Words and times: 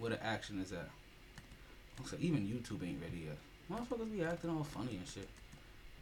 where 0.00 0.10
the 0.10 0.24
action 0.24 0.60
is 0.60 0.72
at. 0.72 0.88
Looks 1.98 2.12
like 2.12 2.22
even 2.22 2.40
YouTube 2.40 2.86
ain't 2.86 3.00
ready 3.02 3.26
yet. 3.26 3.36
Motherfuckers 3.70 4.10
be 4.10 4.24
acting 4.24 4.50
all 4.50 4.64
funny 4.64 4.96
and 4.96 5.06
shit. 5.06 5.28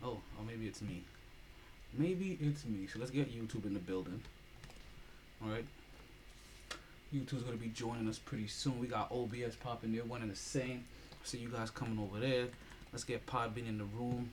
Oh, 0.03 0.19
or 0.39 0.45
maybe 0.47 0.67
it's 0.67 0.81
me. 0.81 1.03
Maybe 1.93 2.39
it's 2.41 2.65
me. 2.65 2.87
So 2.87 2.99
let's 2.99 3.11
get 3.11 3.31
YouTube 3.31 3.67
in 3.67 3.75
the 3.75 3.81
building. 3.81 4.23
Alright. 5.43 5.65
YouTube's 7.15 7.43
gonna 7.43 7.57
be 7.57 7.69
joining 7.69 8.09
us 8.09 8.19
pretty 8.19 8.47
soon. 8.47 8.79
We 8.79 8.87
got 8.87 9.11
OBS 9.11 9.57
popping 9.57 9.93
there, 9.93 10.05
one 10.05 10.23
and 10.23 10.31
the 10.31 10.37
same. 10.37 10.85
See 11.25 11.39
you 11.39 11.49
guys 11.49 11.71
coming 11.71 11.99
over 11.99 12.21
there. 12.21 12.47
Let's 12.93 13.05
get 13.05 13.27
Podbean 13.27 13.69
in 13.69 13.79
the 13.79 13.85
room. 13.85 14.31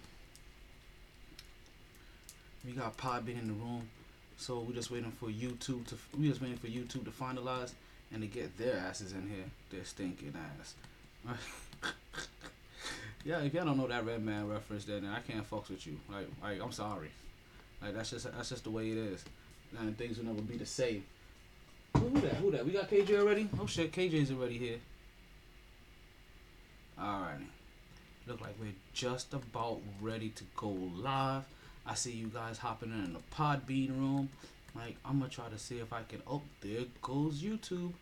We 2.66 2.72
got 2.72 2.96
Podbean 2.98 3.40
in 3.40 3.48
the 3.48 3.54
room. 3.54 3.90
So 4.38 4.60
we're 4.60 4.76
just 4.76 4.92
waiting 4.92 5.12
for 5.12 5.28
YouTube 5.28 5.88
to 5.88 5.98
we 6.18 6.28
just 6.28 6.42
waiting 6.42 6.58
for 6.58 6.68
YouTube 6.68 7.06
to 7.06 7.12
finalize 7.12 7.72
and 8.12 8.22
to 8.22 8.28
get 8.28 8.58
their 8.58 8.78
asses 8.78 9.12
in 9.12 9.30
here. 9.30 9.46
Their 9.72 9.86
stinking 9.86 10.34
ass. 10.60 10.76
yeah, 13.26 13.40
if 13.40 13.54
y'all 13.54 13.66
don't 13.66 13.78
know 13.78 13.88
that 13.88 14.06
Redman 14.06 14.48
reference, 14.50 14.86
then 14.86 15.06
I 15.06 15.20
can't 15.20 15.50
fucks 15.50 15.70
with 15.70 15.86
you. 15.88 15.98
Like, 16.12 16.28
like 16.42 16.62
I'm 16.62 16.72
sorry. 16.72 17.10
Like 17.82 17.96
that's 17.96 18.12
just 18.12 18.32
that's 18.32 18.50
just 18.50 18.64
the 18.64 18.70
way 18.70 18.92
it 18.92 18.98
is. 18.98 19.24
And 19.78 19.98
things 19.98 20.18
will 20.18 20.26
never 20.26 20.42
be 20.42 20.58
the 20.58 20.66
same. 20.66 21.04
Who 21.98 22.10
that? 22.22 22.34
Who 22.36 22.52
that? 22.52 22.66
We 22.66 22.72
got 22.72 22.90
KJ 22.90 23.20
already? 23.20 23.50
Oh 23.60 23.66
shit, 23.66 23.92
KJ's 23.92 24.32
already 24.32 24.58
here. 24.58 24.78
Alrighty. 27.00 27.48
Look 28.28 28.42
like 28.42 28.56
we're 28.60 28.72
just 28.94 29.34
about 29.34 29.82
ready 30.02 30.30
to 30.30 30.44
go 30.56 30.70
live. 30.96 31.44
I 31.86 31.94
see 31.94 32.12
you 32.12 32.28
guys 32.28 32.58
hopping 32.58 32.92
in 32.92 33.14
the 33.14 33.20
Podbean 33.36 33.90
room. 33.90 34.30
Like, 34.76 34.98
I'm 35.06 35.20
gonna 35.20 35.30
try 35.30 35.48
to 35.50 35.58
see 35.58 35.80
if 35.80 35.94
I 35.94 36.04
can. 36.04 36.22
Oh, 36.28 36.42
there 36.62 36.84
goes 37.02 37.42
YouTube. 37.42 37.94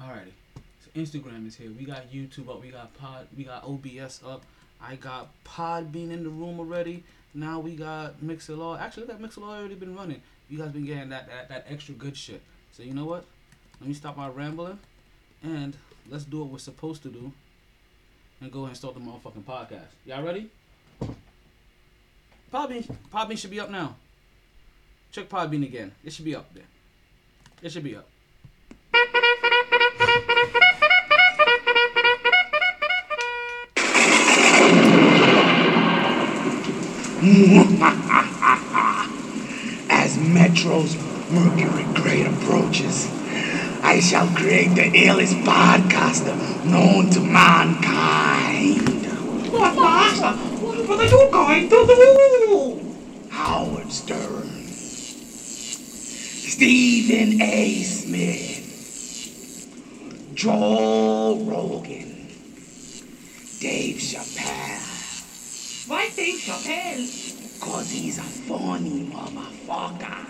Alrighty. 0.00 0.32
So 0.80 0.90
Instagram 0.94 1.46
is 1.46 1.56
here. 1.56 1.70
We 1.76 1.84
got 1.84 2.10
YouTube 2.12 2.48
up. 2.48 2.62
We 2.62 2.68
got 2.70 2.94
Pod. 2.94 3.26
We 3.36 3.44
got 3.44 3.64
OBS 3.64 4.20
up. 4.26 4.42
I 4.80 4.96
got 4.96 5.28
Podbean 5.44 6.10
in 6.10 6.24
the 6.24 6.30
room 6.30 6.58
already. 6.58 7.04
Now 7.34 7.60
we 7.60 7.74
got 7.74 8.20
Mixlr. 8.20 8.80
Actually, 8.80 9.06
that 9.06 9.20
Mixlr 9.20 9.42
already 9.42 9.74
been 9.74 9.96
running. 9.96 10.22
You 10.48 10.58
guys 10.58 10.70
been 10.70 10.84
getting 10.84 11.08
that, 11.10 11.28
that 11.28 11.48
that 11.48 11.66
extra 11.68 11.94
good 11.94 12.16
shit. 12.16 12.42
So 12.72 12.82
you 12.82 12.94
know 12.94 13.04
what? 13.04 13.24
Let 13.80 13.88
me 13.88 13.94
stop 13.94 14.16
my 14.16 14.28
rambling, 14.28 14.78
and 15.42 15.76
let's 16.08 16.24
do 16.24 16.40
what 16.40 16.50
we're 16.50 16.58
supposed 16.58 17.02
to 17.02 17.08
do, 17.08 17.32
and 18.40 18.52
go 18.52 18.60
ahead 18.60 18.68
and 18.70 18.76
start 18.76 18.94
the 18.94 19.00
motherfucking 19.00 19.42
podcast. 19.42 19.88
Y'all 20.06 20.22
ready? 20.22 20.50
Podbean, 22.52 22.88
Podbean 23.12 23.38
should 23.38 23.50
be 23.50 23.58
up 23.58 23.70
now. 23.70 23.96
Check 25.12 25.28
Podbean 25.28 25.62
again. 25.62 25.92
It 26.02 26.14
should 26.14 26.24
be 26.24 26.34
up 26.34 26.54
there. 26.54 26.64
It 27.60 27.70
should 27.70 27.84
be 27.84 27.96
up. 27.96 28.08
As 39.90 40.16
Metro's 40.16 40.96
Mercury 41.30 41.84
Grade 41.94 42.26
approaches, 42.26 43.10
I 43.82 44.00
shall 44.00 44.26
create 44.28 44.74
the 44.74 44.90
illest 44.96 45.34
podcaster 45.44 46.34
known 46.64 47.10
to 47.10 47.20
mankind. 47.20 49.04
What, 49.52 49.74
Master? 49.76 50.32
What, 50.64 50.88
what 50.88 51.00
are 51.00 51.04
you 51.04 51.28
going 51.30 51.68
to 51.68 51.86
do? 51.86 52.80
Howard 53.28 53.92
Stern, 53.92 54.61
Stephen 56.52 57.40
A. 57.40 57.82
Smith, 57.82 58.60
Joe 60.34 61.40
Rogan, 61.46 62.28
Dave 63.58 63.96
Chappelle. 63.96 65.88
Why 65.88 66.10
Dave 66.10 66.38
Chappelle? 66.38 67.08
Cause 67.58 67.90
he's 67.90 68.18
a 68.18 68.22
funny 68.22 69.06
motherfucker. 69.06 70.26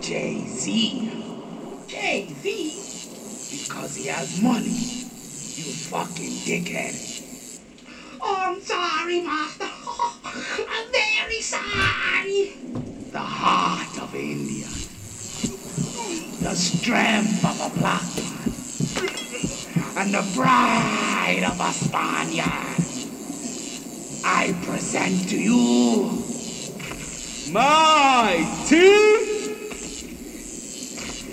Jay-Z. 0.00 1.10
Jay-Z? 1.88 2.46
Because 3.50 3.96
he 3.96 4.06
has 4.06 4.40
money. 4.40 4.68
You 4.68 5.72
fucking 5.90 6.38
dickhead. 6.46 6.94
Oh, 8.20 8.36
I'm 8.46 8.60
sorry, 8.60 9.22
Master. 9.22 9.66
I'm 10.70 10.92
very 10.92 11.40
sorry. 11.40 12.93
The 13.14 13.20
heart 13.20 14.02
of 14.02 14.12
India. 14.12 14.66
The 16.42 16.56
strength 16.56 17.44
of 17.44 17.60
a 17.60 17.70
black 17.78 18.02
man. 18.18 18.50
And 19.96 20.12
the 20.12 20.24
pride 20.34 21.44
of 21.46 21.60
a 21.60 21.72
Spaniard. 21.72 22.82
I 24.24 24.52
present 24.66 25.28
to 25.28 25.38
you 25.38 26.24
my 27.52 28.34
team. 28.66 29.62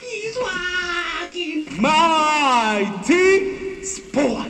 He's 0.00 0.38
walking. 0.38 1.82
My 1.82 3.02
team 3.04 3.82
sports. 3.82 4.47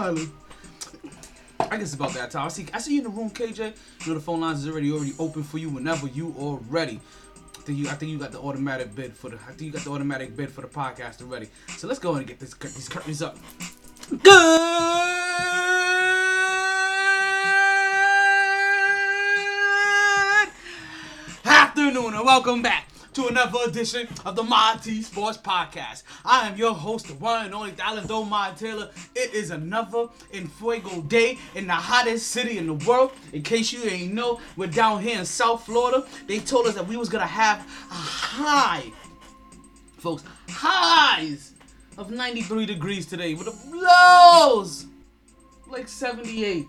I 0.00 1.76
guess 1.76 1.92
about 1.92 2.14
that 2.14 2.30
time. 2.30 2.46
I 2.46 2.48
see, 2.48 2.66
I 2.72 2.78
see 2.78 2.94
you 2.94 2.98
in 3.00 3.04
the 3.04 3.10
room, 3.10 3.28
KJ. 3.28 3.58
You 3.58 4.06
know 4.06 4.14
the 4.14 4.20
phone 4.20 4.40
lines 4.40 4.60
is 4.60 4.68
already 4.72 4.90
already 4.90 5.12
open 5.18 5.42
for 5.42 5.58
you 5.58 5.68
whenever 5.68 6.06
you 6.06 6.34
are 6.40 6.56
ready. 6.70 6.98
I 7.58 7.60
think 7.60 7.78
you, 7.78 7.86
I 7.86 7.92
think 7.92 8.10
you 8.10 8.18
got 8.18 8.32
the 8.32 8.40
automatic 8.40 8.94
bid 8.94 9.12
for 9.12 9.28
the. 9.28 9.36
I 9.36 9.52
think 9.52 9.60
you 9.60 9.70
got 9.72 9.82
the 9.82 9.90
automatic 9.90 10.34
bid 10.34 10.50
for 10.50 10.62
the 10.62 10.68
podcast 10.68 11.20
already. 11.20 11.48
So 11.76 11.86
let's 11.86 12.00
go 12.00 12.14
and 12.14 12.26
get 12.26 12.40
this 12.40 12.54
these 12.54 12.88
curtains 12.88 13.20
up. 13.20 13.36
Good 14.08 14.22
afternoon 21.44 22.14
and 22.14 22.24
welcome 22.24 22.62
back 22.62 22.89
to 23.14 23.26
another 23.26 23.58
edition 23.66 24.06
of 24.24 24.36
the 24.36 24.78
T 24.82 25.02
Sports 25.02 25.36
Podcast. 25.38 26.04
I 26.24 26.46
am 26.46 26.56
your 26.56 26.74
host, 26.74 27.08
the 27.08 27.14
one 27.14 27.44
and 27.44 27.54
only 27.54 27.72
Dallas 27.72 28.08
My 28.08 28.52
Taylor. 28.56 28.90
It 29.16 29.34
is 29.34 29.50
another 29.50 30.06
in 30.32 30.46
Fuego 30.46 31.02
day 31.02 31.38
in 31.54 31.66
the 31.66 31.72
hottest 31.72 32.28
city 32.28 32.58
in 32.58 32.66
the 32.66 32.74
world. 32.74 33.12
In 33.32 33.42
case 33.42 33.72
you 33.72 33.82
ain't 33.84 34.14
know, 34.14 34.40
we're 34.56 34.68
down 34.68 35.02
here 35.02 35.18
in 35.18 35.24
South 35.24 35.66
Florida. 35.66 36.06
They 36.28 36.38
told 36.38 36.66
us 36.66 36.74
that 36.74 36.86
we 36.86 36.96
was 36.96 37.08
gonna 37.08 37.26
have 37.26 37.58
a 37.90 37.94
high, 37.94 38.84
folks, 39.98 40.22
highs 40.48 41.54
of 41.98 42.10
93 42.10 42.64
degrees 42.64 43.06
today 43.06 43.34
with 43.34 43.46
the 43.46 43.76
lows 43.76 44.86
like 45.66 45.88
78. 45.88 46.66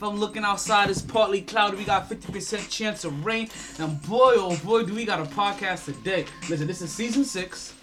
If 0.00 0.04
I'm 0.04 0.18
looking 0.18 0.44
outside, 0.44 0.88
it's 0.88 1.02
partly 1.02 1.42
cloudy. 1.42 1.76
We 1.76 1.84
got 1.84 2.08
50% 2.08 2.70
chance 2.70 3.04
of 3.04 3.22
rain. 3.22 3.50
And 3.78 4.00
boy, 4.08 4.32
oh 4.36 4.58
boy, 4.64 4.84
do 4.84 4.94
we 4.94 5.04
got 5.04 5.20
a 5.20 5.30
podcast 5.30 5.84
today. 5.84 6.24
Listen, 6.48 6.66
this 6.66 6.80
is 6.80 6.90
season 6.90 7.22
six, 7.22 7.74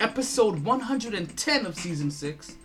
episode 0.00 0.64
110 0.64 1.66
of 1.66 1.74
season 1.74 2.10
six, 2.10 2.56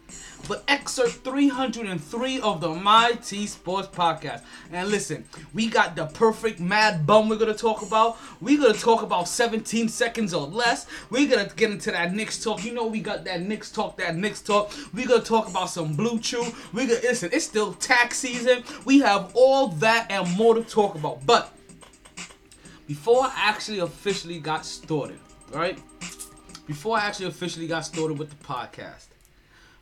but 0.48 0.64
excerpt 0.68 1.24
303 1.24 2.40
of 2.42 2.62
the 2.62 2.70
My 2.70 3.14
T 3.24 3.48
Sports 3.48 3.88
podcast. 3.88 4.44
And 4.72 4.90
listen, 4.90 5.26
we 5.54 5.68
got 5.68 5.96
the 5.96 6.06
perfect 6.08 6.60
mad 6.60 7.06
bum 7.06 7.30
we're 7.30 7.38
gonna 7.38 7.54
talk 7.54 7.82
about. 7.82 8.18
We're 8.42 8.62
gonna 8.62 8.74
talk 8.74 9.02
about 9.02 9.28
17 9.28 9.90
seconds 9.90 10.34
or 10.34 10.48
less. 10.48 10.86
We're 11.10 11.28
gonna 11.30 11.50
get 11.56 11.72
into 11.72 11.92
that 11.92 12.14
Knicks 12.14 12.44
talk. 12.44 12.64
You 12.64 12.74
know 12.74 12.88
we 12.88 13.02
got 13.02 13.26
that 13.26 13.42
Knicks 13.42 13.72
talk, 13.72 13.98
that 13.98 14.16
Knicks 14.16 14.42
talk. 14.42 14.72
We're 14.94 15.08
gonna 15.08 15.24
talk 15.24 15.50
about 15.50 15.70
some 15.70 15.96
BlueChew. 15.96 16.74
We're 16.74 16.88
gonna 16.88 17.00
listen, 17.02 17.30
it's 17.34 17.46
still 17.46 17.74
tax 17.74 18.18
season. 18.18 18.64
We 18.86 19.00
have 19.00 19.32
all 19.34 19.70
that 19.70 20.12
and 20.12 20.30
more 20.38 20.56
to 20.56 20.64
talk 20.64 20.96
about. 20.96 21.26
But 21.26 21.54
before 22.88 23.26
I 23.26 23.34
actually 23.36 23.80
officially 23.80 24.40
got 24.40 24.66
started, 24.66 25.20
right? 25.52 25.78
Before 26.66 26.98
I 26.98 27.02
actually 27.06 27.28
officially 27.28 27.68
got 27.68 27.86
started 27.86 28.18
with 28.18 28.30
the 28.30 28.44
podcast, 28.46 29.07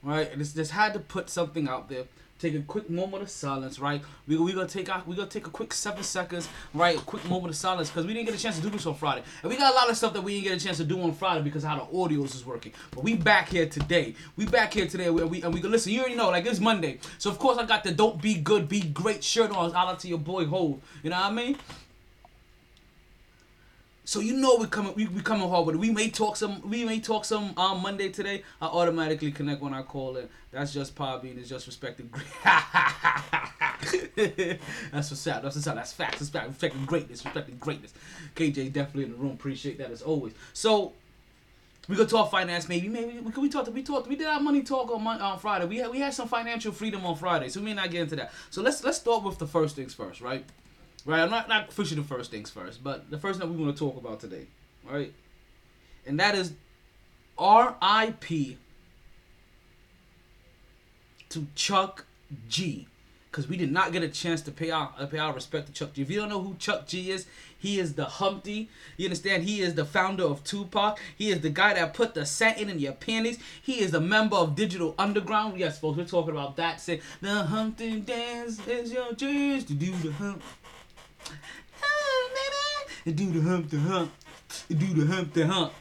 right? 0.05 0.29
And 0.31 0.39
just, 0.39 0.55
just 0.55 0.71
had 0.71 0.93
to 0.93 0.99
put 0.99 1.29
something 1.29 1.67
out 1.67 1.89
there. 1.89 2.03
Take 2.37 2.53
a 2.53 2.59
quick 2.59 2.89
moment 2.89 3.23
of 3.23 3.29
silence, 3.29 3.79
right? 3.79 4.01
We 4.27 4.35
we 4.35 4.51
gonna 4.51 4.67
take 4.67 4.89
out 4.89 5.07
we 5.07 5.15
gonna 5.15 5.29
take 5.29 5.47
a 5.47 5.49
quick 5.49 5.73
seven 5.73 6.03
seconds, 6.03 6.49
right? 6.73 6.97
A 6.97 7.01
quick 7.01 7.23
moment 7.29 7.51
of 7.51 7.55
silence 7.55 7.89
because 7.89 8.05
we 8.05 8.13
didn't 8.13 8.25
get 8.25 8.35
a 8.35 8.37
chance 8.37 8.57
to 8.57 8.61
do 8.61 8.69
this 8.69 8.85
on 8.85 8.93
Friday, 8.93 9.23
and 9.41 9.49
we 9.49 9.57
got 9.57 9.71
a 9.71 9.75
lot 9.75 9.89
of 9.89 9.95
stuff 9.95 10.11
that 10.13 10.21
we 10.21 10.33
didn't 10.33 10.43
get 10.43 10.61
a 10.61 10.65
chance 10.65 10.75
to 10.77 10.83
do 10.83 11.01
on 11.01 11.13
Friday 11.13 11.43
because 11.43 11.63
how 11.63 11.77
the 11.77 11.85
audios 11.97 12.35
is 12.35 12.45
working. 12.45 12.73
But 12.91 13.05
we 13.05 13.15
back 13.15 13.47
here 13.47 13.67
today. 13.67 14.15
We 14.35 14.45
back 14.45 14.73
here 14.73 14.85
today, 14.85 15.09
where 15.09 15.25
we 15.25 15.43
and 15.43 15.53
we 15.53 15.61
can 15.61 15.71
listen. 15.71 15.93
You 15.93 16.01
already 16.01 16.15
know, 16.15 16.29
like 16.29 16.45
it's 16.45 16.59
Monday, 16.59 16.99
so 17.19 17.29
of 17.29 17.39
course 17.39 17.57
I 17.57 17.65
got 17.65 17.85
the 17.85 17.91
"Don't 17.91 18.21
Be 18.21 18.35
Good, 18.35 18.67
Be 18.67 18.81
Great" 18.81 19.23
shirt 19.23 19.51
on. 19.51 19.73
I 19.73 19.89
out 19.89 19.99
to 20.01 20.09
your 20.09 20.19
boy 20.19 20.45
Hove. 20.45 20.81
You 21.03 21.11
know 21.11 21.15
what 21.15 21.27
I 21.27 21.31
mean? 21.31 21.57
So 24.07 24.19
you 24.19 24.35
know 24.35 24.57
we 24.57 24.67
coming 24.67 24.93
we, 24.93 25.07
we 25.07 25.21
coming 25.21 25.49
hard 25.49 25.65
with 25.65 25.73
it. 25.75 25.79
We 25.79 25.89
may 25.89 26.09
talk 26.09 26.37
some 26.37 26.61
we 26.69 26.85
may 26.85 26.99
talk 26.99 27.25
some 27.25 27.55
on 27.57 27.81
Monday 27.81 28.09
today. 28.09 28.43
I 28.61 28.67
automatically 28.67 29.31
connect 29.31 29.63
when 29.63 29.73
I 29.73 29.81
call 29.81 30.17
it. 30.17 30.29
That's 30.51 30.71
just 30.71 30.95
Poppy 30.95 31.31
and 31.31 31.39
it's 31.39 31.49
just 31.49 31.65
respecting. 31.65 32.11
That's 32.45 32.61
what's 35.11 35.27
up. 35.27 35.41
That's 35.41 35.55
what's 35.55 35.65
up. 35.65 35.75
That's 35.75 35.91
facts. 35.91 36.19
That's 36.19 36.29
fact. 36.29 36.49
Respecting 36.49 36.85
greatness. 36.85 37.25
Respecting 37.25 37.57
greatness. 37.57 37.95
KJ 38.35 38.71
definitely 38.71 39.05
in 39.05 39.11
the 39.11 39.17
room. 39.17 39.31
Appreciate 39.31 39.79
that 39.79 39.89
as 39.89 40.03
always. 40.03 40.33
So 40.53 40.93
we 41.87 41.95
could 41.95 42.07
talk 42.07 42.29
finance, 42.29 42.69
maybe. 42.69 42.87
Maybe 42.87 43.19
we 43.19 43.31
could 43.31 43.41
we 43.41 43.49
talked. 43.49 43.69
We 43.69 43.81
talked. 43.81 44.07
We 44.07 44.15
did 44.15 44.27
our 44.27 44.39
money 44.39 44.61
talk 44.61 44.91
on 44.91 45.05
on 45.07 45.39
Friday. 45.39 45.65
We 45.65 45.77
had 45.77 45.89
we 45.89 45.99
had 45.99 46.13
some 46.13 46.27
financial 46.27 46.71
freedom 46.71 47.03
on 47.07 47.15
Friday, 47.15 47.49
so 47.49 47.59
we 47.59 47.65
may 47.65 47.73
not 47.73 47.89
get 47.89 48.01
into 48.01 48.17
that. 48.17 48.31
So 48.51 48.61
let's 48.61 48.83
let's 48.83 48.99
start 48.99 49.23
with 49.23 49.39
the 49.39 49.47
first 49.47 49.75
things 49.75 49.95
first, 49.95 50.21
right? 50.21 50.45
Right. 51.05 51.21
I'm 51.21 51.29
not 51.29 51.47
not 51.47 51.69
officially 51.69 52.01
the 52.01 52.07
first 52.07 52.31
things 52.31 52.49
first, 52.49 52.83
but 52.83 53.11
the 53.11 53.19
first 53.19 53.39
thing 53.39 53.55
we 53.55 53.63
want 53.63 53.77
to 53.77 53.79
talk 53.79 53.95
about 53.97 54.19
today, 54.19 54.47
right? 54.89 55.13
And 56.07 56.19
that 56.19 56.35
is 56.35 56.53
R.I.P. 57.37 58.57
to 61.29 61.47
Shock 61.55 62.05
G. 62.49 62.87
Because 63.29 63.49
we 63.49 63.57
did 63.57 63.71
not 63.71 63.91
get 63.91 64.01
a 64.01 64.07
chance 64.07 64.41
to 64.43 64.51
pay 64.51 64.71
our 64.71 64.93
pay 65.11 65.19
our 65.19 65.33
respect 65.33 65.67
to 65.67 65.75
Shock 65.75 65.93
G. 65.93 66.01
If 66.01 66.09
you 66.09 66.21
don't 66.21 66.29
know 66.29 66.41
who 66.41 66.55
Shock 66.57 66.87
G 66.87 67.11
is, 67.11 67.27
he 67.59 67.79
is 67.79 67.93
the 67.93 68.05
Humpty. 68.05 68.69
You 68.97 69.05
understand? 69.05 69.43
He 69.43 69.61
is 69.61 69.75
the 69.75 69.85
founder 69.85 70.23
of 70.23 70.43
Tupac. 70.43 70.99
He 71.17 71.31
is 71.31 71.41
the 71.41 71.49
guy 71.49 71.73
that 71.73 71.93
put 71.93 72.13
the 72.13 72.25
satin 72.25 72.69
in 72.69 72.79
your 72.79 72.93
panties. 72.93 73.37
He 73.61 73.81
is 73.81 73.93
a 73.93 73.99
member 73.99 74.37
of 74.37 74.55
Digital 74.55 74.95
Underground. 74.97 75.59
Yes, 75.59 75.79
folks, 75.79 75.97
we're 75.97 76.05
talking 76.05 76.31
about 76.31 76.55
that. 76.55 76.79
Say 76.79 77.01
the 77.21 77.43
Humpty 77.43 77.99
dance 77.99 78.65
is 78.67 78.91
your 78.91 79.13
chance 79.13 79.65
to 79.65 79.73
do 79.73 79.91
the 79.97 80.11
hump. 80.13 80.41
Oh, 81.83 82.87
baby, 83.03 83.15
do 83.15 83.31
the 83.31 83.49
hump 83.49 83.69
the 83.69 83.79
hump, 83.79 84.11
do 84.69 84.93
the 84.93 85.13
hump 85.13 85.33
the 85.33 85.47
hump. 85.47 85.73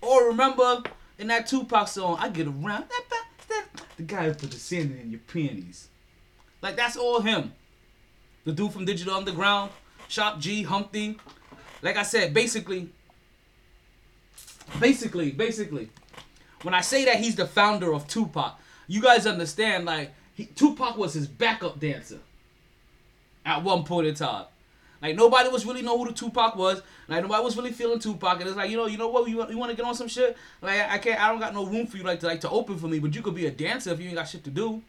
Or 0.00 0.28
remember 0.28 0.82
in 1.18 1.28
that 1.28 1.46
Tupac 1.46 1.88
song, 1.88 2.16
I 2.18 2.28
get 2.28 2.46
around 2.46 2.86
the 3.96 4.02
guy 4.02 4.24
who 4.24 4.34
put 4.34 4.50
the 4.50 4.58
sand 4.58 4.98
in 5.00 5.10
your 5.10 5.20
panties. 5.20 5.88
Like 6.62 6.76
that's 6.76 6.96
all 6.96 7.20
him. 7.20 7.52
The 8.44 8.52
dude 8.52 8.72
from 8.72 8.86
Digital 8.86 9.14
Underground, 9.14 9.70
Shock 10.08 10.38
G, 10.38 10.62
Humpty. 10.62 11.18
Like 11.82 11.96
I 11.96 12.02
said, 12.02 12.32
basically, 12.32 12.90
basically, 14.78 15.30
basically, 15.30 15.90
when 16.62 16.74
I 16.74 16.80
say 16.80 17.04
that 17.04 17.16
he's 17.16 17.36
the 17.36 17.46
founder 17.46 17.92
of 17.92 18.06
Tupac, 18.06 18.58
you 18.86 19.00
guys 19.00 19.26
understand 19.26 19.84
like 19.84 20.12
he, 20.34 20.46
Tupac 20.46 20.96
was 20.96 21.14
his 21.14 21.26
backup 21.26 21.78
dancer 21.78 22.20
at 23.44 23.62
one 23.62 23.84
point 23.84 24.06
in 24.06 24.14
time. 24.14 24.46
Like 25.02 25.16
nobody 25.16 25.48
was 25.48 25.64
really 25.64 25.82
know 25.82 25.96
who 25.96 26.06
the 26.06 26.12
Tupac 26.12 26.56
was. 26.56 26.82
Like 27.08 27.22
nobody 27.22 27.42
was 27.42 27.56
really 27.56 27.72
feeling 27.72 27.98
Tupac, 27.98 28.40
and 28.40 28.48
it's 28.48 28.56
like 28.56 28.70
you 28.70 28.76
know, 28.76 28.86
you 28.86 28.98
know 28.98 29.08
what, 29.08 29.28
you 29.28 29.38
want, 29.38 29.50
you 29.50 29.58
want 29.58 29.70
to 29.70 29.76
get 29.76 29.86
on 29.86 29.94
some 29.94 30.08
shit. 30.08 30.36
Like 30.60 30.80
I 30.90 30.98
can't, 30.98 31.20
I 31.20 31.28
don't 31.28 31.40
got 31.40 31.54
no 31.54 31.64
room 31.66 31.86
for 31.86 31.96
you 31.96 32.02
like 32.02 32.20
to 32.20 32.26
like 32.26 32.40
to 32.42 32.50
open 32.50 32.76
for 32.78 32.86
me, 32.86 32.98
but 32.98 33.14
you 33.14 33.22
could 33.22 33.34
be 33.34 33.46
a 33.46 33.50
dancer 33.50 33.90
if 33.90 34.00
you 34.00 34.06
ain't 34.06 34.16
got 34.16 34.28
shit 34.28 34.44
to 34.44 34.50
do. 34.50 34.82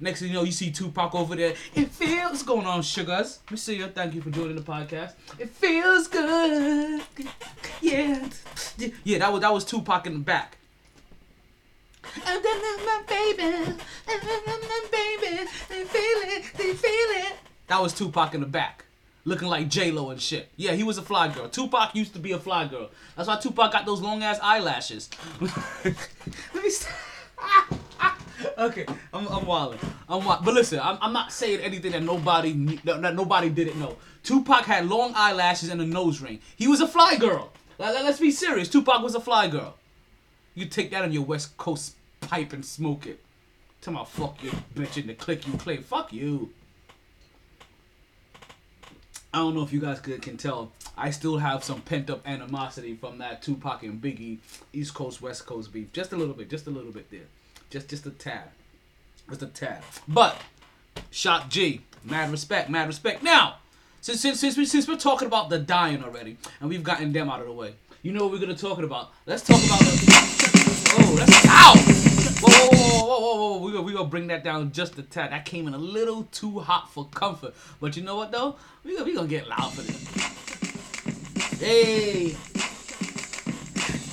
Next 0.00 0.20
thing 0.20 0.28
you 0.28 0.34
know, 0.34 0.42
you 0.42 0.52
see 0.52 0.70
Tupac 0.70 1.14
over 1.14 1.36
there. 1.36 1.54
It 1.74 1.90
feels 1.90 2.42
going 2.42 2.66
on, 2.66 2.82
sugars. 2.82 3.38
Let 3.44 3.50
me 3.52 3.56
see 3.56 3.76
you. 3.76 3.86
Thank 3.86 4.14
you 4.14 4.20
for 4.20 4.30
joining 4.30 4.56
the 4.56 4.62
podcast. 4.62 5.12
It 5.38 5.50
feels 5.50 6.08
good. 6.08 7.02
Yeah. 7.80 8.28
Yeah, 9.04 9.18
that 9.18 9.32
was 9.32 9.40
that 9.40 9.52
was 9.52 9.64
Tupac 9.64 10.06
in 10.06 10.14
the 10.14 10.18
back. 10.18 10.58
Then 12.24 12.42
my 12.42 13.02
baby, 13.08 13.36
then 13.36 14.20
my 14.46 14.86
baby, 14.90 15.48
they 15.68 15.84
feel 15.84 16.18
it, 16.26 16.44
they 16.56 16.74
feel 16.74 17.10
it. 17.26 17.36
That 17.66 17.80
was 17.80 17.92
Tupac 17.92 18.34
in 18.34 18.40
the 18.40 18.46
back, 18.46 18.84
looking 19.24 19.48
like 19.48 19.68
J 19.68 19.90
Lo 19.90 20.10
and 20.10 20.20
shit. 20.20 20.48
Yeah, 20.56 20.72
he 20.72 20.82
was 20.82 20.98
a 20.98 21.02
fly 21.02 21.28
girl. 21.28 21.48
Tupac 21.48 21.94
used 21.94 22.12
to 22.14 22.18
be 22.18 22.32
a 22.32 22.38
fly 22.38 22.66
girl. 22.66 22.90
That's 23.16 23.28
why 23.28 23.36
Tupac 23.36 23.72
got 23.72 23.86
those 23.86 24.00
long 24.00 24.22
ass 24.22 24.38
eyelashes. 24.42 25.08
Let 25.40 26.62
me. 26.62 26.70
St- 26.70 26.94
okay, 28.58 28.86
I'm 29.12 29.26
I'm 29.28 29.46
wilding. 29.46 29.80
I'm 30.08 30.24
wild. 30.24 30.44
But 30.44 30.54
listen, 30.54 30.80
I'm, 30.80 30.98
I'm 31.00 31.12
not 31.12 31.32
saying 31.32 31.60
anything 31.60 31.92
that 31.92 32.02
nobody 32.02 32.52
that, 32.84 33.14
nobody 33.14 33.48
didn't 33.48 33.78
know. 33.78 33.96
Tupac 34.22 34.64
had 34.64 34.88
long 34.88 35.12
eyelashes 35.14 35.70
and 35.70 35.80
a 35.80 35.86
nose 35.86 36.20
ring. 36.20 36.40
He 36.56 36.68
was 36.68 36.80
a 36.80 36.88
fly 36.88 37.16
girl. 37.16 37.52
Let's 37.78 38.20
be 38.20 38.30
serious. 38.30 38.68
Tupac 38.68 39.02
was 39.02 39.14
a 39.14 39.20
fly 39.20 39.48
girl. 39.48 39.76
You 40.54 40.66
take 40.66 40.90
that 40.92 41.02
on 41.02 41.12
your 41.12 41.24
West 41.24 41.56
Coast 41.56 41.96
pipe 42.20 42.52
and 42.52 42.64
smoke 42.64 43.06
it. 43.06 43.20
Tell 43.80 43.92
my 43.92 44.04
fuck 44.04 44.42
you 44.42 44.50
bitch 44.74 44.96
in 44.96 45.08
the 45.08 45.14
click 45.14 45.46
you 45.46 45.54
play. 45.54 45.78
Fuck 45.78 46.12
you. 46.12 46.52
I 49.34 49.38
don't 49.38 49.56
know 49.56 49.64
if 49.64 49.72
you 49.72 49.80
guys 49.80 49.98
could, 49.98 50.22
can 50.22 50.36
tell. 50.36 50.70
I 50.96 51.10
still 51.10 51.38
have 51.38 51.64
some 51.64 51.80
pent 51.80 52.08
up 52.08 52.22
animosity 52.24 52.94
from 52.94 53.18
that 53.18 53.42
Tupac 53.42 53.82
and 53.82 54.00
Biggie 54.00 54.38
East 54.72 54.94
Coast 54.94 55.20
West 55.20 55.44
Coast 55.44 55.72
beef. 55.72 55.92
Just 55.92 56.12
a 56.12 56.16
little 56.16 56.34
bit, 56.34 56.48
just 56.48 56.68
a 56.68 56.70
little 56.70 56.92
bit 56.92 57.10
there. 57.10 57.26
Just 57.68 57.88
just 57.88 58.06
a 58.06 58.10
tad. 58.10 58.50
Just 59.28 59.42
a 59.42 59.46
tad. 59.46 59.82
But 60.06 60.40
Shock 61.10 61.48
G, 61.48 61.80
mad 62.04 62.30
respect, 62.30 62.70
mad 62.70 62.86
respect. 62.86 63.24
Now, 63.24 63.56
since 64.00 64.20
since 64.20 64.38
since, 64.38 64.56
we, 64.56 64.66
since 64.66 64.86
we're 64.86 64.94
talking 64.94 65.26
about 65.26 65.50
the 65.50 65.58
dying 65.58 66.04
already, 66.04 66.36
and 66.60 66.70
we've 66.70 66.84
gotten 66.84 67.12
them 67.12 67.28
out 67.28 67.40
of 67.40 67.46
the 67.46 67.52
way, 67.52 67.74
you 68.02 68.12
know 68.12 68.22
what 68.22 68.34
we're 68.34 68.38
gonna 68.38 68.54
talk 68.54 68.78
about? 68.78 69.10
Let's 69.26 69.42
talk 69.42 69.58
about 69.64 69.80
the. 69.80 70.94
Oh, 70.96 71.16
that's 71.16 71.46
ow! 71.48 72.13
Whoa, 72.44 72.68
whoa, 72.68 73.06
whoa, 73.06 73.18
whoa, 73.18 73.36
whoa, 73.36 73.52
whoa! 73.52 73.58
We 73.64 73.72
gonna 73.72 73.82
we 73.82 73.92
gonna 73.92 74.08
bring 74.08 74.26
that 74.28 74.44
down 74.44 74.72
just 74.72 74.98
a 74.98 75.02
tad. 75.02 75.32
That 75.32 75.44
came 75.44 75.66
in 75.66 75.74
a 75.74 75.78
little 75.78 76.24
too 76.24 76.60
hot 76.60 76.90
for 76.90 77.06
comfort. 77.08 77.54
But 77.80 77.96
you 77.96 78.02
know 78.02 78.16
what 78.16 78.32
though? 78.32 78.56
We 78.84 78.94
gonna 78.94 79.04
we 79.04 79.14
gonna 79.14 79.28
get 79.28 79.48
loud 79.48 79.72
for 79.72 79.82
this. 79.82 81.60
Hey. 81.60 82.36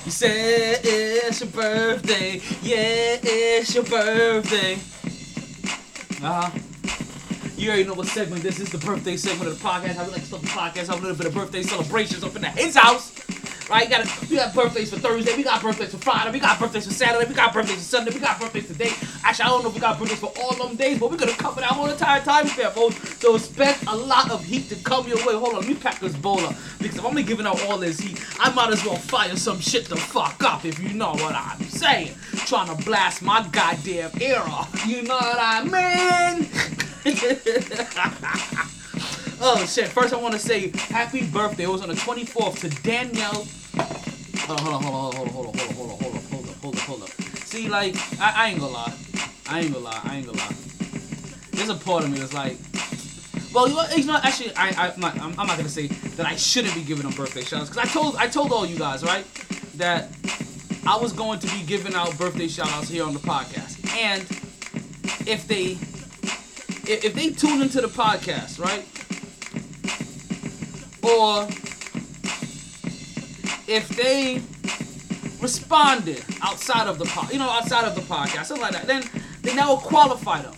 You 0.04 0.10
said 0.10 0.80
it's 0.82 1.40
your 1.40 1.50
birthday. 1.50 2.40
Yeah, 2.62 3.18
it's 3.22 3.74
your 3.74 3.84
birthday. 3.84 4.74
Uh 6.24 6.42
huh. 6.42 6.58
You 7.56 7.68
already 7.68 7.84
know 7.84 7.94
what 7.94 8.08
segment 8.08 8.42
this 8.42 8.58
is. 8.58 8.70
The 8.70 8.78
birthday 8.78 9.16
segment 9.16 9.50
of 9.50 9.58
the 9.58 9.64
podcast. 9.64 9.94
How 9.96 10.04
we 10.04 10.10
like 10.10 10.22
to 10.22 10.26
start 10.26 10.42
the 10.42 10.48
podcast. 10.48 10.88
Have 10.88 10.98
a 10.98 11.02
little 11.02 11.16
bit 11.16 11.26
of 11.26 11.34
birthday 11.34 11.62
celebrations 11.62 12.24
up 12.24 12.34
in 12.34 12.42
the 12.42 12.48
his 12.48 12.74
house. 12.74 13.12
Right? 13.72 13.88
Got 13.88 14.06
we 14.28 14.36
got 14.36 14.54
birthdays 14.54 14.92
for 14.92 14.98
Thursday. 14.98 15.34
We 15.34 15.42
got 15.42 15.62
birthdays 15.62 15.92
for 15.92 15.96
Friday. 15.96 16.30
We 16.30 16.40
got 16.40 16.60
birthdays 16.60 16.86
for 16.86 16.92
Saturday. 16.92 17.26
We 17.26 17.34
got 17.34 17.54
birthdays 17.54 17.76
for 17.76 17.82
Sunday. 17.82 18.12
We 18.12 18.20
got 18.20 18.38
birthdays 18.38 18.66
today. 18.66 18.90
Actually, 19.24 19.46
I 19.46 19.48
don't 19.48 19.62
know 19.62 19.70
if 19.70 19.74
we 19.74 19.80
got 19.80 19.98
birthdays 19.98 20.18
for 20.18 20.30
all 20.42 20.54
them 20.54 20.76
days, 20.76 20.98
but 20.98 21.10
we're 21.10 21.16
gonna 21.16 21.32
cover 21.32 21.62
that 21.62 21.70
whole 21.70 21.86
entire 21.86 22.20
time 22.20 22.46
span, 22.48 22.70
folks. 22.72 23.18
So 23.18 23.34
expect 23.34 23.86
a 23.86 23.96
lot 23.96 24.30
of 24.30 24.44
heat 24.44 24.68
to 24.68 24.76
come 24.76 25.08
your 25.08 25.16
way. 25.26 25.32
Hold 25.32 25.54
on, 25.54 25.60
let 25.60 25.68
me 25.68 25.74
pack 25.74 26.00
this 26.00 26.14
bowl 26.14 26.40
up 26.40 26.54
because 26.80 26.96
if 26.96 27.00
I'm 27.00 27.06
only 27.06 27.22
giving 27.22 27.46
out 27.46 27.62
all 27.62 27.78
this 27.78 27.98
heat, 27.98 28.22
I 28.38 28.52
might 28.52 28.74
as 28.74 28.84
well 28.84 28.96
fire 28.96 29.34
some 29.36 29.58
shit 29.58 29.86
the 29.86 29.96
fuck 29.96 30.44
up 30.44 30.66
if 30.66 30.78
you 30.78 30.92
know 30.92 31.12
what 31.12 31.34
I'm 31.34 31.62
saying. 31.62 32.14
Trying 32.44 32.76
to 32.76 32.84
blast 32.84 33.22
my 33.22 33.48
goddamn 33.52 34.10
ear 34.20 34.40
off. 34.40 34.86
You 34.86 35.00
know 35.04 35.14
what 35.14 35.38
I 35.40 35.62
mean? 35.62 36.46
oh 39.40 39.64
shit! 39.64 39.88
First, 39.88 40.12
I 40.12 40.18
want 40.18 40.34
to 40.34 40.38
say 40.38 40.72
happy 40.76 41.26
birthday. 41.26 41.64
It 41.64 41.70
was 41.70 41.80
on 41.80 41.88
the 41.88 41.94
24th 41.94 42.60
to 42.60 42.68
Danielle. 42.82 43.46
Hold 43.74 44.58
on, 44.58 44.64
hold 44.64 44.74
on, 44.74 44.82
hold 44.82 44.94
on, 44.94 45.26
hold 45.26 45.26
on, 45.26 45.32
hold 45.32 45.46
on, 45.46 45.74
hold 45.74 45.90
on, 45.90 45.98
hold 45.98 46.14
on, 46.14 46.22
hold 46.22 46.48
on, 46.48 46.54
hold 46.54 46.74
on, 46.74 46.80
hold 46.82 47.02
on. 47.02 47.08
See, 47.46 47.68
like, 47.68 47.96
I, 48.20 48.32
I 48.36 48.48
ain't 48.48 48.60
gonna 48.60 48.72
lie. 48.72 48.94
I 49.48 49.60
ain't 49.60 49.72
gonna 49.72 49.84
lie. 49.84 50.00
I 50.04 50.16
ain't 50.16 50.26
gonna 50.26 50.38
lie. 50.38 50.54
There's 51.52 51.68
a 51.68 51.74
part 51.74 52.04
of 52.04 52.10
me 52.10 52.18
that's 52.18 52.32
like, 52.32 52.56
well, 53.54 53.68
you 53.68 53.74
know, 53.74 53.84
you 53.96 54.04
know 54.04 54.18
actually, 54.22 54.54
I, 54.56 54.68
I, 54.70 54.88
am 54.92 55.00
not, 55.00 55.20
I'm, 55.20 55.38
I'm 55.38 55.46
not 55.46 55.56
gonna 55.56 55.68
say 55.68 55.86
that 55.86 56.26
I 56.26 56.36
shouldn't 56.36 56.74
be 56.74 56.82
giving 56.82 57.04
them 57.04 57.12
birthday 57.12 57.42
shoutouts 57.42 57.68
because 57.68 57.78
I 57.78 57.84
told, 57.84 58.16
I 58.16 58.26
told 58.26 58.52
all 58.52 58.66
you 58.66 58.78
guys, 58.78 59.02
right, 59.02 59.24
that 59.76 60.08
I 60.86 60.96
was 60.96 61.12
going 61.12 61.38
to 61.40 61.46
be 61.48 61.62
giving 61.62 61.94
out 61.94 62.16
birthday 62.18 62.46
shoutouts 62.46 62.88
here 62.88 63.04
on 63.04 63.12
the 63.12 63.20
podcast. 63.20 63.78
And 63.96 64.22
if 65.28 65.46
they, 65.46 65.72
if, 66.90 67.04
if 67.04 67.14
they 67.14 67.30
tune 67.30 67.62
into 67.62 67.80
the 67.80 67.88
podcast, 67.88 68.58
right, 68.58 68.84
or 71.02 71.46
if 73.66 73.88
they 73.90 74.42
responded 75.40 76.24
outside 76.42 76.86
of 76.86 76.98
the 76.98 77.04
pod, 77.06 77.32
you 77.32 77.38
know, 77.38 77.48
outside 77.48 77.84
of 77.84 77.94
the 77.94 78.00
podcast, 78.02 78.46
something 78.46 78.62
like 78.62 78.72
that, 78.72 78.86
then 78.86 79.02
then 79.42 79.56
that 79.56 79.68
will 79.68 79.76
qualify 79.76 80.40
them. 80.40 80.54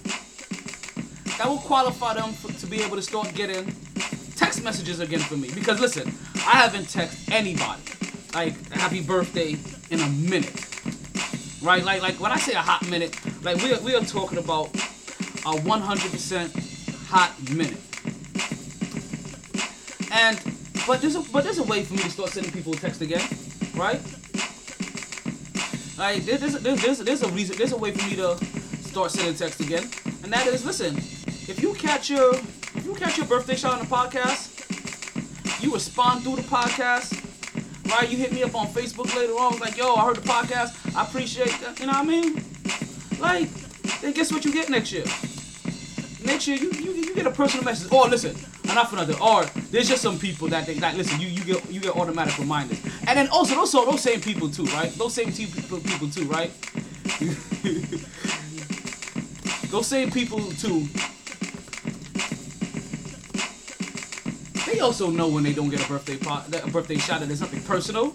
That 1.39 1.49
will 1.49 1.59
qualify 1.59 2.15
them 2.15 2.33
for, 2.33 2.53
to 2.53 2.67
be 2.67 2.83
able 2.83 2.97
to 2.97 3.03
start 3.03 3.35
getting 3.35 3.75
text 4.37 4.63
messages 4.63 5.01
again 5.01 5.21
for 5.21 5.37
me. 5.37 5.51
Because 5.55 5.81
listen, 5.81 6.09
I 6.37 6.59
haven't 6.59 6.85
texted 6.85 7.33
anybody 7.33 7.83
like 8.35 8.73
happy 8.73 9.01
birthday 9.01 9.57
in 9.91 10.01
a 10.01 10.09
minute. 10.09 10.61
Right? 11.63 11.83
Like 11.85 12.03
like 12.03 12.21
when 12.21 12.31
I 12.31 12.37
say 12.37 12.53
a 12.53 12.59
hot 12.59 12.87
minute, 12.89 13.19
like 13.43 13.57
we 13.63 13.73
are, 13.73 13.81
we 13.81 13.95
are 13.95 14.05
talking 14.05 14.39
about 14.39 14.69
a 15.47 15.57
100% 15.57 17.07
hot 17.07 17.35
minute. 17.51 17.81
And 20.13 20.54
but 20.87 21.01
there's 21.01 21.17
a 21.17 21.21
but 21.33 21.45
there's 21.45 21.59
a 21.59 21.63
way 21.65 21.83
for 21.85 21.95
me 21.95 22.01
to 22.03 22.11
start 22.11 22.31
sending 22.31 22.53
people 22.53 22.73
a 22.73 22.77
text 22.77 23.01
again, 23.01 23.23
right? 23.75 24.01
Like 25.97 26.25
there- 26.25 26.39
there's 26.39 26.55
there's 26.61 26.83
there's, 26.83 26.99
there's 26.99 27.23
a 27.23 27.29
reason 27.29 27.57
there's 27.57 27.73
a 27.73 27.77
way 27.77 27.93
for 27.93 28.09
me 28.09 28.17
to 28.17 28.37
start 28.83 29.11
sending 29.11 29.35
text 29.35 29.61
again, 29.61 29.89
and 30.23 30.33
that 30.33 30.47
is 30.47 30.65
listen, 30.65 30.97
if 30.97 31.61
you 31.63 31.75
catch 31.75 32.11
your 32.11 32.35
if 32.35 32.85
you 32.85 32.95
catch 32.95 33.17
your 33.19 33.27
birthday 33.27 33.55
shot 33.55 33.75
on 33.75 33.79
the 33.81 33.87
podcast, 33.95 34.51
you 35.63 35.73
respond 35.73 36.23
through 36.23 36.37
the 36.37 36.43
podcast. 36.43 37.21
Right, 37.87 38.11
you 38.11 38.17
hit 38.17 38.33
me 38.33 38.43
up 38.43 38.55
on 38.57 38.67
Facebook 38.69 39.15
later 39.15 39.35
on, 39.35 39.59
like, 39.61 39.77
yo, 39.77 39.95
I 39.95 40.07
heard 40.07 40.17
the 40.17 40.23
podcast. 40.23 40.97
I 40.97 41.05
appreciate 41.05 41.53
that. 41.61 41.79
You 41.79 41.87
know 41.87 41.93
what 41.93 42.01
I 42.03 42.05
mean? 42.05 42.45
Like, 43.21 43.49
then 44.01 44.13
guess 44.15 44.33
what 44.33 44.45
you 44.45 44.53
get 44.53 44.69
next 44.71 44.91
year? 44.91 45.05
Next 46.25 46.49
year, 46.49 46.57
you, 46.57 46.73
you, 46.73 46.93
you 46.93 47.15
get 47.15 47.27
a 47.27 47.31
personal 47.31 47.63
message. 47.63 47.89
Oh, 47.93 48.09
listen, 48.09 48.35
enough 48.71 48.91
for 48.91 48.97
nothing. 48.97 49.21
Or 49.21 49.45
there's 49.71 49.89
just 49.89 50.03
some 50.03 50.19
people 50.19 50.49
that 50.49 50.67
they 50.67 50.75
like. 50.77 50.97
Listen, 50.97 51.21
you 51.21 51.29
you 51.29 51.45
get 51.45 51.71
you 51.71 51.81
get 51.81 51.97
automatic 51.97 52.39
reminders. 52.39 52.81
And 53.07 53.19
then 53.19 53.29
also 53.29 53.55
those 53.55 53.73
those 53.73 54.03
same 54.03 54.21
people 54.21 54.49
too, 54.49 54.65
right? 54.67 54.91
Those 54.93 55.15
same 55.15 55.33
people 55.33 55.79
people 55.79 56.09
too, 56.09 56.25
right? 56.25 56.51
those 59.71 59.87
same 59.87 60.11
people 60.11 60.41
too. 60.53 60.87
They 64.67 64.81
also 64.81 65.11
know 65.11 65.29
when 65.29 65.45
they 65.45 65.53
don't 65.53 65.69
get 65.69 65.85
a 65.85 65.89
birthday 65.89 66.17
pot, 66.17 66.53
a 66.53 66.67
birthday 66.69 66.97
shot 66.97 67.21
that 67.21 67.27
there's 67.27 67.41
nothing 67.41 67.63
personal. 67.63 68.13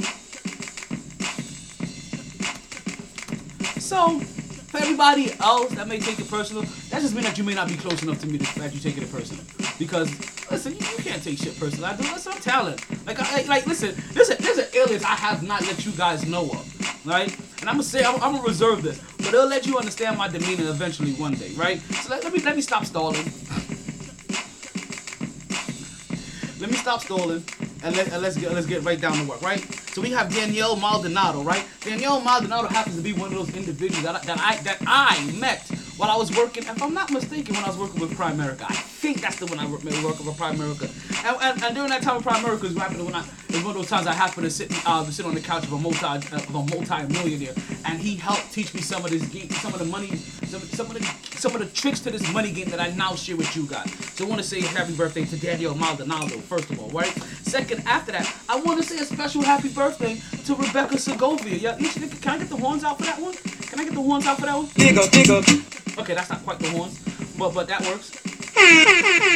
So, 3.80 4.20
for 4.20 4.78
everybody 4.78 5.32
else 5.40 5.74
that 5.76 5.88
may 5.88 6.00
take 6.00 6.20
it 6.20 6.30
personal, 6.30 6.64
that 6.90 7.02
just 7.02 7.14
means 7.14 7.28
that 7.28 7.38
you 7.38 7.44
may 7.44 7.54
not 7.54 7.70
be 7.70 7.76
close 7.76 8.04
enough 8.04 8.20
to 8.22 8.28
me 8.28 8.40
that 8.40 8.74
you 8.74 8.80
take 8.80 8.98
it 8.98 9.10
personal. 9.12 9.44
Because 9.80 10.10
listen, 10.52 10.74
you, 10.74 10.80
you 10.80 11.04
can't 11.04 11.24
take 11.24 11.38
shit 11.38 11.60
personal. 11.60 11.86
I 11.86 11.96
do. 11.96 12.04
Listen, 12.04 12.34
I'm 12.34 12.42
talent. 12.42 13.08
Like, 13.08 13.20
I, 13.20 13.42
like, 13.44 13.66
listen, 13.66 13.96
there's 14.14 14.30
a 14.30 14.36
there's 14.42 14.58
an 14.58 14.68
alias 14.74 15.04
I 15.04 15.16
have 15.16 15.44
not 15.44 15.62
let 15.62 15.86
you 15.86 15.92
guys 15.92 16.26
know 16.26 16.44
of, 16.44 17.06
right? 17.06 17.34
And 17.62 17.70
I'm 17.70 17.76
gonna 17.76 17.84
say 17.84 18.04
I'm, 18.04 18.16
I'm 18.16 18.34
gonna 18.34 18.44
reserve 18.44 18.82
this, 18.82 19.00
but 19.18 19.28
it'll 19.28 19.48
let 19.48 19.66
you 19.66 19.78
understand 19.78 20.18
my 20.18 20.28
demeanor 20.28 20.70
eventually 20.70 21.14
one 21.14 21.34
day, 21.34 21.52
right? 21.56 21.80
So 21.80 22.10
let, 22.10 22.24
let 22.24 22.34
me 22.34 22.40
let 22.40 22.56
me 22.56 22.62
stop 22.62 22.86
stalling. 22.86 23.26
Let 26.60 26.70
me 26.70 26.76
stop 26.76 27.02
stalling 27.02 27.44
and, 27.84 27.96
let, 27.96 28.22
let's 28.22 28.36
get 28.36 28.52
let's 28.54 28.68
get 28.68 28.84
right 28.84 29.00
down 29.00 29.14
to 29.14 29.24
work, 29.26 29.42
right? 29.42 29.60
So 29.94 30.02
we 30.02 30.12
have 30.12 30.34
Danielle 30.34 30.76
Maldonado, 30.76 31.42
right? 31.42 31.66
Danielle 31.82 32.22
Maldonado 32.22 32.68
happens 32.68 32.96
to 32.98 33.02
be 33.02 33.14
one 33.14 33.32
of 33.32 33.38
those 33.38 33.56
individuals 33.56 34.04
that 34.04 34.16
I, 34.16 34.26
that 34.26 34.40
I 34.40 34.58
that 34.64 34.78
I 34.86 35.32
met 35.40 35.70
while 36.00 36.10
I 36.10 36.16
was 36.16 36.36
working. 36.36 36.64
If 36.64 36.82
I'm 36.82 36.94
not 36.94 37.12
mistaken, 37.12 37.56
when 37.56 37.64
I 37.66 37.68
was 37.68 37.78
working 37.78 38.00
with 38.00 38.12
Primerica, 38.18 38.64
I 38.64 38.74
think 38.74 39.20
that's 39.20 39.36
the 39.36 39.46
one 39.48 39.60
I 39.60 39.70
worked 39.70 39.84
with 39.84 39.94
Primerica. 39.94 40.88
And, 41.26 41.38
and, 41.42 41.64
and 41.64 41.76
during 41.76 41.90
that 41.90 42.02
time 42.02 42.16
of 42.16 42.24
Primerica 42.24 42.64
is 42.64 42.74
when 42.74 43.16
I 43.16 43.26
it 43.50 43.56
was 43.56 43.64
one 43.64 43.72
of 43.72 43.82
those 43.82 43.90
times 43.90 44.08
I 44.08 44.14
happened 44.14 44.46
to 44.46 44.50
sit 44.50 44.72
uh, 44.88 45.04
sit 45.06 45.26
on 45.26 45.34
the 45.34 45.42
couch 45.42 45.64
of 45.64 45.74
a 45.74 45.78
multi 45.78 46.06
of 46.06 46.56
a 46.56 46.64
multi 46.76 47.14
millionaire, 47.14 47.54
and 47.86 48.00
he 48.00 48.16
helped 48.16 48.54
teach 48.54 48.74
me 48.74 48.80
some 48.82 49.04
of 49.04 49.12
this 49.12 49.26
game, 49.28 49.50
some 49.50 49.74
of 49.74 49.80
the 49.80 49.86
money, 49.86 50.16
some, 50.46 50.62
some 50.62 50.86
of 50.86 50.94
the 50.94 51.04
some 51.38 51.54
of 51.54 51.60
the 51.60 51.66
tricks 51.68 52.00
to 52.02 52.12
this 52.12 52.32
money 52.32 52.52
game 52.52 52.70
that 52.70 52.80
I 52.80 52.92
now 52.92 53.16
share 53.16 53.36
with 53.36 53.54
you 53.56 53.66
guys. 53.66 53.92
So 54.16 54.26
I 54.26 54.30
want 54.30 54.42
to 54.42 54.48
say 54.48 54.62
happy 54.62 54.94
birthday 54.96 55.26
to 55.26 55.38
Daniel 55.38 55.76
Maldonado, 55.76 56.38
first 56.38 56.70
of 56.70 56.80
all, 56.80 56.90
right? 56.90 57.12
Second, 57.44 57.84
after 57.86 58.12
that, 58.12 58.32
I 58.48 58.60
want 58.62 58.82
to 58.82 58.88
say 58.88 59.00
a 59.00 59.06
special 59.06 59.42
happy 59.42 59.70
birthday 59.70 60.22
to 60.46 60.56
Rebecca 60.56 60.98
Segovia. 60.98 61.56
Yeah, 61.56 61.76
can 61.76 62.32
I 62.34 62.38
get 62.38 62.50
the 62.50 62.58
horns 62.58 62.84
out 62.84 62.98
for 63.00 63.06
that 63.06 63.20
one? 63.20 63.34
Can 63.70 63.80
I 63.80 63.84
get 63.86 63.94
the 63.94 64.02
horns 64.02 64.26
out 64.26 64.40
for 64.40 64.46
that 64.46 64.56
one? 64.56 64.68
Digga, 64.68 65.04
digga. 65.12 66.00
Okay, 66.00 66.14
that's 66.16 66.30
not 66.30 66.44
quite 66.44 66.60
the 66.60 66.70
horns, 66.70 67.00
but 67.38 67.54
but 67.54 67.68
that 67.68 67.82
works. 67.86 68.10
Thank 68.10 68.88
you, 68.88 69.02
thank 69.02 69.32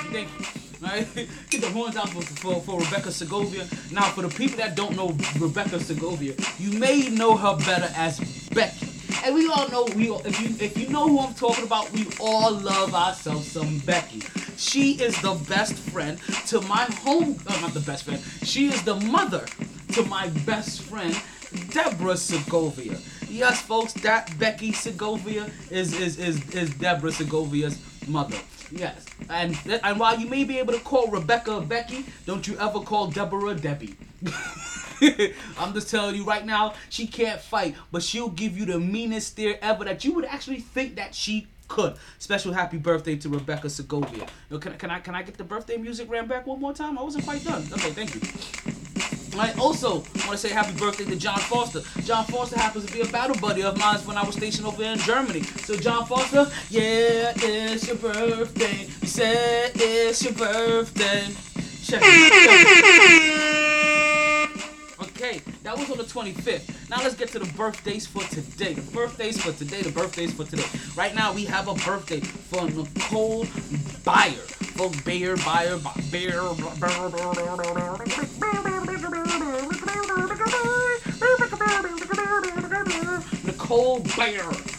you, 0.00 0.10
thank 0.12 0.28
you. 0.40 0.58
Right? 0.80 1.06
Get 1.50 1.60
the 1.60 1.70
horns 1.70 1.96
out 1.96 2.08
for, 2.10 2.22
for, 2.22 2.60
for 2.60 2.80
Rebecca 2.80 3.10
Segovia. 3.10 3.66
Now, 3.90 4.02
for 4.10 4.22
the 4.22 4.28
people 4.28 4.58
that 4.58 4.76
don't 4.76 4.94
know 4.94 5.08
Rebecca 5.38 5.80
Segovia, 5.80 6.34
you 6.58 6.78
may 6.78 7.08
know 7.08 7.36
her 7.36 7.56
better 7.56 7.90
as 7.96 8.20
Becky. 8.50 8.86
And 9.24 9.34
we 9.34 9.48
all 9.48 9.68
know 9.68 9.86
we 9.96 10.10
all, 10.10 10.22
if 10.24 10.40
you 10.40 10.54
if 10.64 10.78
you 10.78 10.88
know 10.88 11.08
who 11.08 11.18
I'm 11.18 11.34
talking 11.34 11.64
about, 11.64 11.90
we 11.92 12.06
all 12.20 12.52
love 12.52 12.94
ourselves 12.94 13.50
some 13.50 13.78
Becky. 13.80 14.20
She 14.56 14.92
is 14.92 15.20
the 15.20 15.34
best 15.48 15.74
friend 15.74 16.18
to 16.46 16.60
my 16.62 16.84
home. 17.02 17.36
Uh, 17.46 17.60
not 17.60 17.74
the 17.74 17.80
best 17.80 18.04
friend. 18.04 18.22
She 18.44 18.68
is 18.68 18.82
the 18.82 18.94
mother 18.96 19.44
to 19.92 20.04
my 20.04 20.28
best 20.46 20.82
friend, 20.82 21.14
Deborah 21.70 22.16
Segovia. 22.16 22.96
Yes, 23.28 23.60
folks, 23.62 23.92
that 23.94 24.36
Becky 24.38 24.72
Segovia 24.72 25.50
is 25.70 25.98
is 25.98 26.18
is, 26.18 26.50
is 26.50 26.70
Deborah 26.74 27.10
Segovia's 27.10 27.78
mother. 28.08 28.36
Yes, 28.70 29.06
and 29.30 29.56
and 29.82 29.98
while 29.98 30.18
you 30.18 30.28
may 30.28 30.44
be 30.44 30.58
able 30.58 30.72
to 30.72 30.80
call 30.80 31.08
Rebecca 31.08 31.60
Becky, 31.60 32.04
don't 32.26 32.46
you 32.46 32.58
ever 32.58 32.80
call 32.80 33.08
Deborah 33.08 33.54
Debbie. 33.54 33.96
I'm 35.58 35.72
just 35.74 35.90
telling 35.90 36.16
you 36.16 36.24
right 36.24 36.44
now, 36.44 36.74
she 36.88 37.06
can't 37.06 37.40
fight, 37.40 37.76
but 37.92 38.02
she'll 38.02 38.30
give 38.30 38.58
you 38.58 38.64
the 38.64 38.78
meanest 38.78 39.28
stare 39.28 39.58
ever 39.62 39.84
that 39.84 40.04
you 40.04 40.12
would 40.14 40.24
actually 40.24 40.60
think 40.60 40.96
that 40.96 41.14
she 41.14 41.46
could. 41.68 41.94
Special 42.18 42.52
happy 42.52 42.78
birthday 42.78 43.16
to 43.16 43.28
Rebecca 43.28 43.70
Segovia. 43.70 44.26
Yo, 44.50 44.58
can, 44.58 44.76
can 44.76 44.90
I 44.90 44.98
can 45.00 45.14
I 45.14 45.22
get 45.22 45.36
the 45.36 45.44
birthday 45.44 45.76
music 45.76 46.10
ran 46.10 46.26
back 46.26 46.46
one 46.46 46.60
more 46.60 46.72
time? 46.72 46.98
I 46.98 47.02
wasn't 47.02 47.24
quite 47.24 47.44
done. 47.44 47.62
Okay, 47.72 47.90
thank 47.90 48.14
you. 48.14 48.20
I 49.38 49.52
also 49.52 49.96
want 49.98 50.32
to 50.32 50.38
say 50.38 50.50
happy 50.50 50.76
birthday 50.76 51.04
to 51.04 51.14
John 51.16 51.38
Foster. 51.38 51.82
John 52.02 52.24
Foster 52.24 52.58
happens 52.58 52.86
to 52.86 52.92
be 52.92 53.02
a 53.02 53.06
battle 53.06 53.36
buddy 53.40 53.62
of 53.62 53.78
mine 53.78 53.98
when 54.00 54.16
I 54.16 54.24
was 54.24 54.34
stationed 54.34 54.66
over 54.66 54.82
in 54.82 54.98
Germany. 54.98 55.42
So 55.42 55.76
John 55.76 56.06
Foster, 56.06 56.50
yeah, 56.70 57.32
it's 57.36 57.86
your 57.86 57.96
birthday. 57.96 58.88
You 59.00 59.06
said 59.06 59.72
it's 59.76 60.24
your 60.24 60.32
birthday. 60.32 61.28
Check 61.84 62.02
it. 62.04 62.88
Okay, 65.00 65.40
that 65.62 65.78
was 65.78 65.90
on 65.90 65.98
the 65.98 66.04
25th. 66.04 66.90
Now 66.90 66.98
let's 66.98 67.14
get 67.14 67.28
to 67.30 67.38
the 67.38 67.52
birthdays 67.54 68.06
for 68.06 68.22
today. 68.24 68.74
The 68.74 68.90
birthdays 68.92 69.40
for 69.40 69.52
today. 69.52 69.82
The 69.82 69.92
birthdays 69.92 70.32
for 70.32 70.44
today. 70.44 70.66
Right 70.96 71.14
now 71.14 71.32
we 71.32 71.44
have 71.44 71.68
a 71.68 71.74
birthday 71.74 72.20
for 72.20 72.64
Nicole 72.64 73.44
Byer. 74.04 74.34
For 74.78 74.90
Bayer, 75.04 75.36
Bayer, 75.38 75.78
Bayer. 76.10 76.42
Nicole 76.54 77.34
Bayer. 77.34 78.67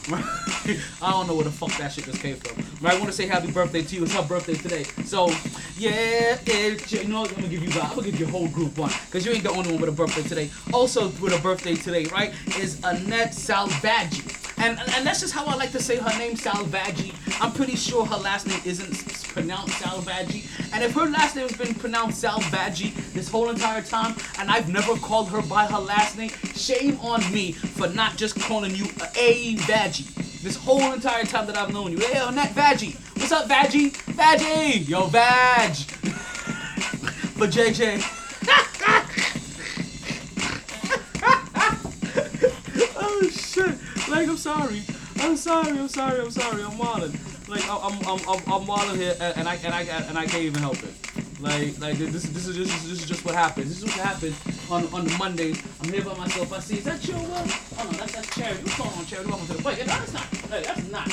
I 1.01 1.11
don't 1.11 1.27
know 1.27 1.35
where 1.35 1.43
the 1.43 1.51
fuck 1.51 1.71
that 1.77 1.91
shit 1.91 2.05
just 2.05 2.21
came 2.21 2.35
from. 2.37 2.63
But 2.81 2.91
I 2.91 2.95
want 2.95 3.07
to 3.07 3.11
say 3.11 3.27
happy 3.27 3.51
birthday 3.51 3.83
to 3.83 3.95
you. 3.95 4.03
It's 4.03 4.13
her 4.13 4.23
birthday 4.23 4.55
today. 4.55 4.83
So, 5.05 5.29
yeah, 5.77 6.37
you 6.47 7.07
know 7.07 7.21
what? 7.21 7.29
I'm 7.29 7.35
going 7.35 7.49
to 7.49 7.55
give 7.57 7.63
you 7.63 7.81
I'm 7.81 7.89
going 7.89 8.05
to 8.05 8.11
give 8.11 8.19
you 8.19 8.25
a 8.25 8.29
whole 8.29 8.47
group 8.47 8.77
one. 8.77 8.91
Because 9.05 9.25
you 9.25 9.31
ain't 9.31 9.43
the 9.43 9.51
only 9.51 9.71
one 9.71 9.81
with 9.81 9.89
a 9.89 9.93
birthday 9.93 10.23
today. 10.23 10.49
Also 10.73 11.09
with 11.21 11.37
a 11.37 11.41
birthday 11.41 11.75
today, 11.75 12.05
right, 12.05 12.33
is 12.59 12.79
Annette 12.83 13.31
Salvaggi. 13.31 14.38
And, 14.59 14.77
and 14.77 15.07
that's 15.07 15.21
just 15.21 15.33
how 15.33 15.45
I 15.45 15.55
like 15.55 15.71
to 15.71 15.81
say 15.81 15.95
her 15.95 16.19
name, 16.19 16.35
Salvaggi. 16.35 17.13
I'm 17.41 17.53
pretty 17.53 17.77
sure 17.77 18.05
her 18.05 18.17
last 18.17 18.45
name 18.45 18.59
isn't 18.65 19.23
pronounced 19.29 19.81
Salvaggi. 19.81 20.43
And 20.73 20.83
if 20.83 20.93
her 20.95 21.05
last 21.05 21.37
name 21.37 21.47
has 21.47 21.57
been 21.57 21.73
pronounced 21.73 22.21
Salvaggi 22.21 22.93
this 23.13 23.29
whole 23.29 23.49
entire 23.49 23.81
time, 23.81 24.15
and 24.37 24.51
I've 24.51 24.67
never 24.67 24.97
called 24.97 25.29
her 25.29 25.41
by 25.43 25.65
her 25.65 25.79
last 25.79 26.17
name, 26.17 26.31
shame 26.55 26.99
on 26.99 27.21
me 27.31 27.53
for 27.53 27.87
not 27.87 28.17
just 28.17 28.37
calling 28.41 28.75
you 28.75 28.83
a 29.15 29.55
Vaggie. 29.55 30.13
This 30.41 30.57
whole 30.57 30.91
entire 30.91 31.23
time 31.23 31.47
that 31.47 31.57
I've 31.57 31.71
known 31.73 31.93
you. 31.93 31.99
Hey, 31.99 32.19
Annette 32.21 32.51
Vaggie. 32.51 32.95
What's 33.17 33.31
up, 33.31 33.47
Vaggie? 33.47 33.91
Vaggie! 34.13 34.85
Yo, 34.89 35.07
Vag! 35.07 35.71
for 37.37 37.47
JJ. 37.47 38.01
oh, 42.97 43.29
shit. 43.29 43.88
Like, 44.09 44.27
I'm 44.27 44.37
sorry. 44.37 44.81
I'm 45.19 45.37
sorry. 45.37 45.77
I'm 45.77 45.87
sorry. 45.87 46.21
I'm 46.21 46.31
sorry. 46.31 46.63
I'm 46.63 46.77
wilding. 46.77 47.19
Like, 47.47 47.63
I'm 47.69 47.93
I'm 48.07 48.19
I'm 48.27 48.41
I'm 48.51 48.65
wilding 48.65 48.97
here, 48.97 49.15
and, 49.19 49.47
I 49.47 49.55
and 49.55 49.73
I 49.73 49.81
and 49.81 50.17
I 50.17 50.25
can't 50.25 50.43
even 50.43 50.61
help 50.61 50.81
it. 50.83 50.93
Like 51.39 51.79
like 51.79 51.97
this 51.97 52.23
this 52.23 52.47
is 52.47 52.55
just 52.55 52.71
this 52.87 53.01
is 53.01 53.05
just 53.05 53.23
what 53.23 53.35
happens. 53.35 53.69
This 53.69 53.77
is 53.77 53.85
what 53.85 54.05
happens 54.05 54.35
on 54.69 54.85
on 54.93 55.05
the 55.05 55.15
Mondays. 55.17 55.61
I'm 55.81 55.89
here 55.91 56.03
by 56.03 56.15
myself. 56.15 56.51
I 56.51 56.59
see. 56.59 56.77
Is 56.77 56.85
that 56.85 57.07
your 57.07 57.17
one? 57.17 57.47
Oh 57.77 57.89
no, 57.91 57.97
that's 57.97 58.13
that's 58.13 58.35
Charity. 58.35 58.63
What's 58.63 58.77
going 58.77 58.89
on, 58.91 59.05
Charity? 59.05 59.29
Welcome 59.29 59.47
to 59.47 59.53
the. 59.53 59.63
No, 59.63 59.71
that's 59.75 60.13
not. 60.13 60.23
Hey, 60.23 60.63
that's 60.63 60.91
not. 60.91 61.11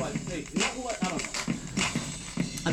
What? 0.00 0.12
Hey, 0.28 0.44
you 0.52 0.60
know 0.60 0.66
what? 0.82 0.98
I 1.04 1.08
don't 1.08 1.22
know. 1.22 1.39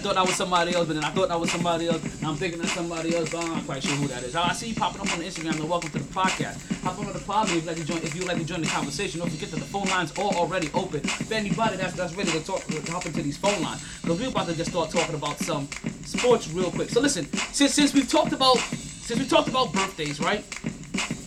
Thought 0.07 0.15
that 0.15 0.25
was 0.25 0.35
somebody 0.35 0.73
else, 0.73 0.87
but 0.87 0.93
then 0.93 1.03
I 1.03 1.09
thought 1.09 1.27
that 1.27 1.37
was 1.37 1.51
somebody 1.51 1.89
else. 1.89 2.01
And 2.01 2.27
I'm 2.27 2.35
thinking 2.37 2.61
that's 2.61 2.71
somebody 2.71 3.13
else, 3.13 3.29
but 3.29 3.43
I'm 3.43 3.55
not 3.55 3.65
quite 3.65 3.83
sure 3.83 3.91
who 3.97 4.07
that 4.07 4.23
is. 4.23 4.37
Ah, 4.37 4.51
I 4.51 4.53
see 4.53 4.69
you 4.69 4.75
popping 4.75 5.01
up 5.01 5.11
on 5.11 5.19
the 5.19 5.25
Instagram. 5.25 5.59
And 5.59 5.69
welcome 5.69 5.89
to 5.89 5.99
the 5.99 6.05
podcast. 6.05 6.63
Hop 6.83 6.97
on 6.97 7.11
the 7.11 7.19
pod 7.19 7.49
if 7.49 7.55
you 7.55 7.61
like 7.67 7.75
to 7.75 7.83
join. 7.83 7.97
If 7.97 8.15
you 8.15 8.23
like 8.23 8.37
to 8.37 8.45
join 8.45 8.61
the 8.61 8.67
conversation, 8.67 9.19
don't 9.19 9.29
forget 9.29 9.51
that 9.51 9.59
the 9.59 9.65
phone 9.65 9.83
lines 9.89 10.17
are 10.17 10.31
already 10.39 10.69
open. 10.73 11.01
For 11.01 11.33
anybody 11.33 11.75
that's 11.75 11.91
that's 11.91 12.15
ready 12.15 12.31
to 12.31 12.39
talk, 12.41 12.63
to 12.67 12.89
hop 12.89 13.05
into 13.05 13.21
these 13.21 13.35
phone 13.35 13.61
lines, 13.61 13.83
because 14.01 14.17
we're 14.17 14.29
about 14.29 14.47
to 14.47 14.55
just 14.55 14.71
start 14.71 14.91
talking 14.91 15.13
about 15.13 15.39
some 15.39 15.67
sports 16.05 16.49
real 16.51 16.71
quick. 16.71 16.89
So 16.89 17.01
listen, 17.01 17.25
since 17.51 17.73
since 17.73 17.93
we've 17.93 18.09
talked 18.09 18.31
about 18.31 18.59
since 18.59 19.19
we 19.19 19.27
talked 19.27 19.49
about 19.49 19.73
birthdays, 19.73 20.21
right? 20.21 20.45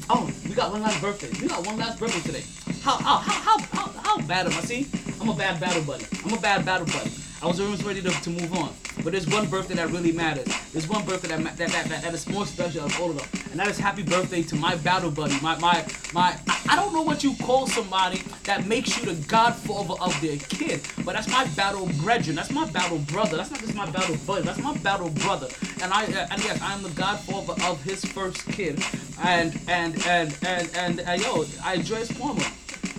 Oh, 0.09 0.33
we 0.49 0.55
got 0.55 0.73
one 0.73 0.81
last 0.81 1.03
birthday. 1.03 1.29
We 1.39 1.49
got 1.49 1.67
one 1.67 1.77
last 1.77 2.01
birthday 2.01 2.21
today. 2.21 2.45
How 2.81 2.97
how 2.97 3.19
how 3.19 3.59
how 3.59 3.59
how, 3.75 4.01
how 4.01 4.21
bad 4.23 4.47
am 4.47 4.53
I? 4.53 4.63
See, 4.63 4.89
I'm 5.21 5.29
a 5.29 5.35
bad 5.35 5.61
battle 5.61 5.83
buddy. 5.83 6.07
I'm 6.25 6.33
a 6.33 6.41
bad 6.41 6.65
battle 6.65 6.87
buddy. 6.87 7.11
I 7.43 7.47
was 7.47 7.59
almost 7.59 7.85
ready 7.85 8.03
to, 8.03 8.11
to 8.11 8.31
move 8.31 8.53
on. 8.55 8.75
But 9.03 9.13
there's 9.13 9.27
one 9.27 9.49
birthday 9.49 9.75
that 9.75 9.89
really 9.91 10.13
matters. 10.13 10.47
There's 10.73 10.87
one 10.87 11.07
birthday 11.07 11.29
that 11.29 11.57
that, 11.57 11.57
that, 11.57 11.87
that, 11.87 12.03
that 12.03 12.15
is 12.15 12.29
more 12.29 12.45
special 12.45 12.85
of 12.85 13.01
all 13.01 13.11
of 13.11 13.17
them, 13.17 13.43
and 13.51 13.59
that 13.61 13.69
is 13.69 13.79
happy 13.79 14.03
birthday 14.03 14.43
to 14.43 14.57
my 14.57 14.77
battle 14.77 15.11
buddy, 15.11 15.39
my 15.41 15.59
my 15.59 15.87
my. 16.13 16.37
I, 16.49 16.61
I 16.71 16.77
don't 16.77 16.93
know 16.93 17.03
what 17.03 17.25
you 17.25 17.35
call 17.37 17.67
somebody 17.67 18.19
that 18.45 18.67
makes 18.67 18.99
you 18.99 19.07
the 19.07 19.27
godfather 19.27 19.95
of 20.03 20.21
their 20.21 20.37
kid, 20.37 20.83
but 21.05 21.15
that's 21.15 21.29
my 21.29 21.47
battle 21.57 21.89
brethren. 22.03 22.37
That's 22.37 22.53
my 22.53 22.71
battle 22.71 22.99
brother. 22.99 23.39
That's 23.39 23.51
not 23.51 23.61
just 23.61 23.75
my 23.75 23.91
battle 23.91 24.17
buddy. 24.27 24.43
That's 24.43 24.61
my 24.61 24.77
battle 24.79 25.09
brother. 25.09 25.49
And 25.83 25.93
I 25.95 26.05
uh, 26.05 26.27
and 26.31 26.45
yes, 26.45 26.61
I 26.61 26.75
am 26.75 26.83
the 26.83 26.91
godfather 26.91 27.55
of 27.65 27.83
his 27.83 28.05
first 28.05 28.47
kid. 28.49 28.85
And 29.23 29.59
and 29.67 29.95
and 30.07 30.37
and 30.47 30.71
and, 30.77 31.01
and 31.01 31.23
yo, 31.23 31.47
I 31.65 31.75
enjoy 31.75 32.05
Palmer 32.07 32.45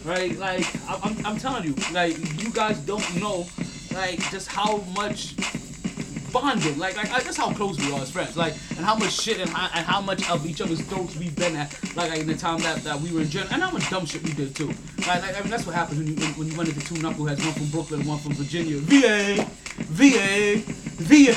right? 0.05 0.35
Like 0.37 0.65
I- 0.89 0.99
I'm, 1.03 1.25
I'm 1.25 1.37
telling 1.37 1.63
you, 1.63 1.75
like 1.93 2.17
you 2.43 2.51
guys 2.51 2.79
don't 2.79 3.15
know, 3.21 3.45
like 3.93 4.19
just 4.31 4.47
how 4.47 4.77
much 4.95 5.35
bonding, 6.31 6.77
like 6.79 6.95
like 6.95 7.09
that's 7.23 7.35
how 7.37 7.51
close 7.53 7.77
we 7.77 7.91
are 7.93 7.99
as 8.01 8.09
friends, 8.11 8.37
like 8.37 8.53
and 8.77 8.85
how 8.85 8.95
much 8.95 9.11
shit 9.19 9.39
and, 9.39 9.49
how- 9.49 9.69
and 9.75 9.85
how 9.85 9.99
much 10.01 10.27
of 10.29 10.45
each 10.45 10.61
other's 10.61 10.81
throats 10.81 11.15
we've 11.17 11.35
been 11.35 11.55
at, 11.57 11.71
like, 11.95 12.09
like 12.09 12.19
in 12.21 12.27
the 12.27 12.35
time 12.35 12.59
that, 12.59 12.77
that 12.83 12.99
we 13.01 13.11
were 13.11 13.21
in 13.21 13.29
jail, 13.29 13.45
and 13.51 13.61
how 13.61 13.69
much 13.71 13.89
dumb 13.89 14.05
shit 14.05 14.23
we 14.23 14.31
did 14.33 14.55
too. 14.55 14.67
Like, 15.07 15.21
like 15.21 15.37
I 15.37 15.41
mean 15.41 15.49
that's 15.49 15.65
what 15.65 15.75
happens 15.75 15.99
when 15.99 16.07
you 16.07 16.15
when, 16.35 16.47
you 16.47 16.53
run 16.55 16.67
into 16.67 16.79
two 16.81 16.95
knuckleheads, 16.95 17.43
one 17.43 17.53
from 17.53 17.67
Brooklyn, 17.69 18.05
one 18.07 18.19
from 18.19 18.33
Virginia. 18.33 18.77
VA, 18.77 19.45
VA, 19.89 20.61
VA. 21.03 21.35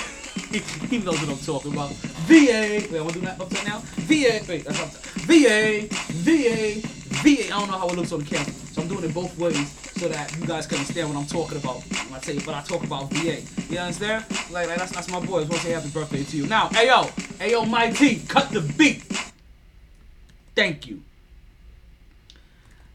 He 0.60 0.98
knows 0.98 1.20
what 1.20 1.30
I'm 1.30 1.38
talking 1.38 1.72
about. 1.72 1.90
VA. 2.26 2.86
Wait, 2.90 2.94
I 2.94 3.00
want 3.00 3.14
to 3.14 3.20
do 3.20 3.26
that 3.26 3.40
upside 3.40 3.66
now. 3.66 3.78
VA. 3.78 4.40
Wait, 4.48 4.64
that's 4.64 4.80
upside. 4.80 5.02
VA. 5.26 5.88
VA. 5.90 6.80
VA. 7.22 7.46
I 7.46 7.58
don't 7.58 7.70
know 7.70 7.78
how 7.78 7.88
it 7.88 7.96
looks 7.96 8.12
on 8.12 8.20
the 8.20 8.26
camera, 8.26 8.52
so 8.52 8.82
I'm 8.82 8.88
doing 8.88 9.04
it 9.04 9.14
both 9.14 9.36
ways 9.38 9.70
so 9.96 10.08
that 10.08 10.36
you 10.38 10.46
guys 10.46 10.66
can 10.66 10.78
understand 10.78 11.08
what 11.08 11.18
I'm 11.18 11.26
talking 11.26 11.58
about 11.58 11.82
when 12.10 12.20
I 12.20 12.32
you, 12.32 12.40
but 12.44 12.54
I 12.54 12.62
talk 12.62 12.84
about 12.84 13.10
VA. 13.10 13.40
You 13.70 13.78
understand? 13.78 14.24
Like, 14.50 14.68
like 14.68 14.78
that's 14.78 14.92
that's 14.92 15.10
my 15.10 15.20
boy. 15.20 15.38
I 15.38 15.40
just 15.40 15.50
want 15.50 15.62
to 15.62 15.68
say 15.68 15.72
happy 15.72 15.88
birthday 15.88 16.24
to 16.24 16.36
you. 16.36 16.46
Now, 16.46 16.68
ayo, 16.68 17.06
ayo, 17.38 17.68
my 17.68 17.90
T, 17.90 18.20
cut 18.28 18.50
the 18.50 18.60
beat. 18.60 19.02
Thank 20.54 20.86
you. 20.86 21.02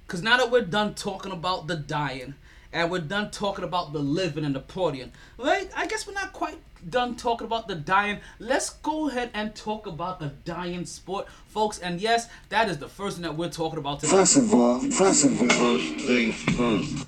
Cause 0.07 0.23
now 0.23 0.37
that 0.37 0.49
we're 0.49 0.61
done 0.61 0.95
talking 0.95 1.31
about 1.31 1.67
the 1.67 1.75
dying, 1.75 2.33
and 2.71 2.91
we're 2.91 2.99
done 2.99 3.31
talking 3.31 3.63
about 3.63 3.93
the 3.93 3.99
living 3.99 4.45
and 4.45 4.55
the 4.55 4.61
partying, 4.61 5.09
right? 5.37 5.69
I 5.75 5.87
guess 5.87 6.05
we're 6.05 6.13
not 6.13 6.33
quite 6.33 6.57
done 6.87 7.15
talking 7.15 7.45
about 7.45 7.67
the 7.67 7.75
dying. 7.75 8.19
Let's 8.37 8.69
go 8.69 9.09
ahead 9.09 9.31
and 9.33 9.55
talk 9.55 9.87
about 9.87 10.19
the 10.19 10.27
dying 10.45 10.85
sport, 10.85 11.27
folks. 11.47 11.79
And 11.79 11.99
yes, 11.99 12.29
that 12.49 12.69
is 12.69 12.77
the 12.77 12.87
first 12.87 13.17
thing 13.17 13.23
that 13.23 13.35
we're 13.35 13.49
talking 13.49 13.79
about 13.79 13.99
today. 13.99 14.11
First 14.11 14.37
of 14.37 14.53
all, 14.53 14.79
first 14.79 15.25
of 15.25 15.41
all, 15.41 15.47
First 15.47 16.05
things 16.05 16.35
first. 16.43 17.07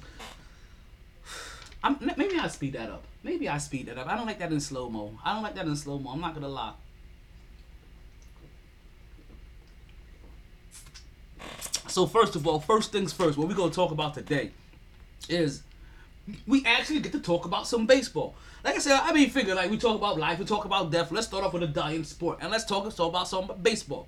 I'm, 1.83 1.97
maybe 2.17 2.37
I 2.37 2.47
speed 2.47 2.73
that 2.73 2.89
up. 2.89 3.03
Maybe 3.23 3.47
I 3.47 3.57
speed 3.59 3.87
that 3.87 3.97
up. 3.97 4.07
I 4.07 4.15
don't 4.15 4.25
like 4.25 4.39
that 4.39 4.51
in 4.51 4.59
slow 4.59 4.89
mo. 4.89 5.17
I 5.23 5.33
don't 5.33 5.43
like 5.43 5.55
that 5.55 5.65
in 5.65 5.75
slow 5.75 5.99
mo. 5.99 6.11
I'm 6.11 6.21
not 6.21 6.33
gonna 6.33 6.47
lie. 6.47 6.73
So 11.87 12.05
first 12.07 12.35
of 12.35 12.47
all, 12.47 12.59
first 12.59 12.91
things 12.91 13.13
first. 13.13 13.37
What 13.37 13.47
we're 13.47 13.55
gonna 13.55 13.71
talk 13.71 13.91
about 13.91 14.13
today 14.13 14.51
is 15.29 15.63
we 16.47 16.63
actually 16.65 16.99
get 16.99 17.11
to 17.11 17.19
talk 17.19 17.45
about 17.45 17.67
some 17.67 17.85
baseball. 17.85 18.35
Like 18.63 18.75
I 18.75 18.79
said, 18.79 18.99
I 19.01 19.11
mean, 19.11 19.29
figure 19.29 19.55
like 19.55 19.71
we 19.71 19.77
talk 19.77 19.95
about 19.95 20.19
life, 20.19 20.39
we 20.39 20.45
talk 20.45 20.65
about 20.65 20.91
death. 20.91 21.11
Let's 21.11 21.27
start 21.27 21.43
off 21.43 21.53
with 21.53 21.63
a 21.63 21.67
dying 21.67 22.03
sport, 22.03 22.39
and 22.41 22.51
let's 22.51 22.65
talk, 22.65 22.93
talk 22.95 23.09
about 23.09 23.27
some 23.27 23.51
baseball. 23.61 24.07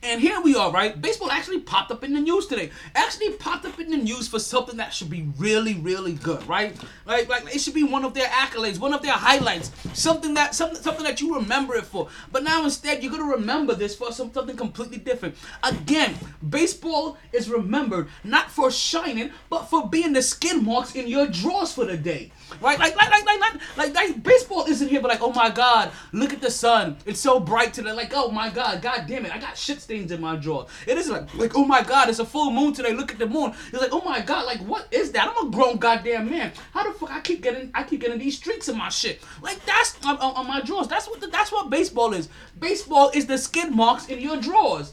And 0.00 0.20
here 0.20 0.40
we 0.40 0.54
are, 0.54 0.70
right? 0.70 1.00
Baseball 1.00 1.30
actually 1.30 1.60
popped 1.60 1.90
up 1.90 2.04
in 2.04 2.12
the 2.12 2.20
news 2.20 2.46
today. 2.46 2.70
Actually 2.94 3.32
popped 3.32 3.66
up 3.66 3.80
in 3.80 3.90
the 3.90 3.96
news 3.96 4.28
for 4.28 4.38
something 4.38 4.76
that 4.76 4.94
should 4.94 5.10
be 5.10 5.28
really, 5.38 5.74
really 5.74 6.12
good, 6.12 6.46
right? 6.46 6.76
Like, 7.04 7.28
like 7.28 7.52
it 7.52 7.60
should 7.60 7.74
be 7.74 7.82
one 7.82 8.04
of 8.04 8.14
their 8.14 8.28
accolades, 8.28 8.78
one 8.78 8.94
of 8.94 9.02
their 9.02 9.12
highlights, 9.12 9.72
something 9.94 10.34
that 10.34 10.54
something 10.54 10.80
something 10.80 11.02
that 11.02 11.20
you 11.20 11.34
remember 11.34 11.74
it 11.74 11.84
for. 11.84 12.08
But 12.30 12.44
now 12.44 12.62
instead, 12.62 13.02
you're 13.02 13.10
gonna 13.10 13.24
remember 13.24 13.74
this 13.74 13.96
for 13.96 14.12
some, 14.12 14.32
something 14.32 14.56
completely 14.56 14.98
different. 14.98 15.34
Again, 15.64 16.14
baseball 16.48 17.18
is 17.32 17.50
remembered 17.50 18.08
not 18.22 18.52
for 18.52 18.70
shining, 18.70 19.32
but 19.50 19.64
for 19.64 19.88
being 19.88 20.12
the 20.12 20.22
skin 20.22 20.64
marks 20.64 20.94
in 20.94 21.08
your 21.08 21.26
drawers 21.26 21.72
for 21.72 21.84
the 21.84 21.96
day. 21.96 22.30
Right, 22.60 22.78
like, 22.78 22.96
like, 22.96 23.10
like, 23.10 23.24
like, 23.24 23.40
like, 23.40 23.60
like, 23.76 23.94
like, 23.94 24.22
baseball 24.22 24.64
isn't 24.64 24.88
here, 24.88 25.00
but 25.00 25.08
like, 25.08 25.22
oh 25.22 25.32
my 25.32 25.50
God, 25.50 25.92
look 26.12 26.32
at 26.32 26.40
the 26.40 26.50
sun, 26.50 26.96
it's 27.06 27.20
so 27.20 27.38
bright 27.38 27.72
today. 27.72 27.92
Like, 27.92 28.12
oh 28.14 28.30
my 28.30 28.50
God, 28.50 28.82
God 28.82 29.04
damn 29.06 29.24
it, 29.26 29.34
I 29.34 29.38
got 29.38 29.56
shit 29.56 29.80
stains 29.80 30.10
in 30.10 30.20
my 30.20 30.36
drawer. 30.36 30.66
It 30.86 30.98
isn't 30.98 31.12
like, 31.12 31.34
like, 31.34 31.56
oh 31.56 31.64
my 31.64 31.82
God, 31.82 32.08
it's 32.08 32.18
a 32.18 32.24
full 32.24 32.50
moon 32.50 32.72
today. 32.72 32.92
Look 32.92 33.12
at 33.12 33.18
the 33.18 33.26
moon. 33.26 33.54
It's 33.72 33.80
like, 33.80 33.92
oh 33.92 34.02
my 34.02 34.20
God, 34.20 34.46
like, 34.46 34.60
what 34.60 34.88
is 34.90 35.12
that? 35.12 35.28
I'm 35.28 35.46
a 35.46 35.50
grown 35.50 35.76
goddamn 35.76 36.30
man. 36.30 36.52
How 36.72 36.90
the 36.90 36.98
fuck 36.98 37.10
I 37.10 37.20
keep 37.20 37.42
getting, 37.42 37.70
I 37.74 37.82
keep 37.84 38.00
getting 38.00 38.18
these 38.18 38.36
streaks 38.36 38.68
in 38.68 38.76
my 38.76 38.88
shit. 38.88 39.22
Like, 39.40 39.64
that's 39.64 39.96
on, 40.04 40.16
on, 40.18 40.34
on 40.34 40.46
my 40.46 40.60
drawers. 40.60 40.88
That's 40.88 41.08
what, 41.08 41.20
the, 41.20 41.28
that's 41.28 41.52
what 41.52 41.70
baseball 41.70 42.12
is. 42.12 42.28
Baseball 42.58 43.10
is 43.14 43.26
the 43.26 43.38
skid 43.38 43.70
marks 43.70 44.08
in 44.08 44.20
your 44.20 44.40
drawers 44.40 44.92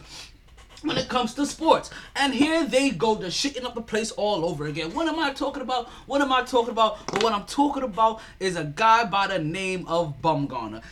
when 0.85 0.97
it 0.97 1.09
comes 1.09 1.33
to 1.33 1.45
sports. 1.45 1.89
And 2.15 2.33
here 2.33 2.65
they 2.65 2.91
go, 2.91 3.15
they're 3.15 3.29
shitting 3.29 3.65
up 3.65 3.75
the 3.75 3.81
place 3.81 4.11
all 4.11 4.45
over 4.45 4.67
again. 4.67 4.93
What 4.93 5.07
am 5.07 5.19
I 5.19 5.33
talking 5.33 5.61
about? 5.61 5.89
What 6.05 6.21
am 6.21 6.31
I 6.31 6.43
talking 6.43 6.71
about? 6.71 7.05
But 7.07 7.23
what 7.23 7.33
I'm 7.33 7.45
talking 7.45 7.83
about 7.83 8.21
is 8.39 8.55
a 8.55 8.63
guy 8.63 9.05
by 9.05 9.27
the 9.27 9.39
name 9.39 9.87
of 9.87 10.21
Bumgarner. 10.21 10.83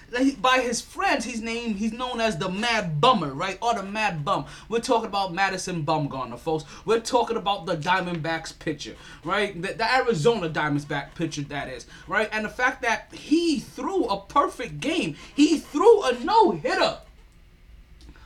By 0.41 0.59
his 0.59 0.81
friends, 0.81 1.25
he's 1.25 1.41
named, 1.41 1.77
he's 1.77 1.93
known 1.93 2.19
as 2.19 2.37
the 2.37 2.49
Mad 2.49 2.99
Bummer, 2.99 3.33
right? 3.33 3.57
Or 3.61 3.75
the 3.75 3.83
Mad 3.83 4.25
Bum. 4.25 4.45
We're 4.69 4.79
talking 4.79 5.07
about 5.07 5.33
Madison 5.33 5.85
Bumgarner, 5.85 6.39
folks. 6.39 6.65
We're 6.85 6.99
talking 6.99 7.37
about 7.37 7.65
the 7.65 7.77
Diamondbacks 7.77 8.57
pitcher, 8.57 8.95
right? 9.23 9.59
The, 9.61 9.73
the 9.73 9.95
Arizona 9.95 10.49
Diamondback 10.49 11.15
pitcher, 11.15 11.43
that 11.43 11.69
is, 11.69 11.85
right? 12.07 12.29
And 12.31 12.45
the 12.45 12.49
fact 12.49 12.81
that 12.81 13.13
he 13.13 13.59
threw 13.59 14.05
a 14.05 14.19
perfect 14.19 14.79
game, 14.79 15.15
he 15.35 15.59
threw 15.59 16.03
a 16.03 16.13
no 16.23 16.51
hitter. 16.51 16.97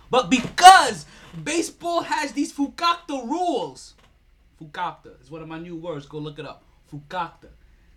But 0.10 0.30
because 0.30 1.06
baseball 1.44 2.02
has 2.02 2.32
these 2.32 2.54
Fukakta 2.54 3.28
rules, 3.28 3.96
Fukakta 4.62 5.22
is 5.22 5.30
one 5.30 5.42
of 5.42 5.48
my 5.48 5.60
new 5.60 5.76
words. 5.76 6.06
Go 6.06 6.18
look 6.18 6.40
it 6.40 6.46
up. 6.46 6.64
Fukakta. 6.92 7.50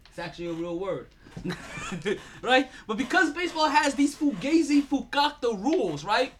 It's 0.08 0.18
actually 0.18 0.46
a 0.46 0.52
real 0.52 0.78
word. 0.78 1.08
right? 2.42 2.70
But 2.86 2.96
because 2.96 3.30
baseball 3.30 3.68
has 3.68 3.94
these 3.94 4.16
Fugazi 4.16 4.82
Fukakta 4.82 5.62
rules, 5.62 6.04
right? 6.04 6.32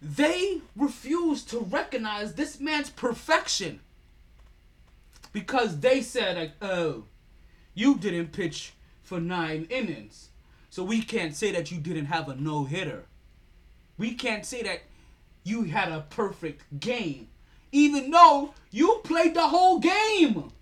They 0.00 0.60
refuse 0.76 1.42
to 1.44 1.58
recognize 1.58 2.34
this 2.34 2.60
man's 2.60 2.90
perfection. 2.90 3.80
Because 5.32 5.80
they 5.80 6.00
said, 6.02 6.36
like, 6.36 6.52
oh, 6.62 7.04
you 7.74 7.96
didn't 7.98 8.32
pitch 8.32 8.72
for 9.02 9.20
nine 9.20 9.66
innings. 9.70 10.30
So 10.70 10.82
we 10.82 11.02
can't 11.02 11.34
say 11.36 11.52
that 11.52 11.70
you 11.70 11.78
didn't 11.78 12.06
have 12.06 12.28
a 12.28 12.34
no 12.34 12.64
hitter. 12.64 13.04
We 13.98 14.14
can't 14.14 14.46
say 14.46 14.62
that 14.62 14.82
you 15.44 15.64
had 15.64 15.90
a 15.90 16.06
perfect 16.08 16.80
game, 16.80 17.28
even 17.72 18.10
though 18.10 18.54
you 18.70 19.00
played 19.04 19.34
the 19.34 19.48
whole 19.48 19.80
game. 19.80 20.52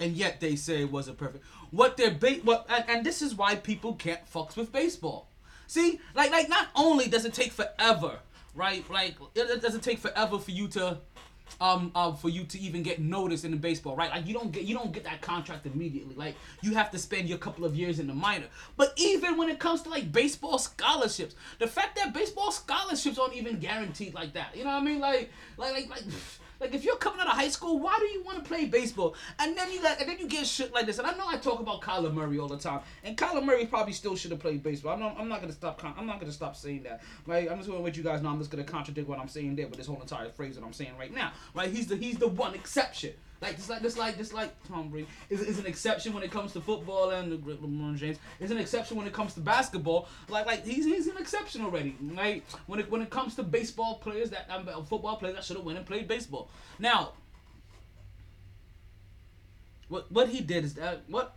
And 0.00 0.14
yet 0.14 0.40
they 0.40 0.56
say 0.56 0.82
it 0.82 0.92
wasn't 0.92 1.18
perfect. 1.18 1.44
What 1.70 1.96
they're 1.96 2.12
ba- 2.12 2.40
what 2.44 2.66
and, 2.70 2.84
and 2.88 3.06
this 3.06 3.20
is 3.20 3.34
why 3.34 3.56
people 3.56 3.94
can't 3.94 4.24
fucks 4.32 4.56
with 4.56 4.72
baseball. 4.72 5.28
See, 5.66 6.00
like 6.14 6.30
like 6.30 6.48
not 6.48 6.68
only 6.74 7.08
does 7.08 7.24
it 7.24 7.34
take 7.34 7.52
forever, 7.52 8.20
right? 8.54 8.88
Like 8.88 9.16
it, 9.34 9.50
it 9.50 9.60
doesn't 9.60 9.82
take 9.82 9.98
forever 9.98 10.38
for 10.38 10.52
you 10.52 10.68
to 10.68 10.98
um 11.60 11.90
uh, 11.94 12.12
for 12.12 12.28
you 12.28 12.44
to 12.44 12.58
even 12.58 12.82
get 12.82 13.00
noticed 13.00 13.44
in 13.44 13.50
the 13.50 13.56
baseball, 13.56 13.96
right? 13.96 14.10
Like 14.10 14.26
you 14.26 14.34
don't 14.34 14.52
get 14.52 14.64
you 14.64 14.74
don't 14.74 14.92
get 14.92 15.04
that 15.04 15.20
contract 15.20 15.66
immediately. 15.66 16.14
Like 16.14 16.34
you 16.62 16.74
have 16.74 16.90
to 16.92 16.98
spend 16.98 17.28
your 17.28 17.38
couple 17.38 17.64
of 17.64 17.74
years 17.74 17.98
in 17.98 18.06
the 18.06 18.14
minor. 18.14 18.46
But 18.76 18.92
even 18.96 19.36
when 19.36 19.48
it 19.48 19.58
comes 19.58 19.82
to 19.82 19.90
like 19.90 20.12
baseball 20.12 20.58
scholarships, 20.58 21.34
the 21.58 21.66
fact 21.66 21.96
that 21.96 22.12
baseball 22.14 22.52
scholarships 22.52 23.18
aren't 23.18 23.34
even 23.34 23.58
guaranteed 23.58 24.14
like 24.14 24.32
that. 24.34 24.56
You 24.56 24.64
know 24.64 24.70
what 24.70 24.82
I 24.82 24.84
mean? 24.84 25.00
Like 25.00 25.30
like 25.56 25.72
like 25.72 25.90
like 25.90 26.04
like 26.60 26.74
if 26.74 26.84
you're 26.84 26.96
coming 26.96 27.20
out 27.20 27.28
of 27.28 27.34
high 27.34 27.48
school, 27.48 27.78
why 27.78 27.96
do 27.98 28.06
you 28.06 28.22
want 28.24 28.38
to 28.38 28.44
play 28.44 28.66
baseball? 28.66 29.14
And 29.38 29.56
then 29.56 29.72
you 29.72 29.80
got 29.80 30.00
and 30.00 30.08
then 30.08 30.18
you 30.18 30.28
get 30.28 30.46
shit 30.46 30.72
like 30.72 30.86
this. 30.86 30.98
And 30.98 31.06
I 31.06 31.12
know 31.16 31.24
I 31.26 31.36
talk 31.36 31.60
about 31.60 31.80
Kyler 31.80 32.12
Murray 32.12 32.38
all 32.38 32.48
the 32.48 32.58
time, 32.58 32.80
and 33.04 33.16
Kyler 33.16 33.44
Murray 33.44 33.66
probably 33.66 33.92
still 33.92 34.16
should 34.16 34.30
have 34.30 34.40
played 34.40 34.62
baseball. 34.62 34.94
I'm 34.94 35.00
not, 35.00 35.16
I'm 35.18 35.28
not 35.28 35.40
gonna 35.40 35.52
stop. 35.52 35.82
I'm 35.84 36.06
not 36.06 36.20
gonna 36.20 36.32
stop 36.32 36.56
saying 36.56 36.82
that. 36.84 37.02
Right? 37.26 37.50
I'm 37.50 37.58
just 37.58 37.68
gonna 37.68 37.82
let 37.82 37.96
you 37.96 38.02
guys 38.02 38.22
know. 38.22 38.30
I'm 38.30 38.38
just 38.38 38.50
gonna 38.50 38.64
contradict 38.64 39.08
what 39.08 39.18
I'm 39.18 39.28
saying 39.28 39.56
there 39.56 39.68
with 39.68 39.78
this 39.78 39.86
whole 39.86 40.00
entire 40.00 40.30
phrase 40.30 40.56
that 40.56 40.64
I'm 40.64 40.72
saying 40.72 40.92
right 40.98 41.14
now. 41.14 41.32
Right? 41.54 41.70
He's 41.70 41.86
the 41.86 41.96
he's 41.96 42.18
the 42.18 42.28
one 42.28 42.54
exception. 42.54 43.12
Like 43.40 43.56
just 43.56 43.70
like 43.70 43.82
just 43.82 43.96
like 43.96 44.16
just 44.16 44.34
like 44.34 44.50
Tom 44.66 44.88
Brady 44.88 45.06
is, 45.30 45.40
is 45.40 45.58
an 45.60 45.66
exception 45.66 46.12
when 46.12 46.24
it 46.24 46.30
comes 46.30 46.52
to 46.54 46.60
football 46.60 47.10
and 47.10 47.32
LeBron 47.32 47.96
James 47.96 48.18
is 48.40 48.50
an 48.50 48.58
exception 48.58 48.96
when 48.96 49.06
it 49.06 49.12
comes 49.12 49.34
to 49.34 49.40
basketball. 49.40 50.08
Like 50.28 50.46
like 50.46 50.66
he's 50.66 50.84
he's 50.84 51.06
an 51.06 51.16
exception 51.18 51.62
already. 51.62 51.96
Right? 52.00 52.42
When 52.66 52.80
it 52.80 52.90
when 52.90 53.00
it 53.00 53.10
comes 53.10 53.36
to 53.36 53.44
baseball 53.44 53.98
players 53.98 54.30
that 54.30 54.48
um, 54.50 54.66
football 54.86 55.16
players 55.16 55.36
that 55.36 55.44
should 55.44 55.56
have 55.56 55.64
went 55.64 55.78
and 55.78 55.86
played 55.86 56.08
baseball. 56.08 56.50
Now 56.80 57.12
what 59.88 60.10
what 60.10 60.28
he 60.28 60.40
did 60.40 60.64
is 60.64 60.74
that 60.74 61.02
what 61.06 61.36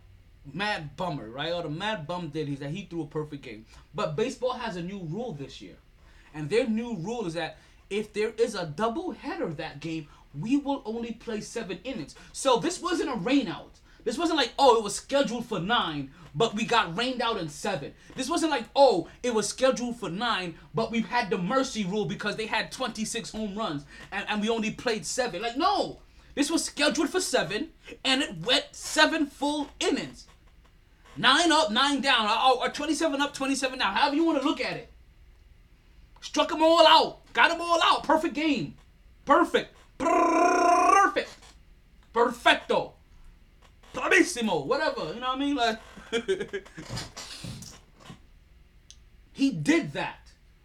Mad 0.52 0.96
Bummer, 0.96 1.30
right? 1.30 1.52
Or 1.52 1.62
the 1.62 1.70
Mad 1.70 2.06
Bum 2.06 2.28
did 2.28 2.48
is 2.48 2.58
that 2.60 2.70
he 2.70 2.86
threw 2.86 3.02
a 3.02 3.06
perfect 3.06 3.42
game. 3.42 3.64
But 3.94 4.16
baseball 4.16 4.54
has 4.54 4.76
a 4.76 4.82
new 4.82 4.98
rule 4.98 5.32
this 5.32 5.60
year. 5.60 5.76
And 6.34 6.50
their 6.50 6.66
new 6.66 6.96
rule 6.96 7.26
is 7.26 7.34
that 7.34 7.58
if 7.90 8.12
there 8.12 8.30
is 8.38 8.54
a 8.54 8.66
double 8.66 9.12
header 9.12 9.48
that 9.54 9.80
game, 9.80 10.08
we 10.38 10.56
will 10.56 10.82
only 10.84 11.12
play 11.12 11.40
seven 11.40 11.78
innings. 11.84 12.14
So 12.32 12.58
this 12.58 12.80
wasn't 12.80 13.10
a 13.10 13.14
rainout. 13.14 13.80
This 14.04 14.18
wasn't 14.18 14.38
like, 14.38 14.52
oh, 14.58 14.78
it 14.78 14.82
was 14.82 14.96
scheduled 14.96 15.46
for 15.46 15.60
nine, 15.60 16.10
but 16.34 16.54
we 16.54 16.64
got 16.64 16.96
rained 16.96 17.22
out 17.22 17.38
in 17.38 17.48
seven. 17.48 17.94
This 18.16 18.28
wasn't 18.28 18.50
like, 18.50 18.64
oh, 18.74 19.08
it 19.22 19.32
was 19.32 19.48
scheduled 19.48 19.96
for 19.96 20.10
nine, 20.10 20.56
but 20.74 20.90
we've 20.90 21.06
had 21.06 21.30
the 21.30 21.38
mercy 21.38 21.84
rule 21.84 22.04
because 22.04 22.36
they 22.36 22.46
had 22.46 22.72
26 22.72 23.30
home 23.30 23.56
runs 23.56 23.84
and, 24.10 24.26
and 24.28 24.40
we 24.40 24.48
only 24.48 24.72
played 24.72 25.06
seven. 25.06 25.42
Like, 25.42 25.56
no. 25.56 26.00
This 26.34 26.50
was 26.50 26.64
scheduled 26.64 27.10
for 27.10 27.20
seven, 27.20 27.68
and 28.04 28.22
it 28.22 28.38
went 28.46 28.64
seven 28.72 29.26
full 29.26 29.68
innings. 29.78 30.26
Nine 31.16 31.52
up, 31.52 31.70
nine 31.70 32.00
down, 32.00 32.26
or, 32.26 32.66
or 32.66 32.68
27 32.70 33.20
up, 33.20 33.34
27 33.34 33.78
down. 33.78 33.94
However 33.94 34.16
you 34.16 34.24
want 34.24 34.40
to 34.40 34.48
look 34.48 34.60
at 34.60 34.76
it. 34.76 34.90
Struck 36.22 36.48
them 36.48 36.62
all 36.62 36.86
out. 36.86 37.32
Got 37.34 37.50
them 37.50 37.60
all 37.60 37.80
out. 37.84 38.04
Perfect 38.04 38.34
game. 38.34 38.76
Perfect. 39.24 39.74
Perfect. 40.02 41.30
Perfecto. 42.12 42.94
Bravissimo. 43.94 44.66
Whatever. 44.66 45.12
You 45.14 45.20
know 45.20 45.28
what 45.28 45.36
I 45.36 45.38
mean? 45.38 45.56
Like 45.56 45.78
He 49.32 49.50
did 49.50 49.92
that. 49.92 50.18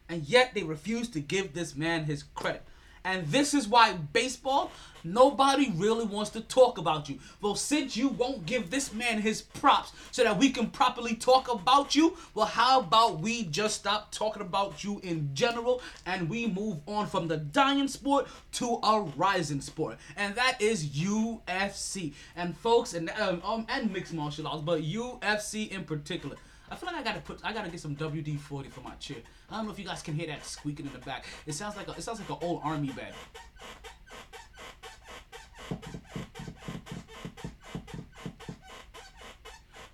And 0.09 0.23
yet 0.23 0.53
they 0.53 0.63
refuse 0.63 1.09
to 1.09 1.19
give 1.19 1.53
this 1.53 1.75
man 1.75 2.05
his 2.05 2.23
credit. 2.23 2.63
And 3.03 3.27
this 3.27 3.53
is 3.53 3.67
why 3.67 3.93
baseball, 3.93 4.71
nobody 5.13 5.71
really 5.75 6.05
wants 6.05 6.29
to 6.31 6.41
talk 6.41 6.77
about 6.77 7.09
you. 7.09 7.19
Well, 7.41 7.55
since 7.55 7.95
you 7.97 8.09
won't 8.09 8.45
give 8.45 8.69
this 8.69 8.93
man 8.93 9.21
his 9.21 9.41
props 9.41 9.91
so 10.11 10.23
that 10.23 10.37
we 10.37 10.49
can 10.49 10.69
properly 10.69 11.15
talk 11.15 11.51
about 11.51 11.95
you, 11.95 12.17
well, 12.33 12.45
how 12.45 12.79
about 12.79 13.19
we 13.19 13.43
just 13.43 13.75
stop 13.75 14.11
talking 14.11 14.41
about 14.41 14.83
you 14.83 14.99
in 15.03 15.29
general 15.33 15.81
and 16.05 16.29
we 16.29 16.47
move 16.47 16.77
on 16.87 17.07
from 17.07 17.27
the 17.27 17.37
dying 17.37 17.87
sport 17.87 18.27
to 18.53 18.79
a 18.83 19.01
rising 19.15 19.61
sport, 19.61 19.97
and 20.15 20.35
that 20.35 20.61
is 20.61 20.87
UFC. 20.87 22.13
And 22.35 22.55
folks, 22.57 22.93
and 22.93 23.09
um, 23.19 23.41
um 23.43 23.65
and 23.69 23.91
mixed 23.91 24.13
martial 24.13 24.47
arts, 24.47 24.63
but 24.63 24.81
UFC 24.81 25.69
in 25.69 25.83
particular. 25.83 26.35
I 26.69 26.75
feel 26.75 26.87
like 26.87 26.99
I 26.99 27.03
gotta 27.03 27.21
put, 27.21 27.39
I 27.43 27.53
gotta 27.53 27.69
get 27.69 27.79
some 27.79 27.95
WD 27.95 28.39
forty 28.39 28.69
for 28.69 28.81
my 28.81 28.93
chair. 28.95 29.17
I 29.49 29.55
don't 29.55 29.65
know 29.65 29.71
if 29.71 29.79
you 29.79 29.85
guys 29.85 30.01
can 30.01 30.13
hear 30.15 30.27
that 30.27 30.45
squeaking 30.45 30.85
in 30.85 30.93
the 30.93 30.99
back. 30.99 31.25
It 31.45 31.53
sounds 31.53 31.77
like 31.77 31.87
a, 31.87 31.91
it 31.91 32.03
sounds 32.03 32.19
like 32.19 32.29
an 32.29 32.37
old 32.41 32.61
army 32.63 32.89
bed. 32.89 33.13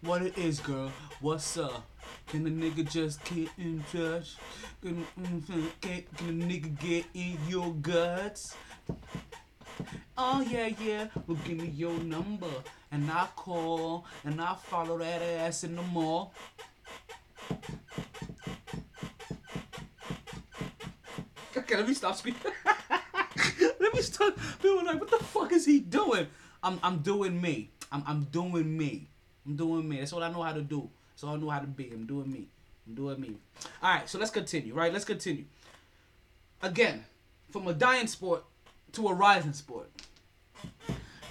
What 0.04 0.22
it 0.22 0.38
is, 0.38 0.60
girl? 0.60 0.92
What's 1.22 1.56
up? 1.56 1.90
Can 2.28 2.46
a 2.46 2.50
nigga 2.50 2.90
just 2.92 3.24
get 3.24 3.48
in 3.58 3.82
touch? 3.90 4.36
Can, 4.82 5.08
mm, 5.18 5.48
can, 5.80 6.04
can 6.18 6.42
a 6.42 6.46
nigga 6.46 6.78
get 6.78 7.06
in 7.14 7.38
your 7.48 7.74
guts? 7.76 8.54
Oh 10.18 10.42
yeah, 10.42 10.72
yeah. 10.84 11.08
Well, 11.26 11.38
give 11.46 11.58
me 11.58 11.68
your 11.68 11.98
number, 12.00 12.52
and 12.92 13.10
I 13.10 13.28
call, 13.38 14.06
and 14.26 14.42
I 14.42 14.56
follow 14.56 14.98
that 14.98 15.22
ass 15.22 15.64
in 15.64 15.78
the 15.78 15.82
mall. 15.84 16.34
Okay, 21.56 21.78
let 21.78 21.88
me 21.88 21.94
stop 21.94 22.18
speaking. 22.18 22.52
let 23.80 23.94
me 23.94 24.02
stop. 24.02 24.36
People 24.62 24.84
like, 24.84 25.00
what 25.00 25.12
the 25.12 25.24
fuck 25.24 25.54
is 25.54 25.66
he 25.66 25.80
doing? 25.80 26.28
I'm, 26.62 26.78
I'm 26.84 26.98
doing 26.98 27.40
me. 27.40 27.72
I'm, 27.90 28.04
I'm 28.06 28.24
doing 28.26 28.78
me. 28.78 29.08
I'm 29.46 29.56
doing 29.56 29.88
me. 29.88 30.00
That's 30.00 30.14
all 30.14 30.24
I 30.24 30.32
know 30.32 30.42
how 30.42 30.54
to 30.54 30.62
do. 30.62 30.90
That's 31.14 31.24
all 31.24 31.36
I 31.36 31.38
know 31.38 31.50
how 31.50 31.60
to 31.60 31.68
be. 31.68 31.90
I'm 31.94 32.06
doing 32.06 32.32
me. 32.32 32.48
I'm 32.88 32.96
doing 32.96 33.20
me. 33.20 33.36
All 33.82 33.94
right, 33.94 34.10
so 34.10 34.18
let's 34.18 34.32
continue. 34.32 34.74
Right, 34.74 34.92
let's 34.92 35.06
continue. 35.06 35.46
Again, 36.62 37.04
from 37.52 37.68
a 37.68 37.74
dying 37.74 38.08
sport 38.08 38.44
to 38.94 39.08
a 39.08 39.14
rising 39.14 39.54
sport. 39.54 39.90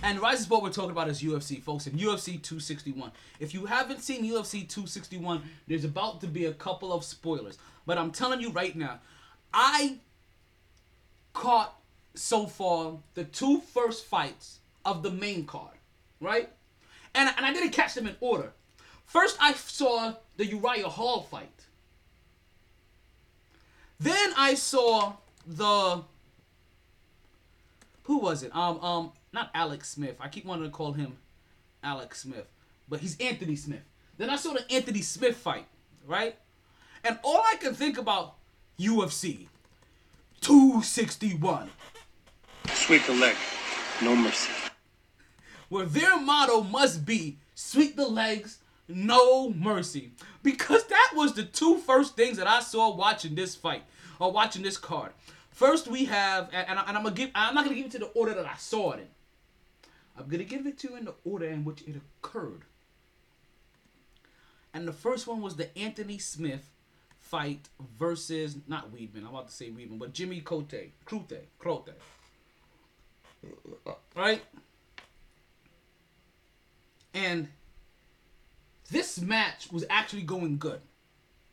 And 0.03 0.21
rising 0.21 0.45
sport 0.45 0.63
we're 0.63 0.71
talking 0.71 0.91
about 0.91 1.09
is 1.09 1.23
UFC, 1.23 1.63
folks, 1.63 1.87
and 1.87 1.99
UFC 1.99 2.43
261. 2.43 3.13
If 3.39 3.55
you 3.55 3.67
haven't 3.67 4.01
seen 4.01 4.25
UFC 4.25 4.69
261, 4.69 5.43
there's 5.69 5.85
about 5.85 6.21
to 6.23 6.27
be 6.27 6.47
a 6.47 6.53
couple 6.53 6.93
of 6.93 7.05
spoilers. 7.05 7.57
But 7.87 7.99
I'm 7.99 8.11
telling 8.11 8.41
you 8.41 8.51
right 8.51 8.75
now, 8.75 8.99
I 9.55 9.99
caught 11.35 11.79
so 12.15 12.47
far 12.47 12.99
the 13.15 13.25
two 13.25 13.61
first 13.61 14.05
fights 14.05 14.59
of 14.85 15.03
the 15.03 15.11
main 15.11 15.47
card, 15.47 15.77
right? 16.21 16.51
And, 17.15 17.33
and 17.37 17.45
I 17.45 17.53
didn't 17.53 17.71
catch 17.71 17.95
them 17.95 18.07
in 18.07 18.17
order. 18.21 18.53
First, 19.07 19.37
I 19.41 19.53
saw 19.53 20.15
the 20.37 20.47
Uriah 20.47 20.89
Hall 20.89 21.23
fight. 21.23 21.49
Then 24.01 24.33
I 24.37 24.55
saw 24.55 25.15
the 25.47 26.03
who 28.05 28.19
was 28.19 28.43
it? 28.43 28.55
Um, 28.55 28.81
um, 28.81 29.13
not 29.33 29.51
Alex 29.55 29.91
Smith. 29.91 30.17
I 30.21 30.29
keep 30.29 30.45
wanting 30.45 30.65
to 30.65 30.71
call 30.71 30.93
him 30.93 31.17
Alex 31.85 32.21
Smith, 32.23 32.47
but 32.89 33.01
he's 33.01 33.19
Anthony 33.21 33.57
Smith. 33.57 33.83
Then 34.19 34.29
I 34.29 34.37
saw 34.37 34.53
the 34.53 34.71
Anthony 34.73 35.03
Smith 35.03 35.37
fight, 35.37 35.67
right? 36.07 36.37
And 37.05 37.19
all 37.23 37.43
I 37.45 37.57
can 37.57 37.75
think 37.75 37.99
about 37.99 38.35
UFC 38.79 39.47
261, 40.41 41.71
Sweep 42.75 43.05
the 43.07 43.15
leg. 43.15 43.37
No 44.03 44.17
mercy. 44.17 44.62
Where 45.73 45.87
their 45.87 46.21
motto 46.21 46.61
must 46.61 47.07
be 47.07 47.39
"Sweep 47.55 47.97
the 47.97 48.07
legs, 48.07 48.59
no 48.89 49.49
mercy," 49.51 50.13
because 50.43 50.85
that 50.89 51.13
was 51.15 51.33
the 51.33 51.45
two 51.45 51.79
first 51.79 52.15
things 52.15 52.37
that 52.37 52.47
I 52.47 52.61
saw 52.61 52.95
watching 52.95 53.35
this 53.35 53.55
fight 53.55 53.83
or 54.19 54.31
watching 54.31 54.63
this 54.63 54.77
card. 54.77 55.13
First, 55.51 55.89
we 55.89 56.05
have, 56.05 56.51
and, 56.53 56.79
I, 56.79 56.83
I'm 56.83 57.03
gonna 57.03 57.13
give. 57.13 57.31
I'm 57.35 57.55
not 57.55 57.65
gonna 57.65 57.77
give 57.77 57.87
it 57.87 57.93
to 57.93 58.01
the 58.01 58.07
order 58.09 58.35
that 58.35 58.45
I 58.45 58.57
saw 58.57 58.93
it 58.93 59.01
in. 59.01 59.09
I'm 60.19 60.29
gonna 60.29 60.45
give 60.45 60.67
it 60.67 60.77
to 60.81 60.91
you 60.91 60.97
in 60.97 61.07
the 61.07 61.15
order 61.25 61.47
in 61.47 61.65
which 61.65 61.81
it 61.89 61.97
occurred. 61.97 62.63
And 64.75 64.87
the 64.87 64.93
first 64.93 65.27
one 65.27 65.41
was 65.41 65.57
the 65.57 65.77
Anthony 65.79 66.19
Smith 66.19 66.69
fight 67.19 67.71
versus 67.99 68.57
not 68.69 68.93
Weedman. 68.93 69.21
I'm 69.21 69.29
about 69.29 69.49
to 69.49 69.55
say 69.55 69.71
Weedman, 69.71 69.99
but 69.99 70.13
Jimmy 70.13 70.43
Cote, 70.43 70.93
Crute, 71.07 71.39
Crote. 71.59 71.95
Uh, 73.43 73.49
uh, 73.87 73.91
uh. 73.91 73.95
Right? 74.15 74.43
And 77.15 77.49
this 78.91 79.21
match 79.21 79.71
was 79.71 79.85
actually 79.91 80.23
going 80.23 80.59
good. 80.59 80.81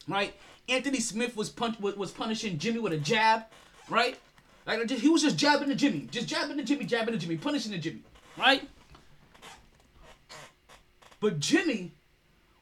Right? 0.08 0.34
Anthony 0.68 1.00
Smith 1.00 1.36
was 1.36 1.50
punch 1.50 1.80
was 1.80 2.12
punishing 2.12 2.58
Jimmy 2.58 2.80
with 2.80 2.94
a 2.94 2.98
jab, 2.98 3.46
right? 3.90 4.18
Like 4.66 4.90
he 4.90 5.10
was 5.10 5.24
just 5.24 5.38
jabbing 5.38 5.70
the 5.70 5.76
Jimmy, 5.76 6.08
just 6.12 6.28
jabbing 6.28 6.58
the 6.58 6.64
Jimmy, 6.64 6.86
jabbing 6.86 7.14
the 7.14 7.20
Jimmy, 7.20 7.38
punishing 7.38 7.72
the 7.72 7.78
Jimmy, 7.78 8.04
right? 8.38 8.68
But 11.20 11.40
Jimmy 11.40 11.94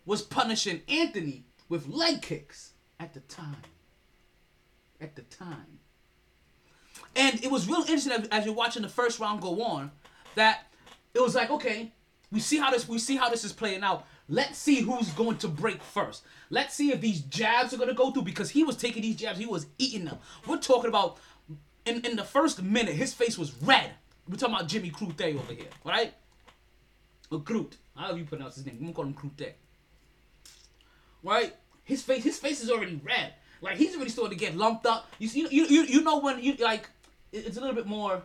was 0.05 0.21
punishing 0.21 0.81
Anthony 0.87 1.43
with 1.69 1.87
leg 1.87 2.21
kicks 2.21 2.71
at 2.99 3.13
the 3.13 3.19
time. 3.21 3.57
At 5.01 5.15
the 5.15 5.23
time. 5.23 5.79
And 7.15 7.43
it 7.43 7.51
was 7.51 7.67
real 7.67 7.79
interesting 7.81 8.13
as, 8.13 8.27
as 8.29 8.45
you're 8.45 8.55
watching 8.55 8.83
the 8.83 8.89
first 8.89 9.19
round 9.19 9.41
go 9.41 9.61
on 9.63 9.91
that 10.35 10.67
it 11.13 11.21
was 11.21 11.35
like, 11.35 11.49
okay, 11.49 11.91
we 12.31 12.39
see 12.39 12.57
how 12.57 12.71
this 12.71 12.87
we 12.87 12.99
see 12.99 13.15
how 13.15 13.29
this 13.29 13.43
is 13.43 13.53
playing 13.53 13.83
out. 13.83 14.05
Let's 14.29 14.57
see 14.57 14.81
who's 14.81 15.09
going 15.11 15.37
to 15.37 15.47
break 15.47 15.81
first. 15.81 16.23
Let's 16.49 16.73
see 16.73 16.91
if 16.91 16.99
these 16.99 17.21
jabs 17.21 17.73
are 17.73 17.77
gonna 17.77 17.93
go 17.93 18.11
through 18.11 18.23
because 18.23 18.49
he 18.49 18.63
was 18.63 18.75
taking 18.75 19.01
these 19.01 19.15
jabs, 19.15 19.39
he 19.39 19.45
was 19.45 19.67
eating 19.77 20.05
them. 20.05 20.17
We're 20.45 20.57
talking 20.57 20.89
about 20.89 21.17
in, 21.85 22.05
in 22.05 22.15
the 22.17 22.23
first 22.23 22.61
minute, 22.61 22.95
his 22.95 23.13
face 23.13 23.37
was 23.37 23.53
red. 23.63 23.91
We're 24.27 24.35
talking 24.35 24.55
about 24.55 24.67
Jimmy 24.67 24.91
Crute 24.91 25.35
over 25.35 25.53
here, 25.53 25.69
right? 25.85 26.13
Or 27.31 27.39
Crute. 27.39 27.73
However 27.95 28.17
you 28.19 28.25
pronounce 28.25 28.55
his 28.55 28.65
name. 28.65 28.77
I'm 28.79 28.91
gonna 28.91 28.93
call 28.93 29.05
him 29.05 29.13
Crute. 29.13 29.53
Right? 31.23 31.55
His 31.83 32.01
face, 32.01 32.23
his 32.23 32.37
face 32.37 32.61
is 32.61 32.69
already 32.69 32.99
red. 33.03 33.33
Like 33.61 33.77
he's 33.77 33.95
already 33.95 34.11
starting 34.11 34.37
to 34.37 34.45
get 34.45 34.55
lumped 34.55 34.85
up. 34.85 35.07
You 35.17 35.29
see, 35.29 35.47
you 35.49 35.65
you, 35.65 35.83
you 35.83 36.01
know 36.01 36.19
when 36.19 36.43
you 36.43 36.55
like, 36.55 36.89
it's 37.31 37.57
a 37.57 37.61
little 37.61 37.75
bit 37.75 37.87
more, 37.87 38.21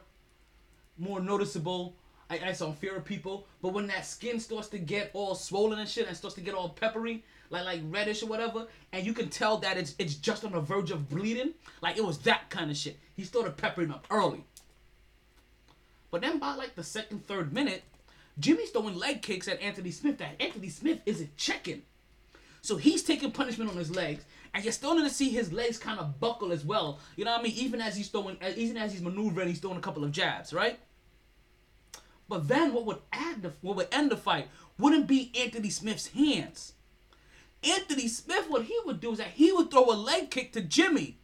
more 0.99 1.21
noticeable. 1.21 1.95
I, 2.41 2.53
saw 2.53 2.73
fear 2.73 2.97
of 2.97 3.05
people, 3.05 3.47
but 3.61 3.73
when 3.73 3.87
that 3.89 4.07
skin 4.07 4.41
starts 4.41 4.69
to 4.69 4.79
get 4.79 5.11
all 5.13 5.35
swollen 5.35 5.79
and 5.79 5.89
shit, 5.89 6.07
and 6.07 6.17
starts 6.17 6.35
to 6.37 6.41
get 6.41 6.55
all 6.55 6.71
peppery, 6.71 7.25
like 7.51 7.65
like 7.65 7.81
reddish 7.91 8.23
or 8.23 8.27
whatever, 8.27 8.67
and 8.93 9.05
you 9.05 9.13
can 9.13 9.29
tell 9.29 9.59
that 9.59 9.77
it's 9.77 9.95
it's 9.99 10.15
just 10.15 10.45
on 10.45 10.53
the 10.53 10.61
verge 10.61 10.91
of 10.91 11.09
bleeding, 11.09 11.53
like 11.83 11.97
it 11.97 12.05
was 12.05 12.19
that 12.19 12.49
kind 12.51 12.71
of 12.71 12.77
shit. 12.77 12.99
He 13.15 13.25
started 13.25 13.57
peppering 13.57 13.91
up 13.91 14.07
early. 14.11 14.45
But 16.11 16.21
then 16.21 16.39
by 16.39 16.55
like 16.55 16.75
the 16.75 16.85
second, 16.85 17.27
third 17.27 17.53
minute, 17.53 17.83
Jimmy's 18.39 18.71
throwing 18.71 18.97
leg 18.97 19.23
kicks 19.23 19.49
at 19.49 19.61
Anthony 19.61 19.91
Smith 19.91 20.19
that 20.19 20.41
Anthony 20.41 20.69
Smith 20.69 21.01
isn't 21.07 21.37
checking. 21.37 21.83
So 22.63 22.77
he's 22.77 23.03
taking 23.03 23.33
punishment 23.33 23.71
on 23.71 23.77
his 23.77 23.91
legs, 23.91 24.25
and 24.55 24.63
you're 24.63 24.73
starting 24.73 25.05
to 25.05 25.11
see 25.11 25.31
his 25.31 25.53
legs 25.53 25.79
kind 25.79 25.99
of 25.99 26.21
buckle 26.21 26.53
as 26.53 26.65
well. 26.65 27.01
You 27.17 27.25
know 27.25 27.33
what 27.33 27.41
I 27.41 27.43
mean? 27.43 27.55
Even 27.57 27.81
as 27.81 27.97
he's 27.97 28.09
throwing, 28.09 28.37
even 28.57 28.77
as 28.77 28.93
he's 28.93 29.03
maneuvering, 29.03 29.49
he's 29.49 29.59
throwing 29.59 29.79
a 29.79 29.81
couple 29.81 30.05
of 30.05 30.13
jabs, 30.13 30.53
right? 30.53 30.79
But 32.33 32.49
then 32.49 32.73
what 32.73 32.87
would 32.87 33.01
add 33.13 33.43
the 33.43 33.53
what 33.61 33.77
would 33.77 33.89
end 33.93 34.11
the 34.11 34.17
fight 34.17 34.49
wouldn't 34.79 35.07
be 35.07 35.31
Anthony 35.39 35.69
Smith's 35.69 36.07
hands. 36.07 36.73
Anthony 37.63 38.09
Smith, 38.09 38.47
what 38.49 38.65
he 38.65 38.75
would 38.87 39.03
do 39.03 39.13
is 39.13 39.19
that 39.19 39.33
he 39.35 39.53
would 39.53 39.71
throw 39.71 39.85
a 39.85 39.93
leg 39.93 40.31
kick 40.31 40.55
to 40.55 40.63
Jimmy. 40.63 41.19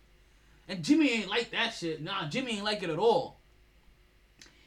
And 0.68 0.84
Jimmy 0.84 1.10
ain't 1.10 1.30
like 1.30 1.50
that 1.52 1.70
shit. 1.70 2.02
Nah, 2.02 2.28
Jimmy 2.28 2.56
ain't 2.56 2.64
like 2.66 2.82
it 2.82 2.90
at 2.90 2.98
all. 2.98 3.38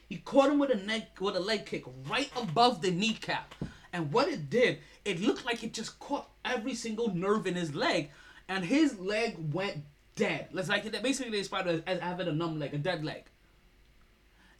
He 0.08 0.16
caught 0.16 0.50
him 0.50 0.58
with 0.58 0.72
a 0.72 0.78
neck 0.78 1.20
with 1.20 1.36
a 1.36 1.40
leg 1.40 1.64
kick 1.64 1.84
right 2.10 2.32
above 2.34 2.82
the 2.82 2.90
kneecap. 2.90 3.54
And 3.92 4.12
what 4.12 4.26
it 4.26 4.50
did, 4.50 4.80
it 5.04 5.20
looked 5.20 5.44
like 5.44 5.62
it 5.62 5.72
just 5.72 6.00
caught 6.00 6.28
every 6.44 6.74
single 6.74 7.14
nerve 7.14 7.46
in 7.46 7.54
his 7.54 7.72
leg, 7.72 8.10
and 8.48 8.64
his 8.64 8.98
leg 8.98 9.36
went 9.54 9.84
dead. 10.16 10.48
Let's 10.50 10.68
like 10.68 10.90
that 10.90 11.04
basically 11.04 11.30
they 11.30 11.38
described 11.38 11.68
it 11.68 11.84
as 11.86 12.00
having 12.00 12.26
a 12.26 12.32
numb 12.32 12.58
leg, 12.58 12.74
a 12.74 12.78
dead 12.78 13.04
leg. 13.04 13.26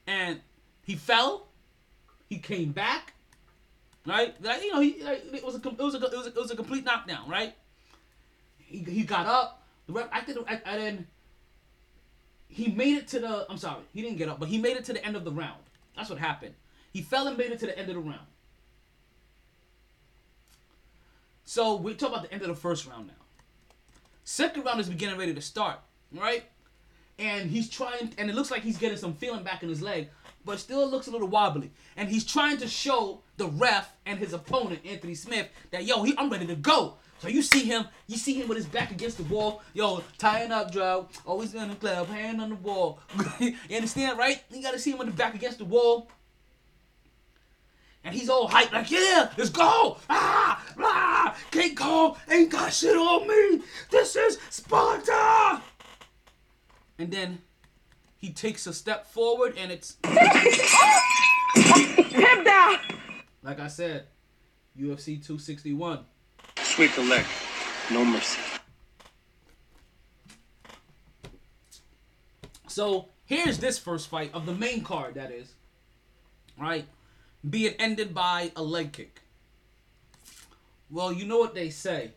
And 0.07 0.43
he 0.85 0.95
fell. 0.95 1.49
He 2.33 2.39
came 2.39 2.73
back. 2.73 3.13
Right, 4.07 4.35
like, 4.43 4.63
you 4.63 4.73
know, 4.73 4.81
he 4.81 5.03
like, 5.05 5.23
it 5.35 5.45
was 5.45 5.55
a 5.55 5.59
it 5.59 5.79
was 5.79 5.95
a 5.95 5.99
it 5.99 6.17
was 6.17 6.27
a, 6.27 6.31
it 6.31 6.37
was 6.37 6.51
a 6.51 6.57
complete 6.57 6.83
knockdown. 6.83 7.29
Right. 7.29 7.55
He, 8.57 8.79
he 8.79 9.03
got 9.03 9.27
up. 9.27 9.63
The 9.87 9.93
ref 9.93 10.09
acted 10.11 10.39
and 10.49 10.61
then 10.65 11.07
he 12.49 12.69
made 12.69 12.97
it 12.97 13.07
to 13.09 13.21
the. 13.21 13.47
I'm 13.51 13.59
sorry, 13.59 13.83
he 13.93 14.01
didn't 14.01 14.17
get 14.17 14.31
up, 14.31 14.41
but 14.41 14.49
he 14.49 14.57
made 14.57 14.79
it 14.79 14.85
to 14.87 14.95
the 14.95 15.05
end 15.05 15.15
of 15.15 15.25
the 15.25 15.31
round. 15.31 15.61
That's 15.95 16.09
what 16.09 16.19
happened. 16.19 16.55
He 16.91 17.03
fell 17.03 17.29
and 17.29 17.37
made 17.37 17.51
it 17.51 17.59
to 17.59 17.67
the 17.67 17.79
end 17.79 17.91
of 17.91 17.97
the 17.97 18.01
round. 18.01 18.27
So 21.45 21.77
we 21.77 21.93
talk 21.93 22.09
about 22.09 22.23
the 22.23 22.33
end 22.33 22.41
of 22.41 22.49
the 22.49 22.55
first 22.55 22.87
round 22.87 23.09
now. 23.09 23.13
Second 24.25 24.65
round 24.65 24.81
is 24.81 24.89
beginning 24.89 25.19
ready 25.19 25.35
to 25.35 25.43
start, 25.43 25.81
right? 26.13 26.45
And 27.19 27.51
he's 27.51 27.69
trying, 27.69 28.15
and 28.17 28.31
it 28.31 28.35
looks 28.35 28.51
like 28.51 28.63
he's 28.63 28.79
getting 28.79 28.97
some 28.97 29.13
feeling 29.13 29.45
back 29.45 29.63
in 29.63 29.69
his 29.69 29.83
leg, 29.83 30.09
but 30.45 30.59
still 30.59 30.89
looks 30.89 31.07
a 31.07 31.11
little 31.11 31.29
wobbly. 31.29 31.71
And 31.97 32.09
he's 32.09 32.25
trying 32.25 32.59
to 32.59 32.69
show 32.69 33.21
the 33.37 33.49
ref 33.49 33.93
and 34.07 34.19
his 34.19 34.33
opponent, 34.33 34.81
Anthony 34.85 35.15
Smith, 35.15 35.49
that 35.71 35.85
yo, 35.85 36.03
he, 36.03 36.15
I'm 36.19 36.31
ready 36.31 36.47
to 36.47 36.57
go. 36.57 36.97
So 37.19 37.29
you 37.29 37.43
see 37.43 37.65
him, 37.65 37.87
you 38.09 38.17
see 38.17 38.35
him 38.35 38.49
with 38.49 38.57
his 38.57 38.67
back 38.67 38.91
against 38.91 39.17
the 39.17 39.23
wall, 39.25 39.63
yo, 39.75 40.03
tying 40.19 40.51
up, 40.51 40.73
Joe, 40.73 41.09
always 41.25 41.55
in 41.55 41.69
the 41.69 41.77
club, 41.77 42.09
hand 42.09 42.41
on 42.41 42.49
the 42.49 42.57
wall. 42.57 42.99
you 43.39 43.55
understand, 43.71 44.19
right? 44.19 44.43
You 44.51 44.61
gotta 44.61 44.79
see 44.79 44.91
him 44.91 44.99
with 44.99 45.07
the 45.07 45.15
back 45.15 45.35
against 45.35 45.59
the 45.59 45.65
wall. 45.65 46.11
And 48.05 48.13
he's 48.13 48.29
all 48.29 48.49
hyped, 48.49 48.73
like, 48.73 48.91
yeah, 48.91 49.31
let's 49.39 49.51
go! 49.51 49.99
Ah! 50.11 50.65
Ah! 50.79 51.37
King 51.53 51.77
Kong 51.77 52.17
ain't 52.29 52.51
got 52.51 52.73
shit 52.73 52.97
on 52.97 53.29
me! 53.29 53.63
This 53.91 54.17
is 54.17 54.39
Sparta! 54.51 55.63
And 56.99 57.13
then 57.13 57.41
he 58.23 58.31
takes 58.31 58.67
a 58.69 58.73
step 58.73 59.05
forward 59.05 59.55
and 59.59 59.73
it's 59.73 59.97
Him 62.07 62.45
down. 62.45 62.77
like 63.43 63.59
I 63.59 63.67
said, 63.67 64.07
UFC 64.79 65.17
261. 65.17 65.99
Sweep 66.59 66.95
the 66.95 67.03
leg. 67.03 67.27
No 67.91 68.05
mercy. 68.05 68.41
So 72.69 73.09
here's 73.27 73.59
this 73.59 73.77
first 73.79 74.07
fight 74.09 74.31
of 74.33 74.47
the 74.47 74.55
main 74.55 74.85
card, 74.85 75.15
that 75.17 75.33
is. 75.33 75.53
Right? 76.59 76.87
Being 77.49 77.75
ended 77.81 78.15
by 78.15 78.53
a 78.55 78.63
leg 78.63 78.93
kick. 78.93 79.21
Well, 80.91 81.13
you 81.13 81.27
know 81.27 81.39
what 81.39 81.55
they 81.57 81.71
say. 81.71 82.13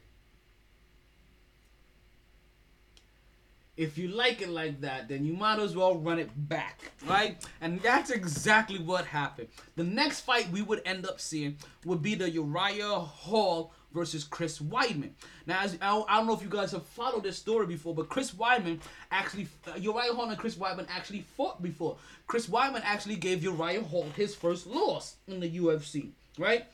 If 3.77 3.97
you 3.97 4.07
like 4.07 4.41
it 4.41 4.49
like 4.49 4.81
that, 4.81 5.09
then 5.09 5.25
you 5.25 5.33
might 5.33 5.59
as 5.59 5.75
well 5.75 5.95
run 5.95 6.17
it 6.17 6.29
back, 6.47 6.91
right? 7.05 7.37
And 7.59 7.81
that's 7.81 8.09
exactly 8.09 8.79
what 8.79 9.05
happened. 9.05 9.49
The 9.75 9.83
next 9.83 10.21
fight 10.21 10.49
we 10.49 10.61
would 10.61 10.81
end 10.85 11.05
up 11.05 11.19
seeing 11.19 11.57
would 11.83 12.01
be 12.01 12.15
the 12.15 12.29
Uriah 12.29 12.99
Hall 12.99 13.73
versus 13.93 14.23
Chris 14.23 14.59
Weidman. 14.59 15.11
Now, 15.45 15.61
as, 15.61 15.77
I, 15.81 15.87
don't, 15.87 16.09
I 16.09 16.17
don't 16.17 16.27
know 16.27 16.33
if 16.33 16.41
you 16.41 16.49
guys 16.49 16.71
have 16.71 16.85
followed 16.85 17.23
this 17.23 17.37
story 17.37 17.65
before, 17.65 17.95
but 17.95 18.09
Chris 18.09 18.31
Weidman 18.31 18.79
actually, 19.11 19.47
uh, 19.67 19.75
Uriah 19.77 20.13
Hall 20.13 20.29
and 20.29 20.37
Chris 20.37 20.55
Weidman 20.55 20.85
actually 20.89 21.25
fought 21.35 21.61
before. 21.61 21.97
Chris 22.27 22.47
Weidman 22.47 22.81
actually 22.83 23.15
gave 23.15 23.41
Uriah 23.43 23.81
Hall 23.81 24.07
his 24.15 24.35
first 24.35 24.67
loss 24.67 25.15
in 25.27 25.39
the 25.39 25.49
UFC, 25.59 26.09
right? 26.37 26.65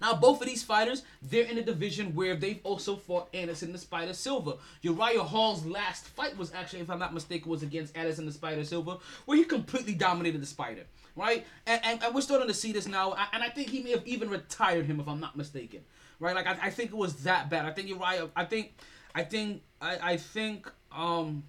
Now, 0.00 0.14
both 0.14 0.40
of 0.40 0.46
these 0.46 0.62
fighters, 0.62 1.02
they're 1.22 1.46
in 1.46 1.58
a 1.58 1.62
division 1.62 2.14
where 2.14 2.36
they've 2.36 2.60
also 2.64 2.96
fought 2.96 3.28
Anderson 3.34 3.72
the 3.72 3.78
Spider 3.78 4.12
Silva. 4.12 4.56
Uriah 4.82 5.22
Hall's 5.22 5.64
last 5.64 6.06
fight 6.06 6.36
was 6.36 6.52
actually, 6.54 6.80
if 6.80 6.90
I'm 6.90 6.98
not 6.98 7.14
mistaken, 7.14 7.50
was 7.50 7.62
against 7.62 7.96
Anderson 7.96 8.26
the 8.26 8.32
Spider 8.32 8.64
Silva, 8.64 8.98
where 9.24 9.36
he 9.36 9.44
completely 9.44 9.94
dominated 9.94 10.40
the 10.42 10.46
Spider, 10.46 10.84
right? 11.16 11.46
And, 11.66 11.80
and, 11.84 12.02
and 12.02 12.14
we're 12.14 12.20
starting 12.20 12.48
to 12.48 12.54
see 12.54 12.72
this 12.72 12.86
now, 12.86 13.14
and 13.32 13.42
I 13.42 13.48
think 13.48 13.68
he 13.68 13.82
may 13.82 13.90
have 13.90 14.06
even 14.06 14.28
retired 14.30 14.86
him, 14.86 15.00
if 15.00 15.08
I'm 15.08 15.20
not 15.20 15.36
mistaken, 15.36 15.80
right? 16.20 16.34
Like, 16.34 16.46
I, 16.46 16.56
I 16.62 16.70
think 16.70 16.90
it 16.90 16.96
was 16.96 17.24
that 17.24 17.50
bad. 17.50 17.64
I 17.64 17.70
think 17.72 17.88
Uriah, 17.88 18.28
I 18.36 18.44
think, 18.44 18.74
I 19.14 19.22
think, 19.22 19.62
I, 19.80 20.12
I 20.12 20.16
think, 20.16 20.70
um, 20.92 21.44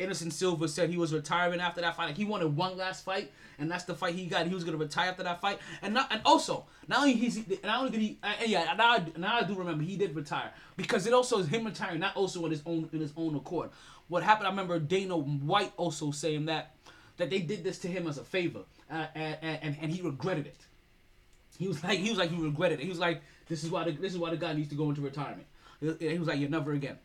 Anderson 0.00 0.30
Silva 0.30 0.68
said 0.68 0.90
he 0.90 0.96
was 0.96 1.12
retiring 1.12 1.60
after 1.60 1.80
that 1.80 1.96
fight. 1.96 2.06
Like 2.06 2.16
he 2.16 2.24
wanted 2.24 2.56
one 2.56 2.76
last 2.76 3.04
fight, 3.04 3.30
and 3.58 3.70
that's 3.70 3.84
the 3.84 3.94
fight 3.94 4.14
he 4.14 4.26
got. 4.26 4.46
He 4.46 4.54
was 4.54 4.64
gonna 4.64 4.76
retire 4.76 5.10
after 5.10 5.22
that 5.22 5.40
fight, 5.40 5.60
and 5.82 5.94
not 5.94 6.08
and 6.10 6.20
also 6.24 6.66
not 6.88 7.00
only 7.00 7.14
he's 7.14 7.46
not 7.62 7.78
only 7.78 7.90
did 7.90 8.00
he 8.00 8.18
uh, 8.22 8.32
yeah 8.44 8.74
now 8.76 8.92
I, 8.92 9.06
now 9.16 9.36
I 9.36 9.42
do 9.44 9.54
remember 9.54 9.84
he 9.84 9.96
did 9.96 10.16
retire 10.16 10.50
because 10.76 11.06
it 11.06 11.12
also 11.12 11.38
is 11.38 11.46
him 11.46 11.64
retiring, 11.64 12.00
not 12.00 12.16
also 12.16 12.44
in 12.44 12.50
his 12.50 12.62
own 12.66 12.88
in 12.92 13.00
his 13.00 13.12
own 13.16 13.36
accord. 13.36 13.70
What 14.08 14.22
happened? 14.22 14.48
I 14.48 14.50
remember 14.50 14.78
Dana 14.80 15.16
White 15.16 15.72
also 15.76 16.10
saying 16.10 16.46
that 16.46 16.74
that 17.16 17.30
they 17.30 17.38
did 17.38 17.62
this 17.62 17.78
to 17.80 17.88
him 17.88 18.08
as 18.08 18.18
a 18.18 18.24
favor, 18.24 18.60
uh, 18.90 19.06
and, 19.14 19.38
and 19.42 19.76
and 19.80 19.92
he 19.92 20.02
regretted 20.02 20.46
it. 20.46 20.66
He 21.56 21.68
was 21.68 21.84
like 21.84 22.00
he 22.00 22.10
was 22.10 22.18
like 22.18 22.30
he 22.30 22.42
regretted 22.42 22.80
it. 22.80 22.82
He 22.82 22.88
was 22.88 22.98
like 22.98 23.22
this 23.46 23.62
is 23.62 23.70
why 23.70 23.84
the, 23.84 23.92
this 23.92 24.12
is 24.12 24.18
why 24.18 24.30
the 24.30 24.36
guy 24.36 24.54
needs 24.54 24.70
to 24.70 24.74
go 24.74 24.88
into 24.88 25.02
retirement. 25.02 25.46
He 25.80 26.18
was 26.18 26.26
like 26.26 26.40
you're 26.40 26.50
never 26.50 26.72
again. 26.72 26.98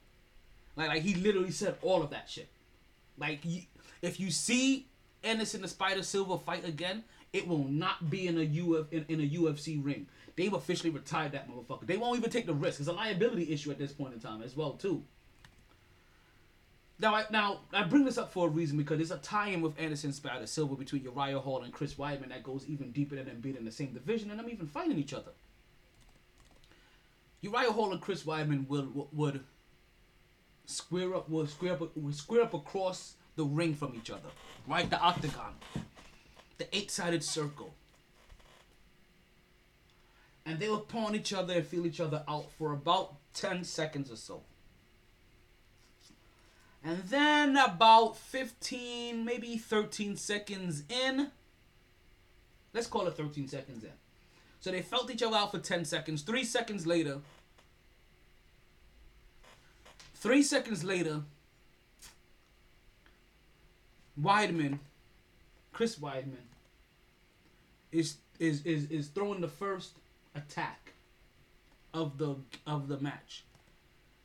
Like 0.75 0.89
like 0.89 1.03
he 1.03 1.13
literally 1.13 1.51
said 1.51 1.75
all 1.83 2.01
of 2.01 2.09
that 2.09 2.27
shit. 2.29 2.49
Like, 3.19 3.41
if 4.01 4.19
you 4.19 4.31
see 4.31 4.87
Anderson 5.23 5.61
the 5.61 5.67
Spider 5.67 6.03
Silva 6.03 6.37
fight 6.37 6.65
again, 6.65 7.03
it 7.33 7.47
will 7.47 7.65
not 7.65 8.09
be 8.09 8.27
in 8.27 8.37
a 8.37 8.43
Uf 8.43 8.87
in, 8.91 9.05
in 9.07 9.19
a 9.19 9.29
UFC 9.29 9.83
ring. 9.83 10.07
They've 10.35 10.53
officially 10.53 10.89
retired 10.89 11.33
that 11.33 11.49
motherfucker. 11.49 11.85
They 11.85 11.97
won't 11.97 12.17
even 12.17 12.29
take 12.29 12.45
the 12.45 12.53
risk. 12.53 12.79
It's 12.79 12.89
a 12.89 12.93
liability 12.93 13.51
issue 13.51 13.71
at 13.71 13.77
this 13.77 13.91
point 13.91 14.13
in 14.13 14.19
time 14.19 14.41
as 14.41 14.55
well 14.55 14.71
too. 14.73 15.03
Now, 17.01 17.15
I, 17.15 17.25
now 17.31 17.61
I 17.71 17.83
bring 17.83 18.03
this 18.03 18.17
up 18.17 18.31
for 18.31 18.47
a 18.47 18.49
reason 18.49 18.77
because 18.77 18.97
there's 18.97 19.11
a 19.11 19.17
tie-in 19.17 19.61
with 19.61 19.79
Anderson 19.79 20.11
Spider 20.11 20.45
Silva 20.47 20.75
between 20.75 21.03
Uriah 21.03 21.39
Hall 21.39 21.63
and 21.63 21.71
Chris 21.71 21.93
Weidman 21.93 22.29
that 22.29 22.43
goes 22.43 22.65
even 22.67 22.91
deeper 22.91 23.15
than 23.15 23.25
them 23.25 23.39
being 23.39 23.55
in 23.55 23.63
the 23.63 23.71
same 23.71 23.93
division 23.93 24.31
and 24.31 24.39
them 24.39 24.49
even 24.49 24.67
fighting 24.67 24.97
each 24.97 25.13
other. 25.13 25.31
Uriah 27.41 27.71
Hall 27.71 27.93
and 27.93 28.01
Chris 28.01 28.23
Weidman 28.23 28.67
would 28.67 28.91
would 29.13 29.43
square 30.69 31.15
up 31.15 31.29
will 31.29 31.47
square 31.47 31.73
up 31.73 31.95
will 31.97 32.13
square 32.13 32.43
up 32.43 32.53
across 32.53 33.15
the 33.35 33.43
ring 33.43 33.73
from 33.73 33.95
each 33.95 34.09
other. 34.09 34.29
Right? 34.67 34.89
The 34.89 34.99
octagon. 34.99 35.55
The 36.57 36.75
eight 36.75 36.91
sided 36.91 37.23
circle. 37.23 37.73
And 40.45 40.59
they 40.59 40.69
will 40.69 40.81
pawn 40.81 41.15
each 41.15 41.33
other 41.33 41.53
and 41.53 41.65
feel 41.65 41.85
each 41.85 41.99
other 41.99 42.23
out 42.27 42.51
for 42.57 42.73
about 42.73 43.15
10 43.33 43.63
seconds 43.63 44.11
or 44.11 44.15
so. 44.15 44.41
And 46.83 47.03
then 47.03 47.57
about 47.57 48.17
15, 48.17 49.23
maybe 49.23 49.57
13 49.57 50.15
seconds 50.17 50.83
in. 50.89 51.31
Let's 52.73 52.87
call 52.87 53.07
it 53.07 53.15
13 53.17 53.47
seconds 53.47 53.83
in. 53.83 53.91
So 54.59 54.71
they 54.71 54.81
felt 54.81 55.11
each 55.11 55.23
other 55.23 55.37
out 55.37 55.51
for 55.51 55.59
10 55.59 55.85
seconds. 55.85 56.21
Three 56.23 56.43
seconds 56.43 56.87
later, 56.87 57.19
Three 60.19 60.43
seconds 60.43 60.83
later, 60.83 61.21
Weidman, 64.21 64.79
Chris 65.71 65.95
Weidman, 65.95 66.45
is 67.93 68.17
is 68.37 68.65
is 68.65 68.91
is 68.91 69.07
throwing 69.07 69.39
the 69.39 69.47
first 69.47 69.93
attack 70.35 70.91
of 71.93 72.17
the 72.17 72.35
of 72.67 72.89
the 72.89 72.99
match. 72.99 73.45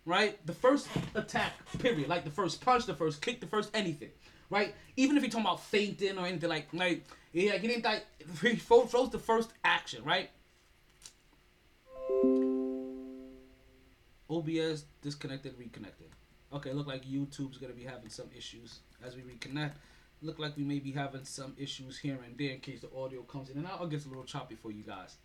Right? 0.05 0.45
The 0.47 0.53
first 0.53 0.89
attack, 1.15 1.53
period. 1.79 2.09
Like 2.09 2.25
the 2.25 2.31
first 2.31 2.61
punch, 2.61 2.87
the 2.87 2.95
first 2.95 3.23
kick, 3.23 3.41
the 3.41 3.47
first 3.47 3.71
anything. 3.73 4.11
Right? 4.51 4.75
Even 4.97 5.17
if 5.17 5.23
you're 5.23 5.31
talking 5.31 5.47
about 5.47 5.63
feinting 5.63 6.19
or 6.19 6.27
anything 6.27 6.51
like 6.51 6.67
like 6.73 7.05
yeah, 7.33 7.53
he 7.57 7.69
didn't 7.69 7.85
like 7.85 8.05
he 8.41 8.57
throws 8.57 9.11
the 9.11 9.21
first 9.21 9.51
action, 9.63 10.03
right? 10.03 10.29
OBS 14.35 14.85
disconnected, 15.03 15.55
reconnected. 15.59 16.09
Okay, 16.53 16.73
look 16.73 16.87
like 16.87 17.05
YouTube's 17.05 17.59
gonna 17.59 17.73
be 17.73 17.85
having 17.85 18.09
some 18.09 18.27
issues 18.37 18.81
as 19.05 19.15
we 19.17 19.23
reconnect. 19.23 19.73
Look 20.23 20.39
like 20.39 20.57
we 20.57 20.65
may 20.65 20.79
be 20.79 20.93
having 20.93 21.25
some 21.25 21.55
issues 21.59 21.99
here 21.99 22.19
and 22.25 22.37
there 22.39 22.51
in 22.51 22.61
case 22.61 22.81
the 22.81 22.91
audio 22.97 23.23
comes 23.23 23.51
in 23.51 23.59
and 23.59 23.67
out 23.67 23.81
or 23.81 23.87
gets 23.87 24.07
a 24.07 24.09
little 24.09 24.25
choppy 24.25 24.55
for 24.55 24.71
you 24.71 24.83
guys. 24.83 25.17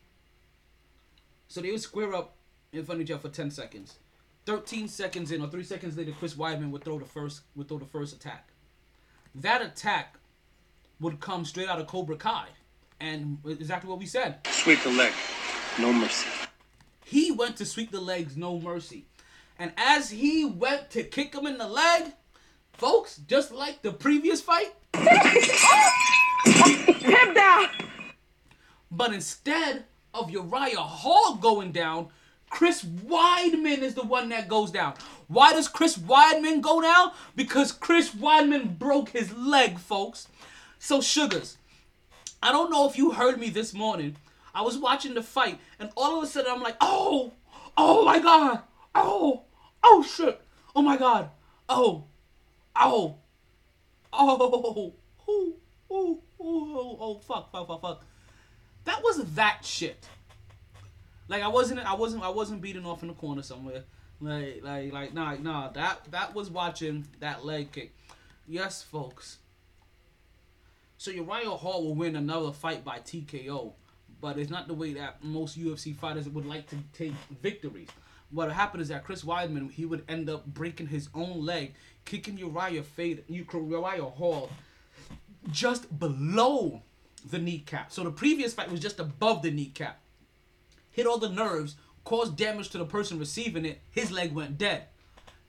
So 1.48 1.62
they 1.62 1.72
would 1.72 1.82
square 1.82 2.14
up 2.14 2.36
in 2.72 2.86
front 2.86 3.02
of 3.02 3.06
each 3.06 3.12
other 3.12 3.22
for 3.22 3.30
10 3.30 3.52
seconds. 3.52 4.00
13 4.46 4.88
seconds 4.88 5.32
in 5.32 5.42
or 5.42 5.48
3 5.48 5.64
seconds 5.64 5.98
later, 5.98 6.12
Chris 6.18 6.34
Weidman 6.34 6.72
would 6.72 6.84
throw 6.84 7.00
the 7.00 7.06
first 7.06 7.42
would 7.56 7.68
throw 7.68 7.78
the 7.78 7.86
first 7.86 8.16
attack. 8.16 8.50
That 9.36 9.62
attack 9.62 10.18
would 11.00 11.20
come 11.20 11.46
straight 11.46 11.70
out 11.70 11.80
of 11.80 11.88
Cobra 11.88 12.18
Kai. 12.18 12.48
And 13.00 13.38
exactly 13.46 13.90
what 13.90 14.00
we 14.00 14.06
said. 14.06 14.46
Sweep 14.48 14.82
the 14.84 14.92
leg. 14.92 15.14
No 15.80 15.94
mercy. 15.94 16.39
He 17.10 17.32
went 17.32 17.58
to 17.58 17.66
sweep 17.66 17.90
the 17.90 18.00
legs, 18.00 18.38
no 18.38 18.60
mercy. 18.60 19.06
And 19.58 19.72
as 19.78 20.12
he 20.12 20.46
went 20.46 20.92
to 20.92 21.02
kick 21.04 21.34
him 21.34 21.48
in 21.48 21.58
the 21.58 21.68
leg, 21.68 22.14
folks, 22.74 23.18
just 23.28 23.52
like 23.52 23.82
the 23.82 23.92
previous 23.92 24.42
fight, 24.42 24.76
Him 26.46 27.34
down. 27.34 27.66
But 28.92 29.14
instead 29.14 29.86
of 30.14 30.30
Uriah 30.30 30.78
Hall 30.78 31.38
going 31.38 31.72
down, 31.72 32.10
Chris 32.52 32.86
Weidman 32.86 33.80
is 33.80 33.96
the 33.96 34.06
one 34.06 34.30
that 34.30 34.48
goes 34.48 34.70
down. 34.70 34.94
Why 35.28 35.52
does 35.54 35.68
Chris 35.68 35.98
Weidman 35.98 36.62
go 36.62 36.80
down? 36.80 37.12
Because 37.36 37.72
Chris 37.72 38.12
Weidman 38.12 38.78
broke 38.78 39.10
his 39.10 39.36
leg, 39.36 39.80
folks. 39.80 40.28
So, 40.78 41.02
Sugars, 41.02 41.58
I 42.44 42.52
don't 42.52 42.70
know 42.70 42.88
if 42.88 43.00
you 43.00 43.14
heard 43.14 43.40
me 43.40 43.50
this 43.50 43.74
morning. 43.74 44.16
I 44.54 44.62
was 44.62 44.78
watching 44.78 45.14
the 45.14 45.24
fight, 45.24 45.60
and 45.80 45.90
all 45.96 46.18
of 46.18 46.24
a 46.24 46.28
sudden 46.28 46.52
I'm 46.52 46.62
like, 46.62 46.78
oh, 46.82 47.34
oh 47.78 48.06
my 48.06 48.20
God, 48.20 48.62
oh, 48.96 49.44
oh 49.84 50.04
shit, 50.04 50.42
oh 50.76 50.82
my 50.82 50.98
God, 50.98 51.30
oh, 51.68 52.06
oh, 52.76 53.18
oh, 54.14 54.36
oh, 54.48 54.94
oh, 55.92 56.22
oh, 56.40 56.98
oh, 57.00 57.20
fuck, 57.20 57.52
fuck, 57.52 57.68
fuck, 57.68 57.82
fuck. 57.82 58.06
That 58.86 59.04
wasn't 59.04 59.36
that 59.36 59.64
shit. 59.64 60.08
Like 61.28 61.44
I 61.44 61.48
wasn't, 61.48 61.80
I 61.82 61.94
wasn't, 61.94 62.24
I 62.24 62.30
wasn't 62.30 62.62
beating 62.62 62.86
off 62.86 63.04
in 63.04 63.08
the 63.08 63.14
corner 63.14 63.44
somewhere. 63.44 63.84
Like, 64.20 64.62
like, 64.64 64.92
like, 64.92 65.14
nah, 65.14 65.36
nah. 65.36 65.70
That 65.70 66.12
that 66.12 66.34
was 66.36 66.50
watching 66.50 67.08
that 67.20 67.46
leg 67.46 67.72
kick. 67.72 67.96
Yes, 68.48 68.82
folks. 68.82 69.38
So 70.98 71.12
Uriah 71.12 71.52
Hall 71.52 71.86
will 71.86 71.96
win 71.96 72.16
another 72.16 72.52
fight 72.52 72.84
by 72.84 73.00
TKO, 73.00 73.72
but 74.22 74.38
it's 74.38 74.50
not 74.50 74.68
the 74.68 74.74
way 74.74 74.94
that 74.94 75.24
most 75.24 75.60
UFC 75.60 75.96
fighters 75.96 76.28
would 76.30 76.46
like 76.46 76.68
to 76.70 76.78
take 76.94 77.14
victories. 77.42 77.90
What 78.32 78.52
happened 78.52 78.82
is 78.82 78.90
that 78.90 79.04
Chris 79.04 79.24
Weidman 79.24 79.72
he 79.72 79.86
would 79.86 80.04
end 80.08 80.30
up 80.30 80.46
breaking 80.46 80.88
his 80.88 81.10
own 81.16 81.46
leg, 81.46 81.74
kicking 82.06 82.38
Uriah 82.38 82.84
fade 82.84 83.24
Uriah 83.28 84.04
Hall 84.04 84.50
just 85.52 86.00
below 86.00 86.82
the 87.30 87.40
kneecap. 87.40 87.92
So 87.92 88.04
the 88.04 88.12
previous 88.12 88.54
fight 88.54 88.72
was 88.72 88.80
just 88.80 89.00
above 89.00 89.42
the 89.42 89.52
kneecap. 89.52 90.00
Hit 90.92 91.08
all 91.08 91.18
the 91.18 91.30
nerves, 91.30 91.76
caused 92.04 92.38
damage 92.38 92.70
to 92.70 92.78
the 92.78 92.86
person 92.86 93.20
receiving 93.20 93.66
it. 93.66 93.80
His 93.92 94.12
leg 94.12 94.34
went 94.34 94.58
dead. 94.58 94.86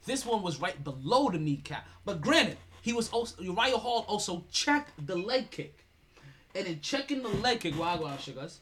This 0.05 0.25
one 0.25 0.41
was 0.41 0.59
right 0.59 0.83
below 0.83 1.29
the 1.29 1.37
kneecap. 1.37 1.87
But 2.05 2.21
granted, 2.21 2.57
he 2.81 2.93
was 2.93 3.09
also 3.09 3.41
Uriah 3.41 3.77
Hall 3.77 4.05
also 4.07 4.45
checked 4.51 5.05
the 5.05 5.15
leg 5.15 5.51
kick. 5.51 5.80
And 6.53 6.67
in 6.67 6.81
checking 6.81 7.23
the 7.23 7.29
leg 7.29 7.61
kick, 7.61 7.77
wow, 7.79 8.17
sugars. 8.17 8.59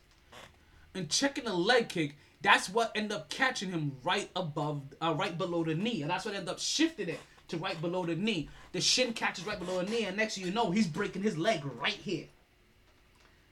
And 0.93 1.09
checking 1.09 1.45
the 1.45 1.53
leg 1.53 1.89
kick, 1.89 2.15
that's 2.41 2.69
what 2.69 2.91
ended 2.95 3.11
up 3.11 3.29
catching 3.29 3.69
him 3.69 3.97
right 4.03 4.29
above, 4.35 4.81
uh, 5.01 5.13
right 5.17 5.37
below 5.37 5.63
the 5.63 5.75
knee, 5.75 6.01
and 6.01 6.11
that's 6.11 6.25
what 6.25 6.33
ended 6.33 6.49
up 6.49 6.59
shifting 6.59 7.09
it 7.09 7.19
to 7.49 7.57
right 7.57 7.79
below 7.81 8.05
the 8.05 8.15
knee. 8.15 8.49
The 8.71 8.81
shin 8.81 9.13
catches 9.13 9.45
right 9.45 9.59
below 9.59 9.83
the 9.83 9.89
knee, 9.89 10.05
and 10.05 10.15
next 10.15 10.37
you 10.37 10.51
know, 10.51 10.71
he's 10.71 10.87
breaking 10.87 11.23
his 11.23 11.37
leg 11.37 11.61
right 11.79 11.93
here. 11.93 12.25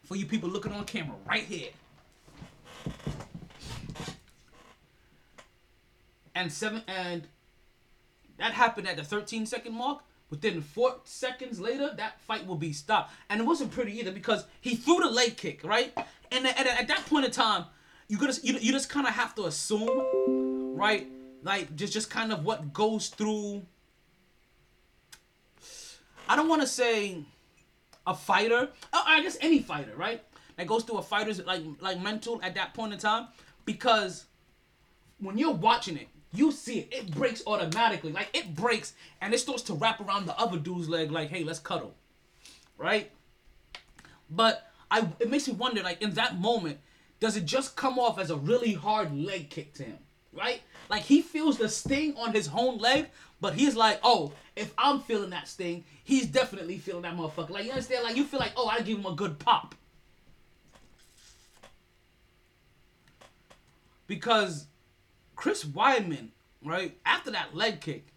For 0.04 0.16
you 0.16 0.26
people 0.26 0.50
looking 0.50 0.72
on 0.72 0.86
camera, 0.86 1.16
right 1.28 1.44
here. 1.44 1.70
And 6.34 6.52
seven 6.52 6.84
and 6.88 7.28
that 8.38 8.54
happened 8.54 8.88
at 8.88 8.96
the 8.96 9.04
13 9.04 9.46
second 9.48 9.74
mark. 9.74 10.02
Within 10.30 10.62
four 10.62 10.98
seconds 11.06 11.60
later, 11.60 11.94
that 11.96 12.20
fight 12.22 12.46
will 12.46 12.58
be 12.58 12.74
stopped. 12.74 13.14
And 13.30 13.40
it 13.40 13.46
wasn't 13.46 13.72
pretty 13.72 13.98
either 14.00 14.12
because 14.12 14.46
he 14.60 14.76
threw 14.76 15.00
the 15.00 15.10
leg 15.10 15.38
kick, 15.38 15.64
right? 15.64 15.94
And, 16.32 16.46
and 16.46 16.68
at 16.68 16.88
that 16.90 17.06
point 17.06 17.26
in 17.26 17.32
time, 17.32 17.66
you 18.10 18.18
gonna 18.18 18.34
you, 18.44 18.58
you 18.60 18.72
just 18.72 18.90
kind 18.90 19.08
of 19.08 19.14
have 19.14 19.36
to 19.36 19.46
assume, 19.46 20.76
right? 20.76 21.08
Like 21.44 21.76
just 21.76 21.94
just 21.94 22.10
kind 22.10 22.32
of 22.32 22.44
what 22.44 22.74
goes 22.74 23.08
through. 23.08 23.66
I 26.28 26.36
don't 26.36 26.50
want 26.50 26.62
to 26.62 26.68
say 26.68 27.24
a 28.06 28.14
fighter. 28.14 28.70
Oh, 28.92 29.04
I 29.06 29.22
guess 29.22 29.38
any 29.40 29.60
fighter, 29.60 29.94
right? 29.96 30.22
That 30.58 30.68
goes 30.68 30.84
through 30.84 30.98
a 30.98 31.04
fighter's 31.04 31.46
like 31.46 31.62
like 31.80 32.02
mental 32.02 32.42
at 32.44 32.56
that 32.56 32.74
point 32.74 32.94
in 32.94 33.00
time, 33.00 33.28
because 33.66 34.26
when 35.20 35.38
you're 35.38 35.54
watching 35.54 35.98
it, 35.98 36.08
you 36.34 36.52
see 36.52 36.80
it. 36.80 36.90
It 36.92 37.12
breaks 37.12 37.42
automatically. 37.48 38.12
Like 38.12 38.30
it 38.34 38.56
breaks 38.56 38.94
and 39.22 39.34
it 39.34 39.40
starts 39.40 39.64
to 39.64 39.74
wrap 39.74 40.00
around 40.00 40.26
the 40.26 40.38
other 40.38 40.58
dude's 40.58 40.90
leg. 40.90 41.12
Like, 41.12 41.30
hey, 41.30 41.44
let's 41.44 41.60
cuddle, 41.60 41.96
right? 42.78 43.12
But 44.30 44.70
I 44.92 45.08
it 45.20 45.30
makes 45.30 45.48
me 45.48 45.54
wonder. 45.54 45.82
Like 45.82 46.02
in 46.02 46.14
that 46.14 46.40
moment, 46.40 46.80
does 47.20 47.38
it 47.38 47.46
just 47.46 47.76
come 47.76 47.98
off 47.98 48.20
as 48.20 48.30
a 48.30 48.36
really 48.36 48.74
hard 48.74 49.16
leg 49.16 49.50
kick 49.50 49.74
to 49.76 49.84
him, 49.84 49.98
right? 50.34 50.62
Like 50.90 51.04
he 51.04 51.22
feels 51.22 51.58
the 51.58 51.70
sting 51.70 52.16
on 52.18 52.34
his 52.34 52.50
own 52.54 52.78
leg, 52.78 53.08
but 53.42 53.54
he's 53.54 53.76
like, 53.76 54.00
oh, 54.04 54.34
if 54.56 54.74
I'm 54.78 55.00
feeling 55.00 55.30
that 55.32 55.48
sting, 55.48 55.84
he's 56.04 56.26
definitely 56.28 56.78
feeling 56.78 57.04
that 57.04 57.16
motherfucker. 57.16 57.52
Like 57.52 57.66
you 57.66 57.72
understand? 57.72 58.04
Like 58.04 58.16
you 58.16 58.24
feel 58.24 58.40
like, 58.40 58.54
oh, 58.56 58.68
I 58.68 58.82
give 58.82 58.98
him 58.98 59.06
a 59.06 59.14
good 59.14 59.40
pop. 59.40 59.76
Because 64.08 64.68
Chris 65.38 65.64
Weidman, 65.64 66.30
right 66.66 66.98
after 67.06 67.32
that 67.32 67.56
leg 67.56 67.80
kick, 67.80 68.08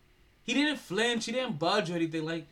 he 0.42 0.54
didn't 0.54 0.78
flinch, 0.80 1.26
he 1.26 1.33
didn't 1.33 1.59
budge 1.59 1.90
or 1.90 1.94
anything. 1.94 2.24
Like 2.24 2.48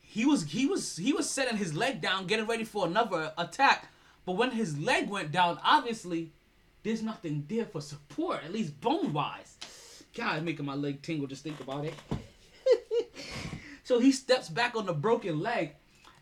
he 0.00 0.24
was, 0.24 0.44
he 0.44 0.64
was, 0.66 0.96
he 0.96 1.12
was 1.12 1.28
setting 1.28 1.58
his 1.58 1.74
leg 1.74 2.00
down, 2.00 2.26
getting 2.26 2.46
ready 2.46 2.64
for 2.64 2.86
another 2.86 3.32
attack. 3.36 3.88
But 4.24 4.36
when 4.36 4.52
his 4.52 4.78
leg 4.78 5.10
went 5.10 5.32
down, 5.32 5.58
obviously, 5.62 6.32
there's 6.84 7.02
nothing 7.02 7.44
there 7.48 7.66
for 7.66 7.80
support, 7.80 8.44
at 8.44 8.52
least 8.52 8.80
bone 8.80 9.12
wise. 9.12 9.58
God, 10.14 10.36
it's 10.36 10.44
making 10.44 10.64
my 10.64 10.74
leg 10.74 11.02
tingle 11.02 11.26
just 11.26 11.42
think 11.42 11.60
about 11.60 11.84
it. 11.84 11.94
so 13.82 13.98
he 13.98 14.12
steps 14.12 14.48
back 14.48 14.76
on 14.76 14.86
the 14.86 14.94
broken 14.94 15.40
leg, 15.40 15.72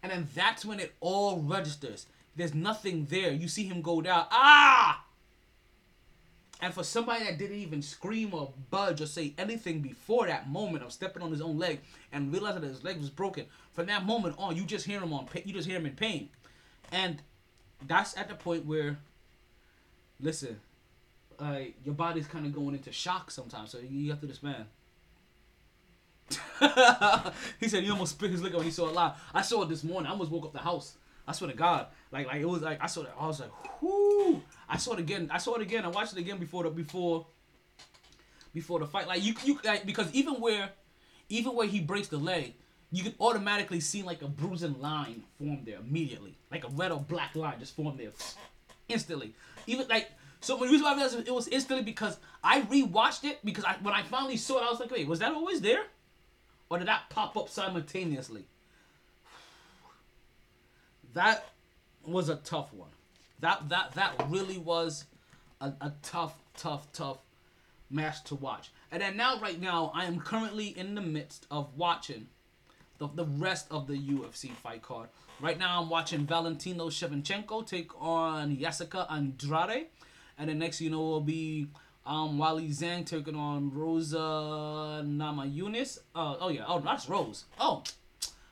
and 0.02 0.10
then 0.10 0.26
that's 0.34 0.64
when 0.64 0.80
it 0.80 0.94
all 1.00 1.40
registers. 1.42 2.06
There's 2.34 2.54
nothing 2.54 3.06
there. 3.10 3.32
You 3.32 3.48
see 3.48 3.64
him 3.64 3.82
go 3.82 4.00
down. 4.00 4.26
Ah! 4.30 5.04
And 6.62 6.72
for 6.72 6.84
somebody 6.84 7.24
that 7.24 7.38
didn't 7.38 7.56
even 7.56 7.82
scream 7.82 8.32
or 8.32 8.52
budge 8.70 9.00
or 9.00 9.06
say 9.06 9.34
anything 9.36 9.80
before 9.80 10.28
that 10.28 10.48
moment 10.48 10.84
of 10.84 10.92
stepping 10.92 11.20
on 11.20 11.32
his 11.32 11.40
own 11.40 11.58
leg 11.58 11.80
and 12.12 12.32
realizing 12.32 12.60
that 12.60 12.68
his 12.68 12.84
leg 12.84 12.98
was 12.98 13.10
broken, 13.10 13.46
from 13.72 13.86
that 13.86 14.06
moment 14.06 14.36
on, 14.38 14.54
you 14.54 14.62
just 14.62 14.86
hear 14.86 15.00
him 15.00 15.12
on. 15.12 15.26
You 15.44 15.52
just 15.52 15.66
hear 15.66 15.76
him 15.78 15.86
in 15.86 15.96
pain, 15.96 16.28
and 16.92 17.20
that's 17.88 18.16
at 18.16 18.28
the 18.28 18.36
point 18.36 18.64
where, 18.64 19.00
listen, 20.20 20.60
uh, 21.40 21.62
your 21.84 21.96
body's 21.96 22.28
kind 22.28 22.46
of 22.46 22.54
going 22.54 22.76
into 22.76 22.92
shock 22.92 23.32
sometimes. 23.32 23.70
So 23.70 23.78
you 23.78 24.10
have 24.10 24.20
to 24.20 24.26
this 24.28 24.42
man. 24.42 24.66
he 27.58 27.68
said 27.68 27.82
he 27.82 27.90
almost 27.90 28.12
spit 28.12 28.30
his 28.30 28.40
liquor 28.40 28.58
when 28.58 28.66
he 28.66 28.70
saw 28.70 28.88
it 28.88 28.94
live. 28.94 29.14
I 29.34 29.42
saw 29.42 29.62
it 29.62 29.68
this 29.68 29.82
morning. 29.82 30.06
I 30.06 30.12
almost 30.12 30.30
woke 30.30 30.44
up 30.44 30.52
the 30.52 30.60
house. 30.60 30.96
I 31.32 31.34
swear 31.34 31.50
to 31.50 31.56
God, 31.56 31.86
like 32.10 32.26
like 32.26 32.42
it 32.42 32.48
was 32.48 32.60
like 32.60 32.78
I 32.82 32.86
saw 32.86 33.04
it. 33.04 33.10
I 33.18 33.26
was 33.26 33.40
like, 33.40 33.50
whoo! 33.80 34.42
I 34.68 34.76
saw 34.76 34.92
it 34.92 34.98
again. 34.98 35.30
I 35.32 35.38
saw 35.38 35.54
it 35.54 35.62
again. 35.62 35.82
I 35.82 35.88
watched 35.88 36.12
it 36.12 36.18
again 36.18 36.36
before 36.36 36.64
the 36.64 36.70
before 36.70 37.26
before 38.52 38.80
the 38.80 38.86
fight. 38.86 39.08
Like 39.08 39.24
you 39.24 39.34
you 39.44 39.58
like 39.64 39.86
because 39.86 40.12
even 40.12 40.34
where 40.34 40.68
even 41.30 41.54
where 41.54 41.66
he 41.66 41.80
breaks 41.80 42.08
the 42.08 42.18
leg, 42.18 42.52
you 42.90 43.02
can 43.02 43.14
automatically 43.18 43.80
see 43.80 44.02
like 44.02 44.20
a 44.20 44.28
bruising 44.28 44.78
line 44.78 45.22
form 45.38 45.60
there 45.64 45.78
immediately, 45.78 46.36
like 46.50 46.64
a 46.64 46.68
red 46.68 46.92
or 46.92 47.00
black 47.00 47.34
line 47.34 47.58
just 47.58 47.74
formed 47.74 47.98
there 47.98 48.10
instantly. 48.90 49.32
Even 49.66 49.88
like 49.88 50.10
so, 50.42 50.58
the 50.58 50.66
reason 50.66 50.82
why 50.82 50.92
I 50.92 51.18
it 51.26 51.34
was 51.34 51.48
instantly 51.48 51.82
because 51.82 52.18
I 52.44 52.60
rewatched 52.60 53.24
it 53.24 53.42
because 53.42 53.64
I 53.64 53.76
when 53.80 53.94
I 53.94 54.02
finally 54.02 54.36
saw 54.36 54.58
it, 54.58 54.66
I 54.66 54.70
was 54.70 54.80
like, 54.80 54.90
wait, 54.90 55.08
was 55.08 55.20
that 55.20 55.32
always 55.32 55.62
there, 55.62 55.84
or 56.68 56.76
did 56.76 56.88
that 56.88 57.08
pop 57.08 57.38
up 57.38 57.48
simultaneously? 57.48 58.44
That 61.14 61.46
was 62.06 62.28
a 62.28 62.36
tough 62.36 62.72
one. 62.72 62.90
That 63.40 63.68
that 63.68 63.92
that 63.92 64.26
really 64.28 64.58
was 64.58 65.04
a, 65.60 65.72
a 65.80 65.92
tough, 66.02 66.34
tough, 66.56 66.90
tough 66.92 67.18
match 67.90 68.24
to 68.24 68.34
watch. 68.34 68.70
And 68.90 69.02
then 69.02 69.16
now, 69.16 69.38
right 69.40 69.60
now, 69.60 69.92
I 69.94 70.04
am 70.04 70.20
currently 70.20 70.68
in 70.68 70.94
the 70.94 71.00
midst 71.00 71.46
of 71.50 71.68
watching 71.76 72.28
the, 72.98 73.08
the 73.08 73.24
rest 73.24 73.66
of 73.70 73.86
the 73.86 73.96
UFC 73.96 74.50
fight 74.50 74.82
card. 74.82 75.08
Right 75.40 75.58
now, 75.58 75.80
I'm 75.80 75.88
watching 75.88 76.26
Valentina 76.26 76.84
Shevchenko 76.84 77.66
take 77.66 77.90
on 78.00 78.58
Jessica 78.58 79.06
Andrade. 79.10 79.86
And 80.38 80.48
then 80.48 80.58
next, 80.58 80.80
you 80.80 80.90
know, 80.90 81.00
will 81.00 81.20
be 81.20 81.68
um, 82.06 82.38
Weili 82.38 82.70
Zhang 82.70 83.06
taking 83.06 83.36
on 83.36 83.72
Rosa 83.72 85.02
Namajunas. 85.04 85.98
Uh, 86.14 86.36
oh, 86.40 86.48
yeah. 86.48 86.64
Oh, 86.66 86.80
that's 86.80 87.08
Rose. 87.08 87.44
Oh, 87.58 87.82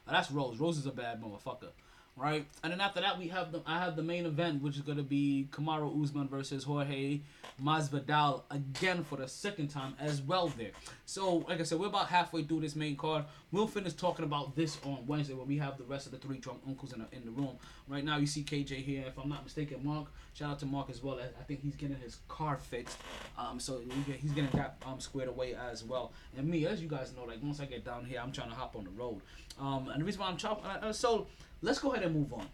that's 0.08 0.30
Rose. 0.30 0.58
Rose 0.58 0.78
is 0.78 0.86
a 0.86 0.92
bad 0.92 1.22
motherfucker 1.22 1.68
right? 2.16 2.46
And 2.62 2.72
then 2.72 2.80
after 2.80 3.00
that, 3.00 3.18
we 3.18 3.28
have 3.28 3.52
the 3.52 3.62
I 3.66 3.78
have 3.78 3.96
the 3.96 4.02
main 4.02 4.26
event, 4.26 4.62
which 4.62 4.76
is 4.76 4.82
gonna 4.82 5.02
be 5.02 5.48
Kamaru 5.50 6.02
Usman 6.02 6.28
versus 6.28 6.64
Jorge 6.64 7.20
Masvidal 7.62 8.42
again 8.50 9.04
for 9.04 9.16
the 9.16 9.28
second 9.28 9.68
time 9.68 9.94
as 9.98 10.20
well. 10.22 10.48
There. 10.48 10.70
So, 11.06 11.38
like 11.48 11.60
I 11.60 11.62
said, 11.62 11.78
we're 11.78 11.86
about 11.86 12.08
halfway 12.08 12.42
through 12.42 12.60
this 12.60 12.76
main 12.76 12.96
card. 12.96 13.24
We'll 13.52 13.66
finish 13.66 13.94
talking 13.94 14.24
about 14.24 14.54
this 14.54 14.78
on 14.84 15.06
Wednesday 15.06 15.34
when 15.34 15.48
we 15.48 15.58
have 15.58 15.78
the 15.78 15.84
rest 15.84 16.06
of 16.06 16.12
the 16.12 16.18
three 16.18 16.38
drunk 16.38 16.60
uncles 16.66 16.92
in 16.92 17.00
the, 17.00 17.16
in 17.16 17.24
the 17.24 17.30
room. 17.30 17.56
Right 17.88 18.04
now, 18.04 18.18
you 18.18 18.26
see 18.26 18.42
KJ 18.42 18.76
here. 18.76 19.04
If 19.06 19.18
I'm 19.18 19.28
not 19.28 19.42
mistaken, 19.42 19.80
Mark. 19.82 20.06
Shout 20.34 20.52
out 20.52 20.58
to 20.60 20.66
Mark 20.66 20.90
as 20.90 21.02
well. 21.02 21.18
I 21.18 21.42
think 21.44 21.60
he's 21.62 21.74
getting 21.74 21.96
his 21.96 22.18
car 22.28 22.56
fixed. 22.56 22.96
Um, 23.36 23.58
so 23.58 23.80
he's 24.06 24.32
getting 24.32 24.50
that 24.52 24.76
um 24.86 25.00
squared 25.00 25.28
away 25.28 25.54
as 25.54 25.84
well. 25.84 26.12
And 26.36 26.48
me, 26.48 26.66
as 26.66 26.80
you 26.80 26.88
guys 26.88 27.12
know, 27.16 27.24
like 27.24 27.42
once 27.42 27.60
I 27.60 27.66
get 27.66 27.84
down 27.84 28.04
here, 28.04 28.20
I'm 28.22 28.32
trying 28.32 28.50
to 28.50 28.54
hop 28.54 28.76
on 28.76 28.84
the 28.84 28.90
road. 28.90 29.20
Um, 29.58 29.88
and 29.88 30.00
the 30.00 30.04
reason 30.04 30.20
why 30.20 30.28
I'm 30.28 30.36
chopping, 30.36 30.64
uh, 30.64 30.92
so 30.92 31.26
let's 31.62 31.78
go 31.78 31.92
ahead 31.92 32.04
and 32.04 32.14
move 32.14 32.32
on. 32.32 32.46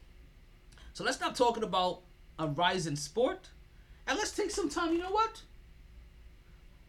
So 0.93 1.05
let's 1.05 1.17
stop 1.17 1.35
talking 1.35 1.63
about 1.63 2.01
a 2.39 2.47
rise 2.47 2.87
in 2.87 2.97
sport, 2.97 3.49
and 4.07 4.19
let's 4.19 4.33
take 4.33 4.51
some 4.51 4.69
time. 4.69 4.93
You 4.93 4.99
know 4.99 5.11
what? 5.11 5.43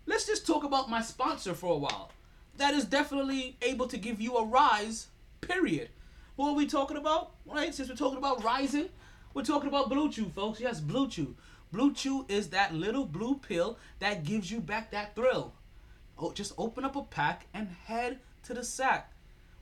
Let's 0.05 0.25
just 0.25 0.47
talk 0.47 0.63
about 0.63 0.89
my 0.89 1.01
sponsor 1.01 1.53
for 1.53 1.73
a 1.73 1.77
while. 1.77 2.11
That 2.57 2.73
is 2.73 2.85
definitely 2.85 3.57
able 3.61 3.87
to 3.87 3.97
give 3.97 4.21
you 4.21 4.37
a 4.37 4.45
rise. 4.45 5.07
Period. 5.41 5.89
What 6.35 6.49
are 6.49 6.55
we 6.55 6.65
talking 6.65 6.97
about? 6.97 7.31
Right? 7.45 7.73
Since 7.73 7.89
we're 7.89 7.95
talking 7.95 8.17
about 8.17 8.43
rising, 8.43 8.89
we're 9.33 9.43
talking 9.43 9.67
about 9.67 9.89
BlueChew, 9.89 10.31
folks. 10.31 10.59
Yes, 10.59 10.79
BlueChew. 10.79 11.35
Blue 11.71 11.93
Chew 11.93 12.25
is 12.29 12.49
that 12.49 12.73
little 12.73 13.05
blue 13.05 13.35
pill 13.35 13.77
that 13.99 14.23
gives 14.23 14.49
you 14.49 14.61
back 14.61 14.91
that 14.91 15.15
thrill. 15.15 15.53
Oh, 16.17 16.31
just 16.31 16.53
open 16.57 16.85
up 16.85 16.95
a 16.95 17.03
pack 17.03 17.47
and 17.53 17.67
head 17.85 18.19
to 18.43 18.53
the 18.53 18.63
sack 18.63 19.11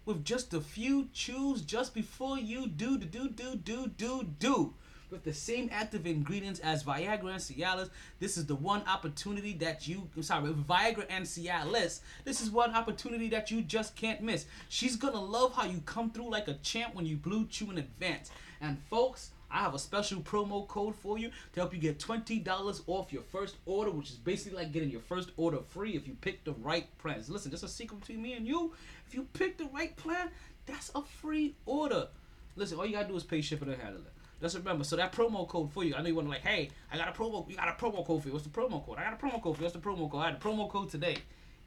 with 0.06 0.24
just 0.24 0.54
a 0.54 0.62
few 0.62 1.10
chews 1.14 1.62
just 1.62 1.94
before 1.94 2.38
you 2.38 2.68
do 2.68 2.98
do 2.98 3.08
do 3.08 3.28
do 3.30 3.56
do 3.56 3.88
do 3.98 4.24
do. 4.40 4.74
With 5.12 5.24
the 5.24 5.34
same 5.34 5.70
active 5.72 6.06
ingredients 6.08 6.60
as 6.60 6.84
Viagra 6.84 7.32
and 7.32 7.40
Cialis, 7.40 7.90
this 8.20 8.38
is 8.38 8.46
the 8.48 8.56
one 8.56 8.82
opportunity 8.88 9.54
that 9.54 9.88
you 9.88 10.10
I'm 10.16 10.24
sorry, 10.24 10.52
Viagra 10.52 11.06
and 11.10 11.26
Cialis, 11.26 12.02
this 12.24 12.42
is 12.42 12.50
one 12.50 12.74
opportunity 12.76 13.30
that 13.30 13.52
you 13.52 13.62
just 13.62 13.96
can't 13.96 14.22
miss. 14.22 14.46
She's 14.70 14.96
gonna 14.96 15.22
love 15.22 15.54
how 15.54 15.66
you 15.66 15.82
come 15.86 16.12
through 16.12 16.30
like 16.30 16.48
a 16.48 16.56
champ 16.56 16.96
when 16.96 17.06
you 17.06 17.18
blue 17.18 17.46
chew 17.48 17.72
in 17.72 17.78
advance. 17.78 18.32
And 18.62 18.80
folks, 18.90 19.32
I 19.52 19.60
have 19.60 19.74
a 19.74 19.80
special 19.80 20.22
promo 20.22 20.68
code 20.68 20.96
for 20.96 21.18
you 21.18 21.30
to 21.54 21.60
help 21.60 21.74
you 21.74 21.80
get 21.80 22.00
$20 22.00 22.82
off 22.88 23.14
your 23.14 23.22
first 23.22 23.56
order, 23.66 23.92
which 23.92 24.10
is 24.10 24.18
basically 24.18 24.58
like 24.58 24.74
getting 24.74 24.90
your 24.90 25.02
first 25.02 25.32
order 25.38 25.60
free 25.60 25.96
if 25.96 26.08
you 26.08 26.16
pick 26.20 26.44
the 26.44 26.54
right 26.54 26.86
plans. 26.98 27.30
Listen, 27.30 27.52
just 27.52 27.64
a 27.64 27.68
secret 27.68 28.02
between 28.02 28.22
me 28.22 28.34
and 28.34 28.48
you. 28.48 28.74
If 29.08 29.14
you 29.14 29.28
pick 29.34 29.58
the 29.58 29.66
right 29.66 29.96
plan, 29.96 30.30
that's 30.66 30.92
a 30.96 31.02
free 31.02 31.56
order. 31.66 32.08
Listen, 32.56 32.78
all 32.78 32.86
you 32.86 32.94
gotta 32.94 33.08
do 33.08 33.16
is 33.16 33.24
pay 33.24 33.42
shipping 33.42 33.70
and 33.70 33.82
handling. 33.82 34.06
Just 34.42 34.58
remember, 34.58 34.84
so 34.84 34.96
that 34.98 35.12
promo 35.14 35.48
code 35.48 35.72
for 35.72 35.84
you. 35.84 35.96
I 35.96 36.02
know 36.02 36.08
you 36.08 36.16
want 36.16 36.28
to 36.28 36.32
like, 36.32 36.42
hey, 36.42 36.70
I 36.92 36.98
got 36.98 37.08
a 37.08 37.12
promo. 37.12 37.50
You 37.50 37.56
got 37.56 37.70
a 37.70 37.72
promo 37.72 38.06
code 38.06 38.22
for 38.22 38.28
you. 38.28 38.34
What's 38.34 38.46
the 38.46 38.52
promo 38.52 38.86
code? 38.86 38.98
I 38.98 39.04
got 39.04 39.14
a 39.14 39.18
promo 39.18 39.42
code 39.42 39.56
for 39.56 39.62
you. 39.62 39.66
What's 39.66 39.76
the 39.76 39.82
promo 39.82 40.12
code? 40.12 40.22
I 40.22 40.26
had 40.26 40.36
a 40.36 40.40
promo 40.40 40.70
code 40.70 40.90
today. 40.90 41.18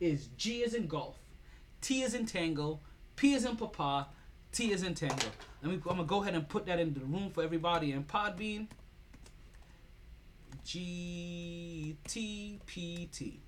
Is 0.01 0.28
G 0.36 0.62
is 0.62 0.74
in 0.74 0.86
golf, 0.86 1.18
T 1.80 2.03
is 2.03 2.14
in 2.14 2.26
tango, 2.26 2.80
P 3.16 3.34
is 3.34 3.45
in 3.45 3.57
papa, 3.57 4.09
T 4.53 4.70
is 4.70 4.82
in 4.82 4.95
tango. 4.95 5.26
Let 5.62 5.72
me. 5.72 5.74
I'm 5.74 5.80
gonna 5.80 6.05
go 6.05 6.22
ahead 6.22 6.34
and 6.34 6.49
put 6.49 6.66
that 6.66 6.78
into 6.78 7.01
the 7.01 7.07
room 7.07 7.30
for 7.30 7.43
everybody 7.43 7.93
in 7.93 8.05
Podbean. 8.05 8.68
G 10.64 11.97
T 12.07 12.61
P 12.66 13.09
T. 13.11 13.41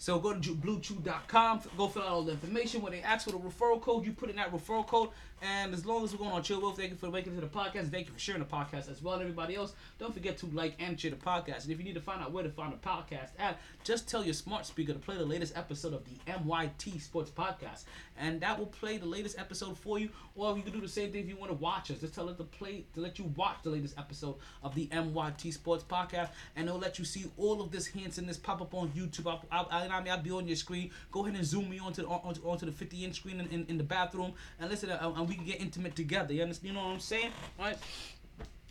So 0.00 0.18
go 0.18 0.32
to 0.32 0.54
bluechew.com, 0.54 1.60
go 1.76 1.86
fill 1.86 2.00
out 2.00 2.08
all 2.08 2.22
the 2.22 2.32
information. 2.32 2.80
When 2.80 2.92
they 2.92 3.02
ask 3.02 3.26
for 3.26 3.32
the 3.32 3.38
referral 3.38 3.82
code, 3.82 4.06
you 4.06 4.14
put 4.14 4.30
in 4.30 4.36
that 4.36 4.50
referral 4.50 4.86
code. 4.86 5.10
And 5.42 5.72
as 5.72 5.86
long 5.86 6.04
as 6.04 6.12
we're 6.12 6.18
going 6.18 6.32
on 6.32 6.42
Chill 6.42 6.60
Wolf, 6.60 6.76
thank 6.76 6.90
you 6.90 6.96
for 6.96 7.10
making 7.10 7.32
it 7.32 7.36
to 7.36 7.40
the 7.40 7.46
podcast. 7.46 7.90
Thank 7.90 8.08
you 8.08 8.12
for 8.12 8.18
sharing 8.18 8.40
the 8.42 8.48
podcast 8.48 8.90
as 8.90 9.02
well. 9.02 9.14
And 9.14 9.22
everybody 9.22 9.56
else, 9.56 9.72
don't 9.98 10.12
forget 10.12 10.36
to 10.38 10.46
like 10.46 10.74
and 10.78 11.00
share 11.00 11.10
the 11.10 11.16
podcast. 11.16 11.64
And 11.64 11.72
if 11.72 11.78
you 11.78 11.84
need 11.84 11.94
to 11.94 12.00
find 12.00 12.20
out 12.20 12.32
where 12.32 12.44
to 12.44 12.50
find 12.50 12.72
the 12.72 12.76
podcast 12.76 13.30
at, 13.38 13.58
just 13.82 14.06
tell 14.08 14.22
your 14.22 14.34
smart 14.34 14.66
speaker 14.66 14.92
to 14.92 14.98
play 14.98 15.16
the 15.16 15.24
latest 15.24 15.56
episode 15.56 15.94
of 15.94 16.04
the 16.04 16.30
MYT 16.30 17.00
Sports 17.00 17.30
Podcast. 17.30 17.84
And 18.18 18.40
that 18.42 18.58
will 18.58 18.66
play 18.66 18.98
the 18.98 19.06
latest 19.06 19.38
episode 19.38 19.78
for 19.78 19.98
you. 19.98 20.10
Or 20.36 20.54
you 20.56 20.62
can 20.62 20.72
do 20.72 20.80
the 20.80 20.88
same 20.88 21.10
thing 21.10 21.22
if 21.22 21.28
you 21.28 21.36
want 21.36 21.50
to 21.50 21.56
watch 21.56 21.90
us. 21.90 22.00
Just 22.00 22.14
tell 22.14 22.28
it 22.28 22.36
to 22.36 22.44
play 22.44 22.84
to 22.94 23.00
let 23.00 23.18
you 23.18 23.32
watch 23.34 23.56
the 23.62 23.70
latest 23.70 23.98
episode 23.98 24.34
of 24.62 24.74
the 24.74 24.88
MYT 24.88 25.54
Sports 25.54 25.84
Podcast. 25.88 26.28
And 26.54 26.68
it'll 26.68 26.78
let 26.78 26.98
you 26.98 27.06
see 27.06 27.24
all 27.38 27.62
of 27.62 27.70
this 27.70 27.86
hints 27.86 28.18
and 28.18 28.28
this 28.28 28.36
pop 28.36 28.60
up 28.60 28.74
on 28.74 28.88
YouTube. 28.90 29.26
I'll, 29.26 29.42
I'll, 29.50 29.68
I'll, 29.90 30.02
mean, 30.02 30.12
I'll 30.12 30.22
be 30.22 30.30
on 30.30 30.46
your 30.46 30.56
screen. 30.56 30.90
Go 31.10 31.24
ahead 31.24 31.34
and 31.34 31.44
zoom 31.46 31.70
me 31.70 31.78
onto 31.78 32.02
the, 32.02 32.08
onto, 32.08 32.46
onto 32.46 32.66
the 32.66 32.72
50 32.72 33.04
inch 33.04 33.16
screen 33.16 33.40
in, 33.40 33.46
in, 33.46 33.66
in 33.70 33.78
the 33.78 33.84
bathroom. 33.84 34.34
And 34.58 34.68
listen, 34.68 34.90
uh, 34.90 35.12
and 35.16 35.29
we 35.30 35.36
can 35.36 35.44
get 35.44 35.60
intimate 35.60 35.94
together. 35.94 36.34
You 36.34 36.42
understand? 36.42 36.68
You 36.68 36.74
know 36.74 36.86
what 36.86 36.94
I'm 36.94 37.00
saying? 37.00 37.30
All 37.58 37.66
right. 37.66 37.78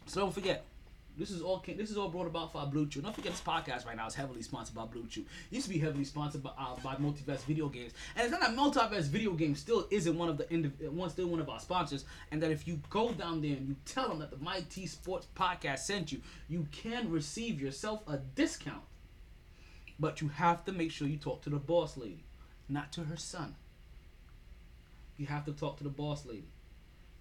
So 0.07 0.19
don't 0.19 0.33
forget. 0.33 0.65
This 1.17 1.31
is 1.31 1.41
all 1.41 1.63
this 1.65 1.89
is 1.89 1.97
all 1.97 2.09
brought 2.09 2.27
about 2.27 2.53
by 2.53 2.63
BlueChew. 2.65 3.01
Don't 3.01 3.15
forget 3.15 3.31
this 3.31 3.41
podcast 3.41 3.85
right 3.85 3.95
now 3.95 4.07
is 4.07 4.15
heavily 4.15 4.41
sponsored 4.41 4.75
by 4.75 4.83
BlueChew. 4.83 5.23
Used 5.51 5.67
to 5.67 5.73
be 5.73 5.79
heavily 5.79 6.03
sponsored 6.03 6.43
by 6.43 6.51
uh, 6.57 6.75
by 6.83 6.95
Multiverse 6.95 7.43
Video 7.43 7.67
Games, 7.67 7.93
and 8.15 8.23
it's 8.23 8.31
not 8.31 8.41
that 8.41 8.55
Multiverse 8.55 9.07
Video 9.07 9.31
Games 9.33 9.59
still 9.59 9.87
isn't 9.89 10.17
one 10.17 10.29
of 10.29 10.37
the 10.37 10.45
indiv- 10.45 10.89
one 10.89 11.09
still 11.09 11.27
one 11.27 11.39
of 11.39 11.49
our 11.49 11.59
sponsors. 11.59 12.05
And 12.31 12.41
that 12.41 12.51
if 12.51 12.67
you 12.67 12.81
go 12.89 13.11
down 13.11 13.41
there 13.41 13.55
and 13.55 13.67
you 13.67 13.75
tell 13.85 14.09
them 14.09 14.19
that 14.19 14.31
the 14.31 14.37
Mighty 14.37 14.85
Sports 14.85 15.27
Podcast 15.35 15.79
sent 15.79 16.11
you, 16.11 16.21
you 16.49 16.67
can 16.71 17.09
receive 17.09 17.61
yourself 17.61 18.01
a 18.07 18.17
discount. 18.35 18.83
But 19.99 20.21
you 20.21 20.29
have 20.29 20.63
to 20.65 20.71
make 20.71 20.91
sure 20.91 21.07
you 21.07 21.17
talk 21.17 21.41
to 21.43 21.49
the 21.49 21.57
boss 21.57 21.97
lady, 21.97 22.23
not 22.69 22.93
to 22.93 23.03
her 23.03 23.17
son. 23.17 23.55
You 25.19 25.27
have 25.27 25.43
to 25.45 25.51
talk 25.51 25.77
to 25.79 25.83
the 25.83 25.89
boss 25.89 26.25
lady. 26.25 26.47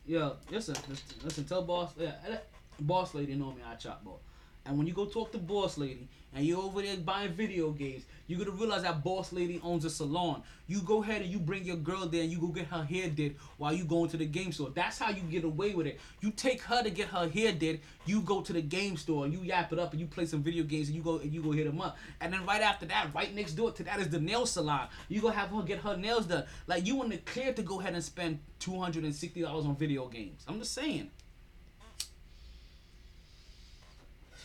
Yeah, 0.07 0.31
listen, 0.51 0.77
listen, 0.89 1.17
listen 1.25 1.45
tell 1.45 1.63
boss, 1.63 1.93
yeah, 1.99 2.13
eh, 2.29 2.37
boss 2.81 3.13
lady 3.13 3.35
know 3.35 3.51
me, 3.51 3.61
I 3.69 3.75
chop 3.75 4.05
ball. 4.05 4.21
And 4.67 4.77
when 4.77 4.87
you 4.87 4.93
go 4.93 5.07
talk 5.07 5.33
to 5.33 5.39
boss 5.39 5.79
lady 5.79 6.09
and 6.35 6.45
you're 6.45 6.61
over 6.61 6.83
there 6.83 6.97
buying 6.99 7.33
video 7.33 7.71
games, 7.71 8.05
you're 8.27 8.39
gonna 8.39 8.51
realize 8.51 8.83
that 8.83 9.03
boss 9.03 9.33
lady 9.33 9.59
owns 9.65 9.87
a 9.87 9.91
salon. 9.91 10.43
You 10.67 10.83
go 10.83 11.03
ahead 11.03 11.23
and 11.23 11.31
you 11.31 11.39
bring 11.39 11.65
your 11.65 11.77
girl 11.77 12.07
there 12.07 12.21
and 12.21 12.31
you 12.31 12.39
go 12.39 12.49
get 12.49 12.67
her 12.67 12.85
hair 12.85 13.09
did 13.09 13.37
while 13.57 13.73
you 13.73 13.85
go 13.85 14.05
into 14.05 14.19
the 14.19 14.27
game 14.27 14.53
store. 14.53 14.69
That's 14.75 14.99
how 14.99 15.09
you 15.09 15.23
get 15.23 15.45
away 15.45 15.75
with 15.75 15.87
it. 15.87 15.99
You 16.21 16.31
take 16.31 16.61
her 16.63 16.83
to 16.83 16.91
get 16.91 17.09
her 17.09 17.31
hair 17.31 17.53
did, 17.53 17.81
you 18.05 18.21
go 18.21 18.43
to 18.43 18.53
the 18.53 18.61
game 18.61 18.99
store 18.99 19.25
and 19.25 19.33
you 19.33 19.41
yap 19.41 19.73
it 19.73 19.79
up 19.79 19.93
and 19.93 20.01
you 20.01 20.07
play 20.07 20.27
some 20.27 20.43
video 20.43 20.65
games 20.65 20.89
and 20.89 20.97
you 20.97 21.03
go 21.03 21.17
and 21.17 21.33
you 21.33 21.43
go 21.43 21.53
hit 21.53 21.67
them 21.67 21.81
up. 21.81 21.97
And 22.21 22.31
then 22.31 22.45
right 22.45 22.61
after 22.61 22.85
that, 22.87 23.15
right 23.15 23.35
next 23.35 23.53
door 23.53 23.73
to 23.73 23.83
that 23.85 23.99
is 24.01 24.11
the 24.11 24.21
nail 24.21 24.45
salon. 24.45 24.89
You 25.09 25.23
go 25.23 25.31
have 25.31 25.49
her 25.49 25.63
get 25.63 25.79
her 25.79 25.97
nails 25.97 26.27
done. 26.27 26.45
Like 26.67 26.87
you 26.87 27.03
in 27.03 27.09
the 27.09 27.17
clear 27.17 27.55
to 27.55 27.63
go 27.63 27.81
ahead 27.81 27.95
and 27.95 28.05
spend 28.05 28.41
two 28.59 28.79
hundred 28.79 29.05
and 29.05 29.15
sixty 29.15 29.41
dollars 29.41 29.65
on 29.65 29.77
video 29.77 30.09
games. 30.09 30.45
I'm 30.47 30.59
just 30.59 30.75
saying. 30.75 31.11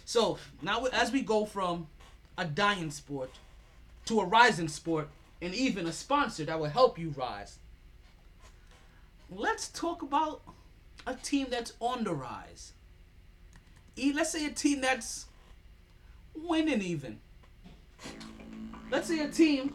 So 0.05 0.37
now, 0.61 0.85
as 0.85 1.11
we 1.11 1.21
go 1.21 1.45
from 1.45 1.87
a 2.37 2.45
dying 2.45 2.91
sport 2.91 3.31
to 4.05 4.19
a 4.19 4.25
rising 4.25 4.67
sport, 4.67 5.09
and 5.41 5.53
even 5.53 5.87
a 5.87 5.91
sponsor 5.91 6.45
that 6.45 6.59
will 6.59 6.69
help 6.69 6.97
you 6.97 7.09
rise, 7.17 7.59
let's 9.29 9.69
talk 9.69 10.01
about 10.01 10.41
a 11.05 11.15
team 11.15 11.47
that's 11.49 11.73
on 11.79 12.03
the 12.03 12.13
rise. 12.13 12.73
Let's 13.97 14.31
say 14.31 14.45
a 14.45 14.51
team 14.51 14.81
that's 14.81 15.25
winning, 16.35 16.81
even. 16.81 17.19
Let's 18.91 19.07
say 19.07 19.19
a 19.19 19.29
team 19.29 19.73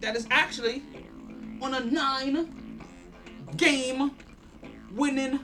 that 0.00 0.16
is 0.16 0.26
actually 0.30 0.82
on 1.60 1.74
a 1.74 1.80
nine 1.80 2.80
game 3.56 4.12
winning. 4.92 5.40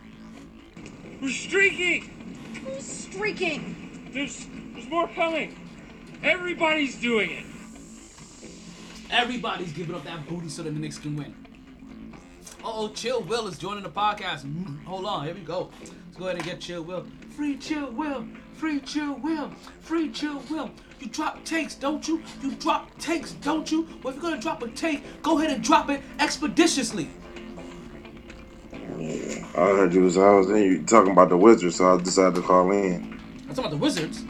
Streaking! 1.29 2.20
Who's 2.65 2.85
streaking? 2.85 4.11
There's 4.13 4.47
there's 4.73 4.89
more 4.89 5.09
coming. 5.09 5.57
Everybody's 6.23 6.97
doing 6.97 7.31
it. 7.31 7.45
Everybody's 9.11 9.73
giving 9.73 9.95
up 9.95 10.05
that 10.05 10.29
booty 10.29 10.49
so 10.49 10.63
that 10.63 10.71
the 10.71 10.79
Knicks 10.79 10.99
can 10.99 11.17
win. 11.17 11.35
Uh 12.63 12.73
oh, 12.73 12.89
Chill 12.89 13.23
Will 13.23 13.47
is 13.47 13.59
joining 13.59 13.83
the 13.83 13.91
podcast. 13.91 14.45
Mm, 14.45 14.85
hold 14.85 15.07
on, 15.07 15.25
here 15.25 15.35
we 15.35 15.41
go. 15.41 15.71
Let's 15.81 16.17
go 16.17 16.27
ahead 16.27 16.37
and 16.37 16.45
get 16.45 16.61
Chill 16.61 16.83
Will. 16.83 17.07
Free 17.35 17.57
Chill 17.57 17.91
Will. 17.93 18.27
Free 18.53 18.81
Chill 18.81 19.15
Will. 19.15 19.51
Free 19.81 20.11
Chill 20.11 20.43
Will. 20.51 20.71
You 21.01 21.09
drop 21.09 21.43
takes, 21.45 21.75
don't 21.75 22.07
you? 22.07 22.23
You 22.43 22.53
drop 22.57 22.97
takes, 22.99 23.33
don't 23.33 23.71
you? 23.73 23.89
Well, 24.03 24.15
if 24.15 24.21
you're 24.21 24.31
gonna 24.31 24.43
drop 24.43 24.63
a 24.63 24.69
take, 24.69 25.23
go 25.23 25.39
ahead 25.39 25.51
and 25.51 25.65
drop 25.65 25.89
it 25.89 26.03
expeditiously. 26.19 27.09
I 29.01 29.67
heard 29.77 29.95
you 29.95 30.03
was 30.03 30.19
I 30.19 30.31
was 30.35 30.51
in 30.51 30.57
you 30.63 30.83
talking 30.83 31.13
about 31.13 31.29
the 31.31 31.37
Wizards, 31.37 31.77
so 31.77 31.95
I 31.97 32.03
decided 32.03 32.35
to 32.37 32.43
call 32.43 32.71
in. 32.73 33.19
I'm 33.49 33.55
talking 33.55 33.59
about 33.61 33.71
the 33.71 33.77
Wizards. 33.79 34.25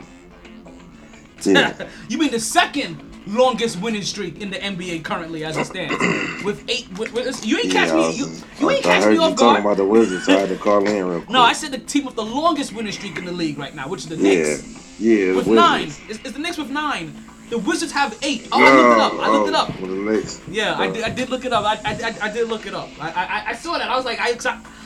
Yeah. 1.43 1.89
you 2.09 2.19
mean 2.19 2.31
the 2.31 2.41
second 2.41 3.03
longest 3.27 3.81
winning 3.81 4.03
streak 4.03 4.41
in 4.41 4.51
the 4.51 4.57
NBA 4.59 5.03
currently 5.05 5.45
as 5.45 5.57
it 5.57 5.67
stands? 5.67 5.95
with 6.45 6.65
eight. 6.69 6.87
With, 6.99 7.13
with, 7.13 7.45
you 7.47 7.59
ain't 7.59 7.73
catch 7.73 7.89
Yeah, 7.89 7.95
I 7.95 7.97
me. 7.97 8.07
was- 8.07 8.19
You, 8.19 8.27
I- 8.27 8.61
you 8.61 8.71
ain't 8.71 8.87
I 8.87 8.89
catch 8.91 9.03
heard 9.05 9.09
me 9.11 9.15
you 9.17 9.23
off 9.23 9.31
talking 9.33 9.47
guard. 9.47 9.61
about 9.61 9.77
the 9.79 9.85
Wizards, 9.87 10.27
so 10.27 10.37
I 10.37 10.41
had 10.41 10.49
to 10.51 10.57
call 10.57 10.87
in 10.87 11.07
real 11.07 11.19
quick. 11.21 11.31
No, 11.31 11.43
I 11.43 11.53
said 11.53 11.73
the 11.73 11.79
team 11.79 12.05
with 12.05 12.15
the 12.17 12.25
longest 12.25 12.73
winning 12.73 12.93
streak 12.93 13.19
in 13.19 13.25
the 13.25 13.33
league 13.33 13.59
right 13.59 13.75
now, 13.75 13.89
which 13.89 14.03
is 14.03 14.09
the 14.09 14.17
Yeah, 14.17 14.23
Knicks. 14.23 15.01
yeah, 15.01 15.27
With 15.35 15.47
Wizards. 15.49 15.49
nine. 15.57 15.89
It's, 16.09 16.19
it's 16.25 16.33
the 16.33 16.39
Knicks 16.39 16.59
with 16.59 16.71
nine. 16.71 17.13
The 17.51 17.59
Wizards 17.59 17.91
have 17.93 18.17
eight. 18.23 18.49
Oh, 18.53 18.63
I 18.63 18.71
looked 18.73 18.97
it 18.97 19.01
up. 19.01 19.13
I 19.15 19.31
looked 19.31 19.49
it 19.49 19.55
Oh, 19.55 19.59
up. 19.59 19.81
With 19.81 19.91
the 19.91 19.97
Knicks. 19.97 20.41
Yeah, 20.49 20.79
I 20.79 20.89
did, 20.89 21.03
I 21.03 21.11
did 21.11 21.31
look 21.31 21.45
it 21.45 21.53
up. 21.53 21.65
I, 21.65 21.75
I, 21.85 22.29
I, 22.29 22.33
did 22.33 22.49
look 22.49 22.65
it 22.65 22.75
up. 22.75 22.89
I, 23.01 23.11
I, 23.11 23.45
I 23.49 23.53
saw 23.55 23.77
that. 23.77 23.91
I 23.91 23.97
was 23.97 24.05
like, 24.05 24.21
I, 24.21 24.37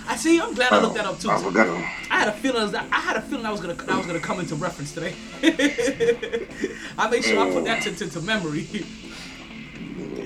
I 0.09 0.17
see. 0.17 0.41
I'm 0.41 0.55
glad 0.55 0.73
I 0.73 0.81
looked 0.81 0.95
that 0.97 1.05
up 1.05 1.19
too. 1.19 1.31
I 1.31 1.39
forgot. 1.43 1.69
I 2.11 2.19
had 2.21 2.29
a 2.29 2.33
feeling 2.33 2.71
that 2.73 2.87
I 2.91 3.01
had 3.01 3.17
a 3.17 3.23
feeling 3.23 3.45
I 3.45 3.51
was 3.53 3.61
gonna 3.61 3.77
I 3.89 3.97
was 3.99 4.07
gonna 4.07 4.19
come 4.19 4.41
into 4.41 4.55
reference 4.55 4.93
today. 4.93 5.15
I 6.99 7.11
made 7.11 7.25
sure 7.25 7.39
I 7.39 7.51
put 7.51 7.65
that 7.65 7.83
to, 7.83 7.95
to, 7.95 8.09
to 8.11 8.21
memory. 8.23 8.67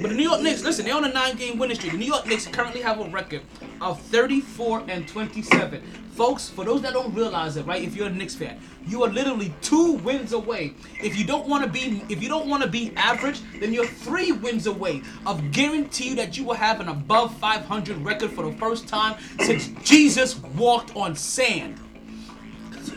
But 0.00 0.10
the 0.10 0.16
New 0.16 0.22
York 0.22 0.42
Knicks, 0.42 0.62
listen, 0.62 0.84
they're 0.84 0.94
on 0.94 1.04
a 1.04 1.12
nine-game 1.12 1.58
winning 1.58 1.76
streak. 1.76 1.90
The 1.90 1.98
New 1.98 2.06
York 2.06 2.24
Knicks 2.24 2.46
currently 2.46 2.80
have 2.82 3.00
a 3.00 3.08
record 3.08 3.42
of 3.80 4.00
34 4.02 4.84
and 4.86 5.08
27. 5.08 5.82
Folks, 6.12 6.48
for 6.48 6.64
those 6.64 6.82
that 6.82 6.92
don't 6.92 7.12
realize 7.12 7.56
it, 7.56 7.66
right? 7.66 7.82
If 7.82 7.96
you're 7.96 8.06
a 8.06 8.10
Knicks 8.10 8.36
fan, 8.36 8.60
you 8.86 9.02
are 9.02 9.08
literally 9.08 9.52
two 9.60 9.94
wins 9.94 10.32
away. 10.32 10.74
If 11.02 11.18
you 11.18 11.24
don't 11.24 11.48
want 11.48 11.64
to 11.64 11.70
be, 11.70 12.02
if 12.08 12.22
you 12.22 12.28
don't 12.28 12.48
want 12.48 12.62
to 12.62 12.68
be 12.68 12.92
average, 12.96 13.40
then 13.58 13.72
you're 13.72 13.86
three 13.86 14.30
wins 14.30 14.68
away 14.68 15.02
of 15.26 15.50
guarantee 15.50 16.14
that 16.14 16.38
you 16.38 16.44
will 16.44 16.54
have 16.54 16.78
an 16.78 16.88
above 16.88 17.36
500 17.38 17.96
record 18.04 18.30
for 18.30 18.48
the 18.48 18.56
first 18.56 18.86
time 18.86 19.16
since 19.40 19.68
Jesus 19.82 20.38
walked 20.56 20.94
on 20.94 21.16
sand. 21.16 21.80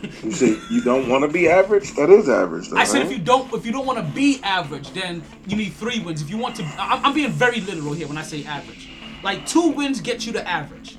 You 0.24 0.32
say 0.32 0.58
you 0.70 0.82
don't 0.82 1.10
want 1.10 1.24
to 1.24 1.28
be 1.28 1.48
average? 1.48 1.94
That 1.96 2.10
is 2.10 2.30
average, 2.30 2.70
though. 2.70 2.78
I 2.78 2.84
said 2.84 3.00
right? 3.00 3.06
if 3.06 3.12
you 3.12 3.20
don't 3.20 3.54
if 3.54 3.66
you 3.66 3.72
don't 3.72 3.86
want 3.86 4.00
to 4.00 4.14
be 4.14 4.40
average, 4.44 4.92
then 4.92 5.24
you 5.48 5.56
need 5.56 5.74
three 5.74 6.00
wins. 6.00 6.22
If 6.22 6.30
you 6.30 6.38
want 6.38 6.56
to, 6.58 6.64
I'm, 6.78 7.06
I'm 7.06 7.14
being 7.14 7.32
very 7.32 7.62
literal 7.62 7.94
here 7.94 8.08
when 8.08 8.18
I 8.18 8.24
say 8.24 8.44
average. 8.44 8.90
Like 9.24 9.46
two 9.46 9.70
wins 9.70 10.02
get 10.02 10.26
you 10.26 10.34
to 10.34 10.48
average. 10.48 10.98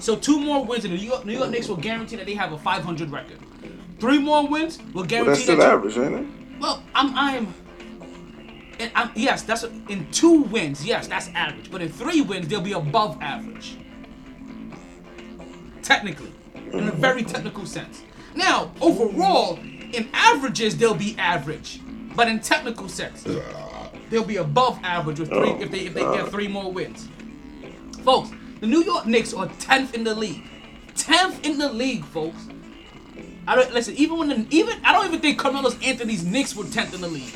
So 0.00 0.16
two 0.16 0.40
more 0.40 0.64
wins, 0.64 0.84
and 0.84 0.94
the 0.94 0.98
New 0.98 1.06
York, 1.06 1.26
New 1.26 1.34
York 1.34 1.50
Knicks 1.50 1.68
will 1.68 1.76
guarantee 1.76 2.16
that 2.16 2.26
they 2.26 2.34
have 2.34 2.52
a 2.52 2.58
500 2.58 3.10
record. 3.10 3.38
Three 3.98 4.18
more 4.18 4.48
wins 4.48 4.78
will 4.94 5.04
guarantee 5.04 5.30
that's 5.30 5.42
still 5.42 5.56
that. 5.58 5.72
average, 5.74 5.98
ain't 5.98 6.14
it? 6.14 6.26
well, 6.60 6.82
I'm 6.94 7.16
I'm. 7.16 7.54
I'm 8.94 9.10
yes, 9.14 9.42
that's 9.42 9.64
in 9.64 10.10
two 10.10 10.42
wins. 10.44 10.84
Yes, 10.84 11.06
that's 11.06 11.28
average. 11.34 11.70
But 11.70 11.82
in 11.82 11.90
three 11.90 12.22
wins, 12.22 12.48
they'll 12.48 12.62
be 12.62 12.72
above 12.72 13.18
average. 13.20 13.76
Technically, 15.82 16.32
in 16.72 16.88
a 16.88 16.92
very 16.92 17.22
mm-hmm. 17.22 17.30
technical 17.30 17.66
sense. 17.66 18.02
Now, 18.34 18.72
overall, 18.80 19.58
in 19.58 20.08
averages, 20.12 20.76
they'll 20.76 20.94
be 20.94 21.16
average, 21.18 21.80
but 22.14 22.28
in 22.28 22.40
technical 22.40 22.88
sense, 22.88 23.26
they'll 24.08 24.24
be 24.24 24.36
above 24.36 24.78
average 24.82 25.18
with 25.18 25.28
three 25.28 25.50
oh, 25.50 25.60
if 25.60 25.70
they 25.70 25.80
if 25.80 25.94
they 25.94 26.02
get 26.02 26.28
three 26.28 26.48
more 26.48 26.72
wins. 26.72 27.08
Folks, 28.04 28.30
the 28.60 28.66
New 28.66 28.82
York 28.84 29.06
Knicks 29.06 29.34
are 29.34 29.46
10th 29.46 29.94
in 29.94 30.04
the 30.04 30.14
league. 30.14 30.44
10th 30.94 31.44
in 31.44 31.58
the 31.58 31.72
league, 31.72 32.04
folks. 32.04 32.48
I 33.46 33.56
don't 33.56 33.72
listen. 33.72 33.94
Even 33.96 34.18
when 34.18 34.28
the, 34.28 34.46
even 34.50 34.78
I 34.84 34.92
don't 34.92 35.06
even 35.06 35.20
think 35.20 35.38
Carmelo 35.38 35.70
Anthony's 35.82 36.24
Knicks 36.24 36.54
were 36.54 36.64
10th 36.64 36.94
in 36.94 37.00
the 37.00 37.08
league. 37.08 37.32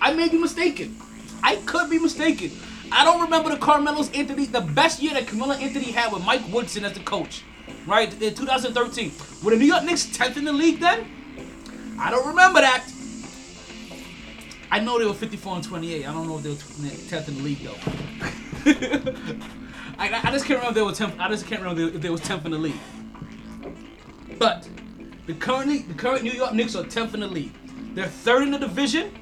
I 0.00 0.14
may 0.14 0.28
be 0.28 0.38
mistaken. 0.38 0.96
I 1.42 1.56
could 1.56 1.90
be 1.90 1.98
mistaken. 1.98 2.52
I 2.92 3.04
don't 3.04 3.20
remember 3.22 3.50
the 3.50 3.56
Carmelo's 3.56 4.10
Anthony, 4.12 4.46
the 4.46 4.60
best 4.60 5.00
year 5.00 5.14
that 5.14 5.26
Carmelo 5.26 5.54
Anthony 5.54 5.92
had 5.92 6.12
with 6.12 6.24
Mike 6.24 6.42
Woodson 6.52 6.84
as 6.84 6.92
the 6.92 7.00
coach, 7.00 7.42
right? 7.86 8.12
In 8.22 8.34
2013. 8.34 9.12
Were 9.42 9.50
the 9.50 9.56
New 9.56 9.66
York 9.66 9.84
Knicks 9.84 10.06
10th 10.06 10.36
in 10.36 10.44
the 10.44 10.52
league 10.52 10.80
then? 10.80 11.06
I 11.98 12.10
don't 12.10 12.26
remember 12.26 12.60
that. 12.60 12.84
I 14.70 14.78
know 14.78 14.98
they 14.98 15.04
were 15.04 15.14
54 15.14 15.56
and 15.56 15.64
28. 15.64 16.06
I 16.06 16.12
don't 16.12 16.28
know 16.28 16.36
if 16.38 16.42
they 16.42 16.50
were 16.50 16.54
10th 16.56 17.28
in 17.28 17.36
the 17.36 17.42
league 17.42 17.58
though. 17.58 17.76
I, 19.98 20.20
I 20.22 20.30
just 20.30 20.46
can't 20.46 20.60
remember 20.60 20.68
if 20.68 20.74
they 20.74 20.82
were 20.82 21.10
10th. 21.10 21.18
I 21.18 21.28
just 21.28 21.46
can't 21.46 21.60
remember 21.60 21.96
if 21.96 22.00
they 22.00 22.10
were 22.10 22.16
10th 22.16 22.44
in 22.44 22.52
the 22.52 22.58
league. 22.58 22.80
But 24.38 24.68
the 25.26 25.34
currently 25.34 25.78
the 25.80 25.94
current 25.94 26.22
New 26.22 26.32
York 26.32 26.54
Knicks 26.54 26.74
are 26.74 26.84
10th 26.84 27.14
in 27.14 27.20
the 27.20 27.26
league. 27.26 27.52
They're 27.94 28.06
third 28.06 28.44
in 28.44 28.52
the 28.52 28.58
division, 28.58 29.12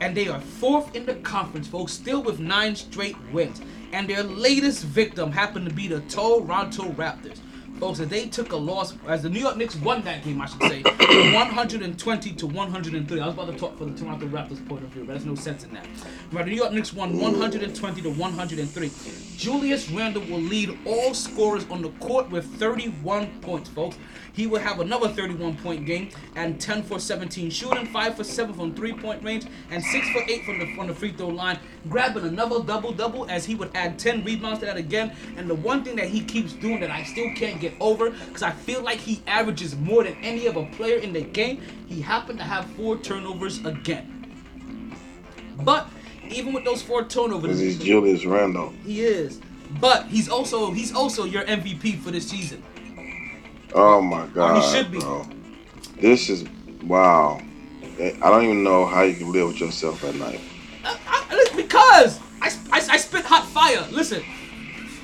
and 0.00 0.16
they 0.16 0.28
are 0.28 0.40
fourth 0.40 0.94
in 0.94 1.06
the 1.06 1.14
conference, 1.14 1.68
folks. 1.68 1.92
Still 1.92 2.22
with 2.22 2.40
nine 2.40 2.74
straight 2.76 3.16
wins, 3.32 3.62
and 3.92 4.08
their 4.08 4.22
latest 4.22 4.84
victim 4.84 5.32
happened 5.32 5.68
to 5.68 5.74
be 5.74 5.88
the 5.88 6.00
Toronto 6.02 6.90
Raptors. 6.90 7.38
Folks, 7.78 7.98
as 7.98 8.08
they 8.08 8.26
took 8.26 8.52
a 8.52 8.56
loss, 8.56 8.94
as 9.08 9.22
the 9.22 9.30
New 9.30 9.40
York 9.40 9.56
Knicks 9.56 9.74
won 9.76 10.02
that 10.02 10.22
game, 10.22 10.38
I 10.42 10.46
should 10.46 10.62
say, 10.64 10.82
120 11.32 12.32
to 12.34 12.46
103. 12.46 13.20
I 13.20 13.24
was 13.24 13.34
about 13.34 13.50
to 13.50 13.56
talk 13.56 13.78
for 13.78 13.86
the 13.86 13.98
Toronto 13.98 14.26
Raptors 14.26 14.68
point 14.68 14.84
of 14.84 14.90
view, 14.90 15.04
but 15.04 15.12
there's 15.12 15.24
no 15.24 15.34
sense 15.34 15.64
in 15.64 15.72
that. 15.72 15.86
But 16.30 16.44
the 16.44 16.50
New 16.50 16.56
York 16.58 16.72
Knicks 16.72 16.92
won 16.92 17.18
120 17.18 18.02
to 18.02 18.10
103. 18.10 18.90
Julius 19.36 19.90
Randle 19.90 20.22
will 20.24 20.42
lead 20.42 20.76
all 20.84 21.14
scorers 21.14 21.64
on 21.70 21.80
the 21.80 21.88
court 22.00 22.28
with 22.30 22.44
31 22.58 23.40
points, 23.40 23.70
folks. 23.70 23.96
He 24.40 24.46
will 24.46 24.60
have 24.60 24.80
another 24.80 25.08
31 25.08 25.58
point 25.58 25.84
game 25.84 26.08
and 26.34 26.58
10 26.58 26.84
for 26.84 26.98
17 26.98 27.50
shooting, 27.50 27.84
5 27.84 28.16
for 28.16 28.24
7 28.24 28.54
from 28.54 28.74
three 28.74 28.94
point 28.94 29.22
range, 29.22 29.44
and 29.70 29.84
6 29.84 30.10
for 30.12 30.22
8 30.22 30.44
from 30.46 30.58
the 30.58 30.74
from 30.74 30.86
the 30.86 30.94
free 30.94 31.12
throw 31.12 31.28
line, 31.28 31.58
grabbing 31.90 32.24
another 32.24 32.62
double 32.62 32.90
double 32.90 33.28
as 33.28 33.44
he 33.44 33.54
would 33.54 33.70
add 33.74 33.98
10 33.98 34.24
rebounds 34.24 34.60
to 34.60 34.64
that 34.64 34.78
again. 34.78 35.14
And 35.36 35.50
the 35.50 35.54
one 35.54 35.84
thing 35.84 35.94
that 35.96 36.08
he 36.08 36.22
keeps 36.22 36.54
doing 36.54 36.80
that 36.80 36.90
I 36.90 37.02
still 37.02 37.30
can't 37.36 37.60
get 37.60 37.74
over, 37.80 38.12
because 38.12 38.42
I 38.42 38.52
feel 38.52 38.80
like 38.80 38.96
he 38.96 39.20
averages 39.26 39.76
more 39.76 40.04
than 40.04 40.14
any 40.22 40.48
other 40.48 40.66
player 40.72 40.96
in 40.96 41.12
the 41.12 41.20
game, 41.20 41.60
he 41.86 42.00
happened 42.00 42.38
to 42.38 42.44
have 42.46 42.64
four 42.76 42.96
turnovers 42.96 43.62
again. 43.66 44.96
But 45.58 45.86
even 46.30 46.54
with 46.54 46.64
those 46.64 46.80
four 46.80 47.04
turnovers, 47.04 47.58
he's 47.58 47.78
Julius 47.78 48.24
Randle. 48.24 48.72
he 48.86 49.02
is. 49.02 49.38
But 49.82 50.06
he's 50.06 50.30
also 50.30 50.72
he's 50.72 50.94
also 50.94 51.24
your 51.24 51.44
MVP 51.44 52.00
for 52.00 52.10
this 52.10 52.26
season. 52.26 52.62
Oh 53.74 54.00
my 54.00 54.26
god, 54.28 54.60
should 54.74 54.90
be. 54.90 54.98
bro. 54.98 55.26
This 56.00 56.28
is 56.28 56.44
wow. 56.84 57.40
Eh, 57.98 58.16
I 58.22 58.30
don't 58.30 58.44
even 58.44 58.64
know 58.64 58.86
how 58.86 59.02
you 59.02 59.14
can 59.14 59.30
live 59.32 59.48
with 59.48 59.60
yourself 59.60 60.02
at 60.04 60.14
night. 60.14 60.40
Uh, 60.84 60.96
I, 61.06 61.26
I, 61.30 61.56
because 61.56 62.18
I, 62.40 62.46
I, 62.72 62.78
I 62.94 62.96
spit 62.96 63.24
hot 63.24 63.46
fire. 63.46 63.86
Listen, 63.90 64.22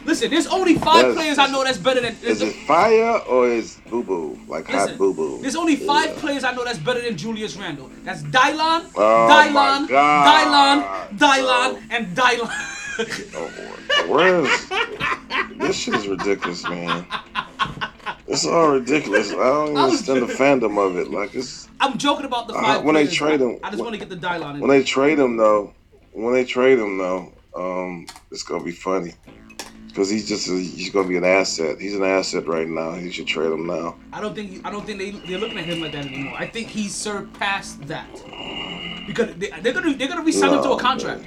listen. 0.04 0.30
There's 0.30 0.46
only 0.46 0.74
five 0.74 0.96
That's- 0.96 1.14
players 1.14 1.38
I 1.38 1.46
know 1.48 1.62
that's 1.62 1.78
better 1.78 2.00
than. 2.00 2.16
Is 2.22 2.40
it 2.42 2.54
fire 2.66 3.18
or 3.28 3.48
is 3.48 3.78
boo 3.90 4.02
boo 4.02 4.38
like 4.48 4.68
Listen, 4.68 4.88
hot 4.90 4.98
boo 4.98 5.14
boo? 5.14 5.38
There's 5.42 5.56
only 5.56 5.76
five 5.76 6.10
Yeah. 6.14 6.20
players 6.20 6.44
I 6.44 6.52
know 6.52 6.64
that's 6.64 6.78
better 6.78 7.00
than 7.02 7.16
Julius 7.16 7.56
Randle. 7.56 7.90
That's 8.04 8.22
Dylon, 8.22 8.90
Oh 8.96 9.28
Dylon, 9.30 9.86
Dylon, 9.88 11.18
Dylon, 11.18 11.72
bro. 11.72 11.82
and 11.90 12.16
Dylon. 12.16 12.72
Oh 13.34 13.50
boy, 14.08 14.14
where's 14.14 15.58
this 15.58 15.76
shit 15.76 15.94
is 15.94 16.08
ridiculous, 16.08 16.62
man. 16.64 17.04
It's 18.29 18.45
all 18.47 18.70
ridiculous. 18.70 19.31
I 19.31 19.35
don't 19.37 19.64
even 19.70 19.77
understand 19.79 20.22
the 20.22 20.27
fandom 20.35 20.79
of 20.85 20.97
it. 20.99 21.11
Like 21.11 21.35
it's 21.35 21.68
I'm 21.81 21.97
joking 21.99 22.27
about 22.27 22.49
the 22.49 22.55
Uh, 22.55 22.61
five. 22.62 22.83
when 22.85 22.95
they 22.95 23.03
players. 23.05 23.14
trade 23.16 23.41
him- 23.41 23.59
I 23.62 23.70
just 23.70 23.83
want 23.83 23.93
to 23.95 23.99
get 23.99 24.09
the 24.09 24.16
Dylon 24.16 24.55
in. 24.55 24.61
when 24.61 24.70
they 24.70 24.83
trade 24.83 25.18
him 25.18 25.37
though. 25.37 25.72
When 26.12 26.33
they 26.33 26.45
trade 26.45 26.79
him 26.79 26.99
though, 26.99 27.33
um, 27.55 28.07
it's 28.31 28.43
gonna 28.43 28.64
be 28.64 28.72
funny 28.72 29.12
because 29.89 30.09
he's 30.11 30.27
just 30.29 30.49
a, 30.49 30.53
he's 30.53 30.91
gonna 30.91 31.07
be 31.09 31.16
an 31.16 31.24
asset. 31.24 31.79
He's 31.81 31.95
an 31.95 32.03
asset 32.05 32.47
right 32.49 32.66
now. 32.68 32.95
You 32.95 33.12
should 33.12 33.27
trade 33.27 33.53
him 33.53 33.66
now. 33.66 33.97
I 34.12 34.20
don't 34.20 34.35
think 34.35 34.66
I 34.66 34.70
don't 34.70 34.85
think 34.87 34.99
they 34.99 35.11
they're 35.11 35.39
looking 35.39 35.59
at 35.59 35.64
him 35.66 35.81
like 35.81 35.93
that 35.93 36.07
anymore. 36.07 36.35
I 36.39 36.47
think 36.49 36.68
he's 36.68 36.95
surpassed 36.95 37.87
that 37.89 38.09
because 39.07 39.35
they, 39.37 39.51
they're 39.62 39.72
gonna 39.74 39.95
they're 39.95 40.09
gonna 40.09 40.22
resign 40.22 40.51
him 40.55 40.62
to 40.62 40.68
a 40.68 40.68
No, 40.70 40.77
contract. 40.79 41.24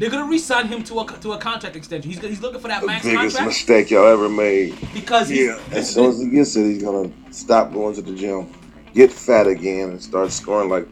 They're 0.00 0.08
gonna 0.08 0.30
resign 0.30 0.66
him 0.68 0.82
to 0.84 1.00
a 1.00 1.06
to 1.18 1.32
a 1.32 1.38
contract 1.38 1.76
extension. 1.76 2.10
He's 2.10 2.20
he's 2.20 2.40
looking 2.40 2.58
for 2.58 2.68
that 2.68 2.80
The 2.80 2.86
max 2.86 3.04
biggest 3.04 3.36
contract 3.36 3.46
mistake 3.46 3.90
y'all 3.90 4.06
ever 4.06 4.30
made. 4.30 4.74
because 4.94 5.28
he's, 5.28 5.40
Yeah. 5.40 5.60
As 5.72 5.92
soon 5.92 6.06
as 6.06 6.18
he 6.18 6.30
gets 6.30 6.56
it, 6.56 6.64
he's 6.64 6.82
gonna 6.82 7.12
stop 7.30 7.70
going 7.70 7.94
to 7.96 8.00
the 8.00 8.14
gym, 8.14 8.46
get 8.94 9.12
fat 9.12 9.46
again, 9.46 9.90
and 9.90 10.02
start 10.02 10.32
scoring 10.32 10.70
like 10.70 10.88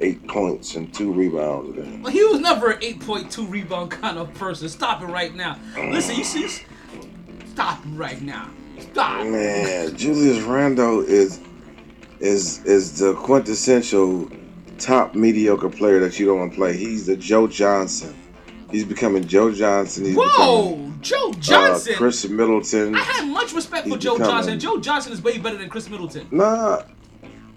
eight 0.00 0.24
points 0.28 0.76
and 0.76 0.94
two 0.94 1.12
rebounds. 1.12 1.76
Again. 1.76 2.02
Well, 2.02 2.12
he 2.12 2.22
was 2.22 2.38
never 2.38 2.70
an 2.70 2.80
8.2 2.82 3.50
rebound 3.50 3.90
kind 3.90 4.16
of 4.16 4.32
person. 4.34 4.68
Stop 4.68 5.02
it 5.02 5.06
right 5.06 5.34
now. 5.34 5.58
Listen, 5.76 6.14
you 6.14 6.22
see, 6.22 6.46
stop 7.46 7.84
it 7.84 7.88
right 7.94 8.22
now. 8.22 8.48
Stop. 8.78 9.26
Man, 9.26 9.96
Julius 9.96 10.40
Randle 10.44 11.00
is 11.00 11.40
is 12.20 12.64
is 12.64 12.96
the 12.96 13.14
quintessential 13.14 14.30
top 14.74 15.14
mediocre 15.14 15.70
player 15.70 16.00
that 16.00 16.18
you 16.18 16.26
don't 16.26 16.38
want 16.38 16.52
to 16.52 16.56
play. 16.56 16.76
He's 16.76 17.06
the 17.06 17.16
Joe 17.16 17.46
Johnson. 17.46 18.14
He's 18.70 18.84
becoming 18.84 19.26
Joe 19.26 19.52
Johnson. 19.52 20.04
He's 20.06 20.16
Whoa, 20.16 20.92
Joe 21.00 21.32
Johnson. 21.34 21.94
Uh, 21.94 21.98
Khris 21.98 22.28
Middleton. 22.28 22.94
I 22.94 23.00
had 23.00 23.28
much 23.28 23.52
respect 23.52 23.88
for 23.88 23.96
Joe 23.96 24.14
becoming- 24.14 24.34
Johnson. 24.34 24.60
Joe 24.60 24.80
Johnson 24.80 25.12
is 25.12 25.22
way 25.22 25.38
better 25.38 25.56
than 25.56 25.68
Khris 25.68 25.88
Middleton. 25.88 26.26
Nah, 26.30 26.82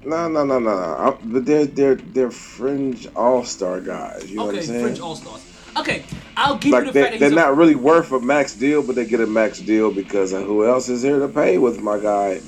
nah, 0.06 0.28
nah, 0.28 0.44
nah, 0.44 0.60
nah. 0.60 1.18
But 1.24 1.46
they're 1.46 1.66
they're 1.66 1.96
they're 1.96 2.32
fringe 2.32 3.08
all 3.16 3.44
star 3.44 3.82
guys. 3.82 4.30
You 4.30 4.38
know 4.38 4.46
what 4.46 4.56
I'm 4.56 4.62
saying? 4.62 4.80
Okay, 4.80 4.84
fringe 4.84 5.00
All 5.00 5.16
Stars. 5.16 5.44
Okay, 5.78 6.04
I'll 6.36 6.56
give 6.58 6.66
you 6.66 6.72
like 6.72 6.86
the 6.86 6.92
they, 6.92 7.02
fact 7.02 7.14
that 7.14 7.20
they're 7.20 7.30
he's 7.30 7.38
a, 7.38 7.42
not 7.42 7.56
really 7.56 7.76
worth 7.76 8.12
a 8.12 8.20
max 8.20 8.56
deal, 8.56 8.82
but 8.82 8.96
they 8.96 9.06
get 9.06 9.20
a 9.20 9.28
max 9.28 9.60
deal 9.60 9.92
because 9.92 10.32
who 10.32 10.66
else 10.66 10.90
is 10.90 11.04
here 11.04 11.20
to 11.20 11.28
pay 11.28 11.58
with 11.58 11.82
my 11.82 12.00
guy. 12.00 12.42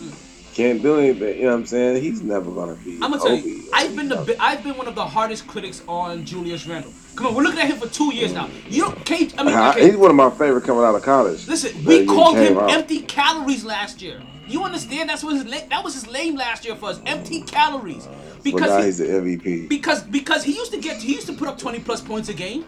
Can't 0.59 0.81
do 0.81 0.99
anything. 0.99 1.37
You 1.37 1.43
know 1.43 1.51
what 1.51 1.59
I'm 1.59 1.65
saying? 1.65 2.03
He's 2.03 2.21
never 2.21 2.51
gonna 2.51 2.75
be. 2.75 2.95
I'm 2.95 3.11
gonna 3.11 3.19
tell 3.19 3.29
Kobe. 3.29 3.47
you, 3.47 3.69
I've 3.73 3.95
been 3.95 4.09
the 4.09 4.35
I've 4.41 4.61
been 4.61 4.75
one 4.75 4.89
of 4.89 4.95
the 4.95 5.05
hardest 5.05 5.47
critics 5.47 5.81
on 5.87 6.25
Julius 6.25 6.67
Randle. 6.67 6.91
Come 7.15 7.27
on, 7.27 7.35
we're 7.35 7.43
looking 7.43 7.61
at 7.61 7.67
him 7.67 7.77
for 7.77 7.87
two 7.87 8.13
years 8.13 8.33
now. 8.33 8.49
You 8.67 8.81
don't, 8.81 9.05
Kate. 9.05 9.33
I 9.37 9.43
mean, 9.43 9.55
uh-huh. 9.55 9.69
okay, 9.69 9.85
He's 9.85 9.95
one 9.95 10.09
of 10.09 10.17
my 10.17 10.29
favorite 10.31 10.65
coming 10.65 10.83
out 10.83 10.95
of 10.95 11.01
college. 11.01 11.47
listen, 11.47 11.81
we 11.85 12.05
called 12.05 12.35
him 12.35 12.57
out. 12.57 12.71
empty 12.71 13.03
calories 13.03 13.63
last 13.63 14.01
year. 14.01 14.21
You 14.49 14.63
understand? 14.65 15.09
That's 15.09 15.23
what 15.23 15.35
his 15.35 15.45
that 15.69 15.81
was 15.81 15.93
his 15.93 16.07
lane 16.07 16.35
last 16.35 16.65
year 16.65 16.75
for 16.75 16.89
us. 16.89 16.99
Empty 17.05 17.43
mm. 17.43 17.47
calories 17.47 18.05
But 18.05 18.43
because 18.43 18.79
he, 18.79 18.85
he's 18.85 18.97
the 18.97 19.05
MVP. 19.05 19.69
because 19.69 20.03
because 20.03 20.43
he 20.43 20.55
used 20.55 20.73
to 20.73 20.81
get 20.81 20.97
he 20.97 21.13
used 21.13 21.27
to 21.27 21.33
put 21.33 21.47
up 21.47 21.57
20 21.57 21.79
plus 21.79 22.01
points 22.01 22.27
a 22.27 22.33
game. 22.33 22.65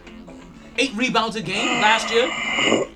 Eight 0.78 0.94
rebounds 0.94 1.36
a 1.36 1.42
game 1.42 1.80
last 1.82 2.10
year. 2.10 2.28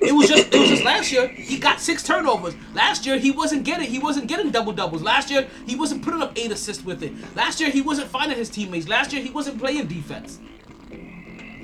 It 0.00 0.14
was 0.14 0.28
just 0.28 0.52
it 0.54 0.58
was 0.58 0.68
just 0.70 0.84
last 0.84 1.12
year 1.12 1.28
he 1.28 1.58
got 1.58 1.80
six 1.80 2.02
turnovers. 2.02 2.54
Last 2.74 3.04
year 3.04 3.18
he 3.18 3.30
wasn't 3.30 3.64
getting 3.64 3.86
he 3.88 3.98
wasn't 3.98 4.28
getting 4.28 4.50
double 4.50 4.72
doubles. 4.72 5.02
Last 5.02 5.30
year 5.30 5.46
he 5.66 5.76
wasn't 5.76 6.02
putting 6.02 6.22
up 6.22 6.32
eight 6.36 6.50
assists 6.50 6.84
with 6.84 7.02
it. 7.02 7.12
Last 7.36 7.60
year 7.60 7.70
he 7.70 7.82
wasn't 7.82 8.08
finding 8.08 8.38
his 8.38 8.48
teammates. 8.48 8.88
Last 8.88 9.12
year 9.12 9.22
he 9.22 9.30
wasn't 9.30 9.58
playing 9.58 9.86
defense. 9.88 10.38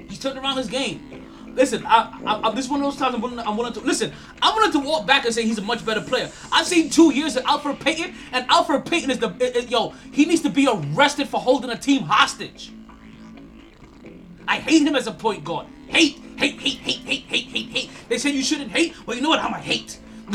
He's 0.08 0.18
turned 0.18 0.38
around 0.38 0.58
his 0.58 0.68
game. 0.68 1.00
Listen, 1.54 1.84
I, 1.86 2.18
I, 2.24 2.48
I, 2.48 2.54
this 2.54 2.64
is 2.66 2.70
one 2.70 2.80
of 2.80 2.86
those 2.90 2.96
times 2.98 3.14
I'm 3.14 3.20
willing, 3.20 3.36
to, 3.38 3.46
I'm 3.46 3.56
willing 3.58 3.74
to 3.74 3.80
listen. 3.80 4.12
I'm 4.40 4.54
willing 4.54 4.72
to 4.72 4.78
walk 4.80 5.06
back 5.06 5.24
and 5.26 5.34
say 5.34 5.44
he's 5.44 5.58
a 5.58 5.62
much 5.62 5.84
better 5.84 6.00
player. 6.00 6.30
I've 6.50 6.66
seen 6.66 6.88
two 6.88 7.12
years 7.12 7.36
of 7.36 7.44
Elfrid 7.44 7.78
Payton, 7.80 8.14
and 8.32 8.48
Elfrid 8.48 8.86
Payton 8.88 9.10
is 9.10 9.18
the 9.18 9.28
i- 9.28 9.58
i- 9.58 9.66
yo. 9.68 9.92
He 10.12 10.24
needs 10.24 10.40
to 10.42 10.50
be 10.50 10.66
arrested 10.66 11.28
for 11.28 11.40
holding 11.40 11.70
a 11.70 11.76
team 11.76 12.02
hostage. 12.04 12.72
I 14.48 14.56
hate 14.56 14.82
him 14.86 14.96
as 14.96 15.06
a 15.06 15.12
point 15.12 15.44
guard. 15.44 15.66
Hate, 15.92 16.18
hate, 16.36 16.58
hate, 16.60 16.78
hate, 16.78 16.98
hate, 17.00 17.22
hate, 17.24 17.46
hate, 17.46 17.68
hate. 17.68 17.90
They 18.08 18.18
say 18.18 18.30
you 18.30 18.42
shouldn't 18.42 18.70
hate. 18.70 18.94
Well, 19.06 19.16
you 19.16 19.22
know 19.22 19.28
what? 19.28 19.40
I'm 19.40 19.52
a 19.54 19.58
hate. 19.58 19.98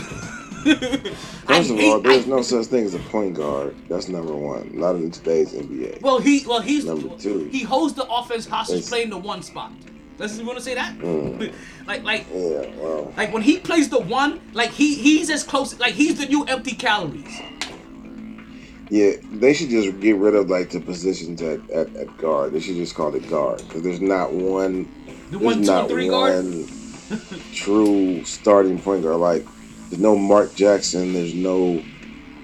First 1.47 1.71
of 1.71 1.79
all, 1.79 1.99
there's 2.01 2.27
no 2.27 2.41
such 2.41 2.65
thing 2.67 2.85
as 2.85 2.93
a 2.93 2.99
point 2.99 3.35
guard. 3.35 3.75
That's 3.89 4.07
number 4.09 4.35
one. 4.35 4.69
Not 4.77 4.95
in 4.95 5.11
today's 5.11 5.53
NBA. 5.53 6.01
Well, 6.01 6.19
he 6.19 6.43
well 6.45 6.61
he's 6.61 6.85
Number 6.85 7.15
two. 7.17 7.45
he 7.45 7.63
holds 7.63 7.93
the 7.93 8.03
offense 8.09 8.45
hostage 8.45 8.77
It's- 8.79 8.89
playing 8.89 9.09
the 9.09 9.17
one 9.17 9.41
spot. 9.41 9.71
Let's 10.19 10.37
you 10.37 10.45
want 10.45 10.57
to 10.57 10.63
say 10.63 10.73
that? 10.73 10.97
Mm. 10.97 11.53
like 11.87 12.03
like 12.03 12.25
Yeah, 12.33 12.65
well, 12.77 13.13
like 13.15 13.31
when 13.31 13.43
he 13.43 13.59
plays 13.59 13.87
the 13.89 13.99
one, 13.99 14.41
like 14.53 14.71
he 14.71 14.95
he's 14.95 15.29
as 15.29 15.43
close 15.43 15.79
like 15.79 15.93
he's 15.93 16.17
the 16.19 16.25
new 16.25 16.43
empty 16.45 16.73
calories. 16.75 17.31
yeah. 18.89 19.11
They 19.31 19.53
should 19.53 19.69
just 19.69 19.99
get 19.99 20.15
rid 20.17 20.33
of 20.35 20.49
like 20.49 20.71
the 20.71 20.79
positions 20.81 21.41
at, 21.41 21.69
at, 21.69 21.95
at 21.95 22.17
guard. 22.17 22.51
They 22.53 22.59
should 22.59 22.75
just 22.75 22.95
call 22.95 23.13
it 23.15 23.29
guard 23.29 23.59
because 23.59 23.83
there's 23.83 24.01
not 24.01 24.33
one. 24.33 24.91
The 25.31 25.39
one, 25.39 25.55
two, 25.57 25.61
not 25.61 25.89
three 25.89 26.09
guard. 26.09 26.45
one 26.45 26.67
true 27.53 28.23
starting 28.23 28.79
point 28.79 29.03
guard. 29.03 29.17
Like 29.17 29.45
there's 29.89 30.01
no 30.01 30.15
Mark 30.15 30.55
Jackson. 30.55 31.13
There's 31.13 31.33
no. 31.33 31.83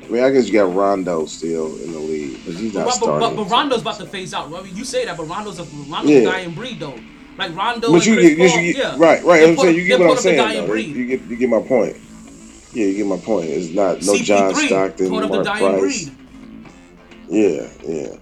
I 0.04 0.08
mean, 0.10 0.24
I 0.24 0.32
guess 0.32 0.48
you 0.48 0.54
got 0.54 0.74
Rondo 0.74 1.26
still 1.26 1.78
in 1.82 1.94
the 1.94 2.00
league, 2.00 2.38
but 2.46 2.56
he's 2.56 2.74
not 2.74 2.86
But, 2.86 2.86
but, 2.86 2.94
starting. 2.96 3.36
but, 3.38 3.44
but 3.44 3.50
Rondo's 3.52 3.82
about 3.82 3.98
to 4.00 4.06
phase 4.06 4.34
out. 4.34 4.54
I 4.54 4.62
mean, 4.62 4.76
you 4.76 4.84
say 4.84 5.06
that, 5.06 5.16
but 5.16 5.24
Rondo's 5.30 5.60
a 5.60 5.64
Rondo's 5.90 6.12
Yeah. 6.12 6.18
a 6.20 6.26
dying 6.26 6.54
breed 6.54 6.80
though. 6.80 7.00
Like 7.38 7.56
Rondo 7.56 7.90
But 7.92 8.06
and 8.06 8.06
you, 8.06 8.16
Chris 8.16 8.36
get, 8.36 8.52
Paul, 8.52 8.62
you 8.62 8.74
get, 8.74 8.80
yeah. 8.84 8.96
right, 8.98 9.24
right. 9.24 9.44
I'm 9.50 9.58
saying 9.58 9.76
you 9.76 9.86
get 9.86 10.00
what 10.00 10.06
I'm 10.06 10.16
part 10.16 10.18
of 10.20 10.24
the 10.24 10.30
saying. 10.38 10.68
Though. 10.68 10.74
You 10.76 11.06
get 11.08 11.22
you 11.22 11.36
get 11.38 11.50
my 11.50 11.62
point. 11.62 11.98
Yeah, 12.74 12.86
you 12.88 12.98
get 12.98 13.06
my 13.08 13.18
point. 13.18 13.50
It's 13.50 13.74
not 13.74 14.02
no 14.04 14.16
John 14.18 14.54
CP3, 14.54 14.68
Stockton, 14.68 15.10
part 15.10 15.30
Mark 15.30 15.46
Price. 15.46 16.10
breed. 16.10 16.18
Yeah, 17.30 17.68
yeah. 17.84 18.16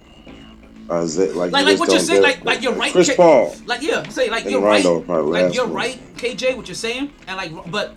Uh, 0.90 0.96
is 1.02 1.16
it, 1.18 1.36
like 1.36 1.52
Like, 1.52 1.64
you 1.64 1.70
like 1.72 1.80
what 1.80 1.90
you're 1.90 2.00
saying, 2.00 2.22
like, 2.22 2.44
like 2.44 2.62
you're 2.62 2.72
right. 2.74 2.92
Chris 2.92 3.08
K- 3.10 3.16
Paul. 3.16 3.54
Like, 3.66 3.82
yeah, 3.82 4.06
say 4.08 4.28
like 4.30 4.42
And 4.42 4.50
you're 4.52 4.60
Rondo 4.62 5.00
right. 5.02 5.42
Like 5.44 5.54
you're 5.54 5.66
right, 5.66 5.98
KJ. 6.16 6.56
What 6.56 6.68
you're 6.68 6.74
saying, 6.74 7.12
and 7.28 7.36
like, 7.36 7.52
but, 7.70 7.94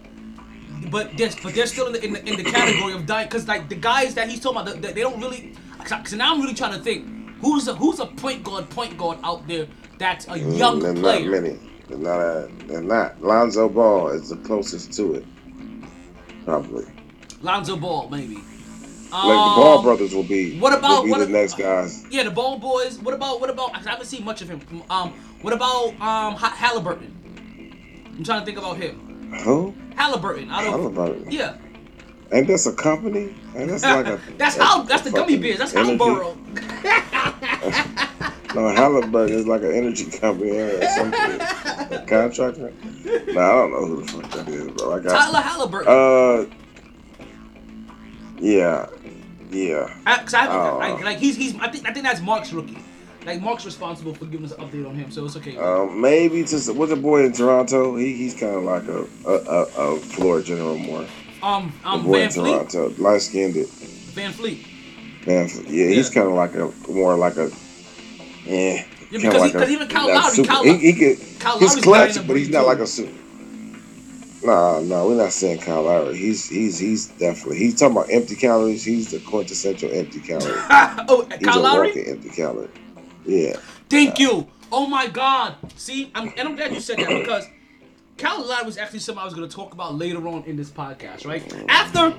but 0.92 1.18
there's, 1.18 1.36
but 1.36 1.54
they're 1.56 1.66
still 1.66 1.88
in 1.88 1.94
the 1.94 2.04
in 2.06 2.14
the, 2.14 2.26
in 2.26 2.36
the 2.38 2.44
category 2.44 2.94
of 2.94 3.06
dying 3.06 3.28
because 3.28 3.48
like 3.48 3.70
the 3.70 3.76
guys 3.76 4.14
that 4.16 4.30
he's 4.30 4.40
talking 4.40 4.62
about, 4.62 4.82
they, 4.82 4.94
they 4.94 5.02
don't 5.02 5.20
really. 5.20 5.54
Cause 5.84 6.14
now 6.14 6.34
I'm 6.34 6.42
really 6.42 6.54
trying 6.56 6.74
to 6.74 6.80
think 6.80 7.06
who's 7.42 7.68
a 7.68 7.76
who's 7.76 8.00
a 8.00 8.06
point 8.08 8.44
guard 8.44 8.70
point 8.70 8.98
guard 8.98 9.20
out 9.24 9.48
there 9.48 9.68
that's 10.00 10.26
a 10.28 10.32
Mm, 10.32 10.58
young 10.58 10.80
there's 10.80 11.00
player. 11.00 11.22
not 11.30 11.42
many. 11.42 11.60
There's 11.88 12.02
not. 12.02 12.20
A, 12.20 12.50
there's 12.68 12.84
not. 12.84 13.22
Lonzo 13.22 13.70
Ball 13.70 14.10
is 14.10 14.30
the 14.30 14.38
closest 14.38 14.94
to 14.94 15.16
it. 15.16 15.26
Probably. 16.46 16.86
Lonzo 17.42 17.76
Ball, 17.76 18.10
maybe. 18.10 18.38
Like 19.24 19.56
the 19.56 19.62
Ball 19.62 19.78
Um, 19.78 19.84
brothers 19.84 20.14
will 20.14 20.24
be. 20.24 20.60
what 20.60 20.74
about- 20.74 20.98
will 21.00 21.04
be 21.06 21.12
what 21.12 21.20
the 21.20 21.26
a- 21.26 21.30
next 21.30 21.58
guys? 21.58 22.04
Yeah, 22.12 22.24
the 22.24 22.32
Ball 22.32 22.58
boys. 22.60 22.98
What 23.00 23.14
about 23.14 23.40
what 23.40 23.50
about? 23.50 23.72
I 23.76 23.80
haven't 23.90 24.06
seen 24.08 24.24
much 24.26 24.42
of 24.42 24.50
him. 24.50 24.62
Um, 24.90 25.14
what 25.42 25.54
about 25.54 25.94
um 26.02 26.36
Halliburton? 26.36 27.12
I'm 28.18 28.24
trying 28.24 28.40
to 28.42 28.46
think 28.46 28.58
about 28.58 28.78
him. 28.78 29.32
Who? 29.44 29.74
Halliburton. 29.96 30.50
I 30.52 30.64
don't. 30.64 30.72
Halliburton. 30.72 31.32
Yeah. 31.32 31.56
Ain't 32.32 32.48
that's 32.48 32.66
a 32.66 32.74
company? 32.74 33.34
Ain't 33.56 33.70
that's 33.70 33.84
like 33.84 34.08
a. 34.08 34.20
that's 34.38 34.58
how. 34.58 34.82
That's 34.84 35.04
the 35.04 35.12
gummy 35.12 35.38
bears. 35.38 35.60
That's 35.60 35.74
Hallboro. 35.74 36.36
No, 38.56 38.70
Halliburton 38.70 39.36
is 39.38 39.46
like 39.48 39.64
an 39.64 39.74
energy 39.74 40.06
company 40.10 40.52
or 40.52 40.82
something. 40.88 41.42
a 41.42 42.06
contractor. 42.08 42.72
No, 43.34 43.42
I 43.42 43.52
don't 43.52 43.72
know 43.72 43.86
who 43.86 44.02
the 44.02 44.08
fuck 44.10 44.32
that 44.32 44.48
is, 44.48 44.72
bro. 44.72 44.94
I 44.94 45.00
got. 45.02 45.10
Tyler 45.12 45.42
Halliburton. 45.42 45.92
Uh. 45.92 46.46
Yeah. 48.40 48.88
Yeah. 49.56 49.96
I, 50.06 50.18
cause 50.20 50.34
I, 50.34 50.48
oh. 50.48 50.78
like, 50.78 51.04
like 51.04 51.18
he's 51.18 51.36
he's. 51.38 51.56
I 51.60 51.70
think 51.70 51.88
I 51.88 51.94
think 51.94 52.06
that's 52.06 52.22
Mark's 52.22 52.52
rookie. 52.52 52.78
Like 53.26 53.42
Mark's 53.42 53.66
responsible 53.66 54.14
for 54.14 54.26
giving 54.26 54.46
us 54.46 54.52
an 54.52 54.66
update 54.68 54.88
on 54.88 54.96
him, 54.96 55.10
so 55.10 55.26
it's 55.26 55.36
okay. 55.38 55.58
Um, 55.58 56.00
maybe 56.00 56.44
just 56.44 56.74
what's 56.76 56.92
the 56.92 56.96
boy 56.98 57.26
in 57.26 57.32
Toronto? 57.32 57.96
He 57.96 58.14
he's 58.16 58.34
kind 58.40 58.54
of 58.56 58.64
like 58.64 58.84
a 58.88 59.08
a, 59.28 59.34
a, 59.34 59.94
a 59.96 60.00
floor 60.00 60.42
general 60.42 60.78
more. 60.78 61.08
um 61.42 61.74
The 61.84 61.90
um 61.90 62.04
boy 62.04 62.12
Van 62.14 62.24
in 62.24 62.32
Fleet. 62.32 62.70
Toronto, 62.70 63.02
light 63.02 63.22
skinned 63.22 63.56
it. 63.56 63.68
VanVleet. 63.68 64.66
Man, 65.26 65.50
yeah, 65.68 65.88
he's 65.88 66.10
kind 66.12 66.28
of 66.28 66.34
like 66.34 66.54
a 66.56 66.72
more 66.92 67.16
like 67.16 67.38
a. 67.38 67.50
Yeah. 68.46 68.84
Yeah, 69.12 69.20
he- 69.20 69.30
like 69.40 69.54
a- 69.56 69.70
even 69.70 69.88
Kyle 69.88 70.08
Lowry- 70.08 70.36
super- 70.36 70.48
Kyle 70.50 70.64
he, 70.64 70.78
he 70.78 70.94
could, 70.94 71.40
Kyle 71.40 71.58
he's 71.60 71.76
clutch, 71.78 72.28
but 72.28 72.36
he's 72.36 72.50
not 72.50 72.66
like 72.68 72.80
a 72.80 72.88
super. 72.88 73.12
Nah, 74.46 74.80
nah, 74.82 75.06
we're 75.06 75.16
not 75.16 75.32
saying 75.32 75.60
Kyle 75.60 75.84
Lowry. 75.84 76.16
He's 76.18 76.48
he's 76.48 76.78
he's 76.78 77.08
definitely 77.08 77.58
he's 77.58 77.80
talking 77.80 77.98
about 77.98 78.12
empty 78.12 78.36
calories. 78.36 78.84
He's 78.84 79.12
the 79.12 79.20
quintessential 79.20 79.92
empty 79.92 80.20
calorie. 80.20 80.54
oh, 81.10 81.28
He's 81.40 81.48
Kyle 81.48 81.60
a 81.60 81.62
Lowry. 81.62 81.88
walking 81.88 82.06
empty 82.08 82.30
calorie. 82.30 82.70
Yeah. 83.26 83.58
Thank 83.90 84.20
you. 84.20 84.48
Oh 84.72 84.86
my 84.88 85.08
God. 85.08 85.56
See, 85.76 86.12
I'm, 86.14 86.30
and 86.38 86.48
I'm 86.50 86.56
glad 86.56 86.74
you 86.74 86.80
said 86.80 86.98
that 87.00 87.08
because 87.10 87.46
Kyle 88.18 88.46
Lowry 88.46 88.66
was 88.66 88.78
actually 88.78 89.00
something 89.00 89.22
I 89.22 89.26
was 89.26 89.34
going 89.34 89.48
to 89.48 89.56
talk 89.56 89.74
about 89.74 89.96
later 89.96 90.28
on 90.28 90.44
in 90.44 90.56
this 90.56 90.70
podcast, 90.70 91.26
right? 91.26 91.44
After. 91.68 92.16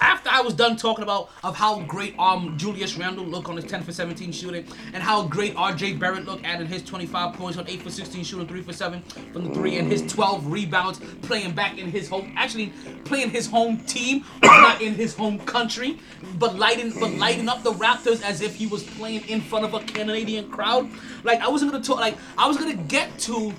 After 0.00 0.30
I 0.30 0.40
was 0.40 0.54
done 0.54 0.76
talking 0.76 1.02
about 1.02 1.30
of 1.42 1.56
how 1.56 1.80
great 1.80 2.18
um 2.18 2.56
Julius 2.56 2.96
Randle 2.96 3.24
looked 3.24 3.48
on 3.48 3.56
his 3.56 3.64
10 3.64 3.82
for 3.82 3.92
17 3.92 4.32
shooting 4.32 4.66
and 4.92 5.02
how 5.02 5.22
great 5.26 5.54
RJ 5.54 5.98
Barrett 5.98 6.24
looked 6.24 6.44
adding 6.44 6.66
his 6.66 6.82
25 6.82 7.34
points 7.34 7.58
on 7.58 7.68
8 7.68 7.82
for 7.82 7.90
16 7.90 8.24
shooting 8.24 8.46
3 8.46 8.62
for 8.62 8.72
7 8.72 9.02
from 9.32 9.48
the 9.48 9.54
3 9.54 9.76
and 9.78 9.90
his 9.90 10.10
12 10.12 10.46
rebounds 10.50 11.00
playing 11.22 11.54
back 11.54 11.78
in 11.78 11.90
his 11.90 12.08
home 12.08 12.32
actually 12.36 12.72
playing 13.04 13.30
his 13.30 13.46
home 13.46 13.78
team 13.84 14.24
not 14.42 14.80
in 14.80 14.94
his 14.94 15.14
home 15.14 15.38
country 15.40 15.98
but 16.38 16.56
lighting 16.56 16.92
but 16.98 17.10
lighting 17.12 17.48
up 17.48 17.62
the 17.62 17.72
Raptors 17.72 18.22
as 18.22 18.40
if 18.40 18.54
he 18.54 18.66
was 18.66 18.82
playing 18.82 19.26
in 19.28 19.40
front 19.40 19.64
of 19.64 19.74
a 19.74 19.80
Canadian 19.80 20.50
crowd. 20.50 20.88
Like 21.24 21.40
I 21.40 21.48
wasn't 21.48 21.72
gonna 21.72 21.84
talk 21.84 21.98
like 21.98 22.16
I 22.36 22.46
was 22.46 22.56
gonna 22.56 22.74
get 22.74 23.18
to 23.20 23.54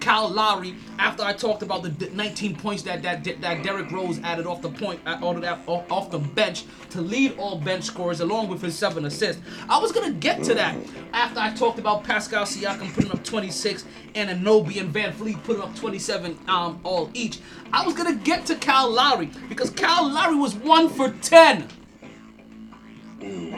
Kyle 0.00 0.28
Lowry 0.28 0.74
after 0.98 1.22
I 1.22 1.32
talked 1.32 1.62
about 1.62 1.82
the 1.82 2.10
19 2.10 2.56
points 2.56 2.82
that 2.84 3.02
that 3.02 3.24
that 3.40 3.62
Derrick 3.62 3.90
Rose 3.90 4.20
added 4.20 4.46
off 4.46 4.62
the 4.62 4.70
point 4.70 5.00
uh, 5.06 5.18
off 5.22 5.40
the, 5.40 5.50
off 5.50 5.90
off 5.90 6.10
the 6.10 6.18
bench 6.18 6.64
to 6.90 7.00
lead 7.00 7.36
all 7.38 7.58
bench 7.58 7.84
scorers 7.84 8.20
along 8.20 8.48
with 8.48 8.62
his 8.62 8.78
seven 8.78 9.04
assists. 9.04 9.42
I 9.68 9.78
was 9.80 9.92
gonna 9.92 10.12
get 10.12 10.42
to 10.44 10.54
that 10.54 10.76
after 11.12 11.40
I 11.40 11.52
talked 11.54 11.78
about 11.78 12.04
Pascal 12.04 12.44
Siakam 12.44 12.92
putting 12.94 13.10
up 13.10 13.24
26 13.24 13.84
and 14.14 14.30
Anunoby 14.30 14.80
and 14.80 14.92
VanVleet 14.92 15.42
putting 15.44 15.62
up 15.62 15.74
27 15.76 16.38
um 16.48 16.80
all 16.84 17.10
each. 17.14 17.40
I 17.72 17.84
was 17.84 17.94
gonna 17.94 18.16
get 18.16 18.46
to 18.46 18.54
Kyle 18.56 18.90
Lowry 18.90 19.30
because 19.48 19.70
Kyle 19.70 20.08
Lowry 20.08 20.36
was 20.36 20.54
one 20.54 20.88
for 20.88 21.10
10. 21.10 21.68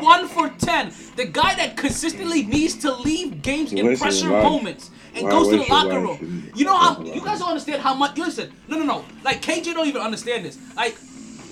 One 0.00 0.28
for 0.28 0.50
ten. 0.58 0.92
The 1.16 1.24
guy 1.24 1.54
that 1.54 1.78
consistently 1.78 2.42
needs 2.42 2.74
to 2.76 2.92
leave 2.92 3.40
games 3.40 3.72
in 3.72 3.86
Wasting 3.86 4.02
pressure 4.04 4.28
moments 4.28 4.90
and 5.14 5.24
Why 5.24 5.30
goes 5.30 5.48
to 5.48 5.56
the 5.58 5.64
locker 5.64 6.00
room. 6.00 6.50
You 6.54 6.64
know 6.64 6.76
how 6.76 7.00
you 7.02 7.20
guys 7.24 7.38
don't 7.38 7.48
understand 7.48 7.82
how 7.82 7.94
much. 7.94 8.16
Listen, 8.16 8.52
no, 8.68 8.78
no, 8.78 8.84
no. 8.84 9.04
Like 9.22 9.42
KJ 9.42 9.74
don't 9.74 9.86
even 9.86 10.02
understand 10.02 10.44
this. 10.44 10.58
Like, 10.76 10.96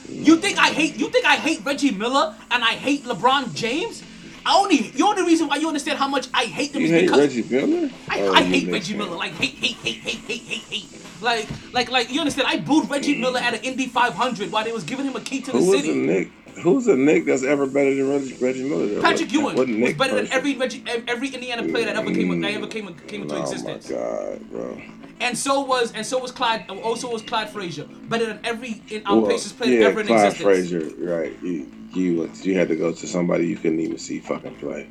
you 0.08 0.36
think 0.36 0.58
I 0.58 0.68
hate? 0.68 0.96
You 0.96 1.08
think 1.10 1.24
I 1.24 1.36
hate 1.36 1.64
Reggie 1.64 1.90
Miller 1.92 2.34
and 2.50 2.62
I 2.64 2.72
hate 2.72 3.04
LeBron 3.04 3.54
James? 3.54 4.02
I 4.44 4.56
only. 4.58 4.76
You're 4.76 5.14
the 5.14 5.20
only 5.20 5.22
reason 5.24 5.48
why 5.48 5.56
you 5.56 5.68
understand 5.68 5.98
how 5.98 6.08
much 6.08 6.28
I 6.34 6.44
hate 6.44 6.72
them 6.72 6.82
You 6.82 6.88
is 6.88 6.92
hate 6.92 7.02
because 7.02 7.18
Reggie 7.36 7.66
Miller? 7.66 7.90
I, 8.08 8.20
Oh, 8.22 8.32
I 8.32 8.42
hate 8.42 8.68
Reggie. 8.68 8.96
Miller. 8.96 9.16
Like 9.16 9.32
hate, 9.32 9.54
hate, 9.54 9.76
hate, 9.76 9.98
hate, 9.98 10.18
hate, 10.18 10.42
hate, 10.42 10.62
hate. 10.62 11.02
Like, 11.22 11.48
like, 11.72 11.90
like 11.90 12.10
you 12.10 12.18
understand? 12.20 12.48
I 12.48 12.58
booed 12.58 12.90
Reggie 12.90 13.20
Miller 13.20 13.38
at 13.38 13.54
an 13.54 13.60
Indy 13.62 13.86
500 13.86 14.50
while 14.50 14.64
they 14.64 14.72
was 14.72 14.82
giving 14.82 15.06
him 15.06 15.14
a 15.14 15.20
key 15.20 15.40
to 15.42 15.52
the 15.52 15.58
Who 15.58 15.70
was 15.70 15.80
city. 15.80 16.30
Who's 16.62 16.86
a 16.86 16.96
Knick 16.96 17.24
that's 17.24 17.42
ever 17.44 17.66
better 17.66 17.94
than 17.94 18.10
Reggie, 18.10 18.34
Reggie 18.34 18.68
Miller? 18.68 19.00
Patrick 19.00 19.28
What- 19.28 19.32
Ewing 19.32 19.44
what 19.56 19.66
was 19.68 19.76
Knick 19.76 19.98
better 19.98 20.14
than 20.14 20.28
every 20.32 20.56
Reggie, 20.56 20.84
every 20.86 21.28
Indiana 21.28 21.62
player 21.68 21.86
that 21.86 21.96
ever 21.96 22.12
came 22.12 22.40
that 22.40 22.52
ever 22.52 22.66
came 22.66 22.94
came 23.06 23.22
into 23.22 23.34
Oh 23.36 23.40
existence. 23.42 23.88
my 23.90 23.96
god, 23.96 24.50
bro. 24.50 24.80
And 25.20 25.38
so 25.38 25.60
was 25.62 25.92
and 25.92 26.04
so 26.04 26.18
was 26.18 26.30
Clyde. 26.32 26.68
Also 26.68 27.10
was 27.10 27.22
Clyde 27.22 27.48
Frazier, 27.50 27.84
better 28.08 28.26
than 28.26 28.40
every 28.44 28.82
in 28.90 29.02
um, 29.06 29.22
Well, 29.22 29.38
player 29.38 29.80
yeah, 29.80 29.86
ever 29.86 30.00
in 30.00 30.06
Clyde 30.08 30.26
existence. 30.32 30.68
Frazier, 30.70 31.04
right? 31.04 31.32
You 31.42 31.66
you 31.94 32.30
you 32.42 32.54
had 32.58 32.68
to 32.68 32.76
go 32.76 32.92
to 32.92 33.06
somebody 33.06 33.46
you 33.46 33.56
couldn't 33.56 33.80
even 33.80 33.98
see 33.98 34.18
fucking 34.20 34.56
play. 34.56 34.88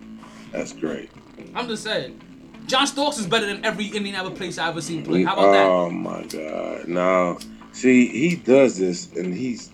That's 0.52 0.74
great. 0.74 1.10
I'm 1.56 1.68
just 1.68 1.84
saying. 1.84 2.22
John 2.68 2.88
Starks 2.88 3.18
is 3.18 3.28
better 3.28 3.46
than 3.46 3.66
every 3.66 3.88
Indiana 3.88 4.30
place 4.32 4.58
I've 4.58 4.70
ever 4.70 4.82
seen 4.82 5.04
play. 5.04 5.24
How 5.24 5.34
about 5.34 5.52
that? 5.52 5.66
oh 5.66 5.90
my 5.90 6.24
god, 6.24 6.88
no. 6.88 7.38
See, 7.74 8.08
he 8.08 8.36
does 8.36 8.78
this, 8.78 9.12
and 9.14 9.34
he's 9.34 9.72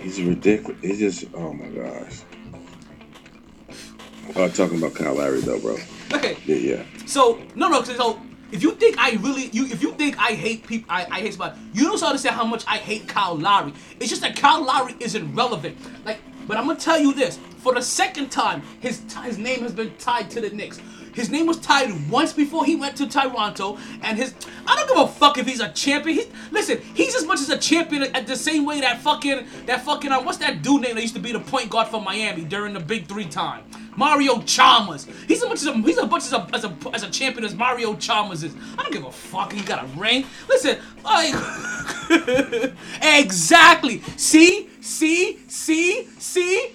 he's 0.00 0.20
ridiculous. 0.22 0.80
He's 0.82 0.98
just 0.98 1.24
oh 1.34 1.52
my 1.52 1.68
gosh. 1.68 2.20
I'm 4.36 4.52
talking 4.52 4.78
about 4.78 4.94
Kyle 4.94 5.14
Lowry 5.14 5.40
though, 5.40 5.58
bro. 5.58 5.76
Okay, 6.12 6.36
Yeah, 6.44 6.56
yeah. 6.56 6.84
so 7.06 7.40
no, 7.54 7.68
no. 7.68 7.80
Because 7.80 7.96
so 7.96 8.20
if 8.52 8.62
you 8.62 8.72
think 8.72 8.96
I 8.98 9.12
really, 9.12 9.46
you 9.52 9.66
if 9.66 9.82
you 9.82 9.92
think 9.92 10.18
I 10.18 10.32
hate 10.32 10.66
people, 10.66 10.90
I, 10.92 11.06
I 11.10 11.20
hate 11.20 11.34
somebody. 11.34 11.58
You 11.72 11.84
don't 11.84 12.02
understand 12.02 12.36
how 12.36 12.44
much 12.44 12.64
I 12.66 12.76
hate 12.78 13.08
Kyle 13.08 13.34
Lowry. 13.36 13.72
It's 13.98 14.08
just 14.08 14.22
that 14.22 14.36
Kyle 14.36 14.64
Lowry 14.64 14.94
isn't 15.00 15.34
relevant. 15.34 15.76
Like, 16.04 16.18
but 16.46 16.56
I'm 16.56 16.66
gonna 16.66 16.78
tell 16.78 16.98
you 16.98 17.12
this: 17.12 17.38
for 17.58 17.74
the 17.74 17.82
second 17.82 18.30
time, 18.30 18.62
his 18.80 19.02
his 19.24 19.38
name 19.38 19.60
has 19.60 19.72
been 19.72 19.94
tied 19.98 20.30
to 20.30 20.40
the 20.40 20.50
Knicks. 20.50 20.80
His 21.14 21.30
name 21.30 21.46
was 21.46 21.58
tied 21.58 22.10
once 22.10 22.32
before 22.32 22.64
he 22.64 22.76
went 22.76 22.96
to 22.96 23.08
Toronto, 23.08 23.78
and 24.02 24.16
his 24.18 24.34
I 24.66 24.76
don't 24.76 24.88
give 24.88 24.98
a 24.98 25.08
fuck 25.08 25.38
if 25.38 25.46
he's 25.46 25.60
a 25.60 25.70
champion. 25.72 26.18
He, 26.18 26.24
listen, 26.50 26.80
he's 26.94 27.14
as 27.14 27.26
much 27.26 27.40
as 27.40 27.48
a 27.48 27.58
champion 27.58 28.02
at 28.14 28.26
the 28.26 28.36
same 28.36 28.64
way 28.64 28.80
that 28.80 29.00
fucking 29.00 29.46
that 29.66 29.84
fucking 29.84 30.12
uh, 30.12 30.22
what's 30.22 30.38
that 30.38 30.62
dude 30.62 30.82
name 30.82 30.94
that 30.94 31.02
used 31.02 31.14
to 31.14 31.20
be 31.20 31.32
the 31.32 31.40
point 31.40 31.70
guard 31.70 31.88
for 31.88 32.00
Miami 32.00 32.44
during 32.44 32.72
the 32.72 32.80
Big 32.80 33.06
Three 33.06 33.26
time? 33.26 33.64
Mario 33.96 34.40
Chalmers. 34.42 35.06
He's 35.28 35.42
as 35.42 35.48
much 35.48 35.58
as 35.58 35.66
a, 35.66 35.74
he's 35.74 35.98
as 35.98 36.08
much 36.08 36.24
as 36.24 36.32
a, 36.32 36.48
as 36.54 36.64
a 36.64 36.76
as 36.94 37.02
a 37.02 37.10
champion 37.10 37.44
as 37.44 37.54
Mario 37.54 37.94
Chalmers 37.96 38.42
is. 38.42 38.54
I 38.78 38.82
don't 38.82 38.92
give 38.92 39.04
a 39.04 39.12
fuck. 39.12 39.52
He 39.52 39.62
got 39.62 39.84
a 39.84 39.86
ring. 39.98 40.24
Listen, 40.48 40.78
like 41.04 41.34
exactly. 43.02 44.00
See, 44.16 44.70
see, 44.80 45.38
see, 45.48 46.08
see. 46.18 46.72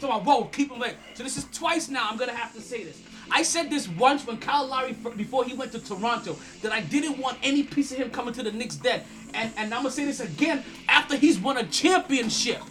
So 0.00 0.10
I 0.10 0.18
whoa, 0.18 0.44
keep 0.46 0.72
him 0.72 0.80
late. 0.80 0.96
So 1.14 1.22
this 1.22 1.36
is 1.36 1.46
twice 1.52 1.88
now. 1.88 2.08
I'm 2.10 2.16
gonna 2.16 2.34
have 2.34 2.52
to 2.54 2.60
say 2.60 2.82
this. 2.84 3.00
I 3.30 3.42
said 3.42 3.70
this 3.70 3.88
once 3.88 4.26
when 4.26 4.38
Kyle 4.38 4.66
Lowry 4.66 4.92
before 5.16 5.44
he 5.44 5.54
went 5.54 5.72
to 5.72 5.78
Toronto 5.78 6.36
that 6.62 6.72
I 6.72 6.80
didn't 6.80 7.18
want 7.18 7.38
any 7.42 7.62
piece 7.62 7.90
of 7.92 7.98
him 7.98 8.10
coming 8.10 8.34
to 8.34 8.42
the 8.42 8.52
Knicks 8.52 8.76
dead, 8.76 9.04
and 9.32 9.52
and 9.56 9.72
I'm 9.74 9.82
gonna 9.82 9.90
say 9.90 10.04
this 10.04 10.20
again 10.20 10.64
after 10.88 11.16
he's 11.16 11.38
won 11.38 11.56
a 11.56 11.64
championship. 11.64 12.62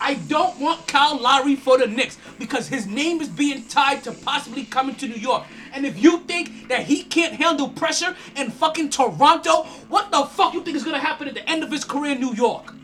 I 0.00 0.14
don't 0.14 0.58
want 0.58 0.86
Kyle 0.86 1.18
Lowry 1.20 1.56
for 1.56 1.76
the 1.76 1.86
Knicks 1.86 2.16
because 2.38 2.66
his 2.68 2.86
name 2.86 3.20
is 3.20 3.28
being 3.28 3.66
tied 3.66 4.02
to 4.04 4.12
possibly 4.12 4.64
coming 4.64 4.94
to 4.96 5.06
New 5.06 5.16
York. 5.16 5.44
And 5.74 5.84
if 5.84 6.02
you 6.02 6.20
think 6.20 6.68
that 6.68 6.84
he 6.84 7.02
can't 7.02 7.34
handle 7.34 7.68
pressure 7.68 8.16
in 8.34 8.50
fucking 8.50 8.88
Toronto, 8.88 9.64
what 9.88 10.10
the 10.10 10.24
fuck 10.24 10.54
you 10.54 10.62
think 10.62 10.76
is 10.76 10.84
gonna 10.84 10.98
happen 10.98 11.28
at 11.28 11.34
the 11.34 11.48
end 11.48 11.62
of 11.62 11.70
his 11.70 11.84
career 11.84 12.12
in 12.12 12.20
New 12.20 12.34
York? 12.34 12.74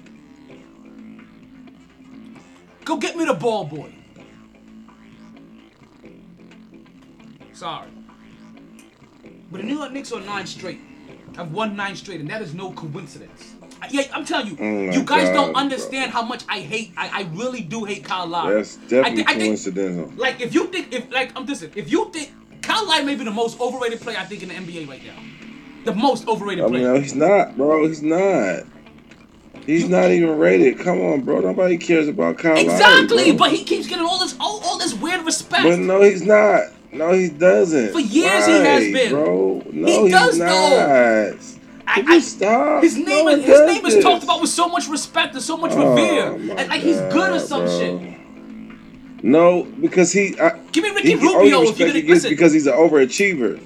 Go 2.85 2.99
get 2.99 3.17
me 3.17 3.25
the 3.25 3.35
ball 3.35 3.65
boy. 3.65 3.93
Sorry. 7.57 7.89
But 9.51 9.61
the 9.61 9.67
New 9.67 9.79
York 9.79 9.93
Knicks 9.93 10.13
are 10.13 10.21
nine 10.21 10.47
straight. 10.47 10.81
I've 11.39 11.53
won 11.53 11.77
nine 11.77 11.97
straight, 11.97 12.21
and 12.21 12.29
that 12.31 12.43
is 12.43 12.55
no 12.55 12.73
coincidence. 12.73 13.55
I- 13.83 13.89
Yeah, 13.91 14.03
I'm 14.15 14.25
telling 14.25 14.47
you, 14.49 14.57
Oh 14.61 14.93
you 14.93 15.03
guys 15.05 15.29
don't 15.31 15.53
God, 15.53 15.61
understand 15.61 16.11
how 16.11 16.23
much 16.23 16.45
I 16.49 16.61
hate. 16.61 16.93
I, 16.97 17.23
I 17.23 17.29
really 17.35 17.61
do 17.63 17.85
hate 17.85 18.05
Kyle 18.05 18.27
Lowry. 18.27 18.57
That's 18.57 18.77
definitely 18.77 19.25
I 19.25 19.31
I 19.31 19.35
think- 19.35 19.45
coincidental. 19.49 20.13
like 20.17 20.41
if 20.41 20.55
you 20.55 20.67
think 20.69 20.93
if 20.95 21.11
like 21.13 21.33
I'm 21.37 21.47
listen, 21.47 21.71
if 21.75 21.91
you 21.91 22.11
think 22.13 22.33
Kyle 22.63 22.87
Lowry 22.87 23.05
may 23.05 23.15
be 23.15 23.25
the 23.25 23.31
most 23.31 23.61
overrated 23.61 24.01
player 24.01 24.17
I 24.19 24.25
think 24.25 24.43
in 24.43 24.49
the 24.49 24.55
NBA 24.55 24.89
right 24.89 25.03
now, 25.05 25.19
the 25.85 25.95
most 25.95 26.27
overrated 26.29 26.65
I 26.65 26.69
mean, 26.69 26.81
player. 26.81 26.95
no, 26.95 27.01
he's 27.01 27.15
not, 27.15 27.57
bro. 27.57 27.87
He's 27.87 28.03
not. 28.03 28.65
He's 29.67 29.89
not 29.89 30.11
even 30.11 30.39
rated. 30.39 30.79
Come 30.79 31.01
on, 31.01 31.23
bro. 31.23 31.41
Nobody 31.41 31.77
cares 31.77 32.09
about 32.09 32.39
Kyle 32.39 32.53
Lowry, 32.55 32.63
exactly, 32.65 33.31
bro. 33.33 33.39
but 33.39 33.51
he 33.53 33.65
keeps 33.65 33.87
getting 33.87 34.05
all 34.07 34.19
this 34.19 34.37
all, 34.41 34.61
all 34.65 34.79
this 34.79 34.95
weird 34.95 35.25
respect. 35.25 35.65
But 35.65 35.79
no, 35.81 36.03
he's 36.03 36.23
not. 36.23 36.61
No, 36.93 37.13
he 37.13 37.29
doesn't. 37.29 37.93
For 37.93 38.01
years 38.01 38.47
he 38.47 38.53
has 38.53 38.83
Right, 38.85 38.93
been. 38.93 39.11
bro. 39.13 39.63
No, 39.73 39.87
He 39.87 40.03
he's 40.03 40.11
does, 40.13 40.39
not. 40.39 40.49
though. 40.49 41.33
I- 41.89 42.19
stop? 42.21 42.83
his 42.83 42.97
name 42.97 43.07
No 43.27 43.29
is 43.29 43.45
his 43.45 43.61
name 43.61 43.87
is 43.87 44.03
talked 44.03 44.25
about 44.25 44.41
with 44.41 44.51
so 44.51 44.69
much 44.69 44.89
respect 44.89 45.35
and 45.35 45.43
so 45.43 45.57
much 45.57 45.71
Oh, 45.75 45.91
revere, 45.91 46.33
and 46.57 46.69
like 46.69 46.81
he's 46.81 46.97
good 47.13 47.31
or 47.33 47.39
some 47.39 47.65
bro. 47.65 47.79
shit. 47.79 48.01
No, 49.23 49.65
because 49.81 50.13
he. 50.13 50.39
I, 50.41 50.59
Give 50.73 50.83
me 50.85 50.91
Ricky 50.91 51.11
he 51.11 51.15
Rubio 51.15 51.63
if 51.63 51.79
you're 51.79 51.89
gonna 51.89 52.01
he 52.01 52.09
listen. 52.09 52.31
because 52.31 52.53
he's 52.53 52.67
an 52.67 52.75
overachiever. 52.75 53.61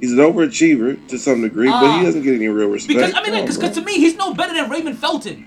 He's 0.00 0.12
an 0.12 0.18
overachiever 0.18 1.06
to 1.08 1.18
some 1.18 1.40
degree, 1.42 1.68
but 1.68 1.74
Ah. 1.84 1.98
he 1.98 2.04
doesn't 2.04 2.22
get 2.22 2.34
any 2.34 2.48
real 2.48 2.68
respect. 2.68 2.98
Because 2.98 3.14
I 3.14 3.22
mean, 3.28 3.46
because 3.46 3.74
to 3.74 3.80
me, 3.80 3.94
he's 3.94 4.16
no 4.16 4.34
better 4.34 4.52
than 4.54 4.68
Raymond 4.70 4.98
Felton. 4.98 5.46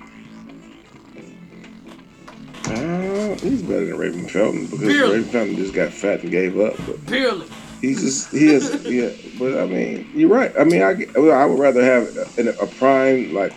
He's 3.36 3.61
better 3.61 3.86
than 3.86 3.97
Raymond 3.97 4.32
Felton 4.32 4.65
because 4.65 4.88
Barely. 4.88 5.11
Raymond 5.11 5.32
Felton 5.32 5.55
just 5.55 5.73
got 5.73 5.91
fat 5.91 6.21
and 6.21 6.32
gave 6.32 6.59
up. 6.59 6.75
But 6.86 7.05
Barely. 7.05 7.47
he's 7.82 8.01
just 8.01 8.32
he 8.32 8.47
is 8.47 8.84
yeah. 8.86 9.11
But 9.38 9.59
I 9.59 9.65
mean, 9.65 10.09
you're 10.13 10.30
right. 10.30 10.53
I 10.59 10.63
mean, 10.63 10.82
I 10.82 11.05
well, 11.15 11.38
I 11.38 11.45
would 11.45 11.59
rather 11.59 11.84
have 11.84 12.15
a, 12.38 12.49
a 12.61 12.67
prime 12.67 13.34
like 13.34 13.53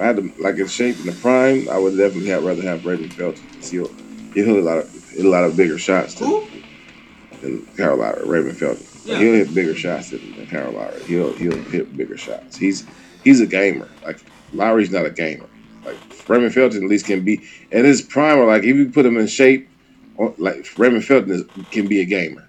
I 0.00 0.04
had 0.04 0.16
to 0.16 0.32
like 0.38 0.56
in 0.56 0.66
shape 0.66 0.98
in 1.00 1.06
the 1.06 1.12
prime. 1.12 1.68
I 1.68 1.78
would 1.78 1.96
definitely 1.96 2.30
have 2.30 2.44
rather 2.44 2.62
have 2.62 2.84
Raymond 2.84 3.14
Felton. 3.14 3.42
He'll 3.62 3.88
he'll 4.34 4.44
hit 4.44 4.56
a 4.56 4.60
lot 4.60 4.78
of 4.78 5.10
hit 5.10 5.24
a 5.24 5.28
lot 5.28 5.44
of 5.44 5.56
bigger 5.56 5.78
shots 5.78 6.14
than, 6.14 6.28
Who? 6.28 6.46
than 7.40 7.66
Kyle 7.76 7.96
Lowry, 7.96 8.26
Raymond 8.26 8.58
Felton. 8.58 8.84
Yeah. 9.04 9.18
He'll 9.18 9.34
hit 9.34 9.54
bigger 9.54 9.74
shots 9.74 10.10
than, 10.10 10.34
than 10.36 10.46
Kyle 10.46 10.72
Lowry. 10.72 11.02
He'll 11.04 11.32
he'll 11.34 11.62
hit 11.64 11.96
bigger 11.96 12.16
shots. 12.16 12.56
He's 12.56 12.86
he's 13.22 13.40
a 13.40 13.46
gamer. 13.46 13.88
Like 14.04 14.18
Lowry's 14.52 14.90
not 14.90 15.06
a 15.06 15.10
gamer. 15.10 15.46
Raymond 16.28 16.54
Felton 16.54 16.82
at 16.82 16.88
least 16.88 17.06
can 17.06 17.24
be 17.24 17.42
at 17.72 17.84
his 17.84 18.02
prime. 18.02 18.38
Or 18.38 18.46
like 18.46 18.62
if 18.62 18.76
you 18.76 18.90
put 18.90 19.06
him 19.06 19.16
in 19.16 19.26
shape, 19.26 19.68
or, 20.16 20.34
like 20.38 20.66
Raymond 20.78 21.04
Felton 21.04 21.30
is, 21.30 21.44
can 21.70 21.86
be 21.86 22.00
a 22.00 22.04
gamer. 22.04 22.48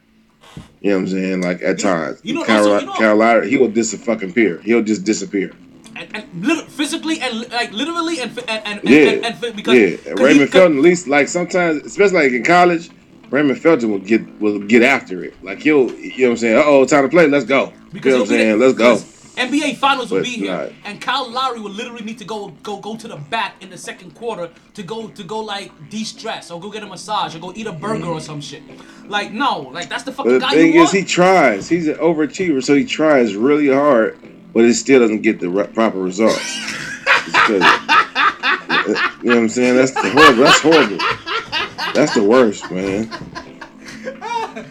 You 0.81 0.91
know 0.91 0.97
what 0.97 1.01
I'm 1.01 1.07
saying? 1.09 1.41
Like 1.41 1.61
at 1.63 1.79
times, 1.79 2.19
you 2.23 2.33
know, 2.35 2.45
Kyle, 2.45 2.57
also, 2.59 2.79
you 2.79 2.85
know- 2.85 2.93
Kyle 2.93 3.15
Lowry, 3.15 3.49
he 3.49 3.57
will 3.57 3.69
dis 3.69 3.93
fucking 3.95 4.31
appear. 4.31 4.59
He'll 4.61 4.83
just 4.83 5.03
disappear. 5.03 5.51
And, 5.95 6.15
and 6.15 6.61
physically 6.63 7.21
and 7.21 7.49
like 7.51 7.71
literally 7.71 8.19
and 8.19 8.37
and 8.37 8.49
and, 8.49 8.79
and, 8.79 8.89
Yeah, 8.89 8.97
and, 9.11 9.25
and, 9.43 9.55
because 9.55 9.73
yeah. 9.73 10.11
And 10.11 10.19
he- 10.19 10.45
Felton, 10.45 10.77
at 10.77 10.83
least 10.83 11.07
like 11.07 11.27
sometimes, 11.27 11.83
especially 11.85 12.23
like 12.23 12.31
in 12.33 12.43
college, 12.43 12.89
Raymond 13.31 13.59
Felton 13.59 13.89
will 13.91 13.99
get 13.99 14.21
will 14.39 14.59
get 14.59 14.83
after 14.83 15.23
it. 15.23 15.33
Like 15.43 15.59
he'll, 15.61 15.89
you 15.91 16.09
know 16.19 16.23
what 16.25 16.31
I'm 16.31 16.37
saying? 16.37 16.57
Uh 16.57 16.63
oh, 16.65 16.85
time 16.85 17.03
to 17.03 17.09
play. 17.09 17.27
Let's 17.27 17.45
go. 17.45 17.73
Because 17.91 18.05
you 18.05 18.11
know 18.11 18.19
what 18.19 18.29
I'm 18.31 18.37
saying? 18.37 18.59
Let's 18.59 18.77
go. 18.77 18.97
NBA 19.35 19.77
Finals 19.77 20.11
will 20.11 20.23
be 20.23 20.29
here, 20.29 20.73
and 20.85 21.01
Kyle 21.01 21.29
Lowry 21.29 21.59
will 21.59 21.71
literally 21.71 22.03
need 22.03 22.17
to 22.19 22.25
go 22.25 22.49
go 22.63 22.77
go 22.77 22.95
to 22.95 23.07
the 23.07 23.17
back 23.17 23.61
in 23.61 23.69
the 23.69 23.77
second 23.77 24.15
quarter 24.15 24.49
to 24.73 24.83
go 24.83 25.07
to 25.09 25.23
go 25.23 25.39
like 25.39 25.71
de-stress 25.89 26.51
or 26.51 26.59
go 26.59 26.69
get 26.71 26.83
a 26.83 26.87
massage 26.87 27.35
or 27.35 27.39
go 27.39 27.51
eat 27.55 27.67
a 27.67 27.71
burger 27.71 28.07
or 28.07 28.19
mm. 28.19 28.21
some 28.21 28.41
shit. 28.41 28.63
Like 29.07 29.31
no, 29.31 29.59
like 29.59 29.89
that's 29.89 30.03
the 30.03 30.11
fucking 30.11 30.33
the 30.33 30.39
guy 30.39 30.51
thing 30.51 30.73
you 30.73 30.81
is, 30.81 30.87
want. 30.87 30.97
he 30.97 31.03
tries. 31.03 31.67
He's 31.67 31.87
an 31.87 31.95
overachiever, 31.95 32.63
so 32.63 32.75
he 32.75 32.85
tries 32.85 33.35
really 33.35 33.67
hard, 33.67 34.17
but 34.53 34.63
it 34.65 34.73
still 34.75 35.01
doesn't 35.01 35.21
get 35.21 35.39
the 35.39 35.49
re- 35.49 35.67
proper 35.67 35.99
results. 35.99 36.41
You 39.25 39.31
know 39.31 39.37
what 39.37 39.43
I'm 39.43 39.49
saying? 39.49 39.75
That's 39.75 39.91
the 39.91 40.09
horrible. 40.11 40.43
That's 40.43 40.59
horrible. 40.59 40.97
That's 41.95 42.13
the 42.13 42.23
worst, 42.23 42.69
man. 42.69 43.09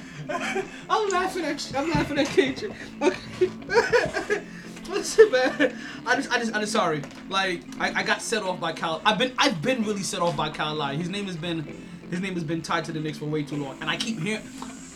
I'm 0.89 1.09
laughing 1.09 1.45
at 1.45 1.73
I'm 1.77 1.91
laughing 1.91 2.19
at 2.19 2.27
Cajun. 2.29 2.73
Listen, 4.95 5.31
man. 5.33 5.77
I 6.07 6.17
just, 6.17 6.31
I 6.31 6.39
just, 6.39 6.55
I'm 6.55 6.61
just 6.61 6.73
sorry. 6.73 7.03
Like, 7.29 7.63
I, 7.81 8.01
I 8.01 8.03
got 8.03 8.23
set 8.23 8.43
off 8.43 8.61
by 8.61 8.73
Kyle. 8.73 9.03
I've 9.05 9.19
been, 9.19 9.33
I've 9.39 9.61
been 9.61 9.83
really 9.85 10.03
set 10.03 10.21
off 10.21 10.37
by 10.37 10.51
Kyle. 10.51 10.81
His 10.97 11.09
name 11.09 11.27
has 11.27 11.37
been, 11.37 11.65
his 12.11 12.21
name 12.21 12.35
has 12.35 12.45
been 12.45 12.63
tied 12.63 12.85
to 12.87 12.93
the 12.93 13.01
Knicks 13.01 13.19
for 13.19 13.27
way 13.27 13.43
too 13.43 13.57
long, 13.57 13.77
and 13.81 13.91
I 13.91 13.97
keep 13.97 14.21
hearing. 14.21 14.43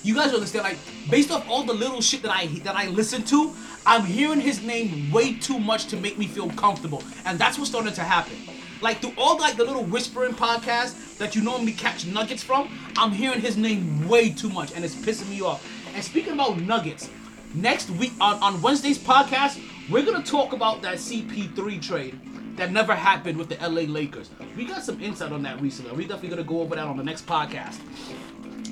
You 0.04 0.14
guys 0.14 0.32
understand? 0.32 0.64
Like, 0.64 0.78
based 1.10 1.32
off 1.32 1.46
all 1.50 1.64
the 1.64 1.72
little 1.72 2.00
shit 2.00 2.22
that 2.22 2.30
I 2.30 2.46
that 2.62 2.76
I 2.76 2.86
listen 2.86 3.24
to, 3.24 3.52
I'm 3.84 4.04
hearing 4.04 4.40
his 4.40 4.62
name 4.62 5.10
way 5.10 5.34
too 5.34 5.58
much 5.58 5.86
to 5.86 5.96
make 5.96 6.16
me 6.16 6.26
feel 6.28 6.48
comfortable, 6.50 7.02
and 7.24 7.38
that's 7.38 7.58
what's 7.58 7.70
starting 7.70 7.92
to 7.92 8.02
happen. 8.02 8.36
Like 8.80 9.00
through 9.00 9.14
all 9.18 9.38
like 9.38 9.56
the 9.56 9.64
little 9.64 9.82
whispering 9.82 10.34
podcasts 10.34 11.18
that 11.18 11.34
you 11.34 11.42
normally 11.42 11.72
catch 11.72 12.06
nuggets 12.06 12.44
from, 12.44 12.68
I'm 12.96 13.10
hearing 13.10 13.40
his 13.40 13.56
name 13.56 14.08
way 14.08 14.30
too 14.30 14.48
much, 14.48 14.72
and 14.74 14.84
it's 14.84 14.94
pissing 14.94 15.28
me 15.28 15.42
off. 15.42 15.68
And 15.94 16.04
speaking 16.04 16.34
about 16.34 16.60
nuggets, 16.60 17.10
next 17.54 17.90
week 17.90 18.12
on, 18.20 18.40
on 18.40 18.62
Wednesday's 18.62 18.98
podcast, 18.98 19.60
we're 19.90 20.04
gonna 20.04 20.22
talk 20.24 20.52
about 20.52 20.82
that 20.82 20.96
CP3 20.96 21.80
trade 21.80 22.18
that 22.56 22.72
never 22.72 22.94
happened 22.94 23.38
with 23.38 23.48
the 23.48 23.56
LA 23.56 23.82
Lakers. 23.82 24.30
We 24.56 24.64
got 24.64 24.82
some 24.82 25.00
insight 25.00 25.32
on 25.32 25.42
that 25.42 25.60
recently. 25.60 25.92
We're 25.92 26.08
definitely 26.08 26.30
gonna 26.30 26.42
go 26.44 26.60
over 26.60 26.74
that 26.74 26.86
on 26.86 26.96
the 26.96 27.04
next 27.04 27.26
podcast. 27.26 27.78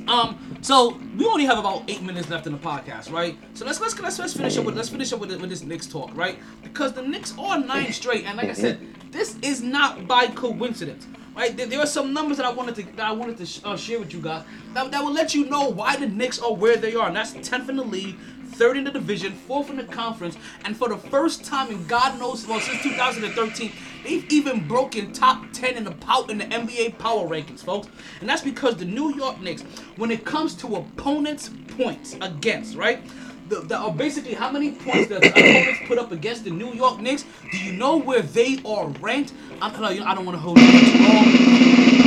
Um, 0.09 0.39
so 0.61 1.01
we 1.17 1.27
only 1.27 1.45
have 1.47 1.59
about 1.59 1.83
eight 1.89 2.03
minutes 2.03 2.31
left 2.31 2.47
in 2.47 2.53
the 2.53 2.59
podcast, 2.59 3.11
right? 3.11 3.37
So 3.55 3.65
let's 3.65 3.81
let's 3.81 3.99
let's, 3.99 4.19
let's 4.19 4.35
finish 4.35 4.57
up 4.57 4.65
with 4.65 4.77
let's 4.77 4.89
finish 4.89 5.13
up 5.13 5.21
with, 5.21 5.31
with 5.41 5.51
this 5.51 5.63
Knicks 5.63 5.87
talk, 5.87 6.11
right? 6.15 6.39
Because 6.63 6.93
the 6.93 7.03
Knicks 7.03 7.35
are 7.39 7.59
nine 7.59 7.93
straight, 7.93 8.25
and 8.25 8.37
like 8.37 8.49
I 8.49 8.53
said, 8.53 8.79
this 9.11 9.37
is 9.43 9.63
not 9.63 10.07
by 10.07 10.29
coincidence, 10.29 11.07
right? 11.35 11.57
There, 11.57 11.67
there 11.67 11.81
are 11.81 11.87
some 11.87 12.13
numbers 12.13 12.37
that 12.37 12.47
I 12.47 12.53
wanted 12.53 12.77
to 12.77 12.83
that 12.97 13.07
I 13.07 13.13
wanted 13.13 13.37
to 13.39 13.47
sh- 13.47 13.61
uh, 13.65 13.77
share 13.77 13.99
with 13.99 14.13
you 14.15 14.21
guys 14.21 14.45
that, 14.75 14.91
that 14.93 15.03
will 15.03 15.13
let 15.13 15.35
you 15.35 15.47
know 15.47 15.69
why 15.71 15.97
the 15.97 16.07
Knicks 16.07 16.39
are 16.39 16.55
where 16.55 16.77
they 16.77 16.95
are, 16.95 17.09
and 17.09 17.17
that's 17.17 17.33
tenth 17.49 17.69
in 17.69 17.77
the 17.77 17.85
league, 17.85 18.17
third 18.57 18.77
in 18.77 18.85
the 18.85 18.91
division, 18.91 19.33
fourth 19.33 19.69
in 19.69 19.77
the 19.77 19.85
conference, 19.85 20.37
and 20.65 20.77
for 20.77 20.89
the 20.89 20.97
first 20.97 21.45
time 21.45 21.71
in 21.71 21.87
God 21.87 22.19
knows 22.19 22.47
well 22.47 22.61
since 22.61 22.83
2013, 22.83 23.73
they've 24.03 24.33
even 24.33 24.67
broken 24.67 25.13
top 25.13 25.45
10 25.53 25.77
in 25.77 25.85
the 25.85 25.93
pow- 25.93 26.25
in 26.25 26.39
the 26.39 26.45
NBA 26.47 26.99
power 26.99 27.29
rankings, 27.29 27.61
folks. 27.63 27.89
And 28.21 28.29
that's 28.29 28.43
because 28.43 28.77
the 28.77 28.85
New 28.85 29.15
York 29.15 29.41
Knicks, 29.41 29.63
when 29.97 30.11
it 30.11 30.25
comes 30.25 30.55
to 30.57 30.77
opponents' 30.77 31.51
points 31.77 32.17
against, 32.21 32.77
right? 32.77 33.01
The, 33.49 33.61
the, 33.61 33.79
uh, 33.79 33.91
basically, 33.91 34.35
how 34.35 34.51
many 34.51 34.73
points 34.73 35.09
the 35.09 35.17
opponents 35.29 35.81
put 35.87 35.99
up 35.99 36.11
against 36.11 36.45
the 36.45 36.51
New 36.51 36.73
York 36.73 36.99
Knicks? 37.01 37.25
Do 37.53 37.59
you 37.59 37.75
know 37.75 37.97
where 37.99 38.23
they 38.23 38.59
are 38.65 38.89
ranked? 39.01 39.33
I'm 39.61 39.73
telling 39.73 39.99
you, 39.99 40.05
I 40.05 40.15
don't 40.15 40.25
want 40.25 40.37
to 40.37 40.41
hold 40.41 40.59
you 40.59 40.81
too 40.81 40.99
long. 41.05 42.06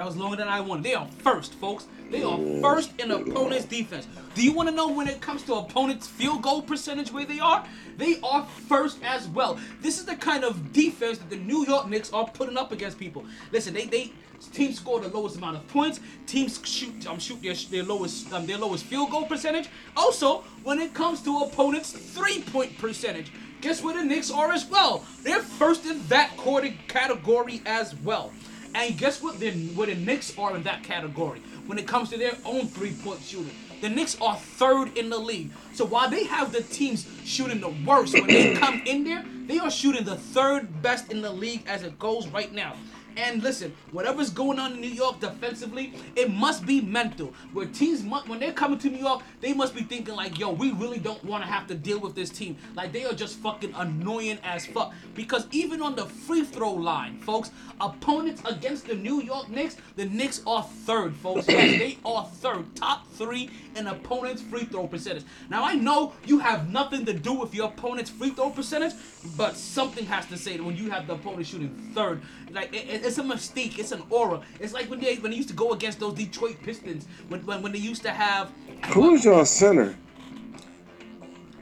That 0.00 0.06
was 0.06 0.16
longer 0.16 0.38
than 0.38 0.48
I 0.48 0.60
wanted. 0.60 0.84
They 0.84 0.94
are 0.94 1.06
first, 1.18 1.52
folks. 1.56 1.86
They 2.10 2.22
are 2.22 2.38
first 2.62 2.98
in 2.98 3.10
opponent's 3.10 3.66
defense. 3.66 4.08
Do 4.34 4.42
you 4.42 4.50
want 4.50 4.70
to 4.70 4.74
know 4.74 4.88
when 4.88 5.06
it 5.06 5.20
comes 5.20 5.42
to 5.42 5.56
opponent's 5.56 6.06
field 6.06 6.40
goal 6.40 6.62
percentage 6.62 7.12
where 7.12 7.26
they 7.26 7.38
are? 7.38 7.66
They 7.98 8.18
are 8.22 8.46
first 8.66 8.96
as 9.04 9.28
well. 9.28 9.58
This 9.82 9.98
is 9.98 10.06
the 10.06 10.16
kind 10.16 10.42
of 10.42 10.72
defense 10.72 11.18
that 11.18 11.28
the 11.28 11.36
New 11.36 11.66
York 11.66 11.86
Knicks 11.86 12.10
are 12.14 12.26
putting 12.26 12.56
up 12.56 12.72
against 12.72 12.98
people. 12.98 13.26
Listen, 13.52 13.74
they 13.74 13.84
they 13.84 14.10
teams 14.54 14.76
score 14.76 15.00
the 15.00 15.08
lowest 15.08 15.36
amount 15.36 15.58
of 15.58 15.68
points. 15.68 16.00
Teams 16.26 16.58
shoot 16.64 17.06
um 17.06 17.18
shoot 17.18 17.42
their 17.42 17.52
their 17.52 17.82
lowest 17.82 18.32
um, 18.32 18.46
their 18.46 18.56
lowest 18.56 18.86
field 18.86 19.10
goal 19.10 19.26
percentage. 19.26 19.68
Also, 19.98 20.44
when 20.62 20.78
it 20.78 20.94
comes 20.94 21.20
to 21.24 21.40
opponents' 21.40 21.92
three 21.92 22.40
point 22.40 22.78
percentage, 22.78 23.30
guess 23.60 23.82
where 23.82 23.92
the 23.92 24.02
Knicks 24.02 24.30
are 24.30 24.50
as 24.50 24.64
well? 24.64 25.04
They're 25.24 25.42
first 25.42 25.84
in 25.84 26.00
that 26.08 26.34
quarter 26.38 26.72
category 26.88 27.60
as 27.66 27.94
well. 27.96 28.32
And 28.74 28.96
guess 28.96 29.22
what? 29.22 29.40
The, 29.40 29.50
where 29.74 29.86
the 29.86 29.94
Knicks 29.94 30.36
are 30.38 30.54
in 30.56 30.62
that 30.62 30.82
category 30.82 31.40
when 31.66 31.78
it 31.78 31.86
comes 31.86 32.10
to 32.10 32.18
their 32.18 32.36
own 32.44 32.66
three-point 32.66 33.20
shooting. 33.22 33.54
The 33.80 33.88
Knicks 33.88 34.20
are 34.20 34.36
third 34.36 34.96
in 34.96 35.08
the 35.08 35.18
league. 35.18 35.50
So 35.72 35.84
while 35.84 36.10
they 36.10 36.24
have 36.24 36.52
the 36.52 36.62
teams 36.62 37.06
shooting 37.24 37.60
the 37.60 37.74
worst 37.86 38.12
when 38.12 38.26
they 38.26 38.54
come 38.54 38.82
in 38.84 39.04
there, 39.04 39.24
they 39.46 39.58
are 39.58 39.70
shooting 39.70 40.04
the 40.04 40.16
third 40.16 40.82
best 40.82 41.10
in 41.10 41.22
the 41.22 41.30
league 41.32 41.62
as 41.66 41.82
it 41.82 41.98
goes 41.98 42.28
right 42.28 42.52
now. 42.52 42.74
And 43.16 43.42
listen, 43.42 43.74
whatever's 43.92 44.30
going 44.30 44.58
on 44.58 44.72
in 44.72 44.80
New 44.80 44.88
York 44.88 45.20
defensively, 45.20 45.94
it 46.16 46.30
must 46.30 46.64
be 46.66 46.80
mental. 46.80 47.32
Where 47.52 47.66
teams, 47.66 48.02
when 48.26 48.40
they're 48.40 48.52
coming 48.52 48.78
to 48.78 48.88
New 48.88 48.98
York, 48.98 49.22
they 49.40 49.52
must 49.52 49.74
be 49.74 49.82
thinking 49.82 50.14
like, 50.14 50.38
yo, 50.38 50.50
we 50.50 50.72
really 50.72 50.98
don't 50.98 51.22
want 51.24 51.44
to 51.44 51.50
have 51.50 51.66
to 51.68 51.74
deal 51.74 51.98
with 51.98 52.14
this 52.14 52.30
team. 52.30 52.56
Like 52.74 52.92
they 52.92 53.04
are 53.04 53.12
just 53.12 53.38
fucking 53.38 53.74
annoying 53.74 54.38
as 54.42 54.66
fuck. 54.66 54.94
Because 55.14 55.46
even 55.50 55.82
on 55.82 55.94
the 55.94 56.06
free 56.06 56.44
throw 56.44 56.72
line, 56.72 57.18
folks, 57.20 57.50
opponents 57.80 58.42
against 58.44 58.86
the 58.86 58.94
New 58.94 59.22
York 59.22 59.48
Knicks, 59.48 59.76
the 59.96 60.04
Knicks 60.06 60.42
are 60.46 60.62
third, 60.62 61.14
folks. 61.16 61.46
They 61.46 61.98
are 62.04 62.24
third, 62.24 62.74
top 62.76 63.06
three 63.12 63.50
in 63.76 63.86
opponents' 63.86 64.42
free 64.42 64.64
throw 64.64 64.86
percentage. 64.86 65.24
Now 65.48 65.64
I 65.64 65.74
know 65.74 66.12
you 66.26 66.38
have 66.38 66.70
nothing 66.70 67.04
to 67.06 67.12
do 67.12 67.32
with 67.32 67.54
your 67.54 67.66
opponent's 67.68 68.10
free 68.10 68.30
throw 68.30 68.50
percentage, 68.50 68.92
but 69.36 69.56
something 69.56 70.04
has 70.06 70.26
to 70.26 70.36
say 70.36 70.58
when 70.60 70.76
you 70.76 70.90
have 70.90 71.06
the 71.06 71.14
opponent 71.14 71.46
shooting 71.46 71.90
third, 71.94 72.22
like 72.50 72.74
it, 72.74 72.88
it- 72.88 73.04
it's 73.04 73.18
a 73.18 73.22
mystique, 73.22 73.78
it's 73.78 73.92
an 73.92 74.02
aura. 74.10 74.40
It's 74.60 74.72
like 74.72 74.88
when 74.90 75.00
they 75.00 75.16
when 75.16 75.30
they 75.30 75.36
used 75.36 75.48
to 75.50 75.54
go 75.54 75.72
against 75.72 76.00
those 76.00 76.14
Detroit 76.14 76.56
Pistons, 76.62 77.06
when 77.28 77.44
when, 77.46 77.62
when 77.62 77.72
they 77.72 77.78
used 77.78 78.02
to 78.02 78.10
have 78.10 78.50
Who's 78.88 79.24
your 79.24 79.44
center? 79.46 79.94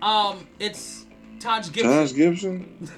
um, 0.02 0.46
it's 0.60 1.06
Taj 1.40 1.70
Gibson. 1.72 1.92
Josh 1.92 2.14
Gibson. 2.14 2.88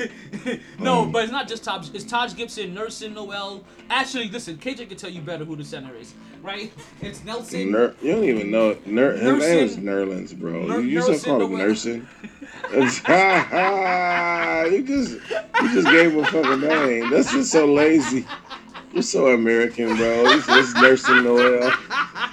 no, 0.78 1.04
hmm. 1.04 1.10
but 1.12 1.24
it's 1.24 1.32
not 1.32 1.48
just 1.48 1.64
Taj. 1.64 1.90
It's 1.94 2.04
Taj 2.04 2.34
Gibson, 2.34 2.74
Nelson 2.74 3.14
Noel. 3.14 3.64
Actually, 3.88 4.28
listen, 4.28 4.56
KJ 4.56 4.88
can 4.88 4.96
tell 4.96 5.10
you 5.10 5.20
better 5.20 5.44
who 5.44 5.56
the 5.56 5.64
center 5.64 5.94
is, 5.96 6.14
right? 6.42 6.72
It's 7.00 7.24
Nelson. 7.24 7.72
Ner- 7.72 7.94
you 8.02 8.12
don't 8.12 8.24
even 8.24 8.50
know. 8.50 8.76
Ner- 8.86 9.12
his 9.16 9.38
name 9.38 9.64
is 9.64 9.76
Nerlens, 9.76 10.36
bro. 10.36 10.66
Ner- 10.66 10.80
you 10.80 11.00
still 11.02 11.38
call 11.38 11.46
him 11.46 11.56
nursing. 11.58 12.06
you 12.72 12.82
just 14.82 15.12
you 15.62 15.74
just 15.74 15.88
gave 15.88 16.12
him 16.12 16.18
a 16.20 16.26
fucking 16.26 16.60
name. 16.60 17.10
That's 17.10 17.32
just 17.32 17.50
so 17.50 17.66
lazy. 17.66 18.26
You're 18.92 19.02
so 19.02 19.28
American, 19.28 19.96
bro. 19.96 20.24
It's 20.26 20.46
just 20.46 20.76
nursing 20.76 21.24
Noel. 21.24 21.72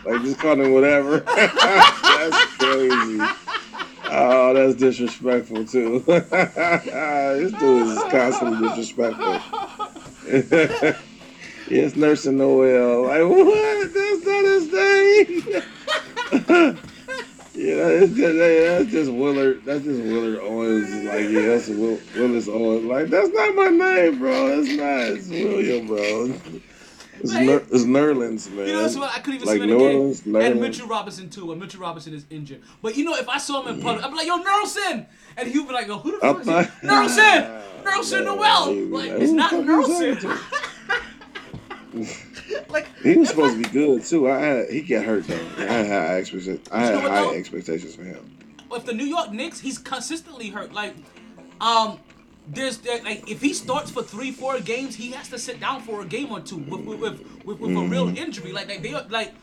Like 0.05 0.21
just 0.23 0.39
call 0.39 0.59
him 0.59 0.73
whatever. 0.73 1.19
that's 1.19 2.45
crazy. 2.55 3.19
Oh, 4.19 4.51
that's 4.51 4.73
disrespectful 4.75 5.63
too. 5.65 5.99
this 6.07 7.51
dude 7.53 7.87
is 7.87 7.99
constantly 8.09 8.67
disrespectful. 8.69 9.39
yes, 11.69 11.95
nursing 11.95 12.39
Noel. 12.39 13.03
Like 13.03 13.21
what? 13.29 13.93
That's 13.93 14.25
not 14.25 14.43
his 14.43 14.71
name. 16.63 16.83
Yeah, 17.57 17.87
it's 17.87 18.13
just, 18.13 18.37
that's 18.37 18.91
just 18.91 19.11
Willard. 19.11 19.65
That's 19.65 19.83
just 19.83 19.99
Willard 20.03 20.39
Owens. 20.43 20.93
Like, 21.05 21.27
yeah, 21.27 21.41
that's 21.41 21.67
Will, 21.67 21.99
Willis 22.15 22.47
Owens. 22.47 22.85
Like, 22.85 23.07
that's 23.07 23.29
not 23.29 23.55
my 23.55 23.69
name, 23.69 24.19
bro. 24.19 24.61
That's 24.61 24.77
not. 24.77 24.99
It's 25.17 25.27
William, 25.27 25.87
bro. 25.87 26.39
It's, 27.19 27.33
Like- 27.33 27.45
Ner- 27.45 27.63
it's 27.71 27.83
Nerlens, 27.83 28.51
man. 28.51 28.67
You 28.67 28.73
know, 28.73 28.81
that's 28.83 28.95
what 28.95 29.11
I 29.11 29.19
couldn't 29.19 29.35
even 29.41 29.47
Like 29.47 29.57
see 29.57 29.63
him 29.63 29.69
in 29.71 29.77
the 29.77 30.31
game. 30.33 30.35
And 30.53 30.61
Mitchell 30.61 30.87
Robinson 30.87 31.29
too. 31.29 31.51
And 31.51 31.59
Mitchell 31.61 31.81
Robinson 31.81 32.13
is 32.13 32.25
injured. 32.29 32.61
But 32.81 32.95
you 32.97 33.05
know, 33.05 33.15
if 33.15 33.27
I 33.29 33.37
saw 33.37 33.61
him 33.63 33.75
in 33.75 33.81
public, 33.81 34.03
I'd 34.05 34.09
be 34.11 34.15
like, 34.17 34.27
"Yo, 34.27 34.43
Nerlson," 34.43 35.05
and 35.37 35.47
he'd 35.47 35.67
be 35.67 35.73
like, 35.73 35.87
"Yo, 35.87 35.97
who 35.97 36.19
the 36.19 36.25
I 36.25 36.33
fuck 36.33 36.41
is 36.41 36.47
he? 36.47 36.53
Nerlson? 36.87 37.63
Nerlson 37.83 38.25
Noel? 38.25 38.73
Like, 38.89 39.09
like, 39.11 39.21
it's 39.21 39.31
not 39.31 39.51
the 39.51 39.57
fuck 39.57 39.67
you 39.67 39.95
saying 39.97 40.15
Nerlson." 40.17 40.39
like, 42.69 42.87
He 43.01 43.17
was 43.17 43.29
supposed 43.29 43.55
to 43.55 43.63
be 43.63 43.69
good 43.69 44.03
too. 44.03 44.29
I 44.29 44.39
had 44.39 44.69
he 44.69 44.81
got 44.81 45.05
hurt 45.05 45.25
though. 45.27 45.47
I 45.57 45.63
had 45.63 45.87
high 45.87 46.17
expectations. 46.19 46.67
I 46.71 46.85
You 46.85 46.91
know 46.93 47.01
high 47.01 47.21
though? 47.21 47.33
expectations 47.33 47.95
for 47.95 48.03
him. 48.03 48.37
if 48.71 48.85
the 48.85 48.93
New 48.93 49.05
York 49.05 49.31
Knicks, 49.31 49.59
he's 49.59 49.77
consistently 49.77 50.49
hurt. 50.49 50.73
Like, 50.73 50.95
um, 51.61 51.99
there's 52.49 52.77
there, 52.79 53.01
like 53.03 53.29
if 53.29 53.41
he 53.41 53.53
starts 53.53 53.91
for 53.91 54.03
three, 54.03 54.31
four 54.31 54.59
games, 54.59 54.95
he 54.95 55.11
has 55.11 55.29
to 55.29 55.37
sit 55.37 55.59
down 55.59 55.81
for 55.81 56.01
a 56.01 56.05
game 56.05 56.31
or 56.31 56.39
two 56.39 56.57
with 56.57 56.81
with 56.81 56.99
with, 56.99 57.45
with, 57.45 57.59
with 57.59 57.71
a 57.71 57.81
real 57.81 58.07
mm-hmm. 58.07 58.17
injury. 58.17 58.51
Like, 58.51 58.67
like 58.67 58.81
they 58.81 58.93
like. 59.09 59.33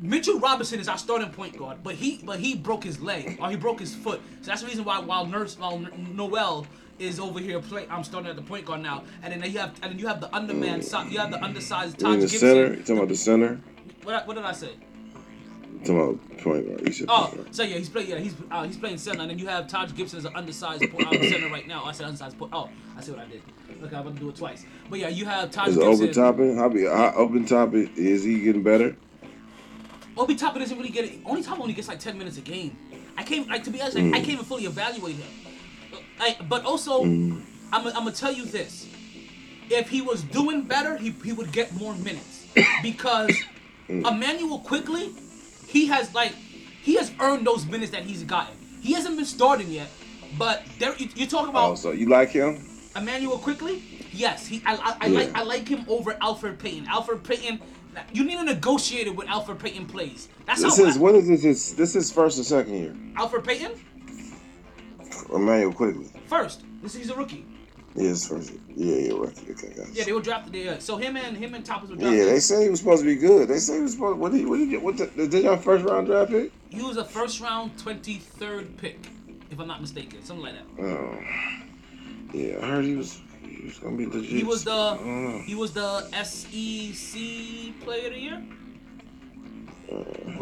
Mitchell 0.00 0.38
Robinson 0.40 0.80
is 0.80 0.88
our 0.88 0.98
starting 0.98 1.30
point 1.30 1.56
guard, 1.56 1.78
but 1.82 1.94
he 1.94 2.20
but 2.24 2.38
he 2.38 2.56
broke 2.56 2.84
his 2.84 3.00
leg 3.00 3.38
or 3.40 3.48
he 3.48 3.56
broke 3.56 3.78
his 3.78 3.94
foot. 3.94 4.20
So 4.42 4.48
that's 4.48 4.60
the 4.60 4.66
reason 4.66 4.84
why 4.84 4.98
while 4.98 5.24
Nurse 5.24 5.56
while 5.56 5.78
Noel 5.78 6.66
is 6.98 7.18
over 7.20 7.38
here 7.38 7.60
playing 7.60 7.90
I'm 7.90 8.04
starting 8.04 8.28
at 8.28 8.36
the 8.36 8.42
point 8.42 8.66
guard 8.66 8.82
now, 8.82 9.04
and 9.22 9.32
then 9.32 9.50
you 9.50 9.58
have 9.60 9.72
and 9.82 9.92
then 9.92 9.98
you 9.98 10.06
have 10.08 10.20
the 10.20 10.34
underman 10.34 10.82
you 11.10 11.18
have 11.18 11.30
the 11.30 11.42
undersized 11.42 12.00
Taj 12.00 12.20
the 12.20 12.28
center? 12.28 12.54
You 12.54 12.76
Gibson. 12.76 12.80
talking 12.80 12.96
about 12.98 13.08
the 13.08 13.16
center? 13.16 13.60
What, 14.02 14.26
what 14.26 14.34
did 14.34 14.44
I 14.44 14.52
say? 14.52 14.74
Talking 15.84 16.00
about 16.00 16.38
point 16.38 16.66
guard? 16.66 17.06
Oh, 17.08 17.44
so 17.50 17.62
yeah, 17.62 17.76
he's 17.76 17.90
playing. 17.90 18.08
Yeah, 18.08 18.18
he's 18.18 18.34
uh, 18.50 18.62
he's 18.64 18.76
playing 18.78 18.96
center, 18.96 19.20
and 19.20 19.30
then 19.30 19.38
you 19.38 19.46
have 19.46 19.68
Taj 19.68 19.92
Gibson 19.94 20.18
as 20.18 20.24
an 20.24 20.34
undersized 20.34 20.90
point, 20.90 21.06
uh, 21.06 21.22
center 21.28 21.48
right 21.50 21.66
now. 21.66 21.84
I 21.84 21.92
said 21.92 22.06
undersized. 22.06 22.38
point. 22.38 22.52
oh, 22.54 22.70
I 22.96 23.02
see 23.02 23.12
what 23.12 23.20
I 23.20 23.26
did. 23.26 23.42
Okay, 23.82 23.94
I'm 23.94 24.04
gonna 24.04 24.18
do 24.18 24.30
it 24.30 24.36
twice. 24.36 24.64
But 24.88 24.98
yeah, 25.00 25.08
you 25.08 25.26
have 25.26 25.50
Taj 25.50 25.68
Is 25.68 25.76
Gibson. 25.76 26.04
Obi 26.04 26.12
Toppin? 26.14 26.56
How 26.56 26.68
be 26.70 26.86
open 26.86 27.44
top 27.44 27.74
is, 27.74 27.90
is 27.98 28.24
he 28.24 28.40
getting 28.40 28.62
better? 28.62 28.96
Obi 30.16 30.36
Toppin 30.36 30.62
doesn't 30.62 30.76
really 30.76 30.90
get 30.90 31.04
it. 31.04 31.18
Obi 31.26 31.42
Toppin 31.42 31.62
only 31.62 31.74
gets 31.74 31.88
like 31.88 31.98
ten 31.98 32.16
minutes 32.16 32.38
a 32.38 32.40
game. 32.40 32.76
I 33.18 33.22
can't 33.22 33.48
like 33.48 33.64
to 33.64 33.70
be 33.70 33.80
honest. 33.80 33.98
Like, 33.98 34.06
I 34.06 34.18
can't 34.18 34.30
even 34.30 34.44
fully 34.44 34.64
evaluate 34.64 35.16
him. 35.16 35.28
I, 36.18 36.36
but 36.48 36.64
also, 36.64 37.02
I'm 37.02 37.44
I'm 37.72 37.82
gonna 37.92 38.12
tell 38.12 38.32
you 38.32 38.46
this: 38.46 38.88
if 39.68 39.88
he 39.88 40.00
was 40.00 40.22
doing 40.22 40.62
better, 40.62 40.96
he 40.96 41.10
he 41.24 41.32
would 41.32 41.52
get 41.52 41.74
more 41.74 41.94
minutes 41.96 42.46
because 42.82 43.36
Immanuel 43.88 44.60
Quickley, 44.60 45.10
he 45.74 45.86
has 45.88 46.14
like 46.14 46.32
he 46.82 46.94
has 46.94 47.12
earned 47.20 47.46
those 47.46 47.66
minutes 47.66 47.90
that 47.92 48.04
he's 48.04 48.22
gotten. 48.22 48.56
He 48.80 48.92
hasn't 48.92 49.16
been 49.16 49.24
starting 49.26 49.70
yet, 49.70 49.88
but 50.38 50.62
there 50.78 50.94
you, 50.96 51.08
you 51.14 51.26
talk 51.26 51.48
about 51.48 51.70
Oh, 51.72 51.74
so 51.74 51.90
you 51.90 52.08
like 52.08 52.30
him? 52.30 52.64
Immanuel 52.96 53.38
Quickley? 53.38 53.82
Yes, 54.12 54.46
he. 54.46 54.62
I, 54.64 54.74
I, 54.76 54.96
I 55.06 55.08
like 55.08 55.34
I 55.34 55.42
like 55.42 55.66
him 55.68 55.84
over 55.88 56.12
Elfrid 56.14 56.58
Payton. 56.60 56.86
Elfrid 56.86 57.24
Payton, 57.24 57.60
you 58.12 58.24
need 58.24 58.36
to 58.36 58.44
negotiate 58.44 59.08
it 59.08 59.16
when 59.16 59.26
Elfrid 59.26 59.58
Payton 59.58 59.86
plays. 59.86 60.28
That's 60.46 60.62
This 60.62 60.78
how 60.78 60.84
is 60.84 60.96
what 60.98 61.14
is 61.16 61.26
this? 61.26 61.42
This 61.42 61.72
this 61.72 61.96
is 61.96 62.12
first 62.12 62.38
or 62.38 62.44
second 62.44 62.74
year. 62.74 62.92
Elfrid 63.16 63.44
Payton 63.44 63.72
Immanuel 65.34 65.72
Quickley. 65.72 66.08
first. 66.26 66.62
This 66.82 66.94
he's 66.94 67.10
a 67.10 67.14
rookie. 67.16 67.44
Yes, 67.96 68.26
first. 68.26 68.52
Yeah, 68.74 68.96
yeah, 68.96 69.12
right. 69.12 69.38
Okay, 69.50 69.72
guys. 69.76 69.90
Yeah, 69.92 70.04
they 70.04 70.12
were 70.12 70.20
drafted 70.20 70.52
there. 70.52 70.80
So 70.80 70.96
him 70.96 71.16
and 71.16 71.36
him 71.36 71.54
and 71.54 71.64
Toppers 71.64 71.90
were 71.90 71.96
drafted. 71.96 72.18
Yeah, 72.18 72.24
they 72.24 72.40
say 72.40 72.64
he 72.64 72.70
was 72.70 72.80
supposed 72.80 73.02
to 73.02 73.06
be 73.06 73.14
good. 73.14 73.46
They 73.48 73.58
say 73.58 73.76
he 73.76 73.82
was 73.82 73.92
supposed. 73.92 74.18
What 74.18 74.32
did 74.32 74.38
he? 74.38 74.46
What 74.46 74.56
did 74.58 74.64
he 74.64 74.70
get? 74.70 74.82
What 74.82 74.96
the, 74.96 75.06
did 75.28 75.44
y'all 75.44 75.56
first 75.56 75.84
round 75.84 76.08
draft 76.08 76.32
pick? 76.32 76.50
He 76.70 76.82
was 76.82 76.96
a 76.96 77.04
first 77.04 77.40
round, 77.40 77.78
twenty 77.78 78.18
third 78.18 78.76
pick, 78.78 78.98
if 79.50 79.60
I'm 79.60 79.68
not 79.68 79.80
mistaken, 79.80 80.24
something 80.24 80.44
like 80.44 80.54
that. 80.54 80.82
Oh, 80.84 81.18
yeah. 82.32 82.58
I 82.62 82.66
heard 82.66 82.84
he 82.84 82.96
was. 82.96 83.20
He 83.42 83.66
was 83.66 83.78
gonna 83.78 83.96
be 83.96 84.06
legit. 84.06 84.24
He 84.24 84.42
was 84.42 84.64
the 84.64 84.94
know. 84.96 85.42
he 85.46 85.54
was 85.54 85.72
the 85.72 86.00
SEC 86.24 87.80
Player 87.84 88.08
of 88.08 88.12
the 88.12 88.18
Year. 88.18 88.42
Uh, 89.90 89.94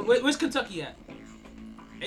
Where, 0.05 0.22
where's 0.22 0.36
Kentucky 0.36 0.82
at? 0.82 0.96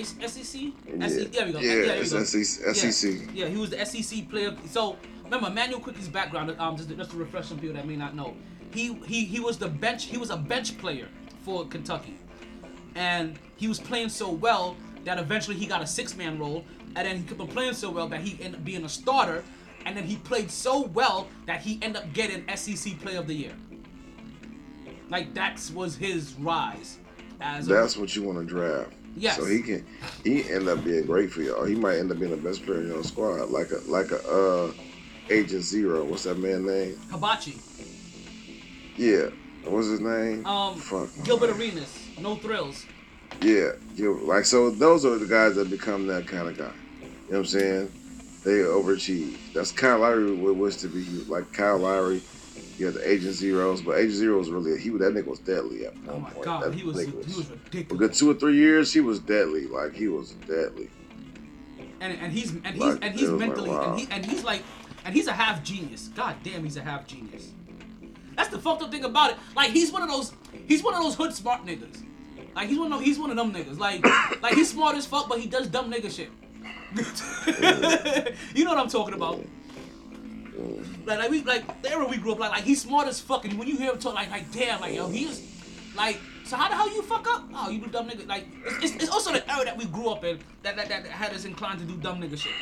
SEC? 0.04 0.28
SEC? 0.28 0.62
Yeah, 0.62 1.08
There 1.08 1.46
we 1.46 1.52
go. 1.52 1.60
yeah, 1.60 1.76
there 1.86 2.02
we 2.02 2.10
go. 2.10 2.24
SEC. 2.24 2.76
SEC. 2.76 3.30
Yeah, 3.34 3.48
he 3.48 3.58
was 3.58 3.70
the 3.70 3.86
SEC 3.86 4.30
player. 4.30 4.56
So 4.68 4.98
remember, 5.26 5.48
Immanuel 5.48 5.80
Quickley's 5.80 6.08
background. 6.08 6.56
Um, 6.60 6.78
just, 6.78 6.90
just 6.90 7.12
to 7.12 7.18
refresh 7.18 7.48
some 7.48 7.60
people 7.60 7.76
that 7.76 7.88
may 7.88 7.96
not 7.96 8.16
know, 8.16 8.36
he 8.74 8.94
he 9.06 9.26
he 9.26 9.40
was 9.40 9.58
the 9.58 9.68
bench. 9.68 10.06
He 10.06 10.18
was 10.18 10.30
a 10.30 10.38
bench 10.38 10.78
player 10.78 11.08
for 11.44 11.66
Kentucky, 11.68 12.18
and 12.96 13.38
he 13.58 13.68
was 13.68 13.80
playing 13.80 14.10
so 14.10 14.32
well 14.32 14.76
that 15.04 15.20
eventually 15.20 15.56
he 15.56 15.66
got 15.66 15.82
a 15.82 15.88
six 15.88 16.16
man 16.16 16.40
role, 16.40 16.66
and 16.96 17.08
then 17.08 17.18
he 17.18 17.24
kept 17.24 17.40
on 17.40 17.48
playing 17.48 17.74
so 17.74 17.90
well 17.90 18.08
that 18.08 18.22
he 18.22 18.42
ended 18.44 18.60
up 18.60 18.66
being 18.66 18.86
a 18.86 18.90
starter, 18.90 19.44
and 19.86 19.96
then 19.96 20.04
he 20.04 20.18
played 20.18 20.50
so 20.50 20.82
well 20.82 21.28
that 21.46 21.62
he 21.62 21.80
ended 21.82 22.02
up 22.02 22.14
getting 22.14 22.46
SEC 22.56 23.00
Player 23.00 23.20
of 23.20 23.28
the 23.28 23.34
Year. 23.34 23.54
Like 25.10 25.34
that 25.36 25.62
was 25.74 25.96
his 25.96 26.34
rise 26.40 26.98
as 27.40 27.68
a 27.68 27.74
That's 27.74 27.98
what 27.98 28.16
you 28.16 28.24
want 28.24 28.40
to 28.40 28.46
draft. 28.46 28.92
Yes. 29.16 29.38
So 29.38 29.46
he 29.46 29.62
can 29.62 29.86
he 30.24 30.50
end 30.50 30.68
up 30.68 30.84
being 30.84 31.06
great 31.06 31.32
for 31.32 31.48
or 31.52 31.68
he 31.68 31.76
might 31.76 31.98
end 31.98 32.12
up 32.12 32.20
being 32.20 32.32
the 32.32 32.38
best 32.38 32.66
player 32.66 32.82
in 32.82 32.88
your 32.88 33.04
squad, 33.04 33.50
like 33.50 33.72
a 33.72 33.80
like 33.88 34.12
a 34.12 34.20
uh 34.28 34.72
Agent 35.30 35.64
Zero. 35.64 36.04
What's 36.06 36.24
that 36.24 36.38
man 36.38 36.66
name? 36.66 36.98
Hibachi. 37.12 37.58
Yeah. 38.98 39.30
what's 39.66 39.88
his 39.88 40.00
name? 40.00 40.46
Um, 40.46 40.76
Fuck. 40.76 41.10
Gilbert 41.24 41.50
Arenas, 41.52 41.98
no 42.20 42.36
thrills. 42.36 42.86
Yeah, 43.42 43.72
Gil- 43.98 44.24
like 44.26 44.46
so. 44.46 44.70
Those 44.72 45.06
are 45.06 45.18
the 45.18 45.26
guys 45.26 45.56
that 45.56 45.70
become 45.70 46.08
that 46.08 46.28
kind 46.28 46.48
of 46.48 46.58
guy. 46.58 46.72
You 47.02 47.08
know 47.08 47.12
what 47.30 47.38
I'm 47.40 47.46
saying? 47.46 47.92
They 48.46 48.52
overachieve. 48.52 49.38
That's 49.54 49.72
Kyle 49.72 50.00
Lowry 50.00 50.32
would 50.32 50.58
wish 50.58 50.76
to 50.78 50.88
be 50.88 51.04
like 51.28 51.52
Kyle 51.52 51.80
Lowry. 51.80 52.22
You 52.78 52.86
had 52.88 52.96
the 52.96 53.10
Agent 53.10 53.34
Zeros, 53.34 53.82
but 53.82 53.98
Agent 53.98 54.14
Zero 54.16 54.38
was 54.38 54.50
really 54.52 54.80
he 54.80 54.90
was 54.92 55.02
that 55.02 55.14
nigga 55.14 55.28
was 55.28 55.40
deadly 55.40 55.86
at 55.88 55.94
one 56.04 56.10
Oh 56.16 56.20
my 56.20 56.30
point. 56.30 56.46
god, 56.46 56.64
that 56.66 56.74
he 56.76 56.84
was 56.84 56.98
nigga 56.98 57.26
he 57.26 57.36
was 57.38 57.46
for 57.48 57.54
ridiculous. 57.54 58.00
good 58.00 58.14
two 58.14 58.32
or 58.32 58.34
three 58.36 58.56
years. 58.56 58.94
He 58.94 59.00
was 59.02 59.20
deadly. 59.20 59.66
Like 59.68 59.94
he 59.94 60.08
was 60.08 60.32
deadly. 60.48 60.90
and 62.00 62.14
and 62.20 62.32
he's 62.32 62.52
and 62.52 62.68
he's 62.68 62.78
Like, 62.78 63.00
and 63.04 63.14
he's 63.20 63.30
was 63.30 63.32
like, 63.32 63.40
mentally 63.50 63.70
wow. 63.72 63.92
and 63.92 64.00
he 64.00 64.08
and 64.12 64.26
he's 64.26 64.44
like 64.44 64.62
and 65.06 65.14
he's 65.14 65.28
a 65.28 65.34
half 65.34 65.64
genius. 65.64 66.10
God 66.10 66.36
damn, 66.44 66.64
he's 66.64 66.78
a 66.78 66.82
half 66.82 67.08
genius. 67.08 67.52
That's 68.36 68.50
the 68.50 68.60
fucked 68.60 68.82
up 68.82 68.92
thing 68.92 69.06
about 69.06 69.32
it. 69.32 69.38
Like 69.56 69.72
he's 69.72 69.92
one 69.92 70.02
of 70.02 70.10
those 70.10 70.34
he's 70.68 70.84
one 70.84 70.96
of 70.96 71.04
those 71.04 71.16
hood 71.16 71.34
smart 71.34 71.66
niggas. 71.66 72.04
Like 72.56 72.68
he's 72.68 72.80
one 72.80 72.92
of 72.92 73.00
those, 73.00 73.06
he's 73.06 73.20
one 73.20 73.30
of 73.30 73.38
them 73.38 73.54
niggas. 73.54 73.78
Like 73.78 74.04
like 74.42 74.56
he's 74.56 74.72
smart 74.72 74.96
as 74.96 75.06
fuck, 75.06 75.30
but 75.30 75.40
he 75.40 75.48
does 75.48 75.68
dumb 75.68 75.92
nigga 75.92 76.12
shit. 76.12 76.32
you 78.56 78.64
know 78.66 78.72
what 78.72 78.80
I'm 78.80 78.90
talking 78.90 79.14
about. 79.14 79.46
Like, 81.06 81.20
like 81.20 81.30
we 81.30 81.44
like 81.44 81.82
the 81.82 81.92
era 81.92 82.08
we 82.08 82.18
grew 82.18 82.32
up 82.32 82.40
like 82.40 82.52
like 82.52 82.64
he's 82.64 82.82
smart 82.82 83.08
as 83.08 83.20
fuck 83.20 83.46
and 83.46 83.60
when 83.60 83.68
you 83.68 83.78
hear 83.78 83.92
him 83.92 84.00
talk 84.00 84.16
like 84.16 84.32
like 84.32 84.52
damn 84.52 84.82
like 84.82 84.96
yo 84.96 85.08
he 85.08 85.26
is 85.26 85.44
like 85.96 86.18
so 86.46 86.56
how 86.56 86.70
the 86.70 86.76
hell 86.76 86.94
you 86.94 87.02
fuck 87.04 87.28
up? 87.28 87.44
Oh 87.54 87.70
you 87.70 87.80
do 87.80 87.88
dumb 87.88 88.10
nigga 88.10 88.28
like 88.28 88.48
it's, 88.66 88.94
it's, 88.94 89.04
it's 89.04 89.12
also 89.12 89.32
the 89.34 89.52
era 89.52 89.66
that 89.66 89.78
we 89.78 89.86
grew 89.86 90.10
up 90.10 90.24
in 90.24 90.40
that, 90.64 90.76
that 90.78 90.90
that 90.90 91.06
had 91.06 91.34
us 91.34 91.46
inclined 91.46 91.80
to 91.80 91.86
do 91.86 91.96
dumb 91.98 92.22
nigga 92.22 92.38
shit. 92.38 92.54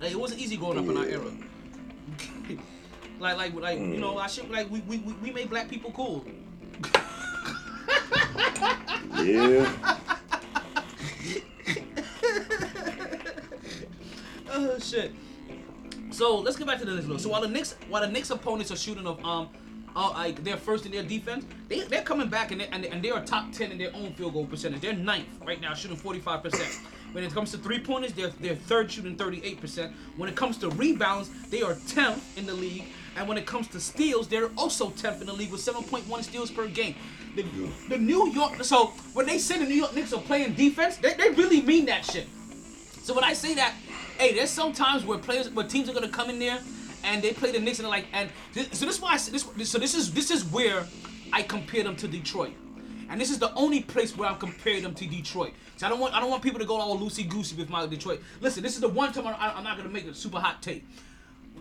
Like 0.00 0.12
it 0.12 0.18
wasn't 0.18 0.40
easy 0.40 0.56
growing 0.56 0.78
up 0.78 0.84
in 0.84 0.96
our 0.96 1.04
era. 1.04 1.30
like 3.20 3.36
like 3.36 3.54
like 3.54 3.78
you 3.78 3.98
know 3.98 4.18
I 4.18 4.26
should 4.26 4.50
like 4.50 4.70
we 4.70 4.80
we, 4.80 4.98
we, 4.98 5.30
made 5.30 5.50
black 5.50 5.68
people 5.68 5.92
cool. 5.92 6.24
Yeah. 9.22 9.98
Oh 14.54 14.78
shit. 14.78 15.12
So 16.10 16.38
let's 16.38 16.56
get 16.56 16.66
back 16.66 16.78
to 16.78 16.84
the 16.84 16.94
Knicks. 16.94 17.06
though. 17.08 17.16
So 17.16 17.28
while 17.28 17.40
the 17.40 17.48
Knicks, 17.48 17.74
while 17.88 18.02
the 18.02 18.08
Knicks 18.08 18.30
opponents 18.30 18.70
are 18.70 18.76
shooting 18.76 19.04
of 19.04 19.22
um, 19.24 19.48
uh, 19.96 20.10
like 20.10 20.44
they're 20.44 20.56
first 20.56 20.86
in 20.86 20.92
their 20.92 21.02
defense, 21.02 21.44
they 21.68 21.80
they're 21.80 22.02
coming 22.02 22.28
back 22.28 22.52
and 22.52 22.60
they, 22.60 22.68
and, 22.68 22.84
they, 22.84 22.88
and 22.88 23.02
they 23.02 23.10
are 23.10 23.24
top 23.24 23.50
ten 23.52 23.72
in 23.72 23.78
their 23.78 23.94
own 23.94 24.12
field 24.14 24.32
goal 24.32 24.46
percentage. 24.46 24.80
They're 24.80 24.92
ninth 24.92 25.26
right 25.44 25.60
now, 25.60 25.74
shooting 25.74 25.96
forty 25.96 26.20
five 26.20 26.42
percent. 26.42 26.78
When 27.14 27.22
it 27.22 27.32
comes 27.32 27.52
to 27.52 27.58
three 27.58 27.78
pointers, 27.78 28.12
they're 28.12 28.32
they're 28.40 28.56
third 28.56 28.90
shooting 28.90 29.14
thirty 29.16 29.40
eight 29.44 29.60
percent. 29.60 29.92
When 30.16 30.28
it 30.28 30.34
comes 30.34 30.58
to 30.58 30.68
rebounds, 30.70 31.30
they 31.48 31.62
are 31.62 31.76
tenth 31.86 32.36
in 32.36 32.44
the 32.44 32.54
league. 32.54 32.84
And 33.16 33.28
when 33.28 33.38
it 33.38 33.46
comes 33.46 33.68
to 33.68 33.78
steals, 33.78 34.26
they're 34.26 34.50
also 34.58 34.90
10th 34.90 35.20
in 35.20 35.28
the 35.28 35.32
league 35.32 35.52
with 35.52 35.60
7.1 35.60 36.24
steals 36.24 36.50
per 36.50 36.66
game. 36.66 36.96
The, 37.36 37.44
the 37.88 37.96
New 37.96 38.28
York, 38.30 38.64
so 38.64 38.86
when 39.12 39.26
they 39.26 39.38
say 39.38 39.56
the 39.56 39.66
New 39.66 39.76
York 39.76 39.94
Knicks 39.94 40.12
are 40.12 40.20
playing 40.20 40.54
defense, 40.54 40.96
they, 40.96 41.14
they 41.14 41.30
really 41.30 41.62
mean 41.62 41.86
that 41.86 42.04
shit. 42.04 42.26
So 43.02 43.14
when 43.14 43.22
I 43.22 43.32
say 43.32 43.54
that, 43.54 43.72
hey, 44.18 44.34
there's 44.34 44.50
some 44.50 44.72
times 44.72 45.04
where 45.04 45.18
players, 45.18 45.48
where 45.50 45.64
teams 45.64 45.88
are 45.88 45.92
gonna 45.92 46.08
come 46.08 46.28
in 46.28 46.40
there 46.40 46.58
and 47.04 47.22
they 47.22 47.32
play 47.32 47.52
the 47.52 47.60
Knicks 47.60 47.78
and 47.78 47.84
they're 47.84 47.90
like, 47.90 48.06
and 48.12 48.30
this, 48.52 48.68
so 48.72 48.86
this 48.86 48.96
is 48.96 49.00
why 49.00 49.12
I 49.12 49.18
this. 49.18 49.70
So 49.70 49.78
this 49.78 49.94
is 49.94 50.12
this 50.12 50.30
is 50.30 50.44
where 50.46 50.86
I 51.32 51.42
compare 51.42 51.84
them 51.84 51.96
to 51.96 52.08
Detroit, 52.08 52.54
and 53.14 53.20
this 53.20 53.30
is 53.30 53.38
the 53.38 53.54
only 53.54 53.80
place 53.80 54.16
where 54.16 54.28
I'm 54.28 54.38
comparing 54.38 54.82
them 54.82 54.92
to 54.96 55.06
Detroit. 55.06 55.52
So 55.76 55.86
I 55.86 55.88
don't 55.88 56.00
want 56.00 56.14
I 56.14 56.20
don't 56.20 56.30
want 56.30 56.42
people 56.42 56.58
to 56.58 56.66
go 56.66 56.80
all 56.80 56.98
loosey 56.98 57.28
goosey 57.28 57.54
with 57.54 57.70
my 57.70 57.86
Detroit. 57.86 58.20
Listen, 58.40 58.60
this 58.60 58.74
is 58.74 58.80
the 58.80 58.88
one 58.88 59.12
time 59.12 59.24
I, 59.28 59.52
I'm 59.54 59.62
not 59.62 59.76
gonna 59.76 59.88
make 59.88 60.08
a 60.08 60.14
super 60.16 60.40
hot 60.40 60.60
take. 60.60 60.84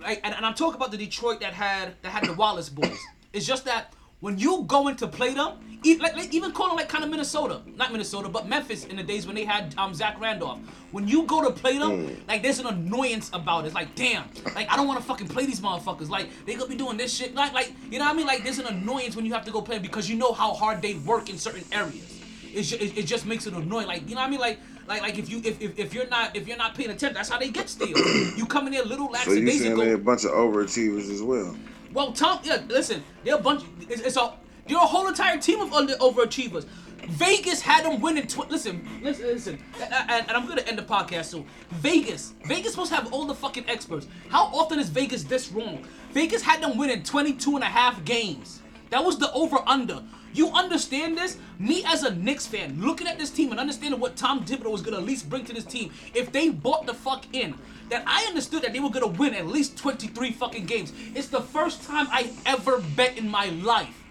And, 0.04 0.20
and 0.24 0.44
I'm 0.48 0.56
talking 0.56 0.78
about 0.78 0.90
the 0.90 0.98
Detroit 0.98 1.42
that 1.42 1.54
had 1.54 1.94
that 2.02 2.10
had 2.10 2.26
the 2.26 2.34
Wallace 2.34 2.70
boys. 2.70 2.98
It's 3.34 3.46
just 3.46 3.66
that 3.66 3.94
when 4.24 4.38
you 4.38 4.64
go 4.68 4.88
in 4.88 4.96
to 4.96 5.06
play 5.06 5.34
them, 5.34 5.52
even 5.84 6.54
calling 6.54 6.78
like 6.78 6.88
kind 6.88 7.04
of 7.04 7.10
Minnesota, 7.10 7.62
not 7.76 7.92
Minnesota, 7.92 8.30
but 8.30 8.48
Memphis 8.48 8.86
in 8.86 8.96
the 8.96 9.04
days 9.04 9.28
when 9.28 9.36
they 9.36 9.44
had 9.44 9.76
um 9.78 9.94
Zach 9.94 10.18
Randolph. 10.18 10.60
When 10.92 11.10
you 11.10 11.24
go 11.24 11.44
to 11.44 11.52
play 11.52 11.78
them, 11.78 12.24
like 12.30 12.42
there's 12.42 12.60
an 12.60 12.68
annoyance 12.68 13.30
about 13.34 13.66
it. 13.66 13.68
It's 13.68 13.76
like, 13.76 13.94
damn, 13.96 14.24
like 14.56 14.72
I 14.72 14.78
don't 14.78 14.88
want 14.88 15.02
to 15.02 15.06
fucking 15.06 15.28
play 15.28 15.46
these 15.46 15.60
motherfuckers. 15.60 16.08
Like 16.08 16.30
they 16.46 16.56
gonna 16.56 16.70
be 16.70 16.78
doing 16.78 16.96
this 16.96 17.14
shit. 17.14 17.36
Like, 17.36 17.52
like 17.52 17.74
you 17.92 18.00
know 18.00 18.06
what 18.06 18.14
I 18.14 18.16
mean? 18.16 18.26
Like 18.26 18.46
there's 18.46 18.60
an 18.60 18.68
annoyance 18.68 19.18
when 19.18 19.26
you 19.26 19.34
have 19.34 19.44
to 19.44 19.52
go 19.52 19.62
play 19.62 19.78
because 19.78 20.10
you 20.10 20.16
know 20.16 20.32
how 20.32 20.54
hard 20.54 20.82
they 20.82 20.94
work 20.94 21.30
in 21.30 21.38
certain 21.38 21.66
areas. 21.74 22.22
It's 22.54 22.70
ju- 22.70 22.78
it, 22.80 23.00
it 23.00 23.06
just 23.06 23.26
makes 23.26 23.46
it 23.46 23.54
annoying. 23.54 23.88
Like 23.88 24.08
you 24.08 24.16
know 24.16 24.22
what 24.22 24.28
I 24.28 24.32
mean? 24.32 24.40
Like 24.40 24.60
like 24.88 25.02
like 25.02 25.18
if 25.18 25.30
you 25.30 25.42
if, 25.44 25.62
if, 25.62 25.78
if 25.78 25.94
you're 25.94 26.08
not 26.08 26.34
if 26.34 26.48
you're 26.48 26.56
not 26.56 26.76
paying 26.76 26.92
attention, 26.92 27.16
that's 27.16 27.28
how 27.28 27.40
they 27.40 27.50
get 27.50 27.68
steals. 27.68 28.00
you 28.38 28.46
come 28.46 28.68
in 28.68 28.72
there 28.72 28.86
little 28.86 29.14
So 29.16 29.34
you 29.34 29.52
saying 29.52 29.76
they're 29.78 29.96
a 29.96 29.98
bunch 29.98 30.24
of 30.24 30.32
overachievers 30.32 31.12
as 31.12 31.22
well? 31.22 31.58
Well, 31.94 32.12
Tom, 32.12 32.40
yeah, 32.44 32.62
listen, 32.68 33.04
they're 33.24 33.36
a 33.36 33.42
bunch. 33.42 33.64
It's, 33.82 34.02
it's 34.02 34.18
a 34.18 34.34
they're 34.68 34.78
a 34.78 34.82
whole 34.82 35.08
entire 35.08 35.38
team 35.38 35.62
of 35.62 35.74
under 35.74 35.94
overachievers. 35.96 36.66
Vegas 37.10 37.62
had 37.62 37.86
them 37.86 38.00
winning. 38.00 38.28
Tw- 38.28 38.50
listen, 38.50 38.88
listen, 39.02 39.26
listen, 39.26 39.64
and, 39.82 40.10
and, 40.10 40.32
I'm 40.32 40.48
gonna 40.48 40.62
end 40.62 40.78
the 40.78 40.84
podcast 40.84 41.26
soon. 41.26 41.46
Vegas, 41.72 42.34
Vegas 42.46 42.72
supposed 42.72 42.92
to 42.92 42.96
have 42.96 43.12
all 43.14 43.26
the 43.26 43.36
fucking 43.36 43.66
experts. 43.68 44.08
How 44.30 44.46
often 44.46 44.80
is 44.80 44.90
Vegas 44.90 45.24
this 45.24 45.52
wrong? 45.52 45.86
Vegas 46.12 46.42
had 46.42 46.64
them 46.64 46.78
winning 46.78 47.04
22 47.04 47.56
and 47.56 47.64
a 47.64 47.68
half 47.68 48.04
games. 48.06 48.62
That 48.90 49.04
was 49.04 49.18
the 49.18 49.32
over 49.34 49.58
under. 49.68 50.02
You 50.34 50.50
understand 50.50 51.18
this? 51.18 51.38
Me 51.60 51.84
as 51.86 52.04
a 52.04 52.14
Knicks 52.16 52.48
fan, 52.48 52.82
looking 52.82 53.08
at 53.08 53.20
this 53.20 53.30
team 53.30 53.52
and 53.52 53.60
understanding 53.60 54.00
what 54.00 54.16
Tom 54.16 54.44
Thibodeau 54.44 54.72
was 54.72 54.82
gonna 54.82 54.98
at 54.98 55.04
least 55.04 55.30
bring 55.30 55.46
to 55.46 55.54
this 55.54 55.66
team, 55.66 55.92
if 56.16 56.32
they 56.32 56.50
bought 56.50 56.88
the 56.88 56.94
fuck 56.94 57.26
in, 57.34 57.54
that 57.90 58.04
I 58.08 58.26
understood 58.26 58.64
that 58.64 58.74
they 58.74 58.80
were 58.80 58.90
gonna 58.90 59.08
win 59.08 59.36
at 59.36 59.48
least 59.48 59.78
23 59.78 60.32
fucking 60.32 60.66
games. 60.66 60.92
It's 61.14 61.28
the 61.28 61.42
first 61.42 61.84
time 61.84 62.08
I 62.10 62.32
ever 62.46 62.80
bet 62.96 63.18
in 63.18 63.30
my 63.30 63.46
life. 63.48 64.04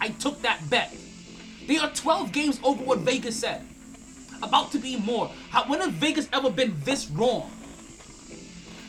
I 0.00 0.08
took 0.08 0.40
that 0.42 0.68
bet. 0.70 0.96
They 1.66 1.76
are 1.76 1.90
12 1.90 2.32
games 2.32 2.58
over 2.64 2.82
what 2.82 3.00
Vegas 3.00 3.38
said. 3.38 3.62
About 4.42 4.72
to 4.72 4.78
be 4.78 4.96
more. 4.96 5.30
How, 5.50 5.64
when 5.64 5.80
has 5.80 5.90
Vegas 5.90 6.28
ever 6.32 6.48
been 6.48 6.74
this 6.84 7.10
wrong? 7.10 7.50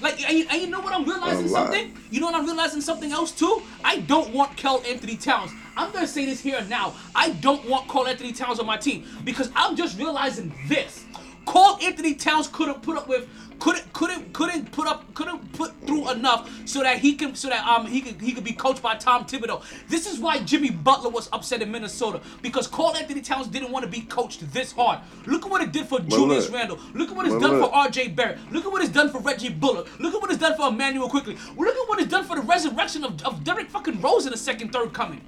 Like, 0.01 0.27
and 0.27 0.37
you, 0.37 0.47
and 0.49 0.61
you 0.61 0.67
know 0.67 0.79
what 0.81 0.93
I'm 0.93 1.05
realizing 1.05 1.47
something? 1.47 1.95
You 2.09 2.19
know 2.19 2.27
what 2.27 2.35
I'm 2.35 2.45
realizing 2.45 2.81
something 2.81 3.11
else 3.11 3.31
too? 3.31 3.61
I 3.83 3.99
don't 3.99 4.33
want 4.33 4.57
Karl-Anthony 4.57 5.15
Towns. 5.15 5.51
I'm 5.77 5.91
gonna 5.91 6.07
say 6.07 6.25
this 6.25 6.41
here 6.41 6.57
and 6.57 6.69
now. 6.69 6.93
I 7.15 7.29
don't 7.29 7.67
want 7.69 7.87
Karl-Anthony 7.87 8.33
Towns 8.33 8.59
on 8.59 8.65
my 8.65 8.77
team 8.77 9.05
because 9.23 9.51
I'm 9.55 9.75
just 9.75 9.99
realizing 9.99 10.53
this. 10.67 11.05
Karl-Anthony 11.45 12.15
Towns 12.15 12.47
couldn't 12.47 12.81
put 12.81 12.97
up 12.97 13.07
with 13.07 13.27
couldn't 13.61 13.93
couldn't 13.93 14.33
couldn't 14.33 14.71
put 14.71 14.87
up 14.87 15.13
couldn't 15.13 15.53
put 15.53 15.71
through 15.85 16.09
enough 16.09 16.49
so 16.65 16.81
that 16.81 16.97
he 16.97 17.13
can 17.13 17.35
so 17.35 17.47
that 17.47 17.63
um 17.67 17.85
he 17.85 18.01
could 18.01 18.19
he 18.19 18.31
could 18.33 18.43
be 18.43 18.53
coached 18.53 18.81
by 18.81 18.95
Tom 18.95 19.23
Thibodeau. 19.23 19.61
This 19.87 20.11
is 20.11 20.19
why 20.19 20.39
Jimmy 20.39 20.71
Butler 20.71 21.11
was 21.11 21.29
upset 21.31 21.61
in 21.61 21.71
Minnesota 21.71 22.21
because 22.41 22.65
Karl-Anthony 22.65 23.21
Towns 23.21 23.47
didn't 23.47 23.71
want 23.71 23.85
to 23.85 23.91
be 23.91 24.01
coached 24.01 24.51
this 24.51 24.71
hard. 24.71 24.99
Look 25.27 25.45
at 25.45 25.51
what 25.51 25.61
it 25.61 25.71
did 25.71 25.85
for 25.85 25.99
Julius 25.99 26.45
look. 26.49 26.55
Randle. 26.55 26.79
Look 26.95 27.11
at 27.11 27.15
what 27.15 27.27
it's 27.27 27.35
done 27.35 27.59
look. 27.59 27.69
for 27.69 27.75
R.J. 27.75 28.09
Barrett. 28.09 28.39
Look 28.51 28.65
at 28.65 28.71
what 28.71 28.81
it's 28.81 28.91
done 28.91 29.11
for 29.11 29.19
Reggie 29.19 29.49
Bullock. 29.49 29.87
Look 29.99 30.15
at 30.15 30.21
what 30.21 30.31
it's 30.31 30.39
done 30.39 30.57
for 30.57 30.69
Immanuel 30.69 31.07
Quickley. 31.07 31.37
Look 31.55 31.75
at 31.75 31.87
what 31.89 31.99
it's 31.99 32.09
done 32.09 32.23
for 32.23 32.35
the 32.35 32.41
resurrection 32.41 33.03
of, 33.03 33.23
of 33.23 33.43
Derrick 33.43 33.69
fucking 33.69 34.01
Rose 34.01 34.25
in 34.25 34.31
the 34.31 34.37
second 34.37 34.73
third 34.73 34.91
coming. 34.91 35.21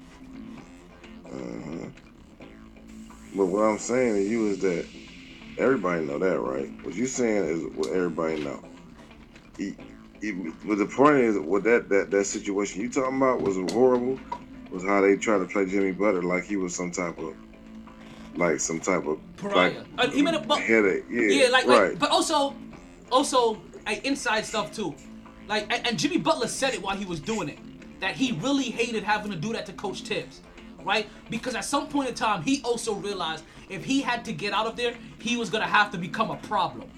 But 3.35 3.45
what 3.45 3.63
I'm 3.63 3.77
saying 3.77 4.15
to 4.15 4.21
you 4.23 4.47
is 4.47 4.59
that 4.59 4.87
everybody 5.57 6.05
know 6.05 6.19
that, 6.19 6.39
right? 6.39 6.69
What 6.85 6.95
you 6.95 7.05
saying 7.07 7.45
is 7.45 7.63
what 7.75 7.89
everybody 7.89 8.43
know. 8.43 8.63
He, 9.57 9.75
he, 10.21 10.31
but 10.31 10.77
the 10.77 10.85
point 10.85 11.17
is, 11.17 11.37
what 11.37 11.63
that, 11.65 11.89
that 11.89 12.11
that 12.11 12.25
situation 12.25 12.81
you 12.81 12.89
talking 12.89 13.17
about 13.17 13.41
was 13.41 13.55
horrible. 13.71 14.19
Was 14.71 14.83
how 14.83 15.01
they 15.01 15.15
tried 15.17 15.37
to 15.39 15.45
play 15.45 15.65
Jimmy 15.67 15.91
Butler 15.91 16.23
like 16.23 16.45
he 16.45 16.55
was 16.55 16.75
some 16.75 16.89
type 16.91 17.19
of, 17.19 17.35
like 18.35 18.59
some 18.59 18.79
type 18.79 19.05
of 19.05 19.19
Pariah. 19.37 19.71
like 19.73 19.85
Uh, 19.99 20.09
he 20.09 20.23
made 20.23 20.33
a- 20.33 20.39
but- 20.39 20.59
headache. 20.59 21.03
Yeah, 21.11 21.21
Yeah, 21.21 21.49
like, 21.49 21.67
right. 21.67 21.89
like 21.91 21.99
but 21.99 22.09
also, 22.09 22.55
also 23.11 23.61
like 23.85 24.03
inside 24.05 24.45
stuff 24.45 24.73
too. 24.73 24.95
Like 25.47 25.71
and, 25.71 25.85
and 25.87 25.99
Jimmy 25.99 26.17
Butler 26.17 26.47
said 26.47 26.73
it 26.73 26.81
while 26.81 26.95
he 26.97 27.05
was 27.05 27.19
doing 27.19 27.49
it 27.49 27.59
that 27.99 28.15
he 28.15 28.31
really 28.41 28.63
hated 28.63 29.03
having 29.03 29.31
to 29.31 29.37
do 29.37 29.53
that 29.53 29.65
to 29.67 29.73
Coach 29.73 30.01
Thibs, 30.01 30.41
right? 30.83 31.07
Because 31.29 31.53
at 31.53 31.65
some 31.65 31.87
point 31.87 32.09
in 32.09 32.15
time 32.15 32.41
he 32.41 32.61
also 32.63 32.95
realized 32.95 33.43
if 33.73 33.83
he 33.83 34.01
had 34.01 34.23
to 34.25 34.33
get 34.33 34.53
out 34.53 34.67
of 34.67 34.75
there, 34.75 34.93
he 35.19 35.35
was 35.37 35.49
gonna 35.49 35.67
have 35.67 35.91
to 35.91 35.97
become 35.97 36.31
a 36.31 36.37
problem. 36.37 36.89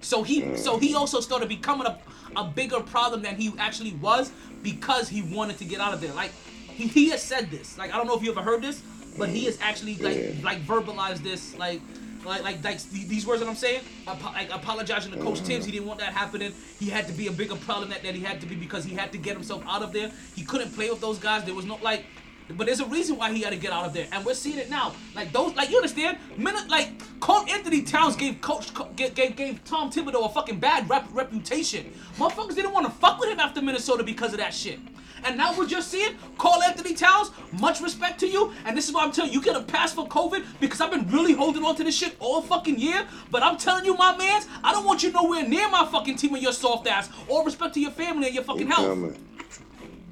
So 0.00 0.22
he 0.22 0.56
so 0.56 0.78
he 0.78 0.94
also 0.94 1.20
started 1.20 1.48
becoming 1.48 1.86
a, 1.86 1.98
a 2.36 2.44
bigger 2.44 2.80
problem 2.80 3.22
than 3.22 3.36
he 3.36 3.52
actually 3.58 3.92
was 3.94 4.30
because 4.62 5.08
he 5.08 5.22
wanted 5.22 5.58
to 5.58 5.64
get 5.64 5.80
out 5.80 5.92
of 5.92 6.00
there. 6.00 6.12
Like 6.12 6.30
he, 6.68 6.86
he 6.86 7.10
has 7.10 7.22
said 7.22 7.50
this. 7.50 7.76
Like 7.76 7.92
I 7.92 7.96
don't 7.96 8.06
know 8.06 8.16
if 8.16 8.22
you 8.22 8.30
ever 8.30 8.42
heard 8.42 8.62
this, 8.62 8.82
but 9.18 9.28
he 9.28 9.44
has 9.46 9.58
actually 9.60 9.96
like 9.96 10.16
Yeah. 10.16 10.30
like 10.42 10.64
verbalized 10.64 11.22
this 11.22 11.56
like 11.58 11.80
like 12.24 12.42
like, 12.44 12.62
like 12.62 12.80
these 12.90 13.26
words 13.26 13.40
that 13.40 13.48
I'm 13.48 13.56
saying. 13.56 13.80
Apo- 14.06 14.32
like 14.32 14.50
apologizing 14.52 15.12
to 15.12 15.18
Coach 15.18 15.40
Thibs. 15.40 15.64
He 15.64 15.72
didn't 15.72 15.86
want 15.88 15.98
that 16.00 16.12
happening. 16.12 16.52
He 16.78 16.88
had 16.88 17.06
to 17.08 17.12
be 17.12 17.26
a 17.26 17.32
bigger 17.32 17.56
problem 17.56 17.88
that, 17.90 18.02
that 18.04 18.14
he 18.14 18.22
had 18.22 18.40
to 18.40 18.46
be 18.46 18.54
because 18.54 18.84
he 18.84 18.94
had 18.94 19.10
to 19.12 19.18
get 19.18 19.34
himself 19.34 19.64
out 19.66 19.82
of 19.82 19.92
there. 19.92 20.12
He 20.36 20.44
couldn't 20.44 20.72
play 20.74 20.88
with 20.90 21.00
those 21.00 21.18
guys. 21.18 21.44
There 21.44 21.54
was 21.54 21.64
no 21.64 21.78
like 21.82 22.04
but 22.50 22.66
there's 22.66 22.80
a 22.80 22.86
reason 22.86 23.16
why 23.16 23.32
he 23.32 23.42
had 23.42 23.52
to 23.52 23.58
get 23.58 23.72
out 23.72 23.84
of 23.84 23.92
there, 23.92 24.06
and 24.12 24.24
we're 24.24 24.34
seeing 24.34 24.58
it 24.58 24.70
now. 24.70 24.94
Like 25.14 25.32
those, 25.32 25.54
like 25.56 25.70
you 25.70 25.76
understand? 25.76 26.18
Minute, 26.36 26.68
like 26.68 26.90
Karl-Anthony 27.20 27.82
Towns 27.82 28.16
gave 28.16 28.40
Coach 28.40 28.72
gave, 28.94 29.14
gave, 29.14 29.36
gave 29.36 29.64
Tom 29.64 29.90
Thibodeau 29.90 30.26
a 30.26 30.28
fucking 30.28 30.58
bad 30.58 30.88
rep, 30.88 31.06
reputation. 31.12 31.92
Motherfuckers 32.18 32.54
didn't 32.54 32.72
want 32.72 32.86
to 32.86 32.92
fuck 32.92 33.18
with 33.18 33.28
him 33.30 33.40
after 33.40 33.60
Minnesota 33.62 34.04
because 34.04 34.32
of 34.32 34.38
that 34.38 34.54
shit. 34.54 34.78
And 35.24 35.36
now 35.36 35.56
we're 35.58 35.66
just 35.66 35.90
seeing, 35.90 36.14
Karl-Anthony 36.38 36.94
Towns, 36.94 37.30
much 37.58 37.80
respect 37.80 38.20
to 38.20 38.28
you. 38.28 38.52
And 38.64 38.76
this 38.76 38.86
is 38.86 38.94
why 38.94 39.02
I'm 39.02 39.10
telling 39.10 39.32
you, 39.32 39.40
you 39.40 39.44
get 39.44 39.56
a 39.56 39.62
pass 39.62 39.92
for 39.92 40.06
COVID 40.06 40.44
because 40.60 40.80
I've 40.80 40.90
been 40.90 41.08
really 41.10 41.32
holding 41.32 41.64
on 41.64 41.74
to 41.76 41.84
this 41.84 41.96
shit 41.96 42.14
all 42.20 42.42
fucking 42.42 42.78
year. 42.78 43.04
But 43.30 43.42
I'm 43.42 43.56
telling 43.56 43.84
you, 43.84 43.96
my 43.96 44.16
mans, 44.16 44.46
I 44.62 44.72
don't 44.72 44.84
want 44.84 45.02
you 45.02 45.10
nowhere 45.10 45.42
near 45.48 45.68
my 45.70 45.86
fucking 45.86 46.16
team 46.16 46.34
and 46.34 46.42
your 46.42 46.52
soft 46.52 46.86
ass. 46.86 47.08
All 47.28 47.44
respect 47.44 47.74
to 47.74 47.80
your 47.80 47.90
family 47.90 48.26
and 48.26 48.34
your 48.34 48.44
He 48.44 48.46
fucking 48.46 48.66
health. 48.68 48.86
coming. 48.86 49.18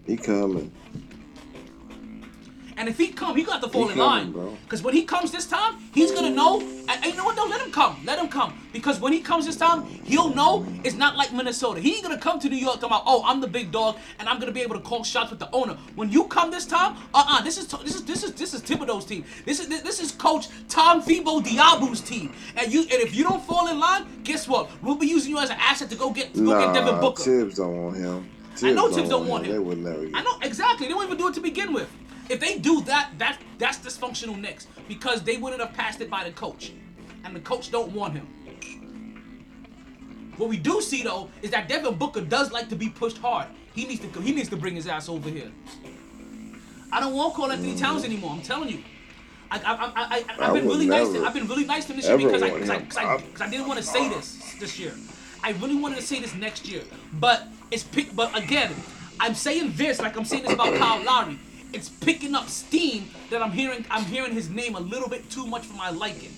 He 0.07 0.16
coming. 0.16 0.72
And 2.76 2.88
if 2.88 2.98
he 2.98 3.08
come, 3.08 3.36
he 3.36 3.42
got 3.44 3.62
to 3.62 3.68
fall 3.68 3.86
He 3.86 3.92
in 3.92 3.98
line. 3.98 4.32
Because 4.64 4.82
when 4.82 4.94
he 4.94 5.04
comes 5.04 5.30
this 5.30 5.46
time, 5.46 5.76
he's 5.92 6.10
gonna 6.12 6.30
know. 6.30 6.60
And, 6.60 7.04
you 7.04 7.14
know 7.14 7.24
what? 7.24 7.36
Don't 7.36 7.50
let 7.50 7.60
him 7.60 7.70
come. 7.70 8.00
Let 8.04 8.18
him 8.18 8.28
come. 8.28 8.58
Because 8.72 9.00
when 9.00 9.12
he 9.12 9.20
comes 9.20 9.46
this 9.46 9.56
time, 9.56 9.84
he'll 10.04 10.34
know 10.34 10.66
it's 10.82 10.96
not 10.96 11.16
like 11.16 11.32
Minnesota. 11.32 11.80
He 11.80 11.94
ain't 11.94 12.02
gonna 12.02 12.18
come 12.18 12.40
to 12.40 12.48
New 12.48 12.56
York 12.56 12.74
talking 12.74 12.88
about, 12.88 13.04
oh, 13.06 13.22
I'm 13.24 13.40
the 13.40 13.46
big 13.46 13.70
dog 13.70 13.96
and 14.18 14.28
I'm 14.28 14.38
gonna 14.40 14.52
be 14.52 14.62
able 14.62 14.74
to 14.74 14.80
call 14.82 15.04
shots 15.04 15.30
with 15.30 15.38
the 15.38 15.50
owner. 15.52 15.76
When 15.94 16.10
you 16.10 16.24
come 16.24 16.50
this 16.50 16.66
time, 16.66 16.96
uh-uh. 17.14 17.42
This 17.42 17.58
is 17.58 17.66
this 17.68 17.94
is 17.94 18.04
this 18.04 18.24
is 18.24 18.32
this 18.32 18.54
is 18.54 18.62
Thibodeau's 18.62 19.04
team. 19.04 19.24
This 19.44 19.60
is 19.60 19.68
this 19.68 20.00
is 20.00 20.12
Coach 20.12 20.48
Tom 20.68 21.00
Thibault 21.00 21.42
Diabu's 21.42 22.00
team. 22.00 22.32
And 22.56 22.72
you 22.72 22.80
and 22.82 22.92
if 22.92 23.14
you 23.14 23.24
don't 23.24 23.42
fall 23.44 23.68
in 23.68 23.78
line, 23.78 24.06
guess 24.24 24.48
what? 24.48 24.70
We'll 24.82 24.96
be 24.96 25.06
using 25.06 25.30
you 25.30 25.38
as 25.38 25.50
an 25.50 25.56
asset 25.60 25.90
to 25.90 25.96
go 25.96 26.10
get 26.10 26.34
to 26.34 26.44
go 26.44 26.58
get 26.58 26.74
Devin 26.74 26.96
Nah, 26.96 27.00
Booker. 27.00 27.22
Thibs 27.22 27.56
don't 27.56 27.82
want 27.82 27.96
him. 27.96 28.28
I 28.62 28.70
know 28.72 28.90
Thibs 28.90 29.08
don't 29.08 29.26
want 29.26 29.46
him. 29.46 29.52
They 29.52 29.58
would 29.58 29.78
never 29.78 30.08
I 30.14 30.22
know 30.22 30.38
exactly. 30.42 30.86
They 30.86 30.92
don't 30.92 31.04
even 31.04 31.18
do 31.18 31.28
it 31.28 31.34
to 31.34 31.40
begin 31.40 31.72
with. 31.72 31.88
If 32.28 32.40
they 32.40 32.58
do 32.58 32.80
that, 32.82 33.10
that 33.18 33.38
that's 33.58 33.78
dysfunctional 33.78 34.38
Knicks 34.38 34.66
because 34.88 35.22
they 35.22 35.36
wouldn't 35.36 35.60
have 35.62 35.72
passed 35.74 36.00
it 36.00 36.08
by 36.10 36.24
the 36.24 36.30
coach, 36.32 36.72
and 37.24 37.34
the 37.36 37.40
coach 37.40 37.70
don't 37.70 37.92
want 37.92 38.14
him. 38.14 38.26
What 40.36 40.48
we 40.48 40.56
do 40.56 40.80
see 40.80 41.02
though 41.02 41.30
is 41.42 41.50
that 41.50 41.68
Devin 41.68 41.94
Booker 41.96 42.20
does 42.20 42.50
like 42.50 42.68
to 42.70 42.76
be 42.76 42.88
pushed 42.88 43.18
hard. 43.18 43.46
He 43.74 43.86
needs 43.86 44.00
to 44.00 44.20
he 44.20 44.32
needs 44.32 44.48
to 44.50 44.56
bring 44.56 44.74
his 44.74 44.86
ass 44.86 45.08
over 45.08 45.28
here. 45.28 45.50
I 46.92 47.00
don't 47.00 47.14
want 47.14 47.34
Karl-Anthony 47.34 47.76
Towns 47.76 48.04
anymore. 48.04 48.30
I'm 48.32 48.42
telling 48.42 48.68
you. 48.68 48.78
I, 49.50 49.58
I, 49.58 49.74
I, 49.74 49.90
I, 50.40 50.46
I've 50.46 50.54
been 50.54 50.66
really 50.66 50.86
nice. 50.86 51.08
To, 51.12 51.24
I've 51.26 51.34
been 51.34 51.46
really 51.48 51.64
nice 51.64 51.84
to 51.86 51.92
him 51.92 51.96
this 51.98 52.06
year 52.08 52.16
because 52.30 52.42
I, 52.42 52.50
cause 52.50 52.70
I, 52.70 52.78
cause 52.80 52.96
I, 52.96 53.02
I- 53.14 53.20
'cause 53.32 53.40
I 53.42 53.50
didn't 53.50 53.66
want 53.68 53.78
to 53.78 53.84
say 53.84 54.08
this 54.08 54.54
this 54.60 54.78
year. 54.78 54.92
I 55.42 55.50
really 55.52 55.74
wanted 55.76 55.96
to 55.96 56.02
say 56.02 56.20
this 56.20 56.34
next 56.34 56.66
year, 56.68 56.82
but 57.14 57.46
it's 57.70 57.82
pick. 57.84 58.14
But 58.16 58.36
again, 58.36 58.72
I'm 59.20 59.34
saying 59.34 59.72
this 59.76 60.00
like 60.00 60.16
I'm 60.16 60.24
saying 60.24 60.44
this 60.44 60.52
about 60.54 60.74
Kyle 60.76 61.02
Lowry. 61.04 61.38
It's 61.74 61.88
picking 61.88 62.36
up 62.36 62.48
steam 62.48 63.10
that 63.30 63.42
I'm 63.42 63.50
hearing. 63.50 63.84
I'm 63.90 64.04
hearing 64.04 64.32
his 64.32 64.48
name 64.48 64.76
a 64.76 64.80
little 64.80 65.08
bit 65.08 65.28
too 65.28 65.44
much 65.44 65.64
for 65.64 65.76
my 65.76 65.90
liking. 65.90 66.30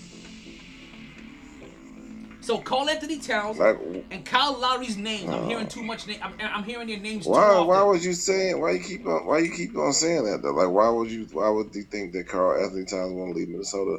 So 2.41 2.59
Karl-Anthony 2.59 3.19
Towns 3.19 3.59
Like, 3.59 3.77
and 4.11 4.25
Kyle 4.25 4.57
Lowry's 4.59 4.97
names. 4.97 5.29
I'm 5.29 5.45
hearing 5.47 5.67
too 5.67 5.83
much 5.83 6.07
name. 6.07 6.21
I'm, 6.23 6.33
I'm 6.41 6.65
hearing 6.65 6.87
their 6.87 6.99
names 6.99 7.27
too 7.27 7.33
Why? 7.33 7.43
often. 7.43 7.67
Why 7.67 7.83
would 7.83 8.03
you 8.03 8.15
saying? 8.15 8.61
Why 8.61 8.71
you 8.73 8.79
keep 8.79 9.05
on? 9.07 9.27
Why 9.27 9.41
you 9.41 9.51
keep 9.51 9.77
on 9.77 9.93
saying 9.93 10.25
that? 10.25 10.43
Though? 10.43 10.53
Like, 10.53 10.71
why 10.71 10.89
would 10.89 11.11
you? 11.11 11.27
Why 11.33 11.51
would 11.51 11.75
you 11.75 11.83
think 11.83 12.13
that 12.15 12.29
Karl-Anthony 12.29 12.85
Towns 12.87 13.13
want 13.13 13.35
to 13.35 13.39
leave 13.39 13.49
Minnesota 13.49 13.99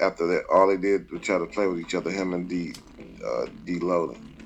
after 0.00 0.26
that? 0.28 0.44
All 0.50 0.68
they 0.68 0.78
did 0.78 1.10
was 1.10 1.20
try 1.20 1.38
to 1.38 1.46
play 1.46 1.66
with 1.66 1.80
each 1.80 1.94
other. 1.94 2.10
Him 2.10 2.32
and 2.32 2.48
D, 2.48 2.72
uh, 3.22 3.46
D. 3.64 3.78
Loading. 3.80 4.36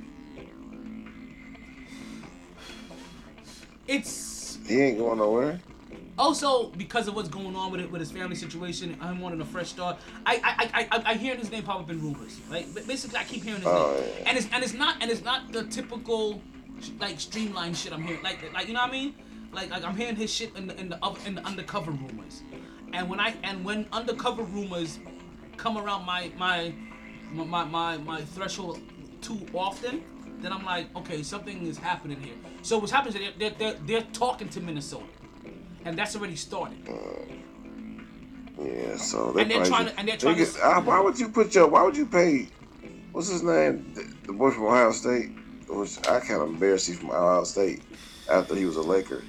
It's 3.86 4.58
He 4.66 4.80
ain't 4.80 4.98
going 4.98 5.18
nowhere. 5.18 5.60
Oh, 6.20 6.24
also 6.26 6.68
because 6.76 7.08
of 7.08 7.16
what's 7.16 7.28
going 7.30 7.56
on 7.56 7.72
with 7.72 7.80
it 7.80 7.90
with 7.90 8.00
his 8.00 8.12
family 8.12 8.36
situation. 8.36 8.96
I'm 9.00 9.20
wanting 9.20 9.40
a 9.40 9.44
fresh 9.44 9.68
start. 9.70 9.96
I 10.26 10.34
I 10.36 10.70
I 10.74 10.98
I, 10.98 11.10
I 11.12 11.14
hear 11.14 11.34
his 11.34 11.50
name 11.50 11.62
pop 11.62 11.80
up 11.80 11.90
in 11.90 12.00
rumors. 12.00 12.38
Right, 12.50 12.66
but 12.74 12.86
basically 12.86 13.18
I 13.18 13.24
keep 13.24 13.42
hearing 13.42 13.60
his 13.60 13.66
Oh, 13.68 13.94
name, 13.98 14.10
yeah. 14.20 14.28
and 14.28 14.38
it's 14.38 14.48
and 14.52 14.62
it's 14.62 14.74
not 14.74 14.96
and 15.00 15.10
it's 15.10 15.24
not 15.24 15.50
the 15.52 15.64
typical 15.64 16.40
like 16.98 17.18
streamlined 17.18 17.76
shit 17.76 17.92
I'm 17.92 18.02
hearing. 18.02 18.22
Like 18.22 18.52
like 18.52 18.68
you 18.68 18.74
know 18.74 18.80
what 18.80 18.90
I 18.90 18.92
mean? 18.92 19.14
Like 19.52 19.70
like 19.70 19.82
I'm 19.84 19.96
hearing 19.96 20.16
his 20.16 20.32
shit 20.32 20.54
in 20.56 20.66
the 20.66 20.78
in 20.78 20.90
the 20.90 20.98
in 21.26 21.34
the 21.36 21.44
undercover 21.46 21.90
rumors, 21.90 22.42
and 22.92 23.08
when 23.08 23.18
I 23.18 23.34
and 23.42 23.64
when 23.64 23.86
undercover 23.92 24.42
rumors 24.42 24.98
come 25.56 25.78
around 25.78 26.04
my 26.04 26.30
my 26.36 26.72
my 27.32 27.64
my 27.64 27.96
my 27.96 28.20
threshold 28.20 28.78
too 29.22 29.40
often, 29.54 30.02
then 30.40 30.52
I'm 30.52 30.64
like, 30.66 30.94
okay, 30.96 31.22
something 31.22 31.66
is 31.66 31.78
happening 31.78 32.20
here. 32.20 32.34
So 32.62 32.78
what's 32.78 32.92
happening 32.92 33.14
is 33.14 33.20
they're, 33.38 33.50
they're, 33.50 33.58
they're, 33.58 33.78
they're 33.86 34.06
talking 34.12 34.48
to 34.50 34.60
Minnesota, 34.60 35.04
and 35.84 35.98
that's 35.98 36.16
already 36.16 36.36
started. 36.36 36.78
Yeah. 38.58 38.96
So 38.96 39.32
they 39.32 39.42
And 39.42 39.50
they're 39.50 39.64
trying 39.64 39.86
to- 39.86 39.98
and 39.98 40.08
they're 40.08 40.16
they 40.16 40.34
trying 40.34 40.44
to- 40.44 40.66
uh, 40.66 40.80
why 40.82 41.00
would 41.00 41.18
you 41.18 41.28
put 41.28 41.54
your? 41.54 41.66
Why 41.68 41.82
would 41.82 41.96
you 41.96 42.06
pay? 42.06 42.48
What's 43.12 43.28
his 43.28 43.42
name? 43.42 43.92
The, 43.94 44.04
the 44.26 44.32
boy 44.32 44.50
from 44.50 44.64
Ohio 44.64 44.92
State. 44.92 45.30
Which 45.68 45.98
I 46.08 46.18
kind 46.18 46.42
of 46.42 46.48
embarrassed 46.48 46.88
you 46.88 46.94
from 46.94 47.10
Ohio 47.10 47.44
State 47.44 47.82
after 48.28 48.56
he 48.56 48.64
was 48.66 48.76
a 48.76 48.82
Laker. 48.82 49.22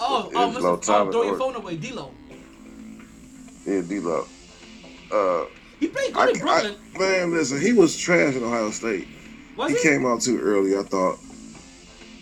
Oh, 0.00 0.28
oh, 0.34 0.50
Mr. 0.50 0.60
low 0.60 0.72
Oh, 0.72 1.10
throw 1.12 1.22
your 1.22 1.38
phone 1.38 1.54
away, 1.54 1.76
D'Lo. 1.76 2.10
Yeah, 3.64 3.80
D'Lo. 3.82 4.26
Uh, 5.12 5.44
He 5.78 5.86
played 5.86 6.16
I, 6.16 6.30
in 6.30 6.38
Brooklyn. 6.40 6.76
I, 6.96 6.98
man, 6.98 7.30
listen, 7.32 7.60
he 7.60 7.72
was 7.72 7.96
trash 7.96 8.34
in 8.34 8.42
Ohio 8.42 8.70
State. 8.72 9.06
was 9.56 9.70
he 9.70 9.76
he? 9.78 9.82
came 9.84 10.04
out 10.04 10.20
too 10.20 10.40
early. 10.40 10.76
I 10.76 10.82
thought. 10.82 11.18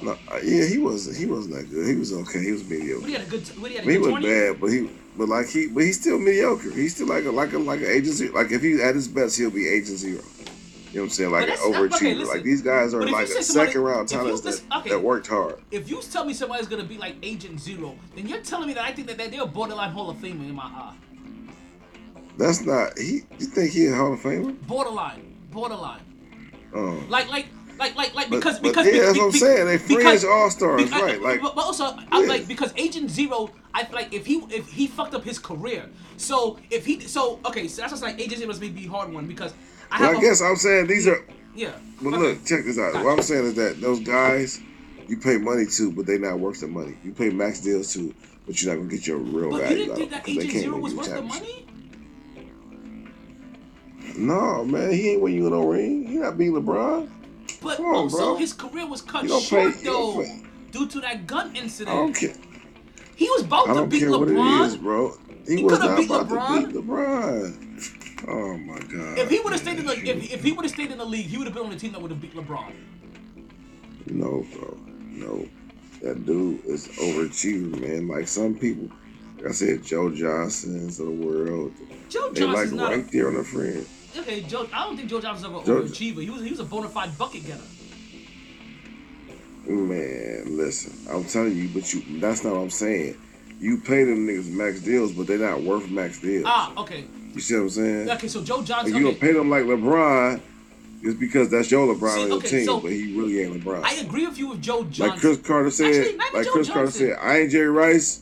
No, 0.02 0.12
uh, 0.12 0.38
yeah, 0.42 0.64
he 0.66 0.78
was. 0.78 1.16
He 1.16 1.26
wasn't 1.26 1.54
that 1.56 1.70
good. 1.70 1.86
He 1.86 1.94
was 1.94 2.12
okay. 2.12 2.42
He 2.42 2.52
was 2.52 2.68
mediocre. 2.68 3.00
What 3.00 3.08
he 3.08 3.12
had 3.14 3.22
a 3.22 3.26
good. 3.26 3.46
What 3.60 3.70
he 3.70 3.76
had 3.76 3.86
a 3.86 3.90
he 3.90 3.94
good 3.96 4.00
was 4.02 4.08
twenty. 4.10 4.28
bad, 4.28 4.60
but 4.60 4.66
he, 4.68 4.90
but 5.16 5.28
like 5.28 5.48
he, 5.48 5.66
but 5.68 5.84
he's 5.84 6.00
still 6.00 6.18
mediocre. 6.18 6.70
He's 6.72 6.94
still 6.94 7.06
like 7.08 7.24
a 7.24 7.30
like 7.30 7.52
a 7.52 7.58
like 7.58 7.80
an 7.80 7.86
agency. 7.86 8.28
Like 8.28 8.50
if 8.50 8.62
he's 8.62 8.80
at 8.80 8.94
his 8.94 9.06
best, 9.08 9.38
he'll 9.38 9.50
be 9.50 9.68
agent 9.68 9.98
zero. 9.98 10.22
You 10.90 10.98
know 10.98 11.02
what 11.02 11.04
I'm 11.04 11.08
saying? 11.10 11.30
Like 11.30 11.48
an 11.48 11.52
okay, 11.54 11.60
overachiever. 11.78 12.18
listen. 12.18 12.34
like 12.34 12.42
these 12.42 12.60
guys 12.60 12.92
are 12.92 12.98
But 12.98 13.04
if 13.04 13.10
you 13.10 13.16
like 13.16 13.28
a 13.28 13.42
somebody- 13.42 13.70
second 13.70 13.80
round 13.80 14.08
talents 14.08 14.40
that, 14.42 14.78
okay. 14.80 14.90
that 14.90 15.02
worked 15.02 15.26
hard. 15.26 15.62
If 15.70 15.88
you 15.88 16.02
tell 16.02 16.24
me 16.26 16.34
somebody's 16.34 16.66
gonna 16.66 16.84
be 16.84 16.98
like 16.98 17.14
Agent 17.22 17.58
Zero, 17.60 17.94
then 18.14 18.28
you're 18.28 18.42
telling 18.42 18.66
me 18.68 18.74
that 18.74 18.84
I 18.84 18.92
think 18.92 19.06
that 19.08 19.16
they're 19.30 19.42
a 19.42 19.46
borderline 19.46 19.90
Hall 19.90 20.10
of 20.10 20.18
Famer 20.18 20.46
in 20.48 20.54
my 20.54 20.64
eye. 20.64 20.94
That's 22.38 22.62
not 22.66 22.98
he. 22.98 23.20
You 23.38 23.46
think 23.46 23.72
he 23.72 23.86
a 23.86 23.94
Hall 23.94 24.12
of 24.14 24.20
Famer? 24.20 24.54
Borderline, 24.66 25.34
borderline. 25.50 26.00
Oh. 26.74 27.02
Like, 27.08 27.28
like, 27.30 27.46
like, 27.78 27.96
like, 27.96 28.14
like 28.14 28.30
But- 28.30 28.36
because 28.36 28.58
but 28.60 28.68
because 28.68 28.86
yeah, 28.86 28.92
be- 28.92 28.98
that's 29.00 29.12
be- 29.14 29.18
what 29.20 29.26
I'm 29.26 29.32
saying. 29.32 29.66
They 29.66 29.78
fringe 29.78 30.24
all-stars, 30.24 30.90
right, 30.92 31.20
like- 31.20 31.40
but, 31.42 31.54
but 31.54 31.64
also, 31.64 31.96
I'm 32.10 32.26
like 32.28 32.46
because 32.46 32.72
Agent 32.76 33.10
Zero, 33.10 33.50
I 33.74 33.84
feel 33.84 33.94
like 33.96 34.12
if 34.12 34.26
he 34.26 34.42
if 34.50 34.68
he 34.70 34.86
fucked 34.86 35.14
up 35.14 35.24
his 35.24 35.38
career, 35.38 35.88
so 36.16 36.58
if 36.70 36.84
he 36.86 37.00
so 37.00 37.38
okay, 37.46 37.68
so 37.68 37.82
that's 37.82 37.92
just 37.92 38.02
like 38.02 38.20
Agent 38.20 38.38
Zero 38.40 38.54
may 38.58 38.68
be 38.68 38.86
a 38.86 38.88
hard 38.90 39.12
one 39.12 39.26
because 39.26 39.52
I 39.90 39.98
But 39.98 40.04
have 40.06 40.14
I 40.16 40.18
a- 40.18 40.20
guess 40.22 40.40
I'm 40.42 40.56
saying 40.56 40.86
these 40.86 41.06
are. 41.08 41.24
yeah. 41.54 41.72
But 42.00 42.14
okay. 42.14 42.18
look, 42.18 42.44
check 42.44 42.64
this 42.64 42.78
out. 42.78 42.94
What 43.04 43.16
I'm 43.18 43.22
saying 43.22 43.44
is 43.46 43.54
that 43.54 43.80
those 43.80 44.00
guys, 44.00 44.60
you 45.08 45.16
pay 45.18 45.36
money 45.38 45.66
to, 45.66 45.92
but 45.92 46.06
they 46.06 46.18
not 46.18 46.38
worth 46.38 46.60
the 46.60 46.68
money. 46.68 46.96
You 47.04 47.12
pay 47.12 47.30
max 47.30 47.60
deals 47.60 47.92
to, 47.94 48.14
but 48.46 48.60
you're 48.62 48.72
not 48.74 48.78
gonna 48.80 48.90
get 48.90 49.06
your 49.06 49.18
real 49.18 49.50
But 49.50 49.56
you 49.56 49.62
value 49.62 49.76
didn't 49.76 49.90
out 49.92 49.96
think 49.98 50.06
of 50.06 50.10
that 50.10 50.24
them, 50.24 50.34
'cause 50.34 50.42
they 50.44 50.48
Agent 50.48 50.52
can't 50.52 50.64
Zero 50.64 50.78
was 50.78 50.92
you 50.92 50.98
a 50.98 51.02
worth 51.02 51.14
the 51.14 51.22
money? 51.22 51.66
No, 54.16 54.64
man, 54.64 54.92
he 54.92 55.10
ain't 55.12 55.22
win 55.22 55.32
you 55.34 55.48
no 55.48 55.66
ring. 55.66 56.06
He 56.06 56.16
not 56.16 56.36
beat 56.36 56.50
LeBron. 56.50 57.08
But 57.62 57.76
Come 57.76 57.86
on, 57.86 57.94
also 57.94 58.16
bro. 58.18 58.36
his 58.36 58.52
career 58.52 58.86
was 58.86 59.02
cut 59.02 59.28
short 59.28 59.74
pay- 59.74 59.84
though, 59.84 60.24
due 60.70 60.86
to 60.88 61.00
that 61.00 61.26
gun 61.26 61.52
I 61.54 61.58
incident. 61.60 61.96
don't 61.96 62.12
care. 62.14 62.34
He 63.16 63.28
was 63.30 63.42
about 63.42 63.68
I 63.70 63.74
to 63.74 63.86
beat 63.86 64.02
LeBron. 64.02 64.62
it 64.62 64.66
is, 64.66 64.76
bro. 64.76 65.16
He, 65.46 65.56
He 65.58 65.64
was 65.64 65.78
could've 65.78 65.90
not 65.90 65.98
beat 65.98 66.06
about 66.10 66.28
LeBron. 66.28 66.60
to 66.60 66.66
beat 66.66 66.76
LeBron. 66.76 68.28
Oh 68.28 68.56
my 68.58 68.78
god. 68.78 69.18
If 69.18 69.30
he 69.30 69.40
would 69.40 69.52
have 69.52 69.60
stayed 69.60 69.78
in 69.78 69.86
the 69.86 69.92
if, 69.98 70.32
if 70.32 70.42
he 70.44 70.52
would 70.52 70.64
have 70.64 70.72
stayed 70.72 70.90
in 70.90 70.98
the 70.98 71.04
league, 71.04 71.26
he 71.26 71.36
would 71.38 71.46
have 71.46 71.54
been 71.54 71.64
on 71.64 71.70
the 71.70 71.76
team 71.76 71.92
that 71.92 72.00
would 72.00 72.10
have 72.10 72.20
beat 72.20 72.34
LeBron. 72.34 72.72
No, 74.06 74.44
bro. 74.54 74.78
No. 75.08 75.46
That 76.02 76.24
dude 76.26 76.64
is 76.64 76.88
overachieving, 76.88 77.80
man. 77.80 78.08
Like 78.08 78.26
some 78.26 78.54
people, 78.56 78.88
like 79.36 79.48
I 79.48 79.52
said, 79.52 79.84
Joe 79.84 80.10
Johnson's 80.10 80.98
of 80.98 81.06
the 81.06 81.12
world. 81.12 81.72
Joe 82.08 82.30
They 82.32 82.42
like 82.44 82.54
Johnson's 82.56 82.72
not 82.72 82.90
right 82.92 83.12
there 83.12 83.28
on 83.28 83.34
the 83.34 83.44
fringe. 83.44 83.86
Okay. 84.16 84.42
Joe, 84.42 84.68
I 84.72 84.84
don't 84.84 84.96
think 84.96 85.08
Joe 85.08 85.20
Johnson's 85.20 85.46
ever 85.46 85.58
an 85.60 85.64
Joe- 85.66 85.82
overachiever. 85.82 86.22
He 86.22 86.30
was 86.30 86.42
he 86.42 86.50
was 86.50 86.60
a 86.60 86.64
bona 86.64 86.88
fide 86.88 87.16
bucket 87.18 87.46
getter. 87.46 87.60
Man, 89.66 90.56
listen, 90.56 90.92
I'm 91.10 91.24
telling 91.24 91.56
you, 91.56 91.68
but 91.72 91.92
you 91.94 92.02
that's 92.20 92.42
not 92.44 92.54
what 92.54 92.62
I'm 92.62 92.70
saying. 92.70 93.16
You 93.60 93.78
pay 93.78 94.02
them 94.02 94.26
niggas 94.26 94.50
max 94.50 94.80
deals, 94.80 95.12
but 95.12 95.28
they're 95.28 95.38
not 95.38 95.62
worth 95.62 95.88
max 95.88 96.20
deals. 96.20 96.44
Ah, 96.46 96.72
okay, 96.78 97.04
You 97.32 97.40
see 97.40 97.54
what 97.54 97.60
I'm 97.62 97.70
saying? 97.70 98.10
okay. 98.10 98.26
So 98.28 98.42
Joe 98.42 98.62
Johnson. 98.62 98.96
you 98.96 99.06
Okay, 99.06 99.10
don't 99.12 99.20
pay 99.20 99.32
them 99.32 99.50
like 99.50 99.64
LeBron 99.64 100.40
just 101.02 101.20
because 101.20 101.48
that's 101.48 101.70
your 101.70 101.94
LeBron 101.94 102.14
See, 102.14 102.22
on 102.22 102.28
your 102.28 102.36
okay, 102.38 102.48
team, 102.48 102.64
so- 102.66 102.80
but 102.80 102.90
he 102.90 103.16
really 103.16 103.40
ain't 103.40 103.62
LeBron. 103.62 103.82
I 103.84 103.94
agree 103.94 104.26
with 104.26 104.36
you 104.36 104.48
with 104.48 104.60
Joe 104.60 104.82
Johnson. 104.84 105.06
like 105.08 105.20
Cris 105.20 105.38
Carter 105.38 105.70
said, 105.70 105.86
Actually, 105.94 106.18
like 106.34 106.44
Joe 106.46 106.52
Cris 106.52 106.68
Carter 106.68 106.90
said, 106.90 107.16
I 107.20 107.38
ain't 107.38 107.52
Jerry 107.52 107.68
Rice, 107.70 108.20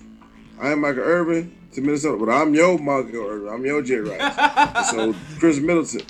I 0.60 0.72
ain't 0.72 0.80
Michael 0.80 1.02
Irvin 1.02 1.56
to 1.72 1.80
Minnesota, 1.80 2.16
but 2.24 2.30
I'm 2.32 2.54
your 2.54 2.78
Michael 2.78 3.26
Irvin, 3.26 3.48
I'm 3.52 3.64
your 3.64 3.82
Jerry 3.82 4.08
Rice. 4.10 4.90
So 4.90 5.14
Khris 5.38 5.60
Middleton, 5.60 6.02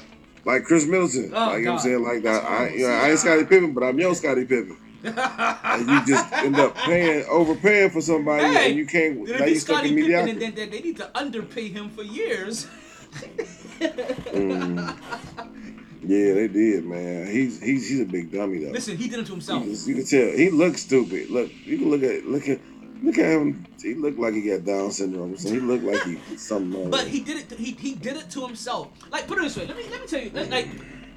like 0.45 0.65
Khris 0.65 0.87
Middleton, 0.87 1.33
Oh, 1.35 1.47
like 1.47 1.59
you 1.59 1.65
know 1.65 1.73
what 1.73 1.77
I'm 1.79 1.83
saying, 1.85 2.03
like 2.03 2.23
that. 2.23 2.45
I, 2.45 2.69
you 2.71 2.87
know, 2.87 2.93
I 2.93 3.11
ain't 3.11 3.19
Scottie 3.19 3.45
Pippen, 3.45 3.73
but 3.73 3.83
I'm 3.85 3.99
your 3.99 4.15
Scottie 4.15 4.45
Pippen. 4.45 4.77
and 5.03 5.89
you 5.89 6.07
just 6.07 6.31
end 6.33 6.57
up 6.57 6.75
paying, 6.77 7.25
overpaying 7.31 7.91
for 7.91 8.03
somebody, 8.03 8.45
Hey, 8.45 8.69
and 8.71 8.77
you 8.79 8.87
can't. 8.87 9.27
Now 9.27 9.45
you 9.47 9.55
stuck 9.57 9.85
in 9.85 9.95
mediocrity. 9.95 10.33
and 10.33 10.41
then, 10.41 10.55
then 10.55 10.71
they 10.71 10.81
need 10.81 10.99
to 10.99 11.11
underpay 11.17 11.69
him 11.69 11.89
for 11.91 12.03
years. 12.03 12.67
Mm. 13.81 14.97
Yeah, 16.03 16.35
they 16.35 16.49
did, 16.49 16.85
man. 16.87 17.27
He's 17.27 17.63
he's 17.63 17.89
he's 17.89 18.01
a 18.01 18.05
big 18.05 18.33
dummy 18.33 18.65
though. 18.65 18.71
Listen, 18.73 18.97
he 18.97 19.09
did 19.09 19.21
it 19.21 19.27
to 19.27 19.33
himself. 19.33 19.65
you 19.67 19.95
can 19.97 20.05
tell 20.07 20.31
he 20.37 20.51
looks 20.51 20.83
stupid. 20.83 21.31
Look, 21.31 21.51
you 21.65 21.79
can 21.79 21.91
look 21.91 22.03
at 22.03 22.25
look 22.27 22.49
at 22.49 22.59
Look 23.03 23.19
at 23.19 23.27
him. 23.27 23.67
He 23.81 23.95
looked 23.95 24.19
like 24.19 24.35
he 24.35 24.43
got 24.43 24.65
Down 24.65 24.91
syndrome. 24.91 25.37
So 25.37 25.51
he 25.51 25.61
looked 25.61 25.85
like 25.85 26.03
he 26.03 26.19
something. 26.37 26.83
else. 26.83 26.91
But 26.91 27.07
he 27.09 27.21
did 27.21 27.51
it. 27.51 27.59
He, 27.59 27.73
he 27.73 27.95
did 27.95 28.17
it 28.17 28.31
to 28.31 28.47
himself. 28.47 28.89
Like 29.11 29.27
put 29.27 29.39
it 29.39 29.43
this 29.43 29.57
way. 29.57 29.67
Let 29.67 29.77
me 29.77 29.85
let 29.91 30.01
me 30.01 30.07
tell 30.07 30.21
you. 30.21 30.31
Like, 30.31 30.51
like 30.51 30.69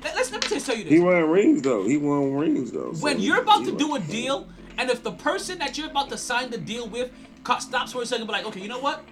let, 0.03 0.18
us 0.18 0.31
let 0.31 0.49
me 0.49 0.60
tell 0.60 0.76
you 0.76 0.84
this. 0.84 0.93
He 0.93 0.99
won 0.99 1.30
rings 1.30 1.61
though. 1.61 1.85
He 1.85 1.97
won 1.97 2.34
rings 2.34 2.72
though. 2.72 2.93
so 2.93 3.03
when 3.03 3.19
you're 3.19 3.41
about 3.41 3.65
to 3.65 3.72
won- 3.72 3.77
do 3.77 3.95
a 3.95 3.99
deal, 3.99 4.47
and 4.77 4.89
if 4.89 5.03
the 5.03 5.11
person 5.11 5.60
that 5.60 5.77
you're 5.77 5.89
about 5.89 6.10
to 6.10 6.18
sign 6.18 6.49
the 6.49 6.57
deal 6.57 6.88
with 6.88 7.11
stops 7.60 7.91
for 7.91 8.01
a 8.01 8.05
second, 8.05 8.26
be 8.26 8.31
like, 8.31 8.45
okay, 8.45 8.61
you 8.61 8.69
know 8.69 8.80
what? 8.80 9.03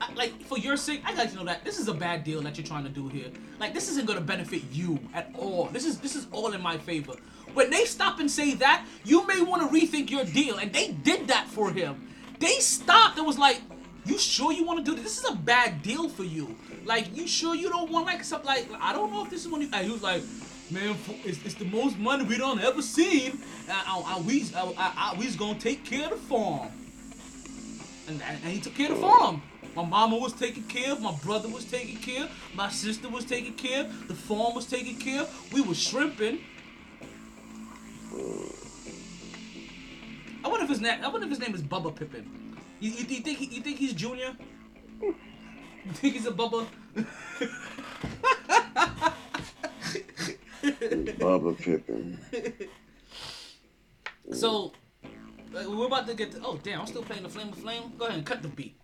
I, 0.00 0.12
like 0.14 0.42
for 0.44 0.58
your 0.58 0.76
sake, 0.76 1.02
I 1.04 1.14
got 1.14 1.30
to 1.30 1.36
know 1.36 1.44
that 1.44 1.64
this 1.64 1.78
is 1.78 1.88
a 1.88 1.94
bad 1.94 2.24
deal 2.24 2.40
that 2.42 2.56
you're 2.56 2.66
trying 2.66 2.84
to 2.84 2.90
do 2.90 3.08
here. 3.08 3.30
Like 3.58 3.74
this 3.74 3.88
isn't 3.90 4.06
gonna 4.06 4.20
benefit 4.20 4.62
you 4.72 4.98
at 5.14 5.30
all. 5.34 5.66
This 5.66 5.84
is 5.84 5.98
this 6.00 6.16
is 6.16 6.26
all 6.32 6.52
in 6.52 6.60
my 6.62 6.76
favor. 6.78 7.14
When 7.56 7.70
they 7.70 7.86
stop 7.86 8.20
and 8.20 8.30
say 8.30 8.52
that, 8.56 8.84
you 9.02 9.26
may 9.26 9.40
want 9.40 9.62
to 9.62 9.68
rethink 9.74 10.10
your 10.10 10.26
deal, 10.26 10.58
and 10.58 10.70
they 10.74 10.88
did 10.88 11.28
that 11.28 11.48
for 11.48 11.70
him. 11.70 12.06
They 12.38 12.58
stopped 12.60 13.16
and 13.16 13.26
was 13.26 13.38
like, 13.38 13.62
"You 14.04 14.18
sure 14.18 14.52
you 14.52 14.62
want 14.62 14.84
to 14.84 14.84
do 14.84 14.94
this? 14.94 15.04
This 15.04 15.24
is 15.24 15.30
a 15.30 15.36
bad 15.36 15.80
deal 15.82 16.10
for 16.10 16.22
you. 16.22 16.54
Like, 16.84 17.16
you 17.16 17.26
sure 17.26 17.54
you 17.54 17.70
don't 17.70 17.90
want 17.90 18.04
like 18.04 18.22
something 18.24 18.46
like 18.46 18.68
I 18.78 18.92
don't 18.92 19.10
know 19.10 19.24
if 19.24 19.30
this 19.30 19.46
is 19.46 19.50
when 19.50 19.62
you." 19.62 19.70
And 19.72 19.86
he 19.86 19.90
was 19.90 20.02
like, 20.02 20.22
"Man, 20.70 20.94
it's, 21.24 21.42
it's 21.46 21.54
the 21.54 21.64
most 21.64 21.96
money 21.96 22.24
we 22.24 22.36
don't 22.36 22.60
ever 22.60 22.82
seen, 22.82 23.40
I, 23.70 24.02
I, 24.04 24.20
we 24.20 24.44
I, 24.54 24.74
I, 24.76 25.16
we's 25.18 25.34
gonna 25.34 25.58
take 25.58 25.82
care 25.82 26.04
of 26.04 26.10
the 26.10 26.16
farm." 26.28 26.68
And, 28.06 28.20
and, 28.20 28.38
and 28.44 28.52
he 28.52 28.60
took 28.60 28.74
care 28.74 28.92
of 28.92 29.00
the 29.00 29.00
farm. 29.00 29.40
My 29.74 29.84
mama 29.84 30.18
was 30.18 30.34
taken 30.34 30.64
care 30.64 30.92
of, 30.92 31.00
my 31.00 31.14
brother 31.24 31.48
was 31.48 31.64
taken 31.64 31.96
care 31.96 32.24
of, 32.24 32.30
my 32.54 32.68
sister 32.68 33.08
was 33.08 33.24
taken 33.24 33.54
care 33.54 33.80
of, 33.86 34.08
the 34.08 34.14
farm 34.14 34.54
was 34.54 34.66
taken 34.66 34.96
care 34.96 35.22
of. 35.22 35.52
We 35.54 35.62
were 35.62 35.74
shrimping. 35.74 36.40
I 40.44 40.48
wonder 40.48 40.64
if 40.64 40.70
his 40.70 40.80
name. 40.80 41.00
I 41.02 41.08
wonder 41.08 41.26
if 41.26 41.30
his 41.30 41.40
name 41.40 41.54
is 41.54 41.62
Bubba 41.62 41.94
Pippen. 41.94 42.56
You, 42.80 42.90
you, 42.90 42.98
you 42.98 43.20
think 43.20 43.38
he, 43.38 43.46
you 43.46 43.62
think 43.62 43.78
he's 43.78 43.92
Junior? 43.92 44.36
You 45.00 45.14
think 45.92 46.14
he's 46.14 46.26
a 46.26 46.32
Bubba? 46.32 46.66
Bubba 50.62 51.58
Pippen. 51.58 52.18
So 54.32 54.72
uh, 55.56 55.70
we're 55.70 55.86
about 55.86 56.06
to 56.08 56.14
get 56.14 56.32
to. 56.32 56.40
Oh 56.44 56.58
damn! 56.62 56.80
I'm 56.80 56.86
still 56.86 57.02
playing 57.02 57.22
the 57.22 57.28
Flame 57.28 57.48
of 57.48 57.58
Flame. 57.58 57.92
Go 57.98 58.06
ahead 58.06 58.18
and 58.18 58.26
cut 58.26 58.42
the 58.42 58.48
beat. 58.48 58.76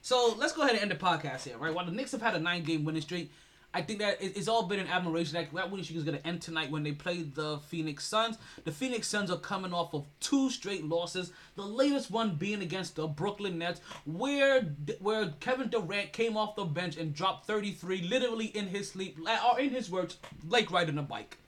So 0.00 0.34
let's 0.38 0.52
go 0.52 0.62
ahead 0.62 0.74
and 0.74 0.82
end 0.82 0.90
the 0.90 0.96
podcast 0.96 1.44
here, 1.44 1.56
right? 1.58 1.74
While 1.74 1.86
the 1.86 1.92
Knicks 1.92 2.12
have 2.12 2.20
had 2.20 2.34
a 2.34 2.38
nine-game 2.38 2.84
winning 2.84 3.00
streak, 3.00 3.32
I 3.74 3.82
think 3.82 3.98
that 3.98 4.18
it's 4.20 4.46
all 4.46 4.62
been 4.62 4.78
an 4.78 4.86
admiration. 4.86 5.34
That 5.34 5.52
that 5.52 5.68
winning 5.68 5.82
streak 5.82 5.98
is 5.98 6.04
going 6.04 6.16
to 6.16 6.26
end 6.26 6.40
tonight 6.40 6.70
when 6.70 6.84
they 6.84 6.92
play 6.92 7.22
the 7.22 7.58
Phoenix 7.58 8.04
Suns. 8.04 8.38
The 8.62 8.70
Phoenix 8.70 9.08
Suns 9.08 9.32
are 9.32 9.36
coming 9.36 9.74
off 9.74 9.92
of 9.94 10.06
two 10.20 10.48
straight 10.48 10.84
losses. 10.84 11.32
The 11.56 11.62
latest 11.62 12.08
one 12.08 12.36
being 12.36 12.62
against 12.62 12.94
the 12.94 13.08
Brooklyn 13.08 13.58
Nets, 13.58 13.80
where 14.06 14.62
where 15.00 15.30
Kevin 15.40 15.70
Durant 15.70 16.12
came 16.12 16.36
off 16.36 16.54
the 16.54 16.64
bench 16.64 16.96
and 16.96 17.12
dropped 17.12 17.46
33, 17.48 18.02
literally 18.02 18.46
in 18.46 18.68
his 18.68 18.90
sleep, 18.90 19.18
or 19.52 19.58
in 19.58 19.70
his 19.70 19.90
words, 19.90 20.18
like 20.48 20.70
riding 20.70 20.98
a 20.98 21.02
bike. 21.02 21.38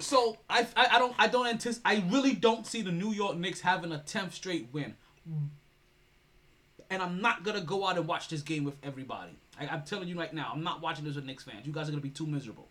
So 0.00 0.38
I, 0.50 0.66
I 0.74 0.96
I 0.96 0.98
don't 0.98 1.14
I 1.18 1.28
don't 1.28 1.46
anticipate 1.46 1.88
I 1.88 2.04
really 2.10 2.34
don't 2.34 2.66
see 2.66 2.82
the 2.82 2.90
New 2.90 3.12
York 3.12 3.36
Knicks 3.36 3.60
having 3.60 3.92
a 3.92 3.98
10th 3.98 4.32
straight 4.32 4.70
win. 4.72 4.96
And 6.90 7.00
I'm 7.00 7.20
not 7.22 7.44
gonna 7.44 7.60
go 7.60 7.86
out 7.86 7.96
and 7.96 8.08
watch 8.08 8.28
this 8.28 8.42
game 8.42 8.64
with 8.64 8.74
everybody. 8.82 9.38
I, 9.62 9.72
I'm 9.72 9.82
telling 9.82 10.08
you 10.08 10.18
right 10.18 10.32
now, 10.32 10.50
I'm 10.54 10.62
not 10.62 10.80
watching 10.80 11.04
this 11.04 11.14
with 11.14 11.24
Knicks 11.24 11.44
fans. 11.44 11.66
You 11.66 11.72
guys 11.72 11.88
are 11.88 11.92
gonna 11.92 12.02
be 12.02 12.10
too 12.10 12.26
miserable. 12.26 12.68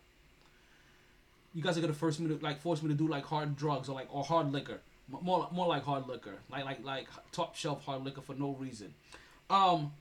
You 1.54 1.62
guys 1.62 1.76
are 1.76 1.80
gonna 1.80 1.92
force 1.92 2.18
me 2.18 2.28
to 2.28 2.42
like 2.42 2.60
force 2.60 2.82
me 2.82 2.88
to 2.88 2.94
do 2.94 3.08
like 3.08 3.24
hard 3.24 3.56
drugs 3.56 3.88
or 3.88 3.94
like 3.94 4.08
or 4.10 4.24
hard 4.24 4.52
liquor, 4.52 4.80
more 5.08 5.48
more 5.52 5.66
like 5.66 5.84
hard 5.84 6.08
liquor, 6.08 6.34
like 6.50 6.64
like 6.64 6.84
like 6.84 7.08
top 7.30 7.56
shelf 7.56 7.84
hard 7.84 8.04
liquor 8.04 8.20
for 8.20 8.34
no 8.34 8.56
reason. 8.58 8.94
Um, 9.50 9.92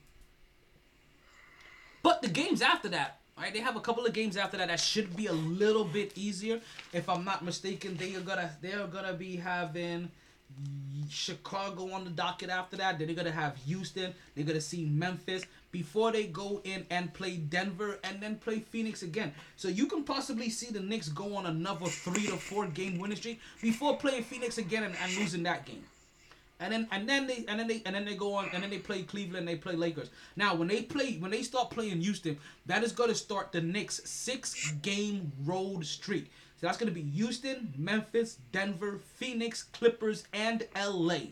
but 2.04 2.22
the 2.22 2.30
games 2.30 2.62
after 2.62 2.90
that, 2.90 3.20
right? 3.38 3.54
They 3.54 3.60
have 3.60 3.76
a 3.76 3.82
couple 3.82 4.06
of 4.06 4.14
games 4.14 4.38
after 4.38 4.58
that 4.58 4.70
that 4.70 4.80
should 4.80 5.16
be 5.16 5.28
a 5.28 5.34
little 5.34 5.84
bit 5.84 6.18
easier. 6.18 6.62
If 6.94 7.10
I'm 7.10 7.26
not 7.26 7.44
mistaken, 7.44 7.98
they 7.98 8.16
are 8.16 8.22
gonna 8.22 8.52
they 8.62 8.74
are 8.74 8.88
gonna 8.88 9.14
be 9.14 9.36
having 9.36 10.10
Chicago 11.10 11.92
on 11.92 12.04
the 12.06 12.10
docket 12.10 12.50
after 12.50 12.78
that. 12.78 12.98
Then 12.98 13.08
they're 13.08 13.16
gonna 13.16 13.32
have 13.32 13.58
Houston. 13.58 14.14
They're 14.36 14.46
gonna 14.46 14.62
see 14.62 14.86
Memphis 14.86 15.44
before 15.72 16.12
they 16.12 16.26
go 16.26 16.62
in 16.64 16.86
and 16.90 17.14
play 17.14 17.38
Denver 17.38 18.00
and 18.04 18.22
then 18.22 18.36
play 18.36 18.60
Phoenix 18.60 19.04
again. 19.04 19.34
So 19.56 19.68
you 19.68 19.86
can 19.88 20.04
possibly 20.04 20.50
see 20.50 20.72
the 20.72 20.80
Knicks 20.80 21.10
go 21.10 21.36
on 21.36 21.46
another 21.46 21.86
three 21.88 22.28
to 22.28 22.38
four 22.38 22.68
game 22.68 23.00
winning 23.00 23.18
streak 23.18 23.40
before 23.62 23.98
playing 23.98 24.24
Phoenix 24.24 24.58
again 24.58 24.84
and, 24.84 24.96
and 25.02 25.18
losing 25.18 25.44
that 25.44 25.66
game. 25.66 25.84
And 26.60 26.72
then 26.72 26.88
and 26.92 27.10
then 27.10 27.26
they 27.26 27.44
and 27.48 27.60
then 27.60 27.68
they 27.68 27.82
and 27.88 27.96
then 27.96 28.06
they 28.06 28.14
go 28.14 28.36
on 28.36 28.48
and 28.54 28.62
then 28.62 28.70
they 28.70 28.78
play 28.78 29.02
Cleveland, 29.02 29.48
they 29.48 29.56
play 29.56 29.74
Lakers. 29.74 30.12
Now 30.36 30.54
when 30.54 30.68
they 30.68 30.84
play 30.84 31.18
when 31.18 31.32
they 31.32 31.42
start 31.42 31.72
playing 31.72 32.02
Houston, 32.02 32.38
that 32.68 32.84
is 32.84 32.92
gonna 32.92 33.16
start 33.16 33.52
the 33.52 33.62
Knicks 33.62 34.00
six 34.06 34.72
game 34.84 35.32
road 35.44 35.84
streak. 35.86 36.32
So 36.60 36.68
that's 36.68 36.78
gonna 36.78 36.92
be 36.92 37.02
Houston, 37.02 37.74
Memphis, 37.76 38.38
Denver, 38.52 39.00
Phoenix, 39.16 39.64
Clippers, 39.64 40.26
and 40.34 40.68
LA. 40.76 41.32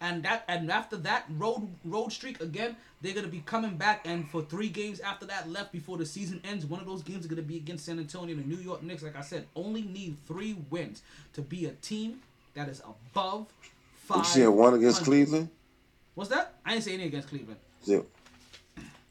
And 0.00 0.22
that 0.22 0.44
and 0.48 0.70
after 0.70 0.96
that 0.98 1.24
road 1.30 1.68
road 1.84 2.12
streak 2.12 2.40
again, 2.40 2.76
they're 3.02 3.14
gonna 3.14 3.26
be 3.28 3.42
coming 3.44 3.76
back 3.76 4.06
and 4.06 4.28
for 4.28 4.42
three 4.42 4.68
games 4.68 5.00
after 5.00 5.26
that 5.26 5.50
left 5.50 5.72
before 5.72 5.98
the 5.98 6.06
season 6.06 6.40
ends. 6.44 6.66
One 6.66 6.80
of 6.80 6.86
those 6.86 7.02
games 7.02 7.20
is 7.20 7.26
gonna 7.26 7.42
be 7.42 7.56
against 7.56 7.86
San 7.86 7.98
Antonio. 7.98 8.36
and 8.36 8.44
The 8.44 8.56
New 8.56 8.62
York 8.62 8.82
Knicks, 8.82 9.02
like 9.02 9.16
I 9.16 9.22
said, 9.22 9.46
only 9.56 9.82
need 9.82 10.16
three 10.26 10.56
wins 10.70 11.02
to 11.32 11.42
be 11.42 11.66
a 11.66 11.72
team 11.72 12.20
that 12.54 12.68
is 12.68 12.80
above 12.80 13.46
five. 13.96 14.36
You 14.36 14.48
a 14.48 14.50
one 14.50 14.74
against 14.74 15.04
Cleveland? 15.04 15.48
What's 16.14 16.30
that? 16.30 16.54
I 16.64 16.72
didn't 16.72 16.84
say 16.84 16.94
any 16.94 17.04
against 17.04 17.28
Cleveland. 17.28 17.58
Yeah. 17.84 18.00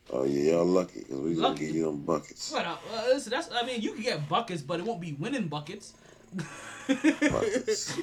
Oh 0.09 0.23
yeah, 0.23 0.53
y'all 0.53 0.65
lucky 0.65 0.99
because 1.01 1.19
we 1.19 1.35
gonna 1.35 1.57
get 1.57 1.73
you 1.73 1.84
them 1.85 1.97
buckets. 2.01 2.51
But 2.51 2.65
uh, 2.65 2.77
listen, 3.09 3.31
that's 3.31 3.49
I 3.51 3.65
mean 3.65 3.81
you 3.81 3.91
can 3.91 4.03
get 4.03 4.30
buckets, 4.30 4.61
but 4.61 4.80
it 4.80 4.85
won't 4.85 5.01
be 5.01 5.14
winning 5.14 5.49
buckets. 5.49 5.93
Buckets. 6.88 7.97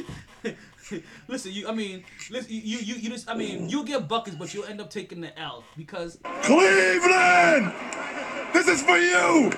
listen, 1.28 1.52
you 1.52 1.68
I 1.68 1.72
mean, 1.72 2.04
listen, 2.30 2.52
you 2.52 2.60
you 2.60 2.78
you, 2.78 2.94
you 2.96 3.10
just 3.10 3.28
I 3.28 3.34
mean 3.34 3.68
you'll 3.68 3.84
get 3.84 4.08
buckets, 4.08 4.36
but 4.36 4.52
you'll 4.52 4.64
end 4.64 4.80
up 4.80 4.90
taking 4.90 5.20
the 5.20 5.38
L 5.38 5.64
because 5.76 6.18
Cleveland! 6.42 7.72
This 8.52 8.68
is 8.68 8.82
for 8.82 8.96
you! 8.96 9.52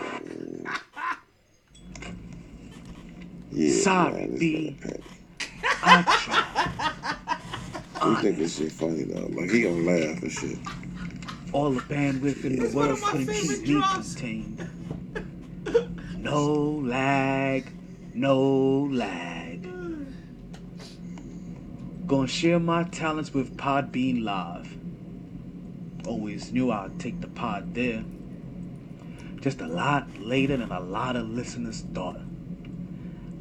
Yeah, 3.51 3.83
Sorry, 3.83 4.13
man, 4.13 4.31
it's 4.33 4.39
B. 4.41 4.77
bad, 4.83 6.07
tried. 6.07 7.17
We 8.05 8.15
think 8.17 8.39
this 8.39 8.59
shit 8.59 8.73
funny 8.73 9.05
though. 9.05 9.27
Like 9.29 9.51
he 9.51 9.63
gonna 9.63 9.77
laugh 9.77 10.23
and 10.23 10.31
shit. 10.31 10.59
All 11.53 11.71
the 11.71 11.81
bandwidth 11.81 12.45
in 12.45 12.57
the 12.57 12.77
world 12.77 13.01
couldn't 13.01 13.33
keep 13.33 13.67
me 13.67 13.83
contained. 13.95 14.71
No 16.19 16.83
lag, 16.85 17.73
no 18.15 18.89
lag. 18.93 19.36
Gonna 22.07 22.29
share 22.29 22.61
my 22.61 22.85
talents 22.85 23.35
with 23.35 23.57
Podbean 23.57 24.23
Live. 24.23 24.77
Always 26.07 26.53
knew 26.53 26.71
I'd 26.71 27.01
take 27.01 27.21
the 27.21 27.27
pod 27.27 27.75
there. 27.75 28.05
Just 29.41 29.61
a 29.61 29.67
lot 29.67 30.07
later 30.21 30.57
than 30.57 30.71
a 30.71 30.79
lot 30.79 31.17
of 31.17 31.29
listeners 31.29 31.81
thought. 31.93 32.21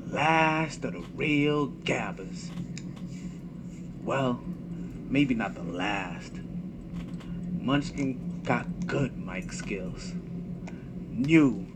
Last 0.08 0.84
of 0.84 0.94
the 0.94 1.06
real 1.14 1.68
gabbers. 1.68 2.50
Well, 4.04 4.42
maybe 5.10 5.36
not 5.36 5.54
the 5.54 5.62
last. 5.62 6.34
Munchkin 7.62 8.42
got 8.44 8.88
good 8.88 9.16
mic 9.16 9.54
skills. 9.54 10.14
New, 11.12 11.68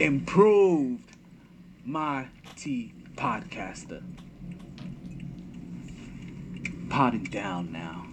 improved 0.00 1.08
my 1.84 2.26
T 2.56 2.94
podcaster. 3.14 4.02
Potting 6.88 7.24
down 7.24 7.72
now. 7.72 8.06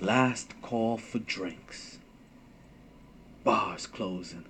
Last 0.00 0.54
call 0.62 0.98
for 0.98 1.18
drinks. 1.18 1.98
Bars 3.44 3.86
closing. 3.86 4.44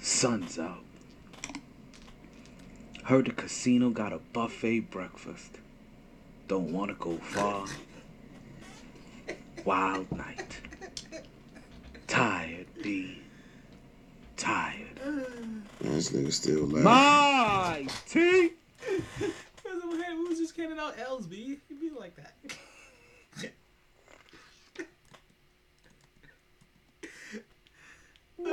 Sun's 0.00 0.58
out. 0.58 0.84
Heard 3.04 3.26
the 3.26 3.32
casino 3.32 3.90
got 3.90 4.12
a 4.12 4.18
buffet 4.18 4.90
breakfast. 4.90 5.58
Don't 6.46 6.72
wanna 6.72 6.94
go 6.94 7.16
far. 7.16 7.66
Wild 9.64 10.10
night. 10.12 10.60
Tired, 12.06 12.66
B. 12.82 13.18
Tired. 14.36 15.00
This 15.80 16.10
nigga 16.10 16.32
still 16.32 16.66
laughing. 16.66 16.84
My 16.84 17.86
because 18.80 19.82
we 19.84 20.28
was 20.28 20.38
just 20.38 20.56
handing 20.56 20.78
out 20.78 20.98
L's, 20.98 21.26
B, 21.26 21.58
You'd 21.68 21.80
be 21.80 21.90
like 21.90 22.16
that. 22.16 22.34